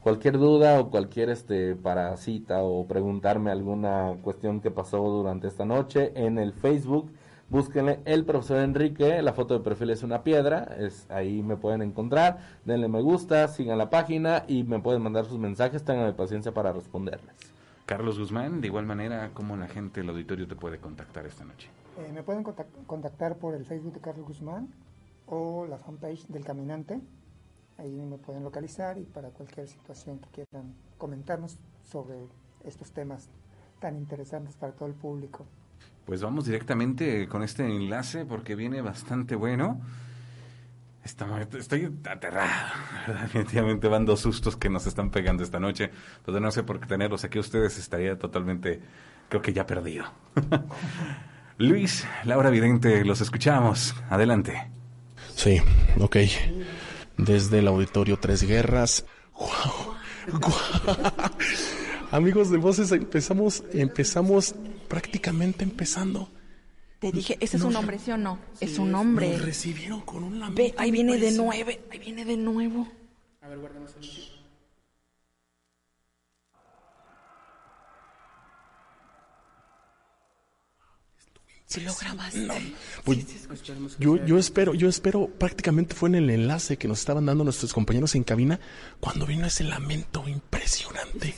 Cualquier 0.00 0.36
duda 0.36 0.78
o 0.78 0.90
cualquier 0.90 1.30
este 1.30 1.74
para 1.74 2.14
cita 2.18 2.58
o 2.58 2.86
preguntarme 2.86 3.50
alguna 3.50 4.14
cuestión 4.22 4.60
que 4.60 4.70
pasó 4.70 4.98
durante 4.98 5.48
esta 5.48 5.64
noche 5.64 6.12
en 6.14 6.38
el 6.38 6.52
Facebook 6.52 7.10
búsquenle 7.48 8.00
el 8.04 8.24
profesor 8.24 8.58
Enrique, 8.58 9.22
la 9.22 9.32
foto 9.32 9.54
de 9.54 9.64
perfil 9.64 9.90
es 9.90 10.02
una 10.02 10.22
piedra, 10.22 10.76
es 10.78 11.06
ahí 11.10 11.42
me 11.42 11.56
pueden 11.56 11.82
encontrar, 11.82 12.38
denle 12.64 12.88
me 12.88 13.00
gusta, 13.00 13.46
sigan 13.48 13.78
la 13.78 13.88
página 13.90 14.44
y 14.48 14.64
me 14.64 14.80
pueden 14.80 15.02
mandar 15.02 15.26
sus 15.26 15.38
mensajes, 15.38 15.84
tengan 15.84 16.14
paciencia 16.14 16.52
para 16.52 16.72
responderles. 16.72 17.55
Carlos 17.86 18.18
Guzmán, 18.18 18.60
de 18.60 18.66
igual 18.66 18.84
manera, 18.84 19.30
¿cómo 19.32 19.56
la 19.56 19.68
gente 19.68 20.00
del 20.00 20.10
auditorio 20.10 20.48
te 20.48 20.56
puede 20.56 20.78
contactar 20.78 21.24
esta 21.24 21.44
noche? 21.44 21.68
Eh, 21.98 22.10
me 22.12 22.24
pueden 22.24 22.42
contactar 22.42 23.36
por 23.36 23.54
el 23.54 23.64
Facebook 23.64 23.94
de 23.94 24.00
Carlos 24.00 24.26
Guzmán 24.26 24.68
o 25.26 25.66
la 25.66 25.78
fanpage 25.78 26.26
del 26.26 26.44
Caminante, 26.44 27.00
ahí 27.78 28.04
me 28.04 28.18
pueden 28.18 28.42
localizar 28.42 28.98
y 28.98 29.04
para 29.04 29.30
cualquier 29.30 29.68
situación 29.68 30.18
que 30.18 30.28
quieran 30.30 30.74
comentarnos 30.98 31.58
sobre 31.84 32.26
estos 32.64 32.90
temas 32.90 33.28
tan 33.78 33.96
interesantes 33.96 34.56
para 34.56 34.72
todo 34.72 34.88
el 34.88 34.94
público. 34.94 35.46
Pues 36.04 36.22
vamos 36.22 36.46
directamente 36.46 37.28
con 37.28 37.44
este 37.44 37.64
enlace 37.64 38.24
porque 38.24 38.56
viene 38.56 38.80
bastante 38.80 39.36
bueno. 39.36 39.80
Estoy 41.06 41.92
aterrado. 42.10 42.50
Definitivamente 43.22 43.86
van 43.86 44.04
dos 44.04 44.20
sustos 44.20 44.56
que 44.56 44.68
nos 44.68 44.86
están 44.86 45.10
pegando 45.10 45.44
esta 45.44 45.60
noche. 45.60 45.90
Entonces 46.18 46.42
no 46.42 46.50
sé 46.50 46.64
por 46.64 46.80
qué 46.80 46.86
tenerlos 46.86 47.22
aquí 47.22 47.38
ustedes 47.38 47.78
estaría 47.78 48.18
totalmente, 48.18 48.80
creo 49.28 49.40
que 49.40 49.52
ya 49.52 49.64
perdido. 49.66 50.04
Luis, 51.58 52.04
Laura 52.24 52.50
Vidente, 52.50 53.04
los 53.04 53.20
escuchamos. 53.20 53.94
Adelante. 54.10 54.68
Sí, 55.36 55.62
ok. 56.00 56.16
Desde 57.16 57.60
el 57.60 57.68
auditorio 57.68 58.18
Tres 58.18 58.42
Guerras. 58.42 59.06
¡Wow! 59.38 59.94
Amigos 62.10 62.50
de 62.50 62.58
voces, 62.58 62.90
empezamos, 62.90 63.62
empezamos 63.72 64.56
prácticamente 64.88 65.62
empezando. 65.62 66.28
Te 66.98 67.12
dije, 67.12 67.36
ese 67.40 67.58
es 67.58 67.62
un 67.62 67.76
hombre, 67.76 67.98
¿sí 67.98 68.10
o 68.10 68.16
no? 68.16 68.38
es 68.60 68.78
un 68.78 68.94
hombre. 68.94 69.32
Nos 69.32 69.42
recibieron 69.42 70.00
con 70.00 70.24
un 70.24 70.40
lamento. 70.40 70.62
Ve, 70.62 70.74
ahí 70.78 70.90
viene 70.90 71.18
de 71.18 71.32
nueve, 71.32 71.82
ahí 71.90 71.98
viene 71.98 72.24
de 72.24 72.36
nuevo. 72.36 72.88
A 73.42 73.48
ver, 73.48 73.58
guardamos 73.58 73.94
el 74.00 74.36
Si 81.66 81.80
lo 81.80 81.92
grabaste. 81.94 82.48
Pues, 83.04 83.26
yo, 83.98 84.24
yo 84.24 84.38
espero, 84.38 84.72
yo 84.72 84.88
espero, 84.88 85.26
prácticamente 85.26 85.96
fue 85.96 86.08
en 86.08 86.14
el 86.14 86.30
enlace 86.30 86.76
que 86.76 86.86
nos 86.86 87.00
estaban 87.00 87.26
dando 87.26 87.42
nuestros 87.42 87.72
compañeros 87.72 88.14
en 88.14 88.22
cabina 88.22 88.60
cuando 89.00 89.26
vino 89.26 89.46
ese 89.46 89.64
lamento 89.64 90.26
impresionante. 90.28 91.34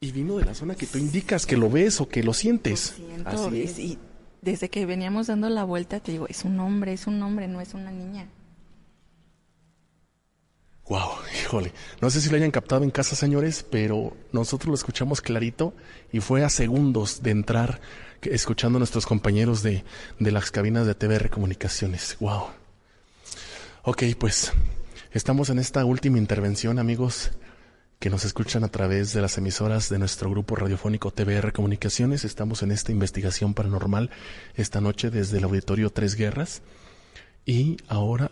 Y 0.00 0.12
vino 0.12 0.36
de 0.36 0.44
la 0.44 0.54
zona 0.54 0.74
que 0.74 0.86
tú 0.86 0.98
indicas 0.98 1.46
que 1.46 1.56
lo 1.56 1.70
ves 1.70 2.00
o 2.00 2.08
que 2.08 2.22
lo 2.22 2.34
sientes. 2.34 2.96
Lo 2.98 3.28
Así 3.28 3.62
es. 3.62 3.78
Y 3.78 3.98
desde 4.42 4.68
que 4.68 4.84
veníamos 4.84 5.28
dando 5.28 5.48
la 5.48 5.64
vuelta, 5.64 6.00
te 6.00 6.12
digo, 6.12 6.26
es 6.28 6.44
un 6.44 6.60
hombre, 6.60 6.92
es 6.92 7.06
un 7.06 7.22
hombre, 7.22 7.48
no 7.48 7.60
es 7.60 7.72
una 7.74 7.90
niña. 7.90 8.28
Wow, 10.88 11.08
híjole. 11.42 11.72
No 12.00 12.10
sé 12.10 12.20
si 12.20 12.28
lo 12.28 12.36
hayan 12.36 12.50
captado 12.50 12.84
en 12.84 12.90
casa, 12.90 13.16
señores, 13.16 13.64
pero 13.68 14.16
nosotros 14.32 14.68
lo 14.68 14.74
escuchamos 14.74 15.20
clarito 15.20 15.74
y 16.12 16.20
fue 16.20 16.44
a 16.44 16.50
segundos 16.50 17.22
de 17.22 17.30
entrar 17.30 17.80
escuchando 18.22 18.76
a 18.78 18.80
nuestros 18.80 19.06
compañeros 19.06 19.62
de, 19.62 19.84
de 20.18 20.32
las 20.32 20.50
cabinas 20.50 20.86
de 20.86 20.94
TVR 20.94 21.30
Comunicaciones. 21.30 22.16
Wow. 22.20 22.48
Ok, 23.82 24.02
pues 24.18 24.52
estamos 25.12 25.50
en 25.50 25.58
esta 25.58 25.84
última 25.84 26.18
intervención, 26.18 26.78
amigos 26.78 27.32
que 27.98 28.10
nos 28.10 28.24
escuchan 28.24 28.64
a 28.64 28.68
través 28.68 29.12
de 29.12 29.22
las 29.22 29.38
emisoras 29.38 29.88
de 29.88 29.98
nuestro 29.98 30.30
grupo 30.30 30.56
radiofónico 30.56 31.10
TVR 31.10 31.52
Comunicaciones. 31.52 32.24
Estamos 32.24 32.62
en 32.62 32.70
esta 32.70 32.92
investigación 32.92 33.54
paranormal 33.54 34.10
esta 34.54 34.80
noche 34.80 35.10
desde 35.10 35.38
el 35.38 35.44
auditorio 35.44 35.90
Tres 35.90 36.14
Guerras. 36.14 36.62
Y 37.46 37.76
ahora... 37.88 38.30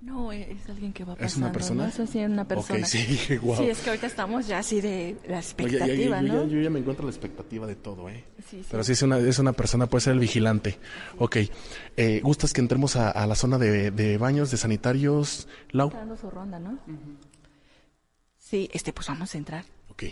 No, 0.00 0.30
es 0.30 0.68
alguien 0.68 0.92
que 0.92 1.02
va 1.02 1.16
pasando. 1.16 1.26
¿Es 1.26 1.36
una 1.36 1.52
persona? 1.52 1.82
¿no? 1.84 1.88
Eso 1.88 2.06
sí, 2.06 2.20
es 2.20 2.30
una 2.30 2.46
persona. 2.46 2.78
Okay, 2.78 2.84
sí, 2.84 3.38
wow. 3.38 3.56
sí, 3.56 3.70
es 3.70 3.80
que 3.80 3.90
ahorita 3.90 4.06
estamos 4.06 4.46
ya 4.46 4.58
así 4.58 4.80
de 4.80 5.16
la 5.26 5.38
expectativa, 5.38 5.84
Oye, 5.86 6.04
ya, 6.04 6.22
ya, 6.22 6.22
¿no? 6.22 6.44
Ya, 6.44 6.52
yo 6.52 6.60
ya 6.60 6.70
me 6.70 6.78
encuentro 6.78 7.04
la 7.06 7.10
expectativa 7.10 7.66
de 7.66 7.74
todo, 7.74 8.08
¿eh? 8.08 8.24
Sí, 8.48 8.58
sí. 8.60 8.66
Pero 8.70 8.84
sí 8.84 8.92
es 8.92 9.02
una, 9.02 9.18
es 9.18 9.38
una 9.40 9.52
persona, 9.52 9.88
puede 9.88 10.02
ser 10.02 10.12
el 10.12 10.20
vigilante. 10.20 10.78
Ok. 11.18 11.38
Eh, 11.96 12.20
¿Gustas 12.22 12.52
que 12.52 12.60
entremos 12.60 12.94
a, 12.94 13.10
a 13.10 13.26
la 13.26 13.34
zona 13.34 13.58
de, 13.58 13.90
de, 13.90 14.16
baños, 14.16 14.52
de 14.52 14.58
sanitarios, 14.58 15.48
Lau? 15.70 15.88
Está 15.88 15.98
dando 15.98 16.16
su 16.16 16.30
ronda, 16.30 16.60
¿no? 16.60 16.70
Uh 16.86 16.92
-huh. 16.92 17.35
Sí, 18.48 18.68
este, 18.72 18.92
pues 18.92 19.08
vamos 19.08 19.34
a 19.34 19.38
entrar. 19.38 19.64
Ok. 19.90 20.04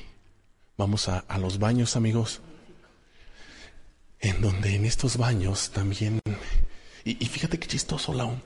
Vamos 0.77 1.09
a, 1.09 1.21
a 1.21 1.39
los 1.39 1.59
baños, 1.59 1.95
amigos. 1.95 2.41
En 4.21 4.41
donde 4.41 4.75
en 4.75 4.85
estos 4.87 5.17
baños 5.17 5.71
también... 5.71 6.21
Y, 7.05 7.23
y 7.23 7.29
fíjate 7.29 7.59
qué 7.59 7.69
chistoso, 7.69 8.13
Lau. 8.15 8.37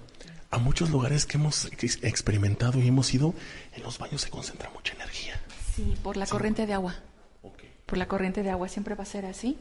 A 0.50 0.58
muchos 0.58 0.90
lugares 0.90 1.24
que 1.26 1.36
hemos 1.38 1.66
experimentado 2.02 2.80
y 2.80 2.88
hemos 2.88 3.12
ido, 3.14 3.34
en 3.74 3.82
los 3.82 3.98
baños 3.98 4.22
se 4.22 4.30
concentra 4.30 4.70
mucha 4.70 4.94
energía. 4.94 5.40
Sí, 5.74 5.94
por 6.02 6.16
la 6.16 6.26
Sí. 6.26 6.32
corriente 6.32 6.66
de 6.66 6.72
agua. 6.74 6.96
Okay. 7.42 7.70
Por 7.86 7.98
la 7.98 8.08
corriente 8.08 8.42
de 8.42 8.50
agua 8.50 8.68
siempre 8.68 8.94
va 8.94 9.02
a 9.04 9.06
ser 9.06 9.24
así. 9.26 9.58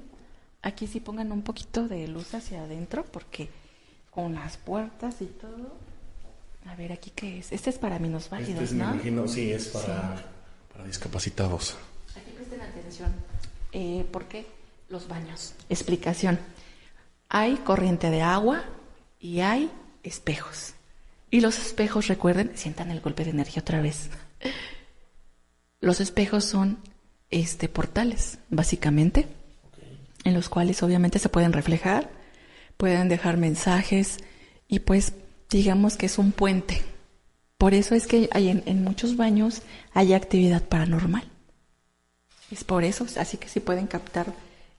Aquí 0.61 0.87
sí 0.87 0.99
pongan 0.99 1.31
un 1.31 1.43
poquito 1.43 1.87
de 1.87 2.07
luz 2.07 2.33
hacia 2.33 2.63
adentro 2.63 3.05
porque 3.05 3.49
con 4.09 4.33
las 4.33 4.57
puertas 4.57 5.21
y 5.21 5.25
todo. 5.25 5.77
A 6.67 6.75
ver, 6.75 6.91
aquí 6.91 7.11
qué 7.15 7.39
es. 7.39 7.51
Este 7.51 7.69
es 7.69 7.77
para 7.77 7.99
minusválidos, 7.99 8.63
Este 8.63 8.63
es, 8.65 8.73
¿no? 8.73 8.87
me 8.87 8.93
imagino, 8.93 9.27
sí, 9.27 9.51
es 9.51 9.67
para, 9.67 10.23
para 10.71 10.85
discapacitados. 10.85 11.77
Aquí 12.15 12.31
presten 12.35 12.61
atención. 12.61 13.13
Eh, 13.71 14.05
¿Por 14.11 14.25
qué? 14.25 14.45
Los 14.89 15.07
baños. 15.07 15.53
Explicación. 15.69 16.39
Hay 17.29 17.55
corriente 17.57 18.09
de 18.09 18.21
agua 18.21 18.63
y 19.19 19.39
hay 19.41 19.71
espejos. 20.03 20.73
Y 21.29 21.41
los 21.41 21.59
espejos, 21.59 22.07
recuerden, 22.07 22.51
sientan 22.55 22.91
el 22.91 23.01
golpe 23.01 23.23
de 23.25 23.31
energía 23.31 23.61
otra 23.61 23.81
vez. 23.81 24.09
Los 25.81 25.99
espejos 25.99 26.45
son 26.45 26.77
este 27.29 27.67
portales, 27.67 28.39
básicamente, 28.49 29.27
en 30.23 30.33
los 30.33 30.47
cuales 30.47 30.81
obviamente 30.83 31.19
se 31.19 31.29
pueden 31.29 31.53
reflejar, 31.53 32.09
pueden 32.77 33.09
dejar 33.09 33.37
mensajes 33.37 34.17
y 34.69 34.79
pues 34.79 35.13
digamos 35.49 35.97
que 35.97 36.07
es 36.07 36.17
un 36.17 36.31
puente. 36.31 36.83
Por 37.57 37.73
eso 37.73 37.95
es 37.95 38.07
que 38.07 38.29
hay 38.31 38.49
en, 38.49 38.63
en 38.65 38.83
muchos 38.83 39.17
baños 39.17 39.61
hay 39.93 40.13
actividad 40.13 40.63
paranormal. 40.63 41.27
Es 42.51 42.63
por 42.63 42.83
eso, 42.83 43.05
así 43.19 43.37
que 43.37 43.49
si 43.49 43.59
pueden 43.59 43.87
captar, 43.87 44.33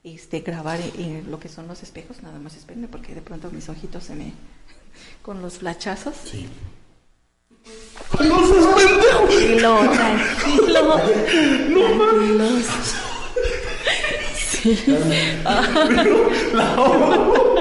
este, 0.04 0.40
grabar 0.40 0.80
eh, 0.80 1.22
lo 1.28 1.38
que 1.38 1.48
son 1.48 1.66
los 1.68 1.82
espejos, 1.82 2.22
nada 2.22 2.38
más 2.38 2.56
espérenme 2.56 2.88
porque 2.88 3.14
de 3.14 3.20
pronto 3.20 3.50
mis 3.50 3.68
ojitos 3.68 4.04
se 4.04 4.14
me 4.14 4.32
con 5.22 5.42
los 5.42 5.58
flachazos. 5.58 6.14
Sí. 6.24 6.48
Tranquilo, 8.16 9.80
tranquilo. 9.92 11.00
Tranquilos. 11.72 12.64
Sí. 14.34 14.78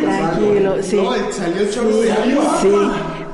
Tranquilo, 0.00 0.82
sí. 0.82 0.96
No, 0.96 1.12
salió 1.32 1.60
el 1.62 1.70
chorro 1.70 1.96
de 2.00 2.12
agua. 2.12 2.58
Sí, 2.62 2.68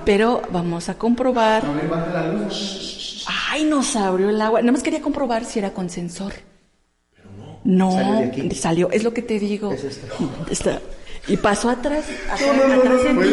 pero 0.04 0.42
vamos 0.50 0.88
a 0.88 0.94
comprobar. 0.94 1.62
Baja 1.88 2.06
la 2.12 2.32
luz. 2.32 3.24
Ay, 3.50 3.64
nos 3.64 3.94
abrió 3.96 4.30
el 4.30 4.40
agua. 4.40 4.60
Nada 4.60 4.72
más 4.72 4.82
quería 4.82 5.00
comprobar 5.02 5.44
si 5.44 5.58
era 5.58 5.72
con 5.72 5.88
sensor. 5.90 6.32
no. 7.64 7.92
Salió 7.92 8.12
de 8.14 8.26
No, 8.26 8.32
aquí. 8.32 8.50
salió. 8.54 8.90
Es 8.90 9.04
lo 9.04 9.12
que 9.12 9.22
te 9.22 9.38
digo. 9.38 9.72
Es 9.72 9.84
esta. 9.84 10.06
Está- 10.50 10.80
Y 11.26 11.36
pasó 11.36 11.68
atrás. 11.68 12.04
atrás, 12.30 12.40
No, 12.40 12.54
no, 12.68 12.74
no, 12.74 12.80
atrás 12.80 13.02
de 13.04 13.12
no, 13.12 13.20
ti, 13.20 13.28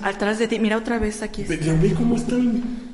¿no? 0.00 0.06
Atrás 0.08 0.38
de 0.38 0.48
ti. 0.48 0.58
Mira 0.58 0.76
otra 0.78 0.98
vez 0.98 1.20
aquí. 1.22 1.42
está. 1.42 1.54
Pero 1.58 1.76
ve 1.82 1.92
cómo 1.92 2.16
están. 2.16 2.62
Fue 2.62 2.87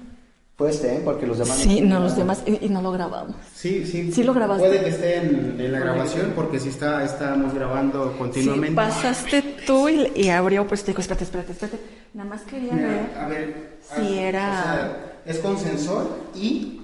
este, 0.59 0.97
¿eh? 0.97 1.01
Porque 1.05 1.26
los 1.26 1.39
demás... 1.39 1.56
Sí, 1.56 1.81
no, 1.81 1.98
los 2.01 2.16
demás. 2.16 2.43
Y, 2.47 2.66
y 2.66 2.68
no 2.68 2.81
lo 2.81 2.93
grabamos. 2.93 3.35
Sí, 3.55 3.85
sí. 3.85 4.12
Sí 4.12 4.22
lo 4.22 4.32
grabaste. 4.32 4.64
Puede 4.66 4.82
que 4.85 4.89
esté 4.90 5.16
en, 5.18 5.56
en 5.59 5.72
la 5.72 5.81
grabación 5.81 6.32
porque 6.36 6.60
si 6.60 6.68
está, 6.68 7.02
estamos 7.05 7.52
grabando 7.55 8.10
Sí, 8.12 8.18
continuamente. 8.18 8.76
pasaste 8.76 9.43
tú 9.66 9.89
y, 9.89 10.12
y 10.14 10.28
abrió. 10.31 10.66
Pues 10.66 10.82
te 10.85 10.93
digo, 10.93 11.01
espérate, 11.01 11.24
espérate, 11.24 11.52
espérate. 11.52 11.78
Nada 12.14 12.31
más 12.31 12.43
quería 12.43 12.72
Mira, 12.72 12.89
ver. 12.89 13.10
a 13.18 13.26
ver. 13.28 13.78
Si 13.82 14.18
ah, 14.18 14.20
era- 14.28 14.48
o 14.60 14.62
sea, 14.62 15.12
es 15.26 15.39
con 15.40 15.59
sensor 15.59 16.09
y 16.36 16.81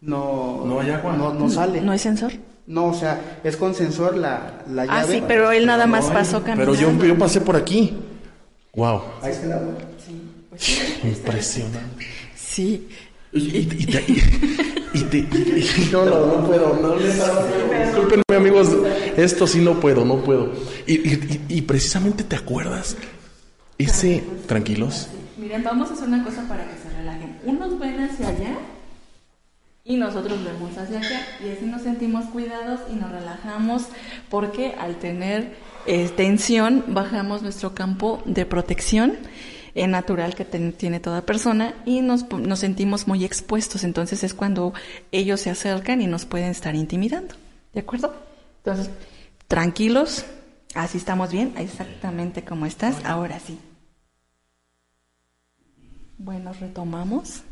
no. 0.00 0.62
No 0.64 0.80
hay 0.80 0.90
agua. 0.90 1.14
No, 1.14 1.34
no 1.34 1.50
sale. 1.50 1.80
¿No 1.82 1.92
hay 1.92 1.98
sensor? 1.98 2.32
No, 2.66 2.86
o 2.86 2.94
sea, 2.94 3.20
es 3.44 3.56
con 3.58 3.74
sensor 3.74 4.16
la, 4.16 4.62
la 4.70 4.82
Ah, 4.84 5.02
llave. 5.02 5.14
sí, 5.18 5.24
pero 5.28 5.52
él 5.52 5.66
nada 5.66 5.86
más 5.86 6.06
No, 6.08 6.14
pasó 6.14 6.42
caminando. 6.42 6.72
Pero 6.80 6.92
yo, 6.92 7.04
yo 7.06 7.18
pasé 7.18 7.40
por 7.42 7.56
aquí. 7.56 7.94
Wow. 8.74 9.02
Ahí 9.20 9.32
está 9.32 9.46
el 9.46 9.52
agua. 9.52 9.74
Impresionante. 11.04 12.06
Sí. 12.52 12.86
Y, 13.32 13.38
y- 13.38 13.68
y 13.80 13.86
te- 13.86 14.04
y- 14.08 14.22
y 14.92 15.00
te- 15.04 15.18
y- 15.18 15.70
y- 15.88 15.88
no, 15.90 16.04
no, 16.04 16.26
no 16.26 16.46
puedo. 16.46 16.78
No, 16.82 16.88
no, 16.88 16.96
discúlpenme, 16.98 18.22
amigos. 18.36 18.68
Esto 19.16 19.46
sí 19.46 19.60
no 19.60 19.80
puedo, 19.80 20.04
no 20.04 20.22
puedo. 20.22 20.52
Y, 20.86 20.94
y- 21.08 21.40
y- 21.48 21.56
y 21.58 21.62
precisamente 21.62 22.24
te 22.24 22.36
acuerdas. 22.36 22.96
Ese. 23.78 24.22
Tranquilos. 24.46 25.08
Miren, 25.38 25.64
vamos 25.64 25.90
a 25.90 25.94
hacer 25.94 26.08
una 26.08 26.22
cosa 26.24 26.46
para 26.46 26.64
que 26.68 26.76
se 26.76 26.94
relajen. 26.94 27.38
Unos 27.44 27.78
ven 27.78 28.00
hacia 28.00 28.28
allá 28.28 28.54
y 29.84 29.96
nosotros 29.96 30.38
vemos 30.44 30.76
hacia 30.76 30.98
acá. 30.98 31.26
Y 31.44 31.48
así 31.50 31.64
nos 31.64 31.82
sentimos 31.82 32.26
cuidados 32.26 32.80
y 32.92 32.96
nos 32.96 33.10
relajamos 33.10 33.84
porque 34.28 34.74
al 34.78 34.96
tener 34.96 35.56
eh, 35.86 36.10
tensión 36.14 36.84
bajamos 36.88 37.40
nuestro 37.42 37.74
campo 37.74 38.22
de 38.26 38.44
protección 38.46 39.14
eh, 39.74 39.86
natural 39.86 40.34
que 40.34 40.44
tiene 40.44 41.00
toda 41.00 41.22
persona 41.22 41.74
y 41.84 42.00
nos, 42.00 42.30
nos 42.30 42.58
sentimos 42.58 43.06
muy 43.06 43.24
expuestos. 43.24 43.84
Entonces 43.84 44.24
es 44.24 44.34
cuando 44.34 44.74
ellos 45.12 45.40
se 45.40 45.50
acercan 45.50 46.00
y 46.02 46.06
nos 46.06 46.26
pueden 46.26 46.50
estar 46.50 46.74
intimidando. 46.74 47.34
¿De 47.72 47.80
acuerdo? 47.80 48.14
Entonces, 48.58 48.90
tranquilos. 49.48 50.24
Así 50.74 50.98
estamos 50.98 51.30
bien, 51.32 51.54
exactamente 51.58 52.42
como 52.44 52.66
estás. 52.66 53.04
Ahora 53.04 53.38
sí. 53.40 53.58
Bueno, 56.18 56.52
retomamos. 56.52 57.42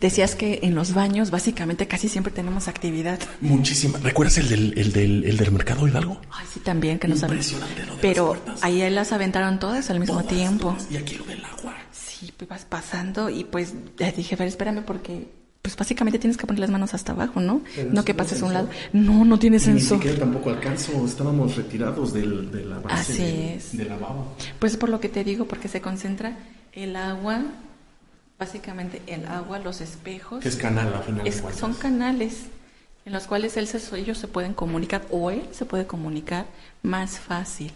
Decías 0.00 0.34
que 0.34 0.60
en 0.62 0.74
los 0.74 0.92
baños 0.92 1.30
básicamente 1.30 1.88
casi 1.88 2.08
siempre 2.10 2.30
tenemos 2.30 2.68
actividad. 2.68 3.18
Muchísima. 3.40 3.98
¿Recuerdas 3.98 4.36
el 4.36 4.48
del, 4.50 4.78
el 4.78 4.92
del, 4.92 5.24
el 5.24 5.36
del 5.38 5.50
mercado 5.52 5.88
Hidalgo? 5.88 6.20
Ay, 6.30 6.44
sí, 6.52 6.60
también 6.60 6.98
que 6.98 7.08
de 7.08 7.14
Pero 8.02 8.36
ahí 8.60 8.88
las 8.90 9.12
aventaron 9.12 9.58
todas 9.58 9.88
al 9.88 9.98
mismo 10.00 10.16
Todas, 10.20 10.28
tiempo. 10.28 10.72
todas. 10.76 10.90
Y 10.90 10.98
aquí 10.98 11.14
lo 11.14 11.24
del 11.24 11.42
agua. 11.44 11.74
Sí, 11.92 12.30
pues 12.36 12.48
vas 12.48 12.66
pasando 12.66 13.30
y 13.30 13.44
pues 13.44 13.72
le 13.98 14.12
dije, 14.12 14.36
pero 14.36 14.48
espérame 14.48 14.82
porque 14.84 15.28
pues 15.62 15.74
básicamente 15.76 16.18
tienes 16.18 16.36
que 16.36 16.46
poner 16.46 16.60
las 16.60 16.70
manos 16.70 16.92
hasta 16.94 17.12
abajo, 17.12 17.40
¿no? 17.40 17.62
Pero 17.74 17.90
no 17.90 18.04
que 18.04 18.12
pases 18.14 18.42
a 18.42 18.46
un 18.46 18.52
lado. 18.52 18.68
No, 18.92 19.24
no 19.24 19.38
tiene 19.38 19.56
Ni 19.56 19.62
sensor. 19.64 19.96
siquiera 19.98 20.18
tampoco 20.18 20.50
alcanzo. 20.50 21.04
Estábamos 21.06 21.56
retirados 21.56 22.12
del, 22.12 22.50
de 22.52 22.64
la 22.66 22.78
base 22.80 23.12
Así 23.12 23.22
de- 23.22 23.54
es. 23.56 23.76
del 23.76 23.88
lavabo. 23.88 24.36
Pues 24.58 24.76
por 24.76 24.90
lo 24.90 25.00
que 25.00 25.08
te 25.08 25.24
digo, 25.24 25.46
porque 25.46 25.68
se 25.68 25.80
concentra 25.80 26.38
el 26.72 26.94
agua, 26.96 27.42
básicamente 28.38 29.02
el 29.06 29.26
agua, 29.26 29.58
los 29.58 29.80
espejos. 29.80 30.42
Que 30.42 30.48
es 30.48 30.56
canal, 30.56 30.92
al 30.94 31.02
final 31.04 31.26
Es- 31.26 31.42
son 31.58 31.74
canales 31.74 32.46
en 33.04 33.12
los 33.12 33.26
cuales 33.26 33.56
él 33.56 33.66
se- 33.66 33.98
ellos 33.98 34.18
se 34.18 34.28
pueden 34.28 34.52
comunicar 34.54 35.02
o 35.10 35.30
él 35.30 35.42
se 35.52 35.64
puede 35.64 35.86
comunicar 35.86 36.46
más 36.82 37.18
fácil. 37.18 37.72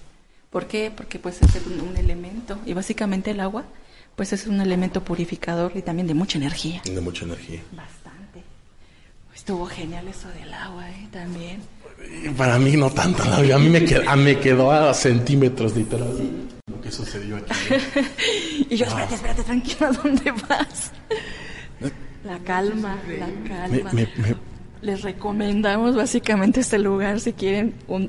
¿Por 0.50 0.66
qué? 0.66 0.92
Porque 0.94 1.18
pues 1.18 1.40
es 1.42 1.64
un, 1.66 1.80
un 1.80 1.96
elemento 1.96 2.58
y 2.66 2.72
básicamente 2.74 3.30
el 3.30 3.40
agua 3.40 3.64
pues 4.16 4.32
es 4.32 4.46
un 4.46 4.60
elemento 4.60 5.02
purificador 5.04 5.72
y 5.76 5.82
también 5.82 6.06
de 6.08 6.14
mucha 6.14 6.36
energía. 6.38 6.82
De 6.84 7.00
mucha 7.00 7.24
energía. 7.24 7.62
Bastante. 7.72 8.42
Estuvo 9.34 9.64
genial 9.66 10.08
eso 10.08 10.28
del 10.28 10.52
agua, 10.52 10.90
¿eh? 10.90 11.08
También. 11.12 11.60
Para 12.36 12.58
mí 12.58 12.72
no 12.76 12.90
tanto, 12.90 13.22
a 13.24 13.58
mí 13.58 13.68
me 13.68 13.84
quedó, 13.84 14.16
me 14.16 14.38
quedó 14.38 14.70
a 14.72 14.92
centímetros 14.94 15.74
literal 15.76 16.16
lo 16.66 16.80
que 16.80 16.90
sucedió 16.90 17.36
aquí. 17.36 17.52
Y 18.70 18.76
yo, 18.76 18.86
espérate, 18.86 19.14
espérate, 19.16 19.42
tranquilo, 19.42 19.86
¿a 19.86 19.92
dónde 19.92 20.30
vas? 20.48 20.92
La 22.24 22.38
calma, 22.40 22.96
la 23.18 23.26
calma. 23.48 23.90
me- 23.92 24.08
me- 24.16 24.36
Les 24.82 25.02
recomendamos 25.02 25.96
básicamente 25.96 26.60
este 26.60 26.78
lugar 26.78 27.18
si 27.20 27.32
quieren 27.32 27.74
un 27.88 28.08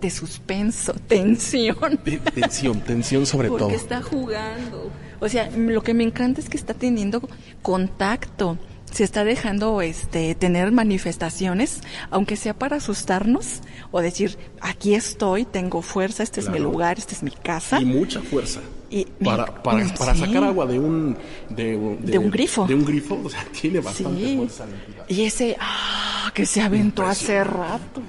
de 0.00 0.10
suspenso, 0.10 0.92
tensión. 1.08 1.98
de- 2.04 2.18
tensión, 2.18 2.80
tensión 2.82 3.26
sobre 3.26 3.48
Porque 3.48 3.64
todo. 3.64 3.74
está 3.74 4.02
jugando. 4.02 4.90
O 5.20 5.28
sea, 5.28 5.50
lo 5.56 5.82
que 5.82 5.94
me 5.94 6.04
encanta 6.04 6.40
es 6.40 6.48
que 6.48 6.56
está 6.56 6.74
teniendo 6.74 7.20
contacto. 7.62 8.56
Se 8.92 9.04
está 9.04 9.22
dejando 9.24 9.80
este 9.82 10.34
tener 10.34 10.72
manifestaciones, 10.72 11.80
aunque 12.10 12.36
sea 12.36 12.54
para 12.54 12.76
asustarnos 12.76 13.60
o 13.90 14.00
decir, 14.00 14.38
aquí 14.60 14.94
estoy, 14.94 15.44
tengo 15.44 15.82
fuerza, 15.82 16.22
este 16.22 16.40
es 16.40 16.48
mi 16.48 16.58
lugar, 16.58 16.98
esta 16.98 17.14
es 17.14 17.22
mi 17.22 17.30
casa. 17.30 17.80
Y 17.80 17.84
mucha 17.84 18.20
fuerza. 18.22 18.60
Y- 18.90 19.04
para, 19.22 19.44
para, 19.62 19.86
para 19.94 20.14
sí. 20.14 20.20
sacar 20.20 20.44
agua 20.44 20.64
de 20.66 20.78
un 20.78 21.16
de, 21.50 21.76
De 22.00 22.18
un 22.18 22.30
grifo. 22.30 22.66
De 22.66 22.74
un 22.74 22.84
grifo, 22.84 23.20
o 23.22 23.28
sea, 23.28 23.44
tiene 23.60 23.80
bastante 23.80 24.24
Sí. 24.24 24.36
fuerza. 24.36 24.66
Y 25.08 25.24
ese 25.24 25.56
ah, 25.60 26.32
que 26.34 26.46
se 26.46 26.60
aventó 26.62 27.04
hace 27.06 27.44
rato. 27.44 28.02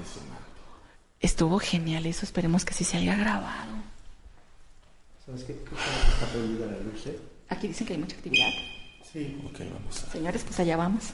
Estuvo 1.20 1.58
genial 1.58 2.06
eso, 2.06 2.24
esperemos 2.24 2.64
que 2.64 2.72
sí 2.72 2.84
se 2.84 2.96
haya 2.96 3.14
grabado. 3.14 3.72
¿Sabes 5.26 5.42
qué? 5.44 5.52
Que 5.52 5.74
está 5.74 6.66
la 6.66 6.78
luz, 6.78 7.06
¿eh? 7.06 7.18
Aquí 7.50 7.68
dicen 7.68 7.86
que 7.86 7.92
hay 7.92 7.98
mucha 7.98 8.16
actividad. 8.16 8.48
Sí. 9.12 9.36
Ok, 9.46 9.58
vamos 9.72 10.04
a 10.04 10.12
Señores, 10.12 10.42
pues 10.44 10.60
allá 10.60 10.76
vamos. 10.76 11.04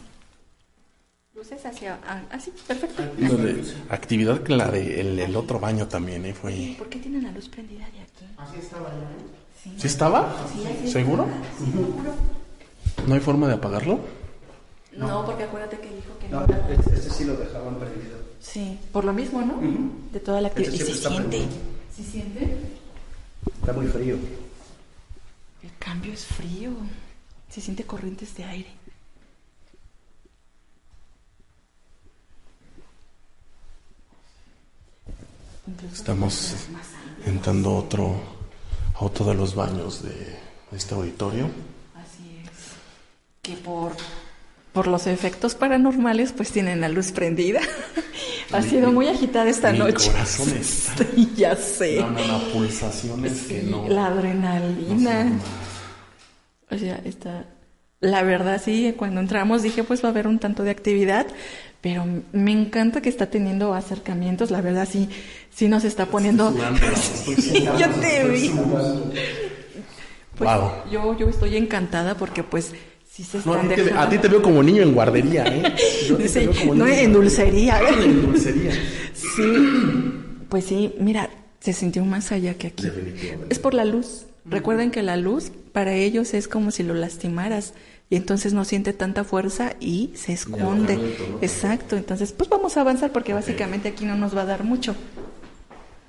Luces 1.35 1.64
hacia... 1.66 1.98
Ah, 2.06 2.23
ah, 2.31 2.40
sí, 2.40 2.52
perfecto. 2.66 3.02
No, 3.18 3.32
de- 3.35 3.62
actividad 3.90 4.43
que 4.43 4.56
la 4.56 4.70
de 4.70 5.01
el, 5.01 5.18
el 5.18 5.36
otro 5.36 5.59
baño 5.60 5.86
también, 5.86 6.24
¿eh? 6.24 6.32
Fue... 6.35 6.74
¿Por 6.78 6.89
qué 6.89 6.98
tienen 6.98 7.24
la 7.24 7.31
luz 7.32 7.48
prendida 7.48 7.81
de 7.90 8.01
aquí? 8.01 8.24
Así 8.39 8.56
estaba 8.59 8.89
ya. 8.89 9.62
Sí. 9.62 9.73
¿Sí 9.78 9.86
estaba? 9.86 10.47
Sí, 10.52 10.64
así 10.66 10.93
¿Seguro? 10.93 11.27
Sí, 11.59 11.64
seguro. 11.73 12.14
¿No 13.06 13.14
hay 13.14 13.20
forma 13.20 13.48
de 13.48 13.55
apagarlo? 13.55 14.01
No, 14.97 15.27
porque 15.27 15.44
acuérdate 15.44 15.78
que 15.78 15.89
dijo 15.94 16.18
que 16.18 16.28
No, 16.28 16.47
no. 16.47 16.55
este, 16.73 16.94
este 16.94 17.10
sí 17.10 17.24
lo 17.24 17.36
dejaban 17.36 17.77
prendido. 17.78 18.16
Sí, 18.40 18.78
por 18.93 19.05
lo 19.05 19.12
mismo, 19.12 19.43
¿no? 19.43 19.60
De 20.12 20.20
toda 20.20 20.40
la 20.40 20.48
actividad. 20.48 20.73
Este 20.73 20.85
¿Y 20.90 20.94
se 20.94 21.01
siente? 21.02 21.28
prendido. 21.28 21.47
¿Sí 21.94 22.02
siente? 22.05 22.56
Está 23.60 23.73
muy 23.74 23.86
frío. 23.89 24.16
El 25.62 25.70
cambio 25.78 26.12
es 26.14 26.24
frío. 26.24 26.70
Se 27.57 27.62
siente 27.62 27.85
corrientes 27.85 28.35
de 28.37 28.45
aire. 28.45 28.69
Estamos 35.91 36.55
las 36.73 37.27
entrando 37.27 37.70
a 37.70 37.78
otro, 37.78 38.20
a 38.95 39.05
otro 39.05 39.24
de 39.24 39.35
los 39.35 39.55
baños 39.55 40.03
de 40.03 40.37
este 40.73 40.95
auditorio. 40.95 41.47
Así 41.95 42.41
es. 42.45 42.51
Que 43.41 43.55
por, 43.55 43.93
por 44.74 44.87
los 44.87 45.07
efectos 45.07 45.55
paranormales, 45.55 46.33
pues 46.33 46.53
tienen 46.53 46.83
la 46.83 46.89
luz 46.89 47.12
prendida. 47.12 47.61
Ha 48.53 48.62
sido 48.62 48.93
muy 48.93 49.09
agitada 49.09 49.51
esta 49.51 49.73
Mi 49.73 49.81
noche. 49.81 50.09
corazón 50.09 50.51
está. 50.51 51.05
Ya 51.37 51.57
sé. 51.57 51.97
No, 51.99 52.11
no, 52.11 52.24
no, 52.27 52.39
pulsaciones 52.53 53.43
que 53.43 53.65
no. 53.65 53.89
La 53.89 54.07
adrenalina. 54.07 55.33
O 56.77 56.78
sea, 56.78 57.01
está. 57.05 57.47
La 58.01 58.23
verdad, 58.23 58.61
sí, 58.62 58.94
cuando 58.97 59.20
entramos 59.20 59.62
dije, 59.62 59.82
pues 59.82 60.05
va 60.05 60.09
a 60.09 60.11
haber 60.11 60.27
un 60.27 60.39
tanto 60.39 60.62
de 60.62 60.70
actividad, 60.70 61.27
pero 61.81 62.05
me 62.32 62.53
encanta 62.53 63.01
que 63.01 63.09
está 63.09 63.27
teniendo 63.27 63.73
acercamientos. 63.74 64.51
La 64.51 64.61
verdad, 64.61 64.86
sí, 64.90 65.09
sí 65.55 65.66
nos 65.69 65.82
está 65.85 66.07
poniendo. 66.07 66.55
Sí, 66.94 67.65
yo 67.78 67.89
te 68.01 68.28
vi. 68.28 68.51
Pues, 70.36 70.51
Wow. 70.51 70.70
yo, 70.93 71.16
yo 71.19 71.28
estoy 71.31 71.57
encantada 71.57 72.15
porque, 72.16 72.43
pues, 72.43 72.73
sí 73.11 73.24
se 73.24 73.39
No, 73.47 73.55
a, 73.55 73.62
están 73.62 73.69
ti 73.70 73.74
te, 73.77 73.82
dejando. 73.85 74.03
a 74.03 74.09
ti 74.11 74.19
te 74.19 74.28
veo 74.28 74.43
como 74.43 74.62
niño 74.62 74.82
en 74.82 74.93
guardería, 74.93 75.44
¿eh? 75.47 75.74
Yo 76.07 76.16
a 76.16 76.19
ti 76.19 76.23
te 76.24 76.28
Sí, 76.28 76.39
veo 76.40 76.53
como 76.55 76.74
no 76.74 76.85
niño 76.85 76.98
en 76.98 77.12
dulcería. 77.15 77.77
Ah, 77.82 78.03
en 78.05 78.23
dulcería. 78.27 78.73
Sí, 79.15 79.43
pues 80.51 80.65
sí, 80.66 80.94
mira, 81.01 81.31
se 81.61 81.73
sintió 81.73 82.05
más 82.05 82.31
allá 82.32 82.53
que 82.55 82.66
aquí. 82.66 82.86
Es 83.48 83.59
por 83.59 83.73
la 83.73 83.86
luz. 83.86 84.27
Recuerden 84.48 84.90
que 84.90 85.02
la 85.02 85.16
luz 85.16 85.51
para 85.73 85.94
ellos 85.94 86.35
es 86.35 86.48
como 86.48 86.70
si 86.70 86.82
lo 86.82 86.94
lastimaras 86.94 87.74
y 88.09 88.16
entonces 88.16 88.52
no 88.52 88.64
siente 88.64 88.93
tanta 88.93 89.24
fuerza 89.24 89.74
y 89.81 90.10
se 90.14 90.32
esconde. 90.32 90.98
Exacto, 91.40 91.97
entonces 91.97 92.32
pues 92.32 92.48
vamos 92.48 92.77
a 92.77 92.82
avanzar 92.82 93.12
porque 93.12 93.35
básicamente 93.35 93.89
aquí 93.89 94.05
no 94.05 94.16
nos 94.16 94.36
va 94.36 94.43
a 94.43 94.47
dar 94.47 94.62
mucho. 94.62 94.94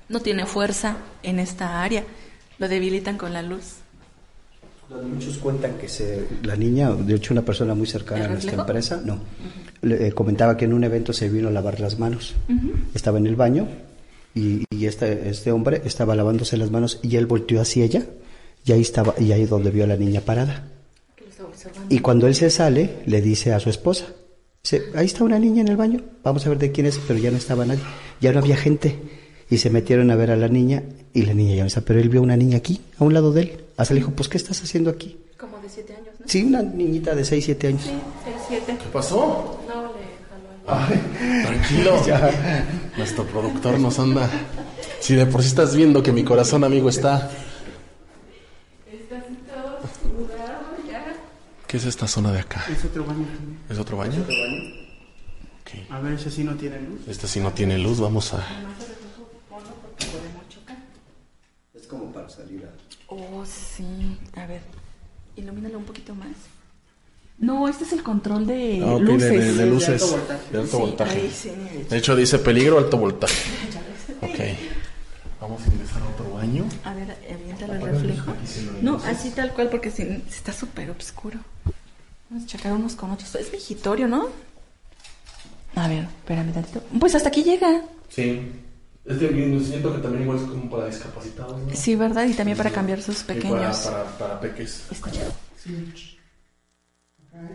No 0.08 0.20
tiene 0.20 0.46
fuerza 0.46 0.96
en 1.22 1.38
esta 1.38 1.82
área, 1.82 2.04
lo 2.58 2.68
debilitan 2.68 3.18
con 3.18 3.32
la 3.32 3.42
luz. 3.42 3.74
Muchos 4.88 5.36
cuentan 5.36 5.76
que 5.76 5.88
se, 5.88 6.26
la 6.44 6.56
niña, 6.56 6.92
de 6.92 7.16
hecho 7.16 7.34
una 7.34 7.42
persona 7.42 7.74
muy 7.74 7.86
cercana 7.86 8.22
a 8.22 8.26
¿El 8.26 8.32
nuestra 8.34 8.54
empresa, 8.54 9.02
no, 9.04 9.18
le, 9.82 10.06
eh, 10.06 10.12
comentaba 10.12 10.56
que 10.56 10.64
en 10.64 10.72
un 10.72 10.82
evento 10.82 11.12
se 11.12 11.28
vino 11.28 11.48
a 11.48 11.50
lavar 11.50 11.78
las 11.80 11.98
manos. 11.98 12.36
Estaba 12.94 13.18
en 13.18 13.26
el 13.26 13.36
baño 13.36 13.68
y, 14.34 14.64
y 14.70 14.86
este, 14.86 15.28
este 15.28 15.52
hombre 15.52 15.82
estaba 15.84 16.14
lavándose 16.14 16.56
las 16.56 16.70
manos 16.70 17.00
y 17.02 17.16
él 17.16 17.26
volteó 17.26 17.60
hacia 17.60 17.84
ella 17.84 18.06
y 18.64 18.72
ahí 18.72 18.80
estaba, 18.80 19.14
y 19.18 19.32
ahí 19.32 19.46
donde 19.46 19.70
vio 19.70 19.84
a 19.84 19.86
la 19.86 19.96
niña 19.96 20.20
parada. 20.20 20.68
Y 21.88 22.00
cuando 22.00 22.26
él 22.26 22.34
se 22.34 22.50
sale, 22.50 23.02
le 23.06 23.20
dice 23.20 23.52
a 23.52 23.60
su 23.60 23.70
esposa, 23.70 24.06
dice, 24.62 24.84
ahí 24.94 25.06
está 25.06 25.24
una 25.24 25.38
niña 25.38 25.62
en 25.62 25.68
el 25.68 25.76
baño, 25.76 26.02
vamos 26.22 26.44
a 26.46 26.48
ver 26.50 26.58
de 26.58 26.72
quién 26.72 26.86
es, 26.86 26.98
pero 27.06 27.18
ya 27.18 27.30
no 27.30 27.36
estaba 27.36 27.64
nadie, 27.64 27.82
ya 28.20 28.32
no 28.32 28.40
había 28.40 28.56
gente. 28.56 28.96
Y 29.50 29.58
se 29.58 29.70
metieron 29.70 30.10
a 30.10 30.16
ver 30.16 30.30
a 30.30 30.36
la 30.36 30.48
niña 30.48 30.82
y 31.14 31.22
la 31.22 31.32
niña 31.32 31.54
ya 31.54 31.62
no 31.62 31.68
está, 31.68 31.80
pero 31.80 31.98
él 32.00 32.10
vio 32.10 32.20
una 32.20 32.36
niña 32.36 32.58
aquí, 32.58 32.80
a 32.98 33.04
un 33.04 33.14
lado 33.14 33.32
de 33.32 33.42
él. 33.42 33.64
Hasta 33.78 33.94
le 33.94 34.00
dijo, 34.00 34.12
pues, 34.12 34.28
¿qué 34.28 34.36
estás 34.36 34.60
haciendo 34.62 34.90
aquí? 34.90 35.16
Como 35.38 35.58
de 35.60 35.68
siete 35.70 35.94
años, 35.94 36.08
¿no? 36.18 36.26
Sí, 36.28 36.42
una 36.42 36.62
niñita 36.62 37.14
de 37.14 37.24
6, 37.24 37.44
7 37.44 37.66
años. 37.68 37.82
Sí, 37.82 37.90
seis, 38.24 38.36
siete. 38.48 38.76
¿Qué 38.76 38.88
pasó? 38.92 39.58
No, 39.66 39.82
le. 39.84 40.18
Ay, 40.66 41.00
tranquilo. 41.44 41.96
Nuestro 42.98 43.24
productor 43.24 43.78
nos 43.80 43.98
anda. 43.98 44.28
Si 45.00 45.14
de 45.14 45.24
por 45.24 45.42
sí 45.42 45.48
estás 45.48 45.74
viendo 45.74 46.02
que 46.02 46.12
mi 46.12 46.24
corazón, 46.24 46.64
amigo, 46.64 46.90
está. 46.90 47.30
Estás 48.92 49.24
todo 49.46 49.80
sudado 50.02 50.76
ya. 50.86 51.14
¿Qué 51.68 51.76
es 51.76 51.84
esta 51.84 52.08
zona 52.08 52.32
de 52.32 52.40
acá? 52.40 52.64
Es 52.72 52.84
otro 52.84 53.04
baño. 53.04 53.26
¿Es 53.68 53.78
otro 53.78 53.98
baño? 53.98 54.24
A 55.90 56.00
ver, 56.00 56.14
ese 56.14 56.30
sí 56.30 56.42
no 56.44 56.54
tiene 56.54 56.80
luz. 56.80 57.00
Este 57.06 57.28
sí 57.28 57.40
no 57.40 57.52
tiene 57.52 57.78
luz, 57.78 58.00
vamos 58.00 58.32
a. 58.32 58.42
Es 61.74 61.86
como 61.86 62.10
para 62.12 62.28
salir 62.28 62.64
a... 62.64 62.70
Oh, 63.14 63.44
sí. 63.44 64.16
A 64.36 64.46
ver, 64.46 64.60
ilumínalo 65.36 65.78
un 65.78 65.84
poquito 65.84 66.14
más. 66.14 66.28
No, 67.38 67.68
este 67.68 67.84
es 67.84 67.92
el 67.92 68.02
control 68.02 68.46
de 68.46 68.82
Ah, 68.84 68.94
de- 68.94 69.00
luces. 69.00 69.30
de, 69.30 69.52
de 69.54 69.66
luces. 69.66 70.16
De 70.50 70.58
alto 70.58 70.70
Sí, 70.76 70.82
voltaje. 70.82 71.20
ahí 71.20 71.30
sí. 71.30 71.50
De 71.88 71.96
hecho, 71.98 72.16
dice 72.16 72.38
peligro 72.38 72.78
alto 72.78 72.96
voltaje. 72.96 73.34
Ok. 74.20 74.40
Vamos 75.40 75.62
a 75.62 75.72
ingresar 75.72 76.02
a 76.02 76.06
otro 76.08 76.30
baño. 76.34 76.64
A 76.84 76.94
ver, 76.94 77.16
aviéntalo 77.32 77.74
el 77.74 77.82
reflejo. 77.82 78.34
sí 78.44 78.68
no 78.82 78.96
así 79.04 79.30
tal 79.30 79.52
cual, 79.52 79.68
porque 79.68 79.90
si, 79.90 80.04
si 80.04 80.20
está 80.28 80.52
súper 80.52 80.90
oscuro. 80.90 81.38
Vamos 82.28 82.44
a 82.44 82.46
checar 82.46 82.72
unos 82.72 82.94
con 82.94 83.10
otros. 83.12 83.34
Es 83.36 83.50
vigitorio, 83.50 84.08
¿no? 84.08 84.28
A 85.76 85.86
ver, 85.88 86.04
espérame 86.04 86.52
tantito. 86.52 86.82
Pues 86.98 87.14
hasta 87.14 87.28
aquí 87.28 87.42
llega. 87.44 87.82
Sí. 88.08 88.52
Este 89.04 89.28
bien, 89.28 89.64
siento 89.64 89.94
que 89.94 90.02
también 90.02 90.24
igual 90.24 90.38
es 90.38 90.44
como 90.44 90.68
para 90.68 90.86
discapacitados, 90.86 91.58
¿no? 91.62 91.74
Sí, 91.74 91.94
¿verdad? 91.94 92.26
Y 92.26 92.34
también 92.34 92.58
para 92.58 92.70
cambiar 92.70 93.00
sus 93.00 93.20
Y 93.20 93.24
para, 93.24 93.34
pequeños. 93.40 93.78
para, 93.78 94.04
para 94.18 94.40
peques. 94.40 94.84
Escucha. 94.90 95.20
Como 97.30 97.48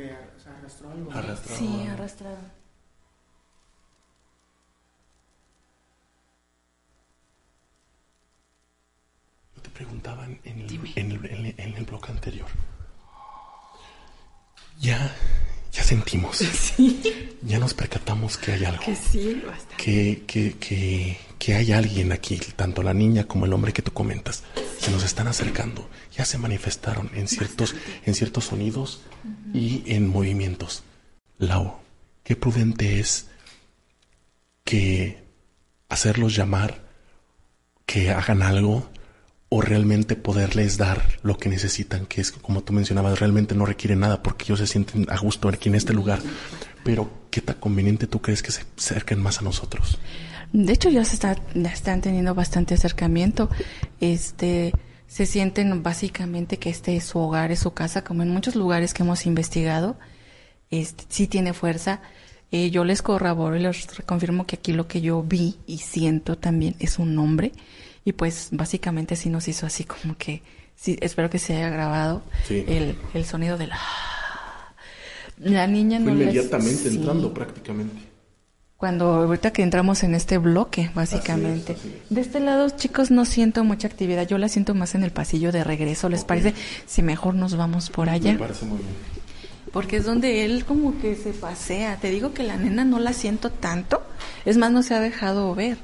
que 0.00 0.50
arrastró 0.50 0.90
algo. 0.90 1.12
Arrastrado. 1.12 1.58
Sí, 1.58 1.86
arrastrado. 1.88 2.38
Yo 9.56 9.62
te 9.62 9.70
preguntaba 9.70 10.24
en 10.26 10.40
el, 10.44 10.92
en 10.96 11.10
el, 11.12 11.26
en 11.26 11.46
el- 11.46 11.54
en 11.58 11.74
el 11.76 11.84
bloque 11.84 12.10
anterior. 12.12 12.48
Ya, 14.80 15.14
ya 15.72 15.82
sentimos. 15.82 16.40
Ya 17.42 17.58
nos 17.58 17.72
percatamos 17.72 18.36
que 18.36 18.52
hay 18.52 18.64
algo. 18.66 18.84
Que 18.84 18.94
sí, 18.94 19.42
bastante. 19.46 19.74
Que, 19.82 20.24
que, 20.26 20.58
que, 20.58 21.18
que 21.38 21.54
hay 21.54 21.72
alguien 21.72 22.12
aquí, 22.12 22.36
tanto 22.54 22.82
la 22.82 22.92
niña 22.92 23.24
como 23.24 23.46
el 23.46 23.52
hombre 23.54 23.72
que 23.72 23.80
tú 23.80 23.92
comentas, 23.94 24.42
se 24.78 24.90
nos 24.90 25.02
están 25.04 25.26
acercando. 25.26 25.88
Ya 26.14 26.26
se 26.26 26.36
manifestaron 26.36 27.10
en 27.14 27.26
ciertos, 27.28 27.74
en 28.04 28.14
ciertos 28.14 28.44
sonidos 28.44 29.00
y 29.52 29.82
en 29.86 30.08
movimientos. 30.08 30.82
Lau, 31.38 31.78
qué 32.22 32.36
prudente 32.36 33.00
es 33.00 33.28
que 34.64 35.22
hacerlos 35.88 36.36
llamar, 36.36 36.82
que 37.86 38.10
hagan 38.10 38.42
algo 38.42 38.88
o 39.48 39.60
realmente 39.60 40.14
poderles 40.14 40.78
dar 40.78 41.02
lo 41.22 41.36
que 41.36 41.48
necesitan, 41.48 42.06
que 42.06 42.20
es 42.20 42.30
como 42.30 42.62
tú 42.62 42.72
mencionabas, 42.72 43.18
realmente 43.18 43.56
no 43.56 43.66
requiere 43.66 43.96
nada 43.96 44.22
porque 44.22 44.44
ellos 44.44 44.60
se 44.60 44.68
sienten 44.68 45.06
a 45.10 45.18
gusto 45.18 45.48
aquí 45.48 45.68
en 45.68 45.74
este 45.74 45.92
lugar. 45.92 46.20
Pero, 46.84 47.10
¿qué 47.30 47.40
tan 47.40 47.56
conveniente 47.56 48.06
tú 48.06 48.22
crees 48.22 48.42
que 48.42 48.52
se 48.52 48.62
acerquen 48.78 49.20
más 49.20 49.40
a 49.40 49.42
nosotros? 49.42 49.98
De 50.52 50.72
hecho, 50.72 50.88
ya 50.88 51.02
está, 51.02 51.36
están 51.54 52.00
teniendo 52.00 52.34
bastante 52.34 52.74
acercamiento. 52.74 53.50
Este, 54.00 54.72
se 55.10 55.26
sienten 55.26 55.82
básicamente 55.82 56.58
que 56.58 56.70
este 56.70 56.94
es 56.96 57.02
su 57.04 57.18
hogar, 57.18 57.50
es 57.50 57.58
su 57.58 57.72
casa, 57.72 58.04
como 58.04 58.22
en 58.22 58.30
muchos 58.30 58.54
lugares 58.54 58.94
que 58.94 59.02
hemos 59.02 59.26
investigado. 59.26 59.98
Este, 60.70 61.02
sí 61.08 61.26
tiene 61.26 61.52
fuerza. 61.52 62.00
Eh, 62.52 62.70
yo 62.70 62.84
les 62.84 63.02
corroboro 63.02 63.56
y 63.56 63.60
les 63.60 63.86
confirmo 64.06 64.46
que 64.46 64.54
aquí 64.56 64.72
lo 64.72 64.86
que 64.86 65.00
yo 65.00 65.20
vi 65.24 65.56
y 65.66 65.78
siento 65.78 66.38
también 66.38 66.76
es 66.78 67.00
un 67.00 67.16
nombre. 67.16 67.50
Y 68.04 68.12
pues 68.12 68.50
básicamente 68.52 69.16
sí 69.16 69.30
nos 69.30 69.48
hizo 69.48 69.66
así 69.66 69.82
como 69.82 70.16
que, 70.16 70.42
sí, 70.76 70.96
espero 71.00 71.28
que 71.28 71.40
se 71.40 71.56
haya 71.56 71.70
grabado 71.70 72.22
Sí. 72.46 72.64
el, 72.68 72.96
el 73.12 73.24
sonido 73.24 73.58
de 73.58 73.66
la... 73.66 73.78
La 75.38 75.66
niña 75.66 75.98
Fue 76.00 76.12
no 76.12 76.14
les- 76.18 76.22
inmediatamente 76.34 76.88
sí. 76.90 76.96
entrando 76.96 77.32
prácticamente. 77.34 77.96
Cuando 78.80 79.12
ahorita 79.12 79.52
que 79.52 79.62
entramos 79.62 80.02
en 80.04 80.14
este 80.14 80.38
bloque, 80.38 80.90
básicamente. 80.94 81.76
De 82.08 82.22
este 82.22 82.40
lado, 82.40 82.70
chicos, 82.70 83.10
no 83.10 83.26
siento 83.26 83.62
mucha 83.62 83.86
actividad. 83.86 84.26
Yo 84.26 84.38
la 84.38 84.48
siento 84.48 84.74
más 84.74 84.94
en 84.94 85.04
el 85.04 85.10
pasillo 85.10 85.52
de 85.52 85.62
regreso. 85.62 86.08
¿Les 86.08 86.24
parece? 86.24 86.54
Si 86.86 87.02
mejor 87.02 87.34
nos 87.34 87.56
vamos 87.56 87.90
por 87.90 88.08
allá. 88.08 88.32
Me 88.32 88.38
parece 88.38 88.64
muy 88.64 88.78
bien. 88.78 88.88
Porque 89.70 89.98
es 89.98 90.06
donde 90.06 90.46
él 90.46 90.64
como 90.64 90.98
que 90.98 91.14
se 91.14 91.32
pasea. 91.32 91.98
Te 91.98 92.10
digo 92.10 92.32
que 92.32 92.42
la 92.42 92.56
nena 92.56 92.86
no 92.86 93.00
la 93.00 93.12
siento 93.12 93.50
tanto. 93.50 94.02
Es 94.46 94.56
más, 94.56 94.72
no 94.72 94.82
se 94.82 94.94
ha 94.94 95.00
dejado 95.00 95.54
ver. 95.54 95.76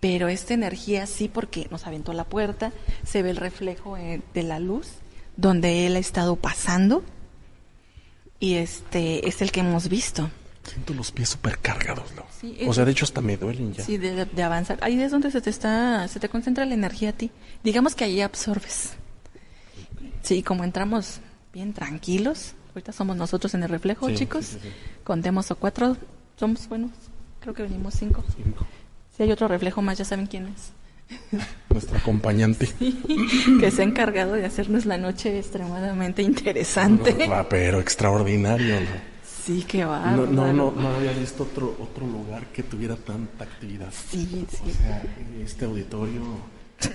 Pero 0.00 0.28
esta 0.28 0.54
energía 0.54 1.06
sí, 1.06 1.28
porque 1.28 1.68
nos 1.70 1.86
aventó 1.86 2.12
a 2.12 2.14
la 2.14 2.24
puerta. 2.24 2.72
Se 3.06 3.22
ve 3.22 3.28
el 3.28 3.36
reflejo 3.36 3.98
eh, 3.98 4.22
de 4.32 4.42
la 4.44 4.60
luz 4.60 4.88
donde 5.36 5.86
él 5.86 5.96
ha 5.96 5.98
estado 5.98 6.36
pasando. 6.36 7.02
Y 8.40 8.54
este 8.54 9.28
es 9.28 9.42
el 9.42 9.52
que 9.52 9.60
hemos 9.60 9.90
visto. 9.90 10.30
Siento 10.66 10.94
los 10.94 11.12
pies 11.12 11.28
súper 11.28 11.58
cargados, 11.58 12.12
¿no? 12.16 12.24
Sí, 12.40 12.58
o 12.66 12.72
sea, 12.72 12.84
de 12.84 12.92
hecho 12.92 13.04
hasta 13.04 13.20
me 13.20 13.36
duelen 13.36 13.72
ya. 13.74 13.84
Sí, 13.84 13.98
de, 13.98 14.24
de 14.24 14.42
avanzar. 14.42 14.78
Ahí 14.82 15.00
es 15.00 15.10
donde 15.10 15.30
se 15.30 15.40
te 15.40 15.50
está, 15.50 16.08
se 16.08 16.18
te 16.20 16.28
concentra 16.28 16.64
la 16.64 16.74
energía 16.74 17.10
a 17.10 17.12
ti. 17.12 17.30
Digamos 17.62 17.94
que 17.94 18.04
ahí 18.04 18.20
absorbes. 18.20 18.94
Sí, 20.22 20.42
como 20.42 20.64
entramos 20.64 21.20
bien 21.52 21.72
tranquilos. 21.72 22.54
Ahorita 22.74 22.92
somos 22.92 23.16
nosotros 23.16 23.54
en 23.54 23.62
el 23.62 23.68
reflejo, 23.68 24.08
Sí, 24.08 24.14
chicos. 24.16 24.46
sí. 24.46 24.58
Contemos 25.04 25.50
a 25.50 25.54
cuatro. 25.54 25.96
Somos 26.38 26.68
buenos. 26.68 26.90
Creo 27.40 27.54
que 27.54 27.62
venimos 27.62 27.94
cinco. 27.94 28.24
Si 29.16 29.22
hay 29.22 29.30
otro 29.30 29.46
reflejo 29.48 29.82
más, 29.82 29.98
ya 29.98 30.04
saben 30.04 30.26
quién 30.26 30.46
es. 30.48 30.72
nuestra 31.70 31.98
acompañante. 31.98 32.68
que 33.60 33.70
se 33.70 33.82
ha 33.82 33.84
encargado 33.84 34.32
de 34.32 34.46
hacernos 34.46 34.86
la 34.86 34.96
noche 34.96 35.38
extremadamente 35.38 36.22
interesante. 36.22 37.14
pero 37.50 37.78
extraordinario, 37.80 38.80
¿no? 38.80 39.13
Sí, 39.44 39.62
qué 39.68 39.84
va. 39.84 40.12
No, 40.12 40.24
no, 40.24 40.52
no, 40.52 40.70
no, 40.70 40.88
había 40.88 41.12
visto 41.12 41.42
otro, 41.42 41.76
otro 41.78 42.06
lugar 42.06 42.46
que 42.46 42.62
tuviera 42.62 42.96
tanta 42.96 43.44
actividad. 43.44 43.92
Sí, 43.92 44.46
sí. 44.48 44.70
O 44.70 44.72
sea, 44.72 45.02
este 45.42 45.66
auditorio 45.66 46.22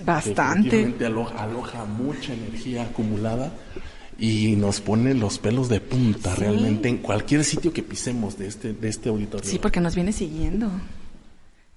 bastante 0.04 0.94
aloja, 1.06 1.44
aloja, 1.44 1.86
mucha 1.86 2.34
energía 2.34 2.84
acumulada 2.84 3.52
y 4.18 4.56
nos 4.56 4.82
pone 4.82 5.14
los 5.14 5.38
pelos 5.38 5.70
de 5.70 5.80
punta 5.80 6.36
realmente 6.36 6.90
en 6.90 6.98
cualquier 6.98 7.44
sitio 7.44 7.72
que 7.72 7.84
pisemos 7.84 8.38
de 8.38 8.48
este, 8.48 8.74
de 8.74 8.90
este 8.90 9.10
auditorio. 9.10 9.48
Sí, 9.48 9.60
porque 9.60 9.80
nos 9.80 9.94
viene 9.94 10.12
siguiendo. 10.12 10.72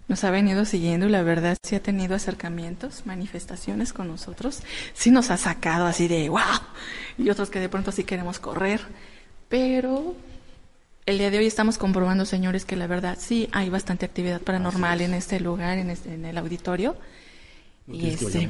Nos 0.09 0.25
ha 0.25 0.31
venido 0.31 0.65
siguiendo 0.65 1.07
y 1.07 1.11
la 1.11 1.23
verdad 1.23 1.57
sí 1.63 1.77
ha 1.77 1.83
tenido 1.83 2.15
acercamientos, 2.15 3.03
manifestaciones 3.05 3.93
con 3.93 4.09
nosotros. 4.09 4.63
Sí 4.95 5.11
nos 5.11 5.31
ha 5.31 5.37
sacado 5.37 5.87
así 5.87 6.09
de 6.09 6.31
wow. 6.31 6.41
Y 7.19 7.29
otros 7.29 7.51
que 7.51 7.61
de 7.61 7.69
pronto 7.69 7.93
sí 7.93 8.05
queremos 8.05 8.39
correr. 8.39 8.81
Pero 9.49 10.17
el 11.07 11.19
día 11.19 11.31
de 11.31 11.39
hoy 11.39 11.47
estamos 11.47 11.79
comprobando, 11.79 12.25
señores, 12.25 12.65
que 12.65 12.77
la 12.77 12.87
verdad 12.87 13.19
sí 13.19 13.49
hay 13.53 13.69
bastante 13.71 14.07
actividad 14.07 14.41
paranormal 14.41 15.01
en 15.01 15.15
este 15.15 15.41
lugar, 15.41 15.79
en, 15.79 15.91
este, 15.91 16.15
en 16.15 16.25
el 16.25 16.39
auditorio. 16.39 16.97
y 17.89 18.09
este, 18.09 18.49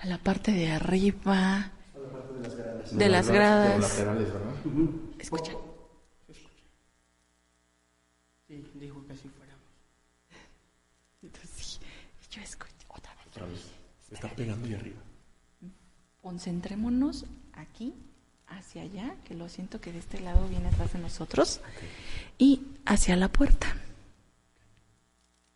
a 0.00 0.06
la 0.06 0.18
parte 0.18 0.52
de 0.52 0.70
arriba, 0.70 1.70
de 2.92 3.08
las 3.08 3.28
gradas. 3.28 3.80
laterales, 3.80 4.32
¿verdad? 4.32 4.54
Escucha. 5.18 5.52
Sí, 8.48 8.64
dijo 8.74 9.06
que 9.06 9.12
así 9.12 9.28
fuéramos. 9.28 9.62
Entonces, 11.22 11.80
yo 12.30 12.40
escucho 12.40 12.72
otra 12.88 13.14
vez. 13.14 13.26
Otra 13.28 13.46
vez. 13.46 13.60
Está 14.10 14.28
pegando 14.28 14.66
ahí 14.66 14.74
arriba. 14.74 15.00
Concentrémonos 16.22 17.26
aquí 17.52 17.94
hacia 18.58 18.82
allá, 18.82 19.14
que 19.24 19.34
lo 19.34 19.48
siento 19.48 19.80
que 19.80 19.92
de 19.92 19.98
este 19.98 20.20
lado 20.20 20.48
viene 20.48 20.68
atrás 20.68 20.92
de 20.92 20.98
nosotros, 20.98 21.60
y 22.38 22.62
hacia 22.84 23.16
la 23.16 23.28
puerta. 23.28 23.76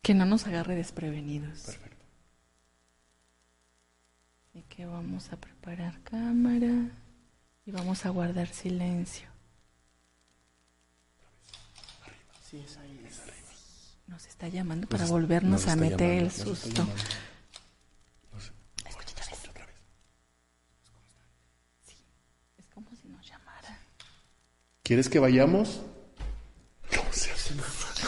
Que 0.03 0.15
no 0.15 0.25
nos 0.25 0.47
agarre 0.47 0.77
desprevenidos. 0.77 1.63
Perfecto. 1.63 2.05
Así 4.51 4.65
que 4.69 4.87
vamos 4.87 5.33
a 5.33 5.37
preparar 5.37 6.01
cámara 6.03 6.91
y 7.65 7.71
vamos 7.73 8.07
a 8.07 8.11
guardar 8.11 8.49
silencio. 8.49 9.29
Sí, 12.49 12.59
es 12.65 12.77
ahí. 12.77 13.05
Es. 13.07 13.23
Nos 14.07 14.27
está 14.27 14.47
llamando 14.47 14.87
para 14.87 15.05
volvernos 15.07 15.67
a 15.67 15.75
meter 15.75 16.23
el 16.23 16.31
susto. 16.31 16.87
¿Quieres 24.87 25.09
que 25.09 25.19
vayamos? 25.19 25.83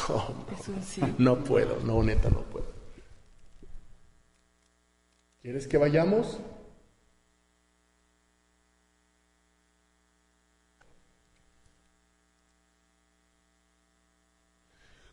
No, 0.08 0.36
no, 1.18 1.18
no 1.18 1.42
puedo, 1.42 1.80
no, 1.80 2.04
neta, 2.04 2.30
no 2.30 2.42
puedo. 2.42 2.72
¿Quieres 5.42 5.66
que 5.66 5.76
vayamos? 5.76 6.38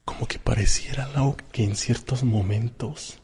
Como 0.06 0.28
que 0.28 0.38
pareciera, 0.38 1.08
Lau, 1.08 1.36
que 1.52 1.64
en 1.64 1.76
ciertos 1.76 2.24
momentos 2.24 3.18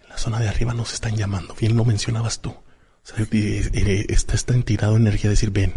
en 0.00 0.10
la 0.10 0.18
zona 0.18 0.38
de 0.38 0.48
arriba 0.48 0.74
nos 0.74 0.94
están 0.94 1.16
llamando. 1.16 1.56
Bien 1.56 1.76
lo 1.76 1.84
mencionabas 1.84 2.40
tú. 2.40 2.50
O 2.50 2.56
sea, 3.02 3.16
está 3.18 4.34
esta 4.34 4.54
entidad 4.54 4.92
o 4.92 4.96
energía 4.96 5.24
de 5.24 5.34
decir, 5.34 5.50
ven, 5.50 5.74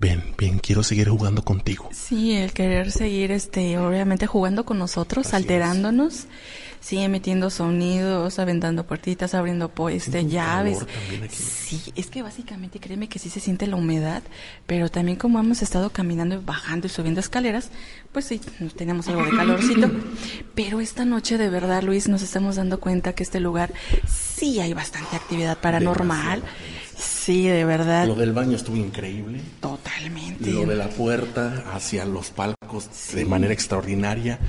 ven, 0.00 0.34
ven, 0.38 0.58
quiero 0.58 0.82
seguir 0.82 1.10
jugando 1.10 1.42
contigo. 1.42 1.90
Sí, 1.92 2.32
el 2.32 2.52
querer 2.52 2.90
seguir, 2.90 3.30
este, 3.30 3.76
obviamente 3.78 4.26
jugando 4.26 4.64
con 4.64 4.78
nosotros, 4.78 5.34
alterándonos, 5.34 6.26
sí, 6.80 6.96
emitiendo 6.98 7.50
sonidos, 7.50 8.38
aventando 8.38 8.86
puertitas, 8.86 9.34
abriendo 9.34 9.68
pues, 9.68 10.06
este, 10.06 10.26
llaves. 10.26 10.78
Sí, 11.28 11.82
es 11.96 12.06
que 12.06 12.22
básicamente 12.22 12.80
créeme 12.80 13.10
que 13.10 13.18
sí 13.18 13.28
se 13.28 13.40
siente 13.40 13.66
la 13.66 13.76
humedad, 13.76 14.22
pero 14.66 14.88
también 14.88 15.18
como 15.18 15.38
hemos 15.38 15.60
estado 15.60 15.90
caminando, 15.90 16.40
bajando 16.40 16.86
y 16.86 16.90
subiendo 16.90 17.20
escaleras, 17.20 17.70
pues 18.10 18.24
sí, 18.24 18.40
tenemos 18.76 19.06
algo 19.08 19.22
de 19.22 19.36
calorcito. 19.36 19.90
Pero 20.54 20.80
esta 20.80 21.04
noche 21.04 21.36
de 21.36 21.50
verdad, 21.50 21.82
Luis, 21.82 22.08
nos 22.08 22.22
estamos 22.22 22.56
dando 22.56 22.80
cuenta 22.80 23.12
que 23.12 23.22
este 23.22 23.38
lugar 23.38 23.74
sí 24.08 24.60
hay 24.60 24.72
bastante 24.72 25.14
actividad 25.16 25.58
paranormal. 25.58 26.42
Sí, 27.30 27.46
de 27.46 27.64
verdad. 27.64 28.08
Lo 28.08 28.16
del 28.16 28.32
baño 28.32 28.56
estuvo 28.56 28.76
increíble. 28.76 29.40
Totalmente. 29.60 30.50
Lo 30.50 30.66
de 30.66 30.74
la 30.74 30.88
puerta 30.88 31.62
hacia 31.72 32.04
los 32.04 32.30
palcos 32.30 32.88
de 33.14 33.24
manera 33.24 33.54
extraordinaria. 33.54 34.40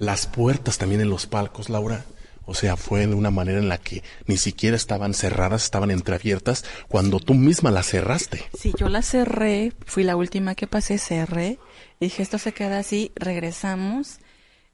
Las 0.00 0.26
puertas 0.26 0.76
también 0.76 1.00
en 1.00 1.10
los 1.10 1.28
palcos, 1.28 1.68
Laura. 1.68 2.04
O 2.44 2.54
sea, 2.54 2.76
fue 2.76 3.06
de 3.06 3.14
una 3.14 3.30
manera 3.30 3.60
en 3.60 3.68
la 3.68 3.78
que 3.78 4.02
ni 4.26 4.36
siquiera 4.36 4.74
estaban 4.74 5.14
cerradas, 5.14 5.62
estaban 5.62 5.92
entreabiertas, 5.92 6.64
cuando 6.88 7.20
tú 7.20 7.34
misma 7.34 7.70
las 7.70 7.86
cerraste. 7.86 8.42
Sí, 8.58 8.72
yo 8.76 8.88
las 8.88 9.06
cerré, 9.06 9.72
fui 9.86 10.02
la 10.02 10.16
última 10.16 10.56
que 10.56 10.66
pasé, 10.66 10.98
cerré, 10.98 11.60
dije, 12.00 12.20
esto 12.20 12.38
se 12.38 12.52
queda 12.52 12.80
así, 12.80 13.12
regresamos 13.14 14.18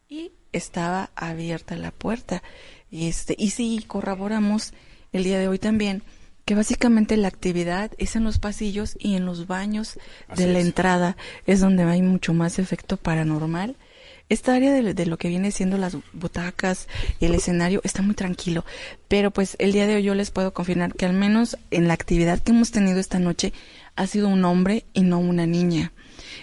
y 0.09 0.33
estaba 0.53 1.11
abierta 1.15 1.77
la 1.77 1.91
puerta. 1.91 2.43
Y, 2.91 3.09
este, 3.09 3.35
y 3.39 3.51
sí, 3.51 3.85
corroboramos 3.87 4.73
el 5.13 5.25
día 5.25 5.39
de 5.39 5.49
hoy 5.49 5.59
también 5.59 6.03
que 6.45 6.55
básicamente 6.55 7.17
la 7.17 7.29
actividad 7.29 7.91
es 7.99 8.17
en 8.17 8.25
los 8.25 8.39
pasillos 8.39 8.97
y 8.99 9.15
en 9.17 9.27
los 9.27 9.47
baños 9.47 9.99
de 10.35 10.47
la 10.47 10.61
entrada, 10.61 11.17
es 11.47 11.61
donde 11.61 11.85
hay 11.85 12.03
mucho 12.03 12.35
más 12.35 12.59
efecto 12.59 12.97
paranormal. 12.97 13.77
Esta 14.29 14.55
área 14.55 14.73
de, 14.73 15.07
lo 15.07 15.19
que 15.19 15.29
viene 15.29 15.51
siendo 15.51 15.77
las 15.77 15.97
butacas 16.13 16.87
y 17.19 17.27
el 17.27 17.35
escenario 17.35 17.81
está 17.83 18.01
muy 18.01 18.15
tranquilo, 18.15 18.65
pero 19.09 19.33
pues 19.33 19.57
el 19.59 19.73
día 19.73 19.89
de 19.89 19.97
hoy 19.97 20.05
yo 20.05 20.15
les 20.15 20.31
puedo 20.31 20.55
confirmar 20.55 20.95
que 20.95 21.05
al 21.05 21.15
menos 21.15 21.59
en 21.73 21.89
la 21.89 21.95
actividad 21.95 22.39
que 22.39 22.53
hemos 22.53 22.71
tenido 22.71 23.01
esta 23.01 23.19
noche 23.19 23.53
ha 23.97 24.07
sido 24.07 24.29
un 24.29 24.45
hombre 24.45 24.85
y 24.93 25.03
no 25.03 25.19
una 25.19 25.47
niña. 25.47 25.93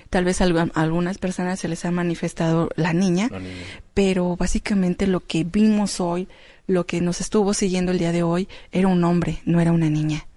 Tal 0.10 0.26
vez 0.26 0.42
a 0.42 0.46
algunas 0.74 1.18
personas 1.18 1.60
se 1.60 1.70
les 1.70 1.86
ha 1.86 1.92
manifestado 1.92 2.70
la 2.76 2.92
niña, 2.92 3.30
pero 3.94 4.36
básicamente 4.36 5.08
lo 5.08 5.22
que 5.22 5.46
vimos 5.46 6.02
hoy, 6.02 6.28
lo 6.68 6.86
que 6.86 7.02
nos 7.02 7.22
estuvo 7.22 7.54
siguiendo 7.54 7.92
el 7.92 8.00
día 8.00 8.12
de 8.12 8.24
hoy 8.24 8.48
era 8.72 8.88
un 8.88 9.04
hombre, 9.04 9.42
no 9.46 9.60
era 9.60 9.72
una 9.72 9.90
niña. 9.90 10.28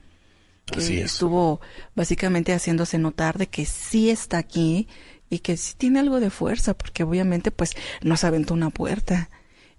Que 0.67 1.03
estuvo 1.03 1.61
básicamente 1.97 2.53
haciéndose 2.53 2.97
notar 2.97 3.39
de 3.39 3.49
que 3.49 3.67
sí 3.67 4.09
está 4.09 4.39
aquí 4.39 4.87
y 5.29 5.41
que 5.41 5.57
sí 5.57 5.75
tiene 5.77 5.99
algo 5.99 6.21
de 6.21 6.31
fuerza, 6.31 6.75
porque 6.75 7.03
obviamente 7.03 7.51
pues 7.51 7.75
nos 8.03 8.23
aventó 8.23 8.55
una 8.55 8.71
puerta 8.71 9.31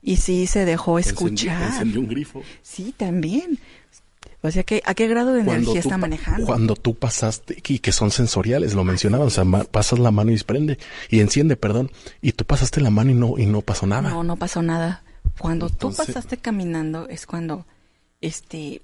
y 0.01 0.17
sí 0.17 0.47
se 0.47 0.65
dejó 0.65 0.99
escuchar. 0.99 1.85
un 1.85 2.07
grifo. 2.07 2.43
Sí, 2.61 2.93
también. 2.95 3.57
O 4.43 4.49
sea, 4.49 4.63
que, 4.63 4.81
¿a 4.85 4.95
qué 4.95 5.07
grado 5.07 5.33
de 5.33 5.41
energía 5.41 5.79
está 5.79 5.97
manejando? 5.97 6.47
Cuando 6.47 6.75
tú 6.75 6.95
pasaste, 6.95 7.61
y 7.67 7.79
que 7.79 7.91
son 7.91 8.09
sensoriales, 8.09 8.73
lo 8.73 8.83
mencionaban, 8.83 9.27
o 9.27 9.29
sea, 9.29 9.45
pasas 9.45 9.99
la 9.99 10.09
mano 10.09 10.31
y 10.31 10.37
prende, 10.39 10.79
y 11.09 11.19
enciende, 11.19 11.55
perdón, 11.55 11.91
y 12.21 12.31
tú 12.31 12.43
pasaste 12.43 12.81
la 12.81 12.89
mano 12.89 13.11
y 13.11 13.13
no, 13.13 13.37
y 13.37 13.45
no 13.45 13.61
pasó 13.61 13.85
nada. 13.85 14.09
No, 14.09 14.23
no 14.23 14.35
pasó 14.37 14.63
nada. 14.63 15.03
Cuando 15.41 15.71
tú 15.71 15.91
pasaste 15.91 16.37
caminando 16.37 17.09
es 17.09 17.25
cuando 17.25 17.65
este 18.21 18.83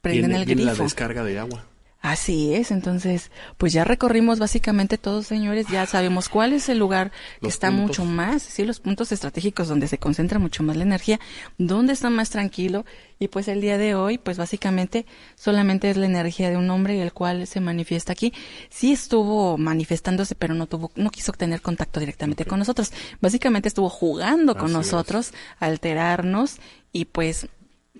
prenden 0.00 0.32
el 0.32 0.46
grifo. 0.46 0.64
la 0.64 0.74
descarga 0.74 1.22
de 1.22 1.38
agua. 1.38 1.66
Así 2.02 2.52
es, 2.52 2.72
entonces, 2.72 3.30
pues 3.58 3.72
ya 3.72 3.84
recorrimos 3.84 4.40
básicamente 4.40 4.98
todos, 4.98 5.28
señores, 5.28 5.68
ya 5.68 5.86
sabemos 5.86 6.28
cuál 6.28 6.52
es 6.52 6.68
el 6.68 6.78
lugar 6.78 7.12
que 7.40 7.46
está 7.46 7.70
mucho 7.70 8.04
más, 8.04 8.42
sí, 8.42 8.64
los 8.64 8.80
puntos 8.80 9.12
estratégicos 9.12 9.68
donde 9.68 9.86
se 9.86 9.98
concentra 9.98 10.40
mucho 10.40 10.64
más 10.64 10.76
la 10.76 10.82
energía, 10.82 11.20
donde 11.58 11.92
está 11.92 12.10
más 12.10 12.30
tranquilo, 12.30 12.84
y 13.20 13.28
pues 13.28 13.46
el 13.46 13.60
día 13.60 13.78
de 13.78 13.94
hoy, 13.94 14.18
pues 14.18 14.36
básicamente 14.36 15.06
solamente 15.36 15.90
es 15.90 15.96
la 15.96 16.06
energía 16.06 16.50
de 16.50 16.56
un 16.56 16.68
hombre 16.70 17.00
el 17.00 17.12
cual 17.12 17.46
se 17.46 17.60
manifiesta 17.60 18.12
aquí. 18.12 18.32
Sí 18.68 18.90
estuvo 18.90 19.56
manifestándose, 19.56 20.34
pero 20.34 20.54
no 20.54 20.66
tuvo, 20.66 20.90
no 20.96 21.10
quiso 21.10 21.30
tener 21.30 21.62
contacto 21.62 22.00
directamente 22.00 22.44
con 22.44 22.58
nosotros. 22.58 22.92
Básicamente 23.20 23.68
estuvo 23.68 23.88
jugando 23.88 24.56
con 24.56 24.72
nosotros, 24.72 25.32
alterarnos, 25.60 26.56
y 26.92 27.04
pues 27.04 27.46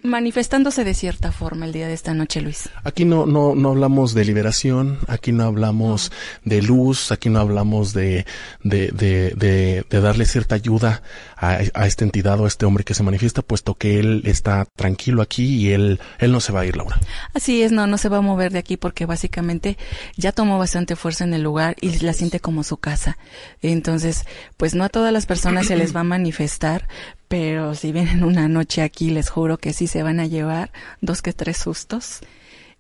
manifestándose 0.03 0.85
de 0.85 0.95
cierta 0.95 1.33
forma 1.33 1.67
el 1.67 1.73
día 1.73 1.87
de 1.87 1.95
esta 1.95 2.15
noche, 2.15 2.41
Luis. 2.41 2.69
Aquí 2.85 3.05
no, 3.05 3.27
no, 3.27 3.55
no 3.55 3.71
hablamos 3.71 4.15
de 4.15 4.25
liberación, 4.25 4.99
aquí 5.09 5.33
no 5.33 5.45
hablamos 5.45 6.13
de 6.45 6.63
luz, 6.63 7.13
aquí 7.13 7.31
no 7.31 7.41
hablamos 7.41 7.93
de, 7.93 8.27
de, 8.63 8.89
de, 8.89 9.85
de, 9.89 10.01
darle 10.01 10.27
cierta 10.27 10.55
ayuda 10.55 11.03
a, 11.37 11.61
a, 11.75 11.87
esta 11.87 12.05
entidad 12.05 12.41
o 12.41 12.45
a 12.45 12.49
este 12.49 12.67
hombre 12.67 12.85
que 12.85 12.95
se 12.95 13.03
manifiesta, 13.03 13.43
puesto 13.43 13.75
que 13.75 14.01
él 14.01 14.23
está 14.25 14.67
tranquilo 14.77 15.23
aquí 15.23 15.45
y 15.45 15.73
él, 15.73 16.01
él 16.19 16.33
no 16.33 16.41
se 16.41 16.53
va 16.53 16.61
a 16.61 16.67
ir, 16.67 16.77
Laura. 16.77 16.99
Así 17.35 17.63
es, 17.63 17.73
no, 17.73 17.87
no 17.87 17.99
se 17.99 18.09
va 18.09 18.19
a 18.19 18.23
mover 18.23 18.53
de 18.53 18.59
aquí 18.59 18.77
porque 18.77 19.07
básicamente 19.07 19.79
ya 20.17 20.33
tomó 20.33 20.59
bastante 20.59 20.97
fuerza 20.97 21.25
en 21.25 21.35
el 21.35 21.43
lugar 21.43 21.77
y 21.81 21.99
la 22.01 22.13
siente 22.13 22.41
como 22.41 22.65
su 22.65 22.77
casa. 22.77 23.19
Entonces, 23.61 24.25
pues 24.57 24.75
no 24.75 24.85
a 24.85 24.89
todas 24.89 25.13
las 25.13 25.27
personas 25.27 25.67
se 25.67 25.77
les 25.77 25.95
va 25.95 26.01
a 26.01 26.05
manifestar, 26.05 26.89
pero 27.33 27.75
si 27.75 27.93
vienen 27.93 28.25
una 28.25 28.47
noche 28.47 28.83
aquí, 28.83 29.09
les 29.09 29.31
juro 29.31 29.57
que 29.57 29.73
sí 29.73 29.87
se 29.87 30.03
van 30.03 30.21
a 30.21 30.27
llevar 30.27 30.71
dos 31.01 31.23
que 31.23 31.33
tres 31.33 31.57
sustos. 31.57 32.21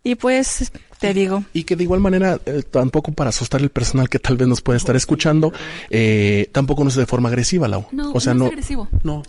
Y 0.04 0.16
pues 0.16 0.70
te 0.98 1.14
digo. 1.14 1.42
Y 1.54 1.64
que 1.64 1.74
de 1.74 1.84
igual 1.84 2.00
manera, 2.00 2.38
eh, 2.44 2.62
tampoco 2.70 3.12
para 3.12 3.30
asustar 3.30 3.62
el 3.62 3.70
personal 3.70 4.10
que 4.10 4.18
tal 4.18 4.36
vez 4.36 4.46
nos 4.46 4.60
puede 4.60 4.76
estar 4.76 4.94
escuchando, 4.94 5.54
eh, 5.88 6.50
tampoco 6.52 6.84
no 6.84 6.90
es 6.90 6.96
de 6.96 7.06
forma 7.06 7.30
agresiva, 7.30 7.66
Lau. 7.66 7.86
No, 7.92 8.12
o 8.12 8.20
sea, 8.20 8.34
no 8.34 8.40
no, 8.40 8.44
es 8.44 8.52
agresivo. 8.52 8.88
No. 9.02 9.22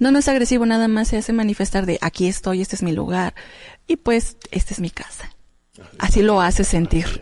No, 0.00 0.10
no 0.10 0.18
es 0.18 0.26
agresivo, 0.26 0.66
nada 0.66 0.88
más 0.88 1.06
se 1.06 1.16
hace 1.16 1.32
manifestar 1.32 1.86
de 1.86 1.98
aquí 2.00 2.26
estoy, 2.26 2.60
este 2.60 2.74
es 2.74 2.82
mi 2.82 2.90
lugar 2.90 3.36
y 3.86 3.94
pues 3.94 4.36
esta 4.50 4.74
es 4.74 4.80
mi 4.80 4.90
casa. 4.90 5.30
Así 6.00 6.22
lo 6.22 6.40
hace 6.40 6.64
sentir. 6.64 7.20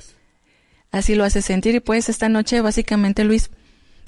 Así 0.93 1.15
lo 1.15 1.25
hace 1.25 1.43
sentir 1.43 1.75
y 1.75 1.81
pues 1.81 2.09
esta 2.09 2.31
noche 2.31 2.63
básicamente 2.63 3.23
Luis 3.23 3.51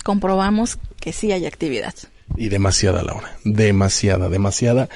comprobamos 0.04 0.78
que 1.00 1.12
sí 1.12 1.32
hay 1.32 1.44
actividad. 1.44 1.92
Y 2.36 2.48
demasiada, 2.48 3.02
Laura. 3.02 3.36
Demasiada, 3.44 4.28
demasiada. 4.28 4.88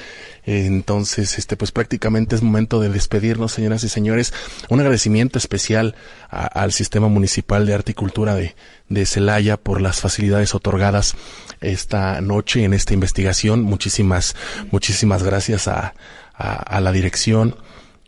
Entonces, 0.45 1.39
este, 1.39 1.57
pues 1.57 1.71
prácticamente 1.71 2.35
es 2.35 2.43
momento 2.43 2.81
de 2.81 2.89
despedirnos, 2.89 3.53
señoras 3.53 3.85
y 3.85 3.89
señores. 3.89 4.33
Un 4.69 4.81
agradecimiento 4.81 5.39
especial 5.39 5.95
al 6.31 6.73
Sistema 6.73 7.09
Municipal 7.09 7.67
de 7.67 7.75
Arte 7.75 7.93
y 7.93 7.95
Cultura 7.95 8.35
de, 8.35 8.55
de 8.89 9.07
Celaya 9.07 9.57
por 9.57 9.81
las 9.81 10.01
facilidades 10.01 10.55
otorgadas 10.55 11.15
esta 11.61 12.21
noche 12.21 12.65
en 12.65 12.75
esta 12.75 12.95
investigación. 12.95 13.63
Muchísimas, 13.63 14.35
muchísimas 14.71 15.23
gracias 15.23 15.69
a, 15.69 15.95
a, 16.35 16.81
la 16.81 16.93
dirección. 16.93 17.57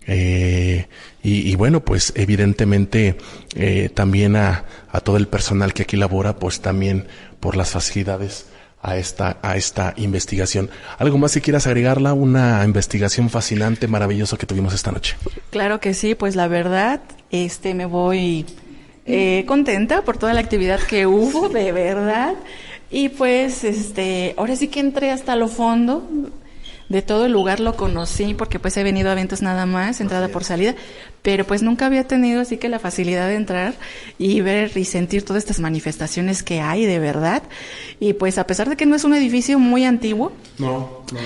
Eh, 0.07 0.89
y, 1.23 1.49
y 1.49 1.55
bueno, 1.55 1.85
pues 1.85 2.13
evidentemente 2.17 3.17
eh, 3.55 3.89
también 3.95 4.37
a, 4.37 4.65
a 4.91 5.01
todo 5.01 5.17
el 5.17 5.29
personal 5.29 5.75
que 5.75 5.83
aquí 5.83 5.97
labora, 5.97 6.37
pues 6.37 6.61
también 6.61 7.07
por 7.41 7.57
las 7.57 7.71
facilidades 7.71 8.47
a 8.83 8.97
esta, 8.97 9.39
a 9.43 9.57
esta 9.57 9.95
investigación. 9.97 10.69
¿Algo 10.99 11.17
más 11.17 11.33
si 11.33 11.41
quieras 11.41 11.67
agregarla? 11.67 12.13
Una 12.13 12.65
investigación 12.65 13.31
fascinante, 13.31 13.87
maravillosa 13.87 14.37
que 14.37 14.47
tuvimos 14.47 14.75
esta 14.75 14.91
noche. 14.91 15.17
Claro 15.51 15.81
que 15.81 15.95
sí, 15.95 16.15
pues 16.15 16.37
la 16.37 16.49
verdad, 16.49 17.01
este, 17.31 17.75
me 17.75 17.87
voy 17.87 18.45
eh, 19.07 19.45
contenta 19.47 20.03
por 20.03 20.19
toda 20.19 20.35
la 20.35 20.41
actividad 20.41 20.81
que 20.81 21.07
hubo, 21.07 21.49
de 21.49 21.73
verdad. 21.73 22.35
Y 22.91 23.09
pues, 23.09 23.65
este, 23.65 24.35
ahora 24.37 24.57
sí 24.57 24.69
que 24.69 24.81
entré 24.81 25.11
hasta 25.11 25.37
lo 25.37 25.49
fondo 25.49 26.03
de 26.93 27.01
todo 27.03 27.25
el 27.25 27.33
lugar, 27.33 27.59
lo 27.59 27.75
conocí 27.75 28.35
porque 28.35 28.59
pues 28.59 28.77
he 28.77 28.83
venido 28.83 29.09
a 29.09 29.13
eventos 29.13 29.41
nada 29.41 29.65
más, 29.65 30.01
entrada 30.01 30.29
por 30.29 30.45
salida, 30.45 30.75
pero 31.23 31.47
pues 31.47 31.63
nunca 31.63 31.87
había 31.87 32.07
tenido 32.07 32.43
así 32.43 32.59
que 32.59 32.69
la 32.69 32.79
facilidad 32.79 33.29
de 33.29 33.37
entrar 33.37 33.75
y 34.19 34.41
ver 34.43 34.77
y 34.77 34.85
sentir 34.85 35.25
todas 35.25 35.43
estas 35.43 35.59
manifestaciones 35.59 36.43
que 36.43 36.61
hay 36.61 36.85
de 36.85 36.99
verdad. 36.99 37.43
Y 37.99 38.13
pues 38.13 38.37
a 38.37 38.47
pesar 38.47 38.69
de 38.69 38.77
que 38.77 38.85
no 38.85 38.95
es 38.95 39.05
un 39.05 39.15
edificio 39.15 39.59
muy 39.59 39.85
antiguo, 39.85 40.33
No, 40.59 41.03
no, 41.13 41.19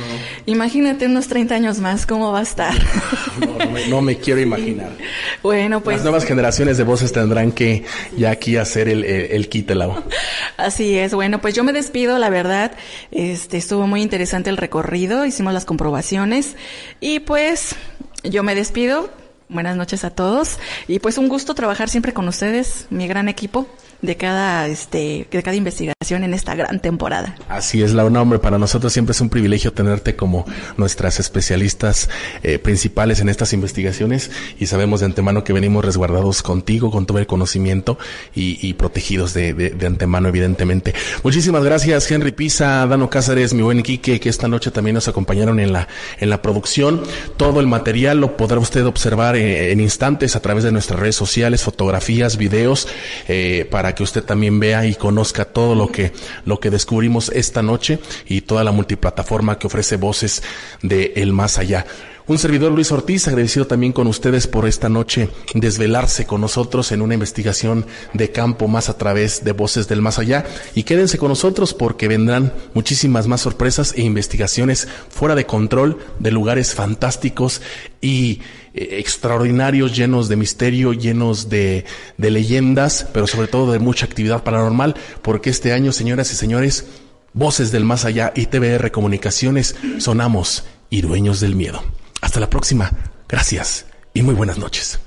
imagínate 0.46 1.06
unos 1.06 1.26
30 1.26 1.54
años 1.54 1.78
más 1.78 2.06
cómo 2.06 2.30
va 2.30 2.40
a 2.40 2.42
estar. 2.42 2.74
no, 3.40 3.64
no, 3.64 3.70
me, 3.70 3.88
no 3.88 4.00
me 4.00 4.16
quiero 4.16 4.40
imaginar. 4.40 4.90
Bueno, 5.42 5.80
pues 5.80 5.98
Las 5.98 6.04
nuevas 6.04 6.24
generaciones 6.24 6.76
de 6.76 6.82
voces 6.84 7.12
tendrán 7.12 7.52
que 7.52 7.84
ya 8.16 8.30
aquí 8.30 8.56
hacer 8.56 8.88
el, 8.88 9.04
el, 9.04 9.30
el. 9.30 9.48
Así 10.56 10.98
es, 10.98 11.14
bueno, 11.14 11.40
pues 11.40 11.54
yo 11.54 11.62
me 11.62 11.72
despido, 11.72 12.18
la 12.18 12.30
verdad, 12.30 12.72
este 13.12 13.56
estuvo 13.56 13.86
muy 13.86 14.02
interesante 14.02 14.50
el 14.50 14.56
recorrido, 14.56 15.24
hicimos 15.24 15.54
las 15.56 15.64
comprobaciones. 15.64 16.54
Y 17.00 17.20
pues 17.20 17.74
yo 18.22 18.42
me 18.42 18.54
despido. 18.54 19.10
Buenas 19.48 19.76
noches 19.76 20.04
a 20.04 20.10
todos. 20.10 20.58
Y 20.86 20.98
pues 20.98 21.18
un 21.18 21.28
gusto 21.28 21.54
trabajar 21.54 21.88
siempre 21.88 22.12
con 22.12 22.28
ustedes, 22.28 22.86
mi 22.90 23.08
gran 23.08 23.28
equipo 23.28 23.66
de 24.02 24.16
cada 24.16 24.66
este 24.68 25.26
de 25.30 25.42
cada 25.42 25.56
investigación 25.56 26.24
en 26.24 26.34
esta 26.34 26.54
gran 26.54 26.80
temporada. 26.80 27.34
Así 27.48 27.82
es, 27.82 27.92
Laura, 27.92 28.20
hombre, 28.20 28.38
para 28.38 28.58
nosotros 28.58 28.92
siempre 28.92 29.12
es 29.12 29.20
un 29.20 29.28
privilegio 29.30 29.72
tenerte 29.72 30.16
como 30.16 30.44
nuestras 30.76 31.18
especialistas 31.20 32.08
eh, 32.42 32.58
principales 32.58 33.20
en 33.20 33.28
estas 33.28 33.52
investigaciones 33.52 34.30
y 34.58 34.66
sabemos 34.66 35.00
de 35.00 35.06
antemano 35.06 35.44
que 35.44 35.52
venimos 35.52 35.84
resguardados 35.84 36.42
contigo, 36.42 36.90
con 36.90 37.06
todo 37.06 37.18
el 37.18 37.26
conocimiento 37.26 37.98
y, 38.34 38.58
y 38.66 38.74
protegidos 38.74 39.32
de, 39.34 39.54
de- 39.54 39.70
de 39.70 39.86
antemano, 39.86 40.28
evidentemente. 40.28 40.94
Muchísimas 41.22 41.64
gracias, 41.64 42.10
Henry 42.10 42.32
Pisa, 42.32 42.86
Dano 42.86 43.10
Cázares, 43.10 43.54
mi 43.54 43.62
buen 43.62 43.82
Quique, 43.82 44.20
que 44.20 44.28
esta 44.28 44.48
noche 44.48 44.70
también 44.70 44.94
nos 44.94 45.08
acompañaron 45.08 45.60
en 45.60 45.72
la, 45.72 45.88
en 46.18 46.30
la 46.30 46.42
producción. 46.42 47.02
Todo 47.36 47.60
el 47.60 47.66
material 47.66 48.18
lo 48.20 48.36
podrá 48.36 48.58
usted 48.58 48.84
observar 48.86 49.36
eh, 49.36 49.72
en 49.72 49.80
instantes 49.80 50.36
a 50.36 50.40
través 50.40 50.64
de 50.64 50.72
nuestras 50.72 50.98
redes 51.00 51.16
sociales, 51.16 51.62
fotografías, 51.62 52.36
videos, 52.36 52.88
eh, 53.28 53.66
para 53.70 53.85
que 53.94 54.02
usted 54.02 54.22
también 54.22 54.60
vea 54.60 54.86
y 54.86 54.94
conozca 54.94 55.44
todo 55.44 55.74
lo 55.74 55.88
que, 55.88 56.12
lo 56.44 56.60
que 56.60 56.70
descubrimos 56.70 57.30
esta 57.30 57.62
noche 57.62 57.98
y 58.26 58.42
toda 58.42 58.64
la 58.64 58.72
multiplataforma 58.72 59.58
que 59.58 59.66
ofrece 59.66 59.96
voces 59.96 60.42
de 60.82 61.12
El 61.16 61.32
Más 61.32 61.58
Allá. 61.58 61.86
Un 62.28 62.38
servidor 62.38 62.72
Luis 62.72 62.90
Ortiz, 62.90 63.28
agradecido 63.28 63.68
también 63.68 63.92
con 63.92 64.08
ustedes 64.08 64.48
por 64.48 64.66
esta 64.66 64.88
noche 64.88 65.28
desvelarse 65.54 66.26
con 66.26 66.40
nosotros 66.40 66.90
en 66.90 67.00
una 67.00 67.14
investigación 67.14 67.86
de 68.14 68.32
campo 68.32 68.66
más 68.66 68.88
a 68.88 68.98
través 68.98 69.44
de 69.44 69.52
Voces 69.52 69.86
del 69.86 70.02
Más 70.02 70.18
Allá. 70.18 70.44
Y 70.74 70.82
quédense 70.82 71.18
con 71.18 71.28
nosotros 71.28 71.72
porque 71.72 72.08
vendrán 72.08 72.52
muchísimas 72.74 73.28
más 73.28 73.42
sorpresas 73.42 73.94
e 73.96 74.02
investigaciones 74.02 74.88
fuera 75.08 75.36
de 75.36 75.46
control 75.46 75.98
de 76.18 76.32
lugares 76.32 76.74
fantásticos 76.74 77.62
y 78.00 78.40
eh, 78.74 78.96
extraordinarios, 78.98 79.94
llenos 79.94 80.28
de 80.28 80.34
misterio, 80.34 80.94
llenos 80.94 81.48
de, 81.48 81.84
de 82.18 82.30
leyendas, 82.32 83.06
pero 83.12 83.28
sobre 83.28 83.46
todo 83.46 83.70
de 83.70 83.78
mucha 83.78 84.04
actividad 84.04 84.42
paranormal, 84.42 84.96
porque 85.22 85.50
este 85.50 85.72
año, 85.72 85.92
señoras 85.92 86.32
y 86.32 86.34
señores, 86.34 86.86
Voces 87.34 87.70
del 87.70 87.84
Más 87.84 88.04
Allá 88.04 88.32
y 88.34 88.46
TBR 88.46 88.90
Comunicaciones 88.90 89.76
sonamos 89.98 90.64
y 90.90 91.02
dueños 91.02 91.38
del 91.38 91.54
miedo. 91.54 91.84
Hasta 92.26 92.40
la 92.40 92.50
próxima. 92.50 92.90
Gracias 93.28 93.86
y 94.12 94.20
muy 94.22 94.34
buenas 94.34 94.58
noches. 94.58 95.00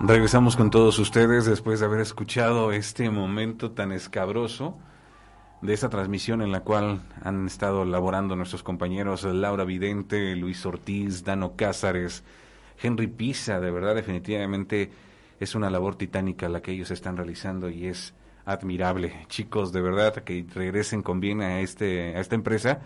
Regresamos 0.00 0.56
con 0.56 0.70
todos 0.70 0.98
ustedes 0.98 1.44
después 1.44 1.80
de 1.80 1.86
haber 1.86 2.00
escuchado 2.00 2.72
este 2.72 3.10
momento 3.10 3.72
tan 3.72 3.92
escabroso 3.92 4.78
de 5.60 5.74
esta 5.74 5.90
transmisión 5.90 6.40
en 6.40 6.50
la 6.50 6.60
cual 6.60 7.02
han 7.22 7.46
estado 7.46 7.84
laborando 7.84 8.36
nuestros 8.36 8.62
compañeros 8.62 9.24
Laura 9.24 9.64
Vidente, 9.64 10.34
Luis 10.34 10.64
Ortiz, 10.64 11.24
Dano 11.24 11.56
Cázares, 11.56 12.24
Henry 12.82 13.08
Pisa. 13.08 13.60
De 13.60 13.70
verdad, 13.70 13.94
definitivamente 13.94 14.90
es 15.40 15.54
una 15.54 15.68
labor 15.68 15.96
titánica 15.96 16.48
la 16.48 16.62
que 16.62 16.72
ellos 16.72 16.90
están 16.90 17.18
realizando 17.18 17.68
y 17.68 17.84
es 17.84 18.14
admirable. 18.44 19.26
Chicos, 19.28 19.72
de 19.72 19.80
verdad, 19.80 20.14
que 20.22 20.46
regresen 20.54 21.02
con 21.02 21.20
bien 21.20 21.40
a, 21.40 21.60
este, 21.60 22.16
a 22.16 22.20
esta 22.20 22.34
empresa 22.34 22.80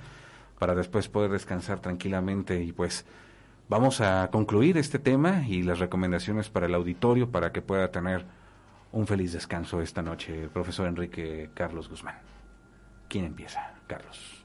para 0.58 0.74
después 0.74 1.08
poder 1.08 1.30
descansar 1.30 1.80
tranquilamente 1.80 2.62
y 2.62 2.72
pues 2.72 3.04
vamos 3.68 4.00
a 4.00 4.28
concluir 4.30 4.76
este 4.76 4.98
tema 4.98 5.46
y 5.46 5.62
las 5.62 5.78
recomendaciones 5.78 6.50
para 6.50 6.66
el 6.66 6.74
auditorio 6.74 7.30
para 7.30 7.52
que 7.52 7.62
pueda 7.62 7.90
tener 7.90 8.24
un 8.92 9.06
feliz 9.06 9.32
descanso 9.32 9.80
esta 9.80 10.02
noche 10.02 10.42
el 10.42 10.50
profesor 10.50 10.88
Enrique 10.88 11.50
Carlos 11.54 11.88
Guzmán. 11.88 12.16
¿Quién 13.08 13.24
empieza? 13.24 13.74
Carlos. 13.86 14.44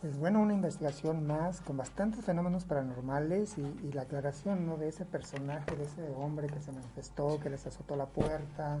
Pues 0.00 0.18
bueno, 0.18 0.40
una 0.40 0.52
investigación 0.52 1.28
más 1.28 1.60
con 1.60 1.76
bastantes 1.76 2.24
fenómenos 2.24 2.64
paranormales 2.64 3.56
y, 3.56 3.62
y 3.86 3.92
la 3.92 4.02
aclaración 4.02 4.66
¿no? 4.66 4.76
de 4.76 4.88
ese 4.88 5.04
personaje, 5.04 5.76
de 5.76 5.84
ese 5.84 6.08
hombre 6.16 6.48
que 6.48 6.60
se 6.60 6.72
manifestó, 6.72 7.38
que 7.38 7.50
les 7.50 7.64
azotó 7.68 7.94
la 7.94 8.06
puerta, 8.06 8.80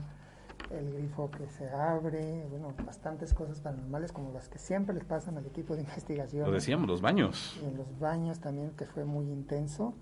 el 0.70 0.92
grifo 0.92 1.30
que 1.30 1.48
se 1.48 1.68
abre, 1.68 2.46
bueno, 2.48 2.74
bastantes 2.84 3.34
cosas 3.34 3.60
paranormales 3.60 4.12
como 4.12 4.32
las 4.32 4.48
que 4.48 4.58
siempre 4.58 4.94
les 4.94 5.04
pasan 5.04 5.36
al 5.36 5.46
equipo 5.46 5.74
de 5.74 5.82
investigación. 5.82 6.46
Lo 6.46 6.52
decíamos, 6.52 6.88
los 6.88 7.00
baños. 7.00 7.58
Y 7.62 7.66
en 7.66 7.76
los 7.76 7.98
baños 7.98 8.40
también, 8.40 8.70
que 8.70 8.86
fue 8.86 9.04
muy 9.04 9.26
intenso. 9.26 9.94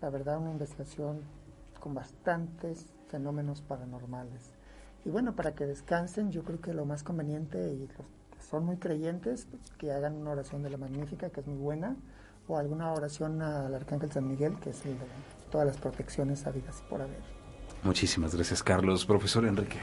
La 0.00 0.10
verdad, 0.10 0.38
una 0.38 0.50
investigación 0.50 1.20
con 1.80 1.94
bastantes 1.94 2.86
fenómenos 3.08 3.60
paranormales. 3.60 4.52
Y 5.04 5.10
bueno, 5.10 5.36
para 5.36 5.54
que 5.54 5.66
descansen, 5.66 6.30
yo 6.30 6.44
creo 6.44 6.60
que 6.60 6.72
lo 6.72 6.86
más 6.86 7.02
conveniente, 7.02 7.72
y 7.72 7.86
los 7.86 8.06
que 8.30 8.42
son 8.42 8.64
muy 8.64 8.78
creyentes, 8.78 9.46
pues, 9.50 9.70
que 9.78 9.92
hagan 9.92 10.14
una 10.14 10.30
oración 10.30 10.62
de 10.62 10.70
la 10.70 10.78
Magnífica, 10.78 11.30
que 11.30 11.40
es 11.40 11.46
muy 11.46 11.58
buena, 11.58 11.96
o 12.48 12.56
alguna 12.58 12.92
oración 12.92 13.42
al 13.42 13.74
Arcángel 13.74 14.10
San 14.12 14.28
Miguel, 14.28 14.58
que 14.60 14.70
es 14.70 14.84
el 14.86 14.92
de 14.92 15.06
todas 15.50 15.66
las 15.66 15.76
protecciones 15.76 16.46
habidas 16.46 16.80
y 16.80 16.90
por 16.90 17.02
haber. 17.02 17.20
Muchísimas 17.82 18.34
gracias, 18.34 18.62
Carlos. 18.62 19.04
Profesor 19.04 19.44
Enrique. 19.44 19.78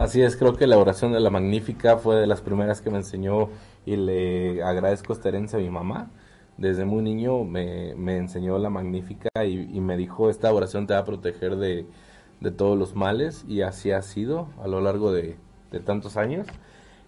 Así 0.00 0.22
es, 0.22 0.34
creo 0.34 0.56
que 0.56 0.66
la 0.66 0.78
oración 0.78 1.12
de 1.12 1.20
la 1.20 1.28
Magnífica 1.28 1.98
fue 1.98 2.16
de 2.16 2.26
las 2.26 2.40
primeras 2.40 2.80
que 2.80 2.88
me 2.88 2.96
enseñó 2.96 3.50
y 3.84 3.96
le 3.96 4.62
agradezco 4.62 5.12
esta 5.12 5.28
herencia 5.28 5.58
a 5.58 5.62
mi 5.62 5.68
mamá. 5.68 6.10
Desde 6.56 6.86
muy 6.86 7.02
niño 7.02 7.44
me, 7.44 7.94
me 7.96 8.16
enseñó 8.16 8.56
la 8.58 8.70
Magnífica 8.70 9.28
y, 9.44 9.78
me 9.78 9.98
dijo, 9.98 10.30
esta 10.30 10.50
oración 10.54 10.86
te 10.86 10.94
va 10.94 11.00
a 11.00 11.04
proteger 11.04 11.56
de, 11.56 11.84
de 12.40 12.50
todos 12.50 12.78
los 12.78 12.94
males 12.94 13.44
y 13.46 13.60
así 13.60 13.90
ha 13.90 14.00
sido 14.00 14.48
a 14.64 14.68
lo 14.68 14.80
largo 14.80 15.12
de, 15.12 15.36
de 15.70 15.80
tantos 15.80 16.16
años. 16.16 16.46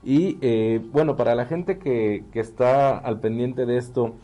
Y 0.04 0.36
eh, 0.42 0.82
bueno, 0.92 1.16
para 1.16 1.34
la 1.34 1.46
gente 1.46 1.78
que, 1.78 2.26
que 2.30 2.40
está 2.40 2.98
al 2.98 3.20
pendiente 3.20 3.64
de 3.64 3.78
esto, 3.78 4.16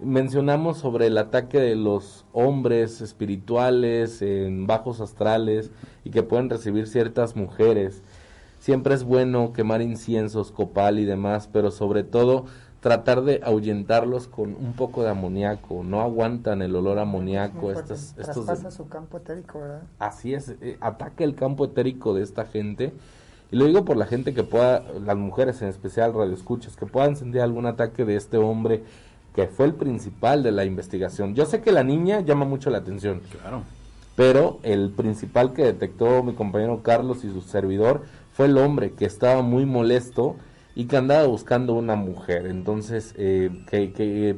mencionamos 0.00 0.78
sobre 0.78 1.06
el 1.06 1.18
ataque 1.18 1.58
de 1.58 1.76
los 1.76 2.24
hombres 2.32 3.00
espirituales 3.00 4.22
en 4.22 4.66
bajos 4.66 5.00
astrales 5.00 5.70
y 6.04 6.10
que 6.10 6.22
pueden 6.22 6.50
recibir 6.50 6.86
ciertas 6.86 7.36
mujeres. 7.36 8.02
Siempre 8.68 8.94
es 8.94 9.02
bueno 9.02 9.54
quemar 9.54 9.80
inciensos, 9.80 10.52
copal 10.52 10.98
y 10.98 11.06
demás, 11.06 11.48
pero 11.50 11.70
sobre 11.70 12.04
todo 12.04 12.44
tratar 12.80 13.22
de 13.22 13.40
ahuyentarlos 13.42 14.28
con 14.28 14.54
un 14.54 14.74
poco 14.74 15.02
de 15.02 15.08
amoníaco. 15.08 15.82
No 15.84 16.02
aguantan 16.02 16.60
el 16.60 16.76
olor 16.76 16.98
amoníaco. 16.98 17.72
Estas, 17.72 18.14
estos 18.18 18.44
Traspasa 18.44 18.70
su 18.70 18.86
campo 18.86 19.16
etérico, 19.16 19.60
¿verdad? 19.60 19.84
Así 19.98 20.34
es, 20.34 20.50
eh, 20.60 20.76
ataca 20.82 21.24
el 21.24 21.34
campo 21.34 21.64
etérico 21.64 22.12
de 22.12 22.22
esta 22.22 22.44
gente. 22.44 22.92
Y 23.50 23.56
lo 23.56 23.64
digo 23.64 23.86
por 23.86 23.96
la 23.96 24.04
gente 24.04 24.34
que 24.34 24.42
pueda, 24.42 24.84
las 25.02 25.16
mujeres 25.16 25.62
en 25.62 25.68
especial, 25.68 26.12
radioescuchas, 26.12 26.76
que 26.76 26.84
puedan 26.84 27.16
sentir 27.16 27.40
algún 27.40 27.64
ataque 27.64 28.04
de 28.04 28.16
este 28.16 28.36
hombre 28.36 28.82
que 29.34 29.46
fue 29.46 29.64
el 29.64 29.72
principal 29.72 30.42
de 30.42 30.52
la 30.52 30.66
investigación. 30.66 31.34
Yo 31.34 31.46
sé 31.46 31.62
que 31.62 31.72
la 31.72 31.84
niña 31.84 32.20
llama 32.20 32.44
mucho 32.44 32.68
la 32.68 32.76
atención. 32.76 33.22
Claro. 33.40 33.62
Pero 34.14 34.58
el 34.62 34.90
principal 34.90 35.54
que 35.54 35.64
detectó 35.64 36.22
mi 36.22 36.34
compañero 36.34 36.82
Carlos 36.82 37.24
y 37.24 37.30
su 37.30 37.40
servidor 37.40 38.02
fue 38.38 38.46
el 38.46 38.56
hombre 38.56 38.92
que 38.92 39.04
estaba 39.04 39.42
muy 39.42 39.66
molesto 39.66 40.36
y 40.76 40.84
que 40.84 40.96
andaba 40.96 41.26
buscando 41.26 41.74
una 41.74 41.96
mujer. 41.96 42.46
Entonces, 42.46 43.12
eh, 43.18 43.50
que, 43.68 43.92
que 43.92 44.36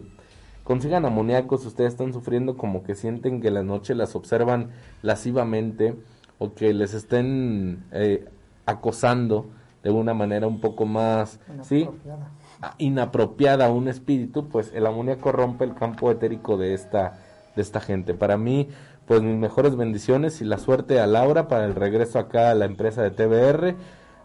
consigan 0.64 1.04
amoníacos, 1.04 1.66
ustedes 1.66 1.92
están 1.92 2.14
sufriendo 2.14 2.56
como 2.56 2.82
que 2.82 2.94
sienten 2.94 3.42
que 3.42 3.50
la 3.50 3.62
noche 3.62 3.94
las 3.94 4.16
observan 4.16 4.70
lascivamente 5.02 5.96
o 6.38 6.54
que 6.54 6.72
les 6.72 6.94
estén 6.94 7.84
eh, 7.92 8.26
acosando 8.64 9.50
de 9.82 9.90
una 9.90 10.14
manera 10.14 10.46
un 10.46 10.62
poco 10.62 10.86
más, 10.86 11.38
¿sí? 11.60 11.86
Ah, 12.62 12.76
inapropiada 12.78 13.66
a 13.66 13.70
un 13.70 13.86
espíritu, 13.86 14.48
pues 14.48 14.72
el 14.72 14.86
amoníaco 14.86 15.30
rompe 15.30 15.64
el 15.64 15.74
campo 15.74 16.10
etérico 16.10 16.56
de 16.56 16.72
esta, 16.72 17.18
de 17.54 17.60
esta 17.60 17.80
gente. 17.80 18.14
Para 18.14 18.38
mí, 18.38 18.70
pues 19.10 19.22
mis 19.22 19.36
mejores 19.36 19.74
bendiciones 19.74 20.40
y 20.40 20.44
la 20.44 20.56
suerte 20.56 21.00
a 21.00 21.06
Laura 21.08 21.48
para 21.48 21.64
el 21.64 21.74
regreso 21.74 22.20
acá 22.20 22.52
a 22.52 22.54
la 22.54 22.64
empresa 22.64 23.02
de 23.02 23.10
TBR, 23.10 23.74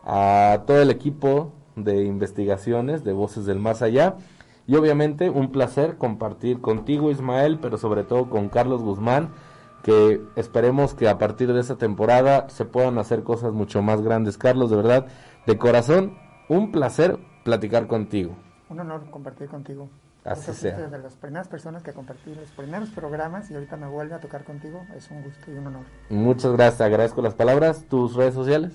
a 0.03 0.61
todo 0.67 0.79
el 0.79 0.91
equipo 0.91 1.53
de 1.75 2.03
investigaciones 2.03 3.03
de 3.03 3.11
Voces 3.11 3.47
del 3.47 3.57
Más 3.57 3.81
Allá. 3.81 4.17
Y 4.67 4.75
obviamente 4.75 5.31
un 5.31 5.51
placer 5.51 5.97
compartir 5.97 6.61
contigo 6.61 7.09
Ismael, 7.09 7.57
pero 7.59 7.79
sobre 7.79 8.03
todo 8.03 8.29
con 8.29 8.47
Carlos 8.47 8.83
Guzmán, 8.83 9.29
que 9.81 10.21
esperemos 10.35 10.93
que 10.93 11.09
a 11.09 11.17
partir 11.17 11.51
de 11.51 11.61
esta 11.61 11.77
temporada 11.77 12.47
se 12.49 12.65
puedan 12.65 12.99
hacer 12.99 13.23
cosas 13.23 13.53
mucho 13.53 13.81
más 13.81 14.03
grandes. 14.03 14.37
Carlos, 14.37 14.69
de 14.69 14.75
verdad, 14.75 15.07
de 15.47 15.57
corazón, 15.57 16.15
un 16.47 16.71
placer 16.71 17.17
platicar 17.43 17.87
contigo. 17.87 18.35
Un 18.69 18.81
honor 18.81 19.09
compartir 19.09 19.47
contigo. 19.47 19.89
Así 20.25 20.53
sea. 20.53 20.75
fuiste 20.75 20.89
de 20.89 21.03
las 21.03 21.13
primeras 21.13 21.47
personas 21.47 21.83
que 21.83 21.93
compartí 21.93 22.33
los 22.33 22.49
primeros 22.51 22.89
programas 22.89 23.51
y 23.51 23.53
ahorita 23.53 23.77
me 23.77 23.87
vuelve 23.87 24.15
a 24.15 24.19
tocar 24.19 24.43
contigo. 24.43 24.83
Es 24.95 25.11
un 25.11 25.21
gusto 25.21 25.51
y 25.51 25.55
un 25.55 25.67
honor. 25.67 25.85
Muchas 26.09 26.51
gracias, 26.53 26.81
agradezco 26.81 27.21
las 27.21 27.35
palabras. 27.35 27.85
¿Tus 27.87 28.15
redes 28.15 28.33
sociales? 28.33 28.73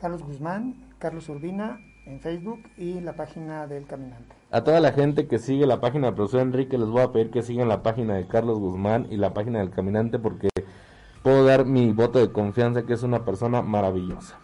Carlos 0.00 0.22
Guzmán, 0.24 0.74
Carlos 0.98 1.28
Urbina 1.28 1.78
en 2.06 2.20
Facebook 2.20 2.62
y 2.76 3.00
la 3.00 3.14
página 3.14 3.66
del 3.68 3.86
Caminante. 3.86 4.34
A 4.50 4.64
toda 4.64 4.80
la 4.80 4.92
gente 4.92 5.28
que 5.28 5.38
sigue 5.38 5.66
la 5.66 5.80
página 5.80 6.08
del 6.08 6.16
profesor 6.16 6.40
Enrique, 6.40 6.76
les 6.76 6.88
voy 6.88 7.02
a 7.02 7.12
pedir 7.12 7.30
que 7.30 7.42
sigan 7.42 7.68
la 7.68 7.82
página 7.82 8.14
de 8.14 8.26
Carlos 8.26 8.58
Guzmán 8.58 9.06
y 9.10 9.16
la 9.16 9.32
página 9.32 9.60
del 9.60 9.70
Caminante 9.70 10.18
porque 10.18 10.48
puedo 11.22 11.44
dar 11.44 11.64
mi 11.64 11.92
voto 11.92 12.18
de 12.18 12.32
confianza 12.32 12.82
que 12.82 12.94
es 12.94 13.04
una 13.04 13.24
persona 13.24 13.62
maravillosa. 13.62 14.38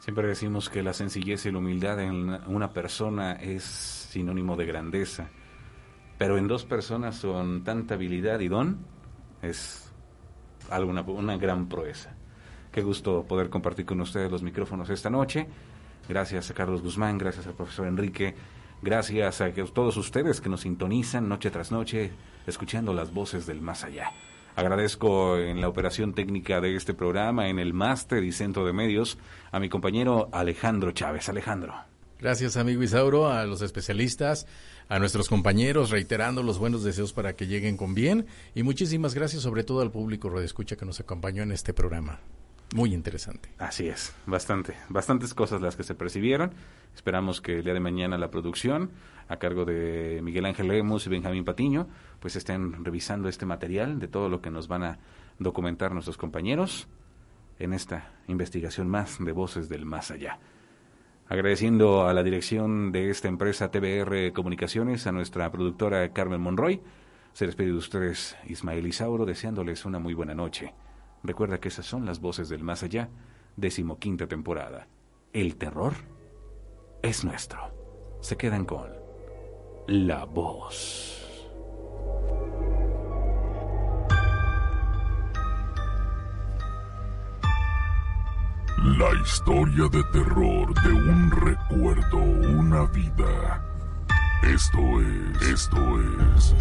Siempre 0.00 0.26
decimos 0.26 0.68
que 0.68 0.82
la 0.82 0.92
sencillez 0.92 1.46
y 1.46 1.52
la 1.52 1.58
humildad 1.58 2.00
en 2.00 2.28
una 2.46 2.72
persona 2.72 3.32
es 3.34 4.01
sinónimo 4.12 4.56
de 4.56 4.66
grandeza, 4.66 5.30
pero 6.18 6.36
en 6.36 6.46
dos 6.46 6.64
personas 6.64 7.20
con 7.20 7.64
tanta 7.64 7.94
habilidad 7.94 8.40
y 8.40 8.48
don 8.48 8.84
es 9.40 9.90
algo, 10.70 10.90
una, 10.90 11.00
una 11.02 11.36
gran 11.38 11.68
proeza. 11.68 12.14
Qué 12.70 12.82
gusto 12.82 13.24
poder 13.26 13.48
compartir 13.48 13.86
con 13.86 14.00
ustedes 14.00 14.30
los 14.30 14.42
micrófonos 14.42 14.90
esta 14.90 15.10
noche. 15.10 15.46
Gracias 16.08 16.50
a 16.50 16.54
Carlos 16.54 16.82
Guzmán, 16.82 17.16
gracias 17.16 17.46
al 17.46 17.54
profesor 17.54 17.86
Enrique, 17.86 18.34
gracias 18.82 19.40
a 19.40 19.50
todos 19.72 19.96
ustedes 19.96 20.40
que 20.40 20.48
nos 20.48 20.60
sintonizan 20.62 21.28
noche 21.28 21.50
tras 21.50 21.72
noche, 21.72 22.12
escuchando 22.46 22.92
las 22.92 23.12
voces 23.12 23.46
del 23.46 23.60
más 23.62 23.82
allá. 23.84 24.10
Agradezco 24.56 25.38
en 25.38 25.62
la 25.62 25.68
operación 25.68 26.12
técnica 26.12 26.60
de 26.60 26.76
este 26.76 26.92
programa, 26.92 27.48
en 27.48 27.58
el 27.58 27.72
máster 27.72 28.22
y 28.24 28.32
centro 28.32 28.66
de 28.66 28.74
medios, 28.74 29.18
a 29.50 29.58
mi 29.58 29.70
compañero 29.70 30.28
Alejandro 30.32 30.92
Chávez. 30.92 31.30
Alejandro. 31.30 31.91
Gracias, 32.22 32.56
amigo 32.56 32.84
Isauro, 32.84 33.32
a 33.32 33.44
los 33.46 33.62
especialistas, 33.62 34.46
a 34.88 35.00
nuestros 35.00 35.28
compañeros, 35.28 35.90
reiterando 35.90 36.44
los 36.44 36.60
buenos 36.60 36.84
deseos 36.84 37.12
para 37.12 37.32
que 37.34 37.48
lleguen 37.48 37.76
con 37.76 37.94
bien. 37.94 38.26
Y 38.54 38.62
muchísimas 38.62 39.12
gracias, 39.12 39.42
sobre 39.42 39.64
todo 39.64 39.80
al 39.80 39.90
público 39.90 40.40
Escucha 40.40 40.76
que 40.76 40.86
nos 40.86 41.00
acompañó 41.00 41.42
en 41.42 41.50
este 41.50 41.74
programa. 41.74 42.20
Muy 42.76 42.94
interesante. 42.94 43.48
Así 43.58 43.88
es, 43.88 44.14
bastante, 44.24 44.76
bastantes 44.88 45.34
cosas 45.34 45.60
las 45.62 45.74
que 45.74 45.82
se 45.82 45.96
percibieron. 45.96 46.52
Esperamos 46.94 47.40
que 47.40 47.58
el 47.58 47.64
día 47.64 47.74
de 47.74 47.80
mañana 47.80 48.16
la 48.16 48.30
producción, 48.30 48.92
a 49.26 49.38
cargo 49.38 49.64
de 49.64 50.20
Miguel 50.22 50.44
Ángel 50.44 50.68
Lemos 50.68 51.04
y 51.08 51.10
Benjamín 51.10 51.44
Patiño, 51.44 51.88
pues 52.20 52.36
estén 52.36 52.84
revisando 52.84 53.28
este 53.28 53.46
material 53.46 53.98
de 53.98 54.06
todo 54.06 54.28
lo 54.28 54.40
que 54.40 54.52
nos 54.52 54.68
van 54.68 54.84
a 54.84 54.98
documentar 55.40 55.90
nuestros 55.92 56.18
compañeros 56.18 56.86
en 57.58 57.72
esta 57.72 58.12
investigación 58.28 58.88
más 58.88 59.16
de 59.18 59.32
Voces 59.32 59.68
del 59.68 59.84
Más 59.86 60.12
Allá. 60.12 60.38
Agradeciendo 61.28 62.06
a 62.06 62.12
la 62.12 62.22
dirección 62.22 62.92
de 62.92 63.10
esta 63.10 63.28
empresa 63.28 63.70
TBR 63.70 64.32
Comunicaciones, 64.32 65.06
a 65.06 65.12
nuestra 65.12 65.50
productora 65.50 66.12
Carmen 66.12 66.40
Monroy, 66.40 66.82
se 67.32 67.46
despide 67.46 67.68
de 67.68 67.74
ustedes 67.74 68.36
Ismael 68.46 68.86
Isauro, 68.86 69.24
deseándoles 69.24 69.84
una 69.84 69.98
muy 69.98 70.14
buena 70.14 70.34
noche. 70.34 70.74
Recuerda 71.22 71.58
que 71.58 71.68
esas 71.68 71.86
son 71.86 72.04
las 72.04 72.20
voces 72.20 72.48
del 72.48 72.62
más 72.62 72.82
allá, 72.82 73.08
decimoquinta 73.56 74.26
temporada. 74.26 74.88
El 75.32 75.56
terror 75.56 75.94
es 77.02 77.24
nuestro. 77.24 78.18
Se 78.20 78.36
quedan 78.36 78.66
con 78.66 78.90
la 79.86 80.24
voz. 80.24 81.50
La 88.84 89.14
historia 89.22 89.86
de 89.92 90.02
terror 90.12 90.74
de 90.82 90.92
un 90.92 91.30
recuerdo, 91.30 92.16
una 92.16 92.84
vida. 92.86 93.64
Esto 94.42 95.00
es, 95.00 95.42
esto 95.50 95.78
es. 96.00 96.54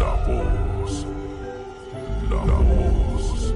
La 0.00 0.12
voz. 0.26 1.06
La, 2.28 2.42
voz. 2.58 3.54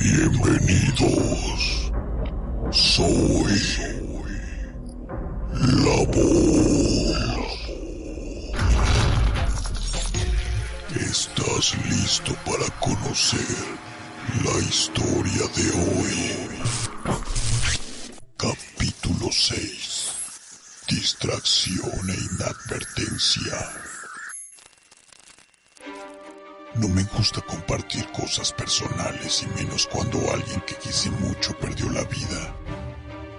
Bienvenidos. 0.00 1.92
Soy 2.72 4.01
la 5.72 6.04
voz. 6.04 7.46
¿Estás 10.94 11.74
listo 11.88 12.34
para 12.44 12.68
conocer 12.80 13.40
la 14.44 14.58
historia 14.60 15.46
de 15.56 15.70
hoy? 15.70 16.58
Capítulo 18.36 19.30
6. 19.30 20.12
Distracción 20.88 22.10
e 22.10 22.18
inadvertencia. 22.34 23.58
No 26.74 26.88
me 26.88 27.02
gusta 27.04 27.40
compartir 27.42 28.06
cosas 28.12 28.52
personales 28.52 29.42
y 29.42 29.46
menos 29.62 29.86
cuando 29.86 30.18
alguien 30.32 30.60
que 30.62 30.74
quise 30.76 31.10
mucho 31.10 31.56
perdió 31.58 31.88
la 31.90 32.04
vida. 32.04 32.61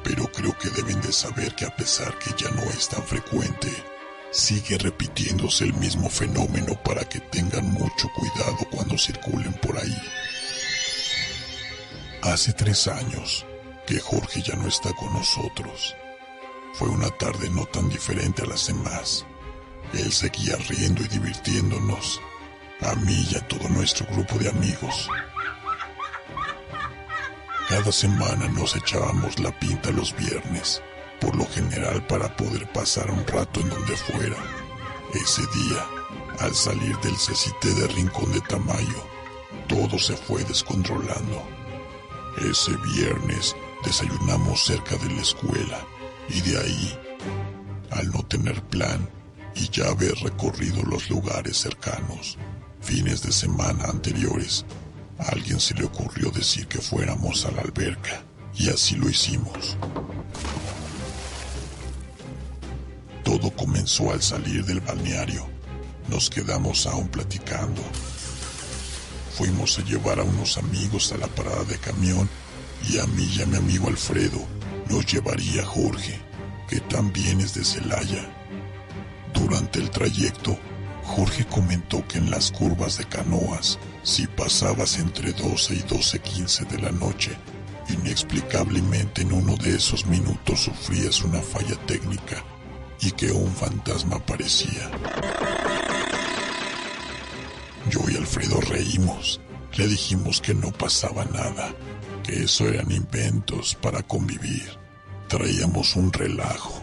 Pero 0.03 0.31
creo 0.31 0.57
que 0.57 0.69
deben 0.69 1.01
de 1.01 1.11
saber 1.11 1.55
que 1.55 1.65
a 1.65 1.75
pesar 1.75 2.17
que 2.19 2.31
ya 2.37 2.49
no 2.51 2.63
es 2.63 2.89
tan 2.89 3.03
frecuente, 3.03 3.71
sigue 4.31 4.77
repitiéndose 4.77 5.65
el 5.65 5.73
mismo 5.75 6.09
fenómeno 6.09 6.73
para 6.83 7.03
que 7.05 7.19
tengan 7.19 7.71
mucho 7.71 8.09
cuidado 8.15 8.57
cuando 8.71 8.97
circulen 8.97 9.53
por 9.53 9.77
ahí. 9.77 10.01
Hace 12.23 12.53
tres 12.53 12.87
años 12.87 13.45
que 13.85 13.99
Jorge 13.99 14.41
ya 14.41 14.55
no 14.55 14.67
está 14.67 14.91
con 14.93 15.13
nosotros. 15.13 15.95
Fue 16.73 16.89
una 16.89 17.09
tarde 17.11 17.49
no 17.49 17.65
tan 17.65 17.89
diferente 17.89 18.41
a 18.41 18.45
las 18.45 18.67
demás. 18.67 19.25
Él 19.93 20.11
seguía 20.11 20.55
riendo 20.55 21.03
y 21.03 21.07
divirtiéndonos, 21.07 22.19
a 22.81 22.95
mí 22.95 23.27
y 23.29 23.35
a 23.35 23.47
todo 23.47 23.69
nuestro 23.69 24.07
grupo 24.07 24.37
de 24.39 24.49
amigos. 24.49 25.07
Cada 27.73 27.91
semana 27.91 28.47
nos 28.49 28.75
echábamos 28.75 29.39
la 29.39 29.51
pinta 29.59 29.89
los 29.89 30.15
viernes, 30.15 30.79
por 31.19 31.35
lo 31.35 31.43
general 31.47 32.05
para 32.05 32.29
poder 32.37 32.71
pasar 32.71 33.09
un 33.09 33.25
rato 33.25 33.61
en 33.61 33.69
donde 33.69 33.97
fuera. 33.97 34.37
Ese 35.11 35.41
día, 35.41 35.83
al 36.39 36.53
salir 36.53 36.95
del 36.99 37.17
cecité 37.17 37.73
de 37.73 37.87
Rincón 37.87 38.31
de 38.31 38.41
Tamayo, 38.41 39.03
todo 39.67 39.97
se 39.97 40.15
fue 40.15 40.43
descontrolando. 40.43 41.41
Ese 42.47 42.77
viernes 42.93 43.55
desayunamos 43.83 44.63
cerca 44.65 44.95
de 44.97 45.11
la 45.11 45.21
escuela 45.23 45.79
y 46.29 46.41
de 46.41 46.59
ahí 46.59 46.99
al 47.89 48.07
no 48.11 48.21
tener 48.27 48.61
plan 48.65 49.09
y 49.55 49.67
ya 49.69 49.87
haber 49.87 50.13
recorrido 50.17 50.83
los 50.83 51.09
lugares 51.09 51.57
cercanos, 51.57 52.37
fines 52.81 53.23
de 53.23 53.31
semana 53.31 53.85
anteriores, 53.85 54.63
alguien 55.29 55.59
se 55.59 55.73
le 55.73 55.85
ocurrió 55.85 56.31
decir 56.31 56.67
que 56.67 56.79
fuéramos 56.79 57.45
a 57.45 57.51
la 57.51 57.61
alberca 57.61 58.23
y 58.55 58.69
así 58.69 58.95
lo 58.95 59.09
hicimos. 59.09 59.77
Todo 63.23 63.51
comenzó 63.51 64.11
al 64.11 64.21
salir 64.21 64.65
del 64.65 64.81
balneario. 64.81 65.47
Nos 66.09 66.29
quedamos 66.29 66.85
aún 66.85 67.07
platicando. 67.07 67.81
Fuimos 69.37 69.79
a 69.79 69.83
llevar 69.83 70.19
a 70.19 70.23
unos 70.23 70.57
amigos 70.57 71.11
a 71.11 71.17
la 71.17 71.27
parada 71.27 71.63
de 71.63 71.77
camión 71.77 72.29
y 72.89 72.99
a 72.99 73.05
mí 73.07 73.27
y 73.35 73.41
a 73.41 73.45
mi 73.45 73.57
amigo 73.57 73.87
Alfredo 73.87 74.39
nos 74.89 75.05
llevaría 75.05 75.65
Jorge, 75.65 76.19
que 76.67 76.79
también 76.81 77.39
es 77.41 77.53
de 77.53 77.63
Celaya. 77.63 78.29
Durante 79.33 79.79
el 79.79 79.89
trayecto, 79.89 80.57
Jorge 81.05 81.45
comentó 81.45 82.05
que 82.07 82.17
en 82.17 82.31
las 82.31 82.51
curvas 82.51 82.97
de 82.97 83.05
canoas, 83.05 83.77
si 84.03 84.25
pasabas 84.27 84.97
entre 84.97 85.33
12 85.33 85.75
y 85.75 85.79
12.15 85.79 86.67
de 86.67 86.81
la 86.81 86.91
noche, 86.91 87.37
inexplicablemente 87.89 89.21
en 89.21 89.33
uno 89.33 89.55
de 89.57 89.75
esos 89.75 90.05
minutos 90.05 90.61
sufrías 90.61 91.21
una 91.23 91.41
falla 91.41 91.75
técnica 91.85 92.43
y 93.01 93.11
que 93.11 93.31
un 93.31 93.51
fantasma 93.51 94.15
aparecía. 94.15 94.89
Yo 97.89 97.99
y 98.09 98.15
Alfredo 98.15 98.61
reímos. 98.61 99.41
Le 99.75 99.87
dijimos 99.87 100.39
que 100.39 100.53
no 100.53 100.71
pasaba 100.71 101.25
nada, 101.25 101.73
que 102.23 102.43
eso 102.43 102.67
eran 102.67 102.91
inventos 102.91 103.75
para 103.75 104.03
convivir. 104.03 104.77
Traíamos 105.27 105.95
un 105.95 106.13
relajo. 106.13 106.81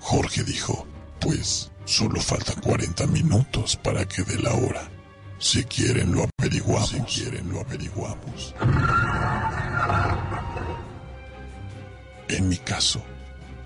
Jorge 0.00 0.42
dijo, 0.42 0.84
pues 1.20 1.67
solo 1.88 2.20
faltan 2.20 2.60
40 2.60 3.06
minutos 3.06 3.76
para 3.76 4.06
que 4.06 4.22
dé 4.22 4.38
la 4.38 4.52
hora. 4.52 4.82
Si 5.38 5.64
quieren 5.64 6.12
lo 6.12 6.28
averiguamos. 6.38 6.90
Si 6.90 7.00
quieren 7.00 7.50
lo 7.50 7.60
averiguamos. 7.60 8.54
En 12.28 12.48
mi 12.48 12.58
caso, 12.58 13.02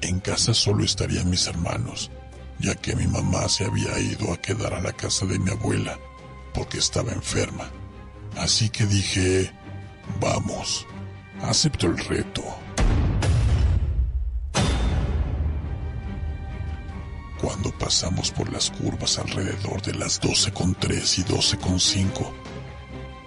en 0.02 0.20
casa 0.20 0.54
solo 0.54 0.84
estarían 0.84 1.28
mis 1.28 1.48
hermanos, 1.48 2.12
ya 2.60 2.76
que 2.76 2.94
mi 2.94 3.08
mamá 3.08 3.48
se 3.48 3.64
había 3.64 3.98
ido 3.98 4.32
a 4.32 4.36
quedar 4.36 4.72
a 4.74 4.80
la 4.80 4.92
casa 4.92 5.26
de 5.26 5.38
mi 5.40 5.50
abuela 5.50 5.98
porque 6.54 6.78
estaba 6.78 7.10
enferma. 7.10 7.68
Así 8.36 8.70
que 8.70 8.86
dije, 8.86 9.50
vamos, 10.20 10.86
acepto 11.42 11.88
el 11.88 11.98
reto. 11.98 12.44
Cuando 17.52 17.70
pasamos 17.78 18.30
por 18.30 18.50
las 18.50 18.70
curvas 18.70 19.18
alrededor 19.18 19.82
de 19.82 19.92
las 19.92 20.22
12.3 20.22 21.18
y 21.18 21.22
12.5, 21.22 22.32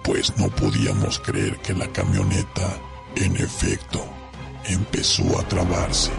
pues 0.02 0.36
no 0.36 0.48
podíamos 0.48 1.20
creer 1.20 1.56
que 1.58 1.72
la 1.72 1.86
camioneta, 1.92 2.76
en 3.14 3.36
efecto, 3.36 4.04
empezó 4.64 5.38
a 5.38 5.46
trabarse. 5.46 6.10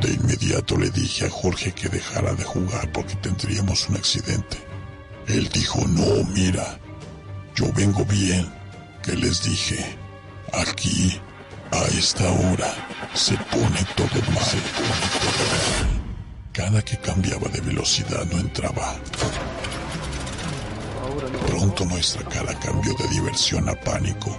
De 0.00 0.12
inmediato 0.12 0.76
le 0.76 0.90
dije 0.90 1.26
a 1.26 1.30
Jorge 1.30 1.70
que 1.70 1.88
dejara 1.88 2.34
de 2.34 2.42
jugar 2.42 2.90
porque 2.90 3.14
tendríamos 3.14 3.88
un 3.88 3.98
accidente. 3.98 4.58
Él 5.28 5.48
dijo, 5.50 5.78
no, 5.86 6.24
mira, 6.34 6.80
yo 7.54 7.72
vengo 7.72 8.04
bien. 8.04 8.52
Que 9.04 9.16
les 9.16 9.44
dije, 9.44 9.99
aquí, 10.52 11.20
a 11.72 11.84
esta 11.98 12.24
hora, 12.24 12.74
se 13.14 13.36
pone 13.36 13.84
todo 13.96 14.20
mal. 14.32 14.60
Cada 16.52 16.82
que 16.82 16.96
cambiaba 16.98 17.48
de 17.48 17.60
velocidad 17.60 18.24
no 18.26 18.38
entraba. 18.38 18.96
Pronto 21.46 21.84
nuestra 21.84 22.22
cara 22.28 22.58
cambió 22.58 22.94
de 22.94 23.08
diversión 23.08 23.68
a 23.68 23.74
pánico, 23.74 24.36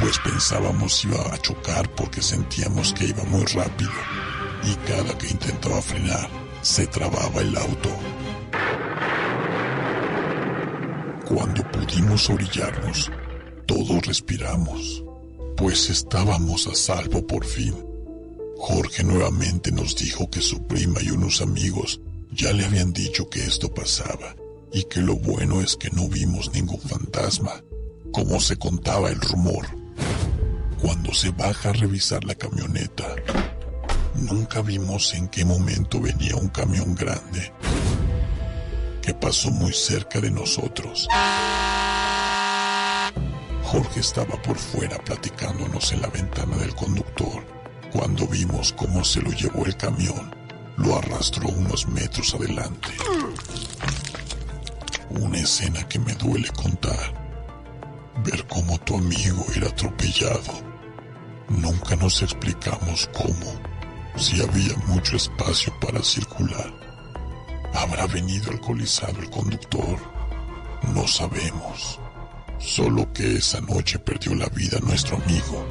pues 0.00 0.18
pensábamos 0.20 1.04
iba 1.04 1.20
a 1.32 1.38
chocar 1.38 1.88
porque 1.90 2.22
sentíamos 2.22 2.92
que 2.92 3.06
iba 3.06 3.22
muy 3.24 3.44
rápido 3.46 3.92
y 4.64 4.74
cada 4.90 5.16
que 5.18 5.28
intentaba 5.28 5.80
frenar 5.80 6.28
se 6.62 6.86
trababa 6.86 7.40
el 7.40 7.56
auto. 7.56 7.90
Cuando 11.26 11.62
pudimos 11.70 12.28
orillarnos, 12.28 13.10
todos 13.66 14.06
respiramos, 14.06 15.04
pues 15.60 15.90
estábamos 15.90 16.66
a 16.68 16.74
salvo 16.74 17.26
por 17.26 17.44
fin. 17.44 17.74
Jorge 18.56 19.04
nuevamente 19.04 19.70
nos 19.70 19.94
dijo 19.94 20.30
que 20.30 20.40
su 20.40 20.66
prima 20.66 21.02
y 21.02 21.10
unos 21.10 21.42
amigos 21.42 22.00
ya 22.32 22.50
le 22.54 22.64
habían 22.64 22.94
dicho 22.94 23.28
que 23.28 23.44
esto 23.44 23.72
pasaba 23.72 24.34
y 24.72 24.84
que 24.84 25.02
lo 25.02 25.16
bueno 25.16 25.60
es 25.60 25.76
que 25.76 25.90
no 25.90 26.08
vimos 26.08 26.50
ningún 26.54 26.80
fantasma, 26.80 27.62
como 28.10 28.40
se 28.40 28.56
contaba 28.56 29.10
el 29.10 29.20
rumor. 29.20 29.66
Cuando 30.80 31.12
se 31.12 31.28
baja 31.28 31.68
a 31.68 31.74
revisar 31.74 32.24
la 32.24 32.36
camioneta, 32.36 33.14
nunca 34.14 34.62
vimos 34.62 35.12
en 35.12 35.28
qué 35.28 35.44
momento 35.44 36.00
venía 36.00 36.36
un 36.36 36.48
camión 36.48 36.94
grande 36.94 37.52
que 39.02 39.12
pasó 39.12 39.50
muy 39.50 39.74
cerca 39.74 40.22
de 40.22 40.30
nosotros. 40.30 41.06
Jorge 43.70 44.00
estaba 44.00 44.34
por 44.42 44.58
fuera 44.58 44.98
platicándonos 44.98 45.92
en 45.92 46.02
la 46.02 46.08
ventana 46.08 46.56
del 46.56 46.74
conductor 46.74 47.46
cuando 47.92 48.26
vimos 48.26 48.72
cómo 48.72 49.04
se 49.04 49.22
lo 49.22 49.30
llevó 49.30 49.64
el 49.64 49.76
camión. 49.76 50.34
Lo 50.76 50.96
arrastró 50.96 51.46
unos 51.50 51.86
metros 51.86 52.34
adelante. 52.34 52.88
Una 55.10 55.38
escena 55.38 55.86
que 55.88 56.00
me 56.00 56.14
duele 56.14 56.48
contar. 56.48 57.14
Ver 58.24 58.44
cómo 58.48 58.76
tu 58.80 58.96
amigo 58.96 59.46
era 59.54 59.68
atropellado. 59.68 60.52
Nunca 61.48 61.94
nos 61.94 62.22
explicamos 62.22 63.08
cómo, 63.12 63.52
si 64.16 64.42
había 64.42 64.76
mucho 64.88 65.14
espacio 65.14 65.72
para 65.78 66.02
circular. 66.02 66.74
¿Habrá 67.72 68.08
venido 68.08 68.50
alcoholizado 68.50 69.20
el 69.20 69.30
conductor? 69.30 69.96
No 70.92 71.06
sabemos. 71.06 72.00
Solo 72.60 73.12
que 73.12 73.36
esa 73.36 73.60
noche 73.60 73.98
perdió 73.98 74.34
la 74.34 74.48
vida 74.50 74.78
nuestro 74.80 75.16
amigo. 75.16 75.66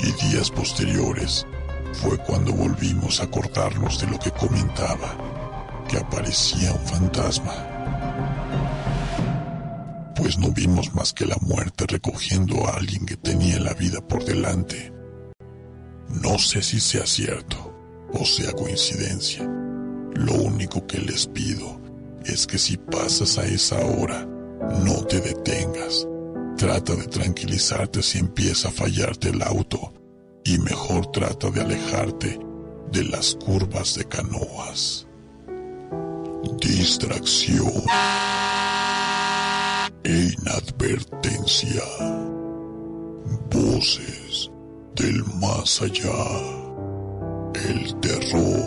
Y 0.00 0.12
días 0.26 0.50
posteriores 0.50 1.46
fue 1.94 2.18
cuando 2.18 2.52
volvimos 2.52 3.20
a 3.20 3.24
acordarnos 3.24 3.98
de 4.00 4.08
lo 4.08 4.18
que 4.18 4.30
comentaba, 4.32 5.16
que 5.88 5.96
aparecía 5.96 6.72
un 6.72 6.86
fantasma 6.86 7.76
pues 10.16 10.38
no 10.38 10.50
vimos 10.50 10.92
más 10.92 11.12
que 11.12 11.26
la 11.26 11.36
muerte 11.42 11.84
recogiendo 11.86 12.66
a 12.66 12.78
alguien 12.78 13.06
que 13.06 13.16
tenía 13.16 13.60
la 13.60 13.74
vida 13.74 14.00
por 14.00 14.24
delante. 14.24 14.92
No 16.08 16.38
sé 16.38 16.62
si 16.62 16.80
sea 16.80 17.06
cierto 17.06 17.72
o 18.12 18.24
sea 18.24 18.50
coincidencia. 18.52 19.44
Lo 20.14 20.34
único 20.34 20.86
que 20.86 20.98
les 20.98 21.26
pido 21.26 21.80
es 22.24 22.46
que 22.46 22.58
si 22.58 22.76
pasas 22.76 23.38
a 23.38 23.44
esa 23.44 23.78
hora, 23.84 24.26
no 24.84 25.04
te 25.04 25.20
detengas. 25.20 26.08
Trata 26.56 26.94
de 26.94 27.06
tranquilizarte 27.06 28.02
si 28.02 28.18
empieza 28.18 28.68
a 28.68 28.72
fallarte 28.72 29.28
el 29.28 29.42
auto 29.42 29.92
y 30.42 30.58
mejor 30.58 31.10
trata 31.12 31.50
de 31.50 31.60
alejarte 31.60 32.38
de 32.92 33.04
las 33.04 33.34
curvas 33.34 33.94
de 33.96 34.04
canoas. 34.06 35.06
Distracción 36.58 37.72
e 40.02 40.30
inadvertencia. 40.40 41.82
Voces 43.50 44.50
del 44.94 45.24
más 45.38 45.82
allá. 45.82 46.24
El 47.54 48.00
terror 48.00 48.66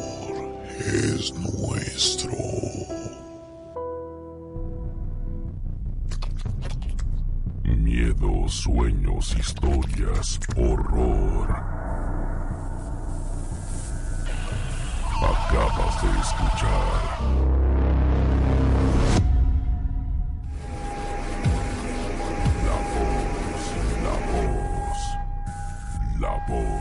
es 0.79 1.33
nuestro. 1.33 2.88
Miedo, 7.77 8.47
sueños, 8.47 9.35
historias, 9.37 10.39
horror. 10.55 11.49
Acabas 15.21 16.01
de 16.01 16.09
escuchar. 16.19 17.01
La 22.65 22.77
voz, 22.95 23.63
la 24.03 24.15
voz, 24.31 24.99
la 26.19 26.33
voz. 26.47 26.78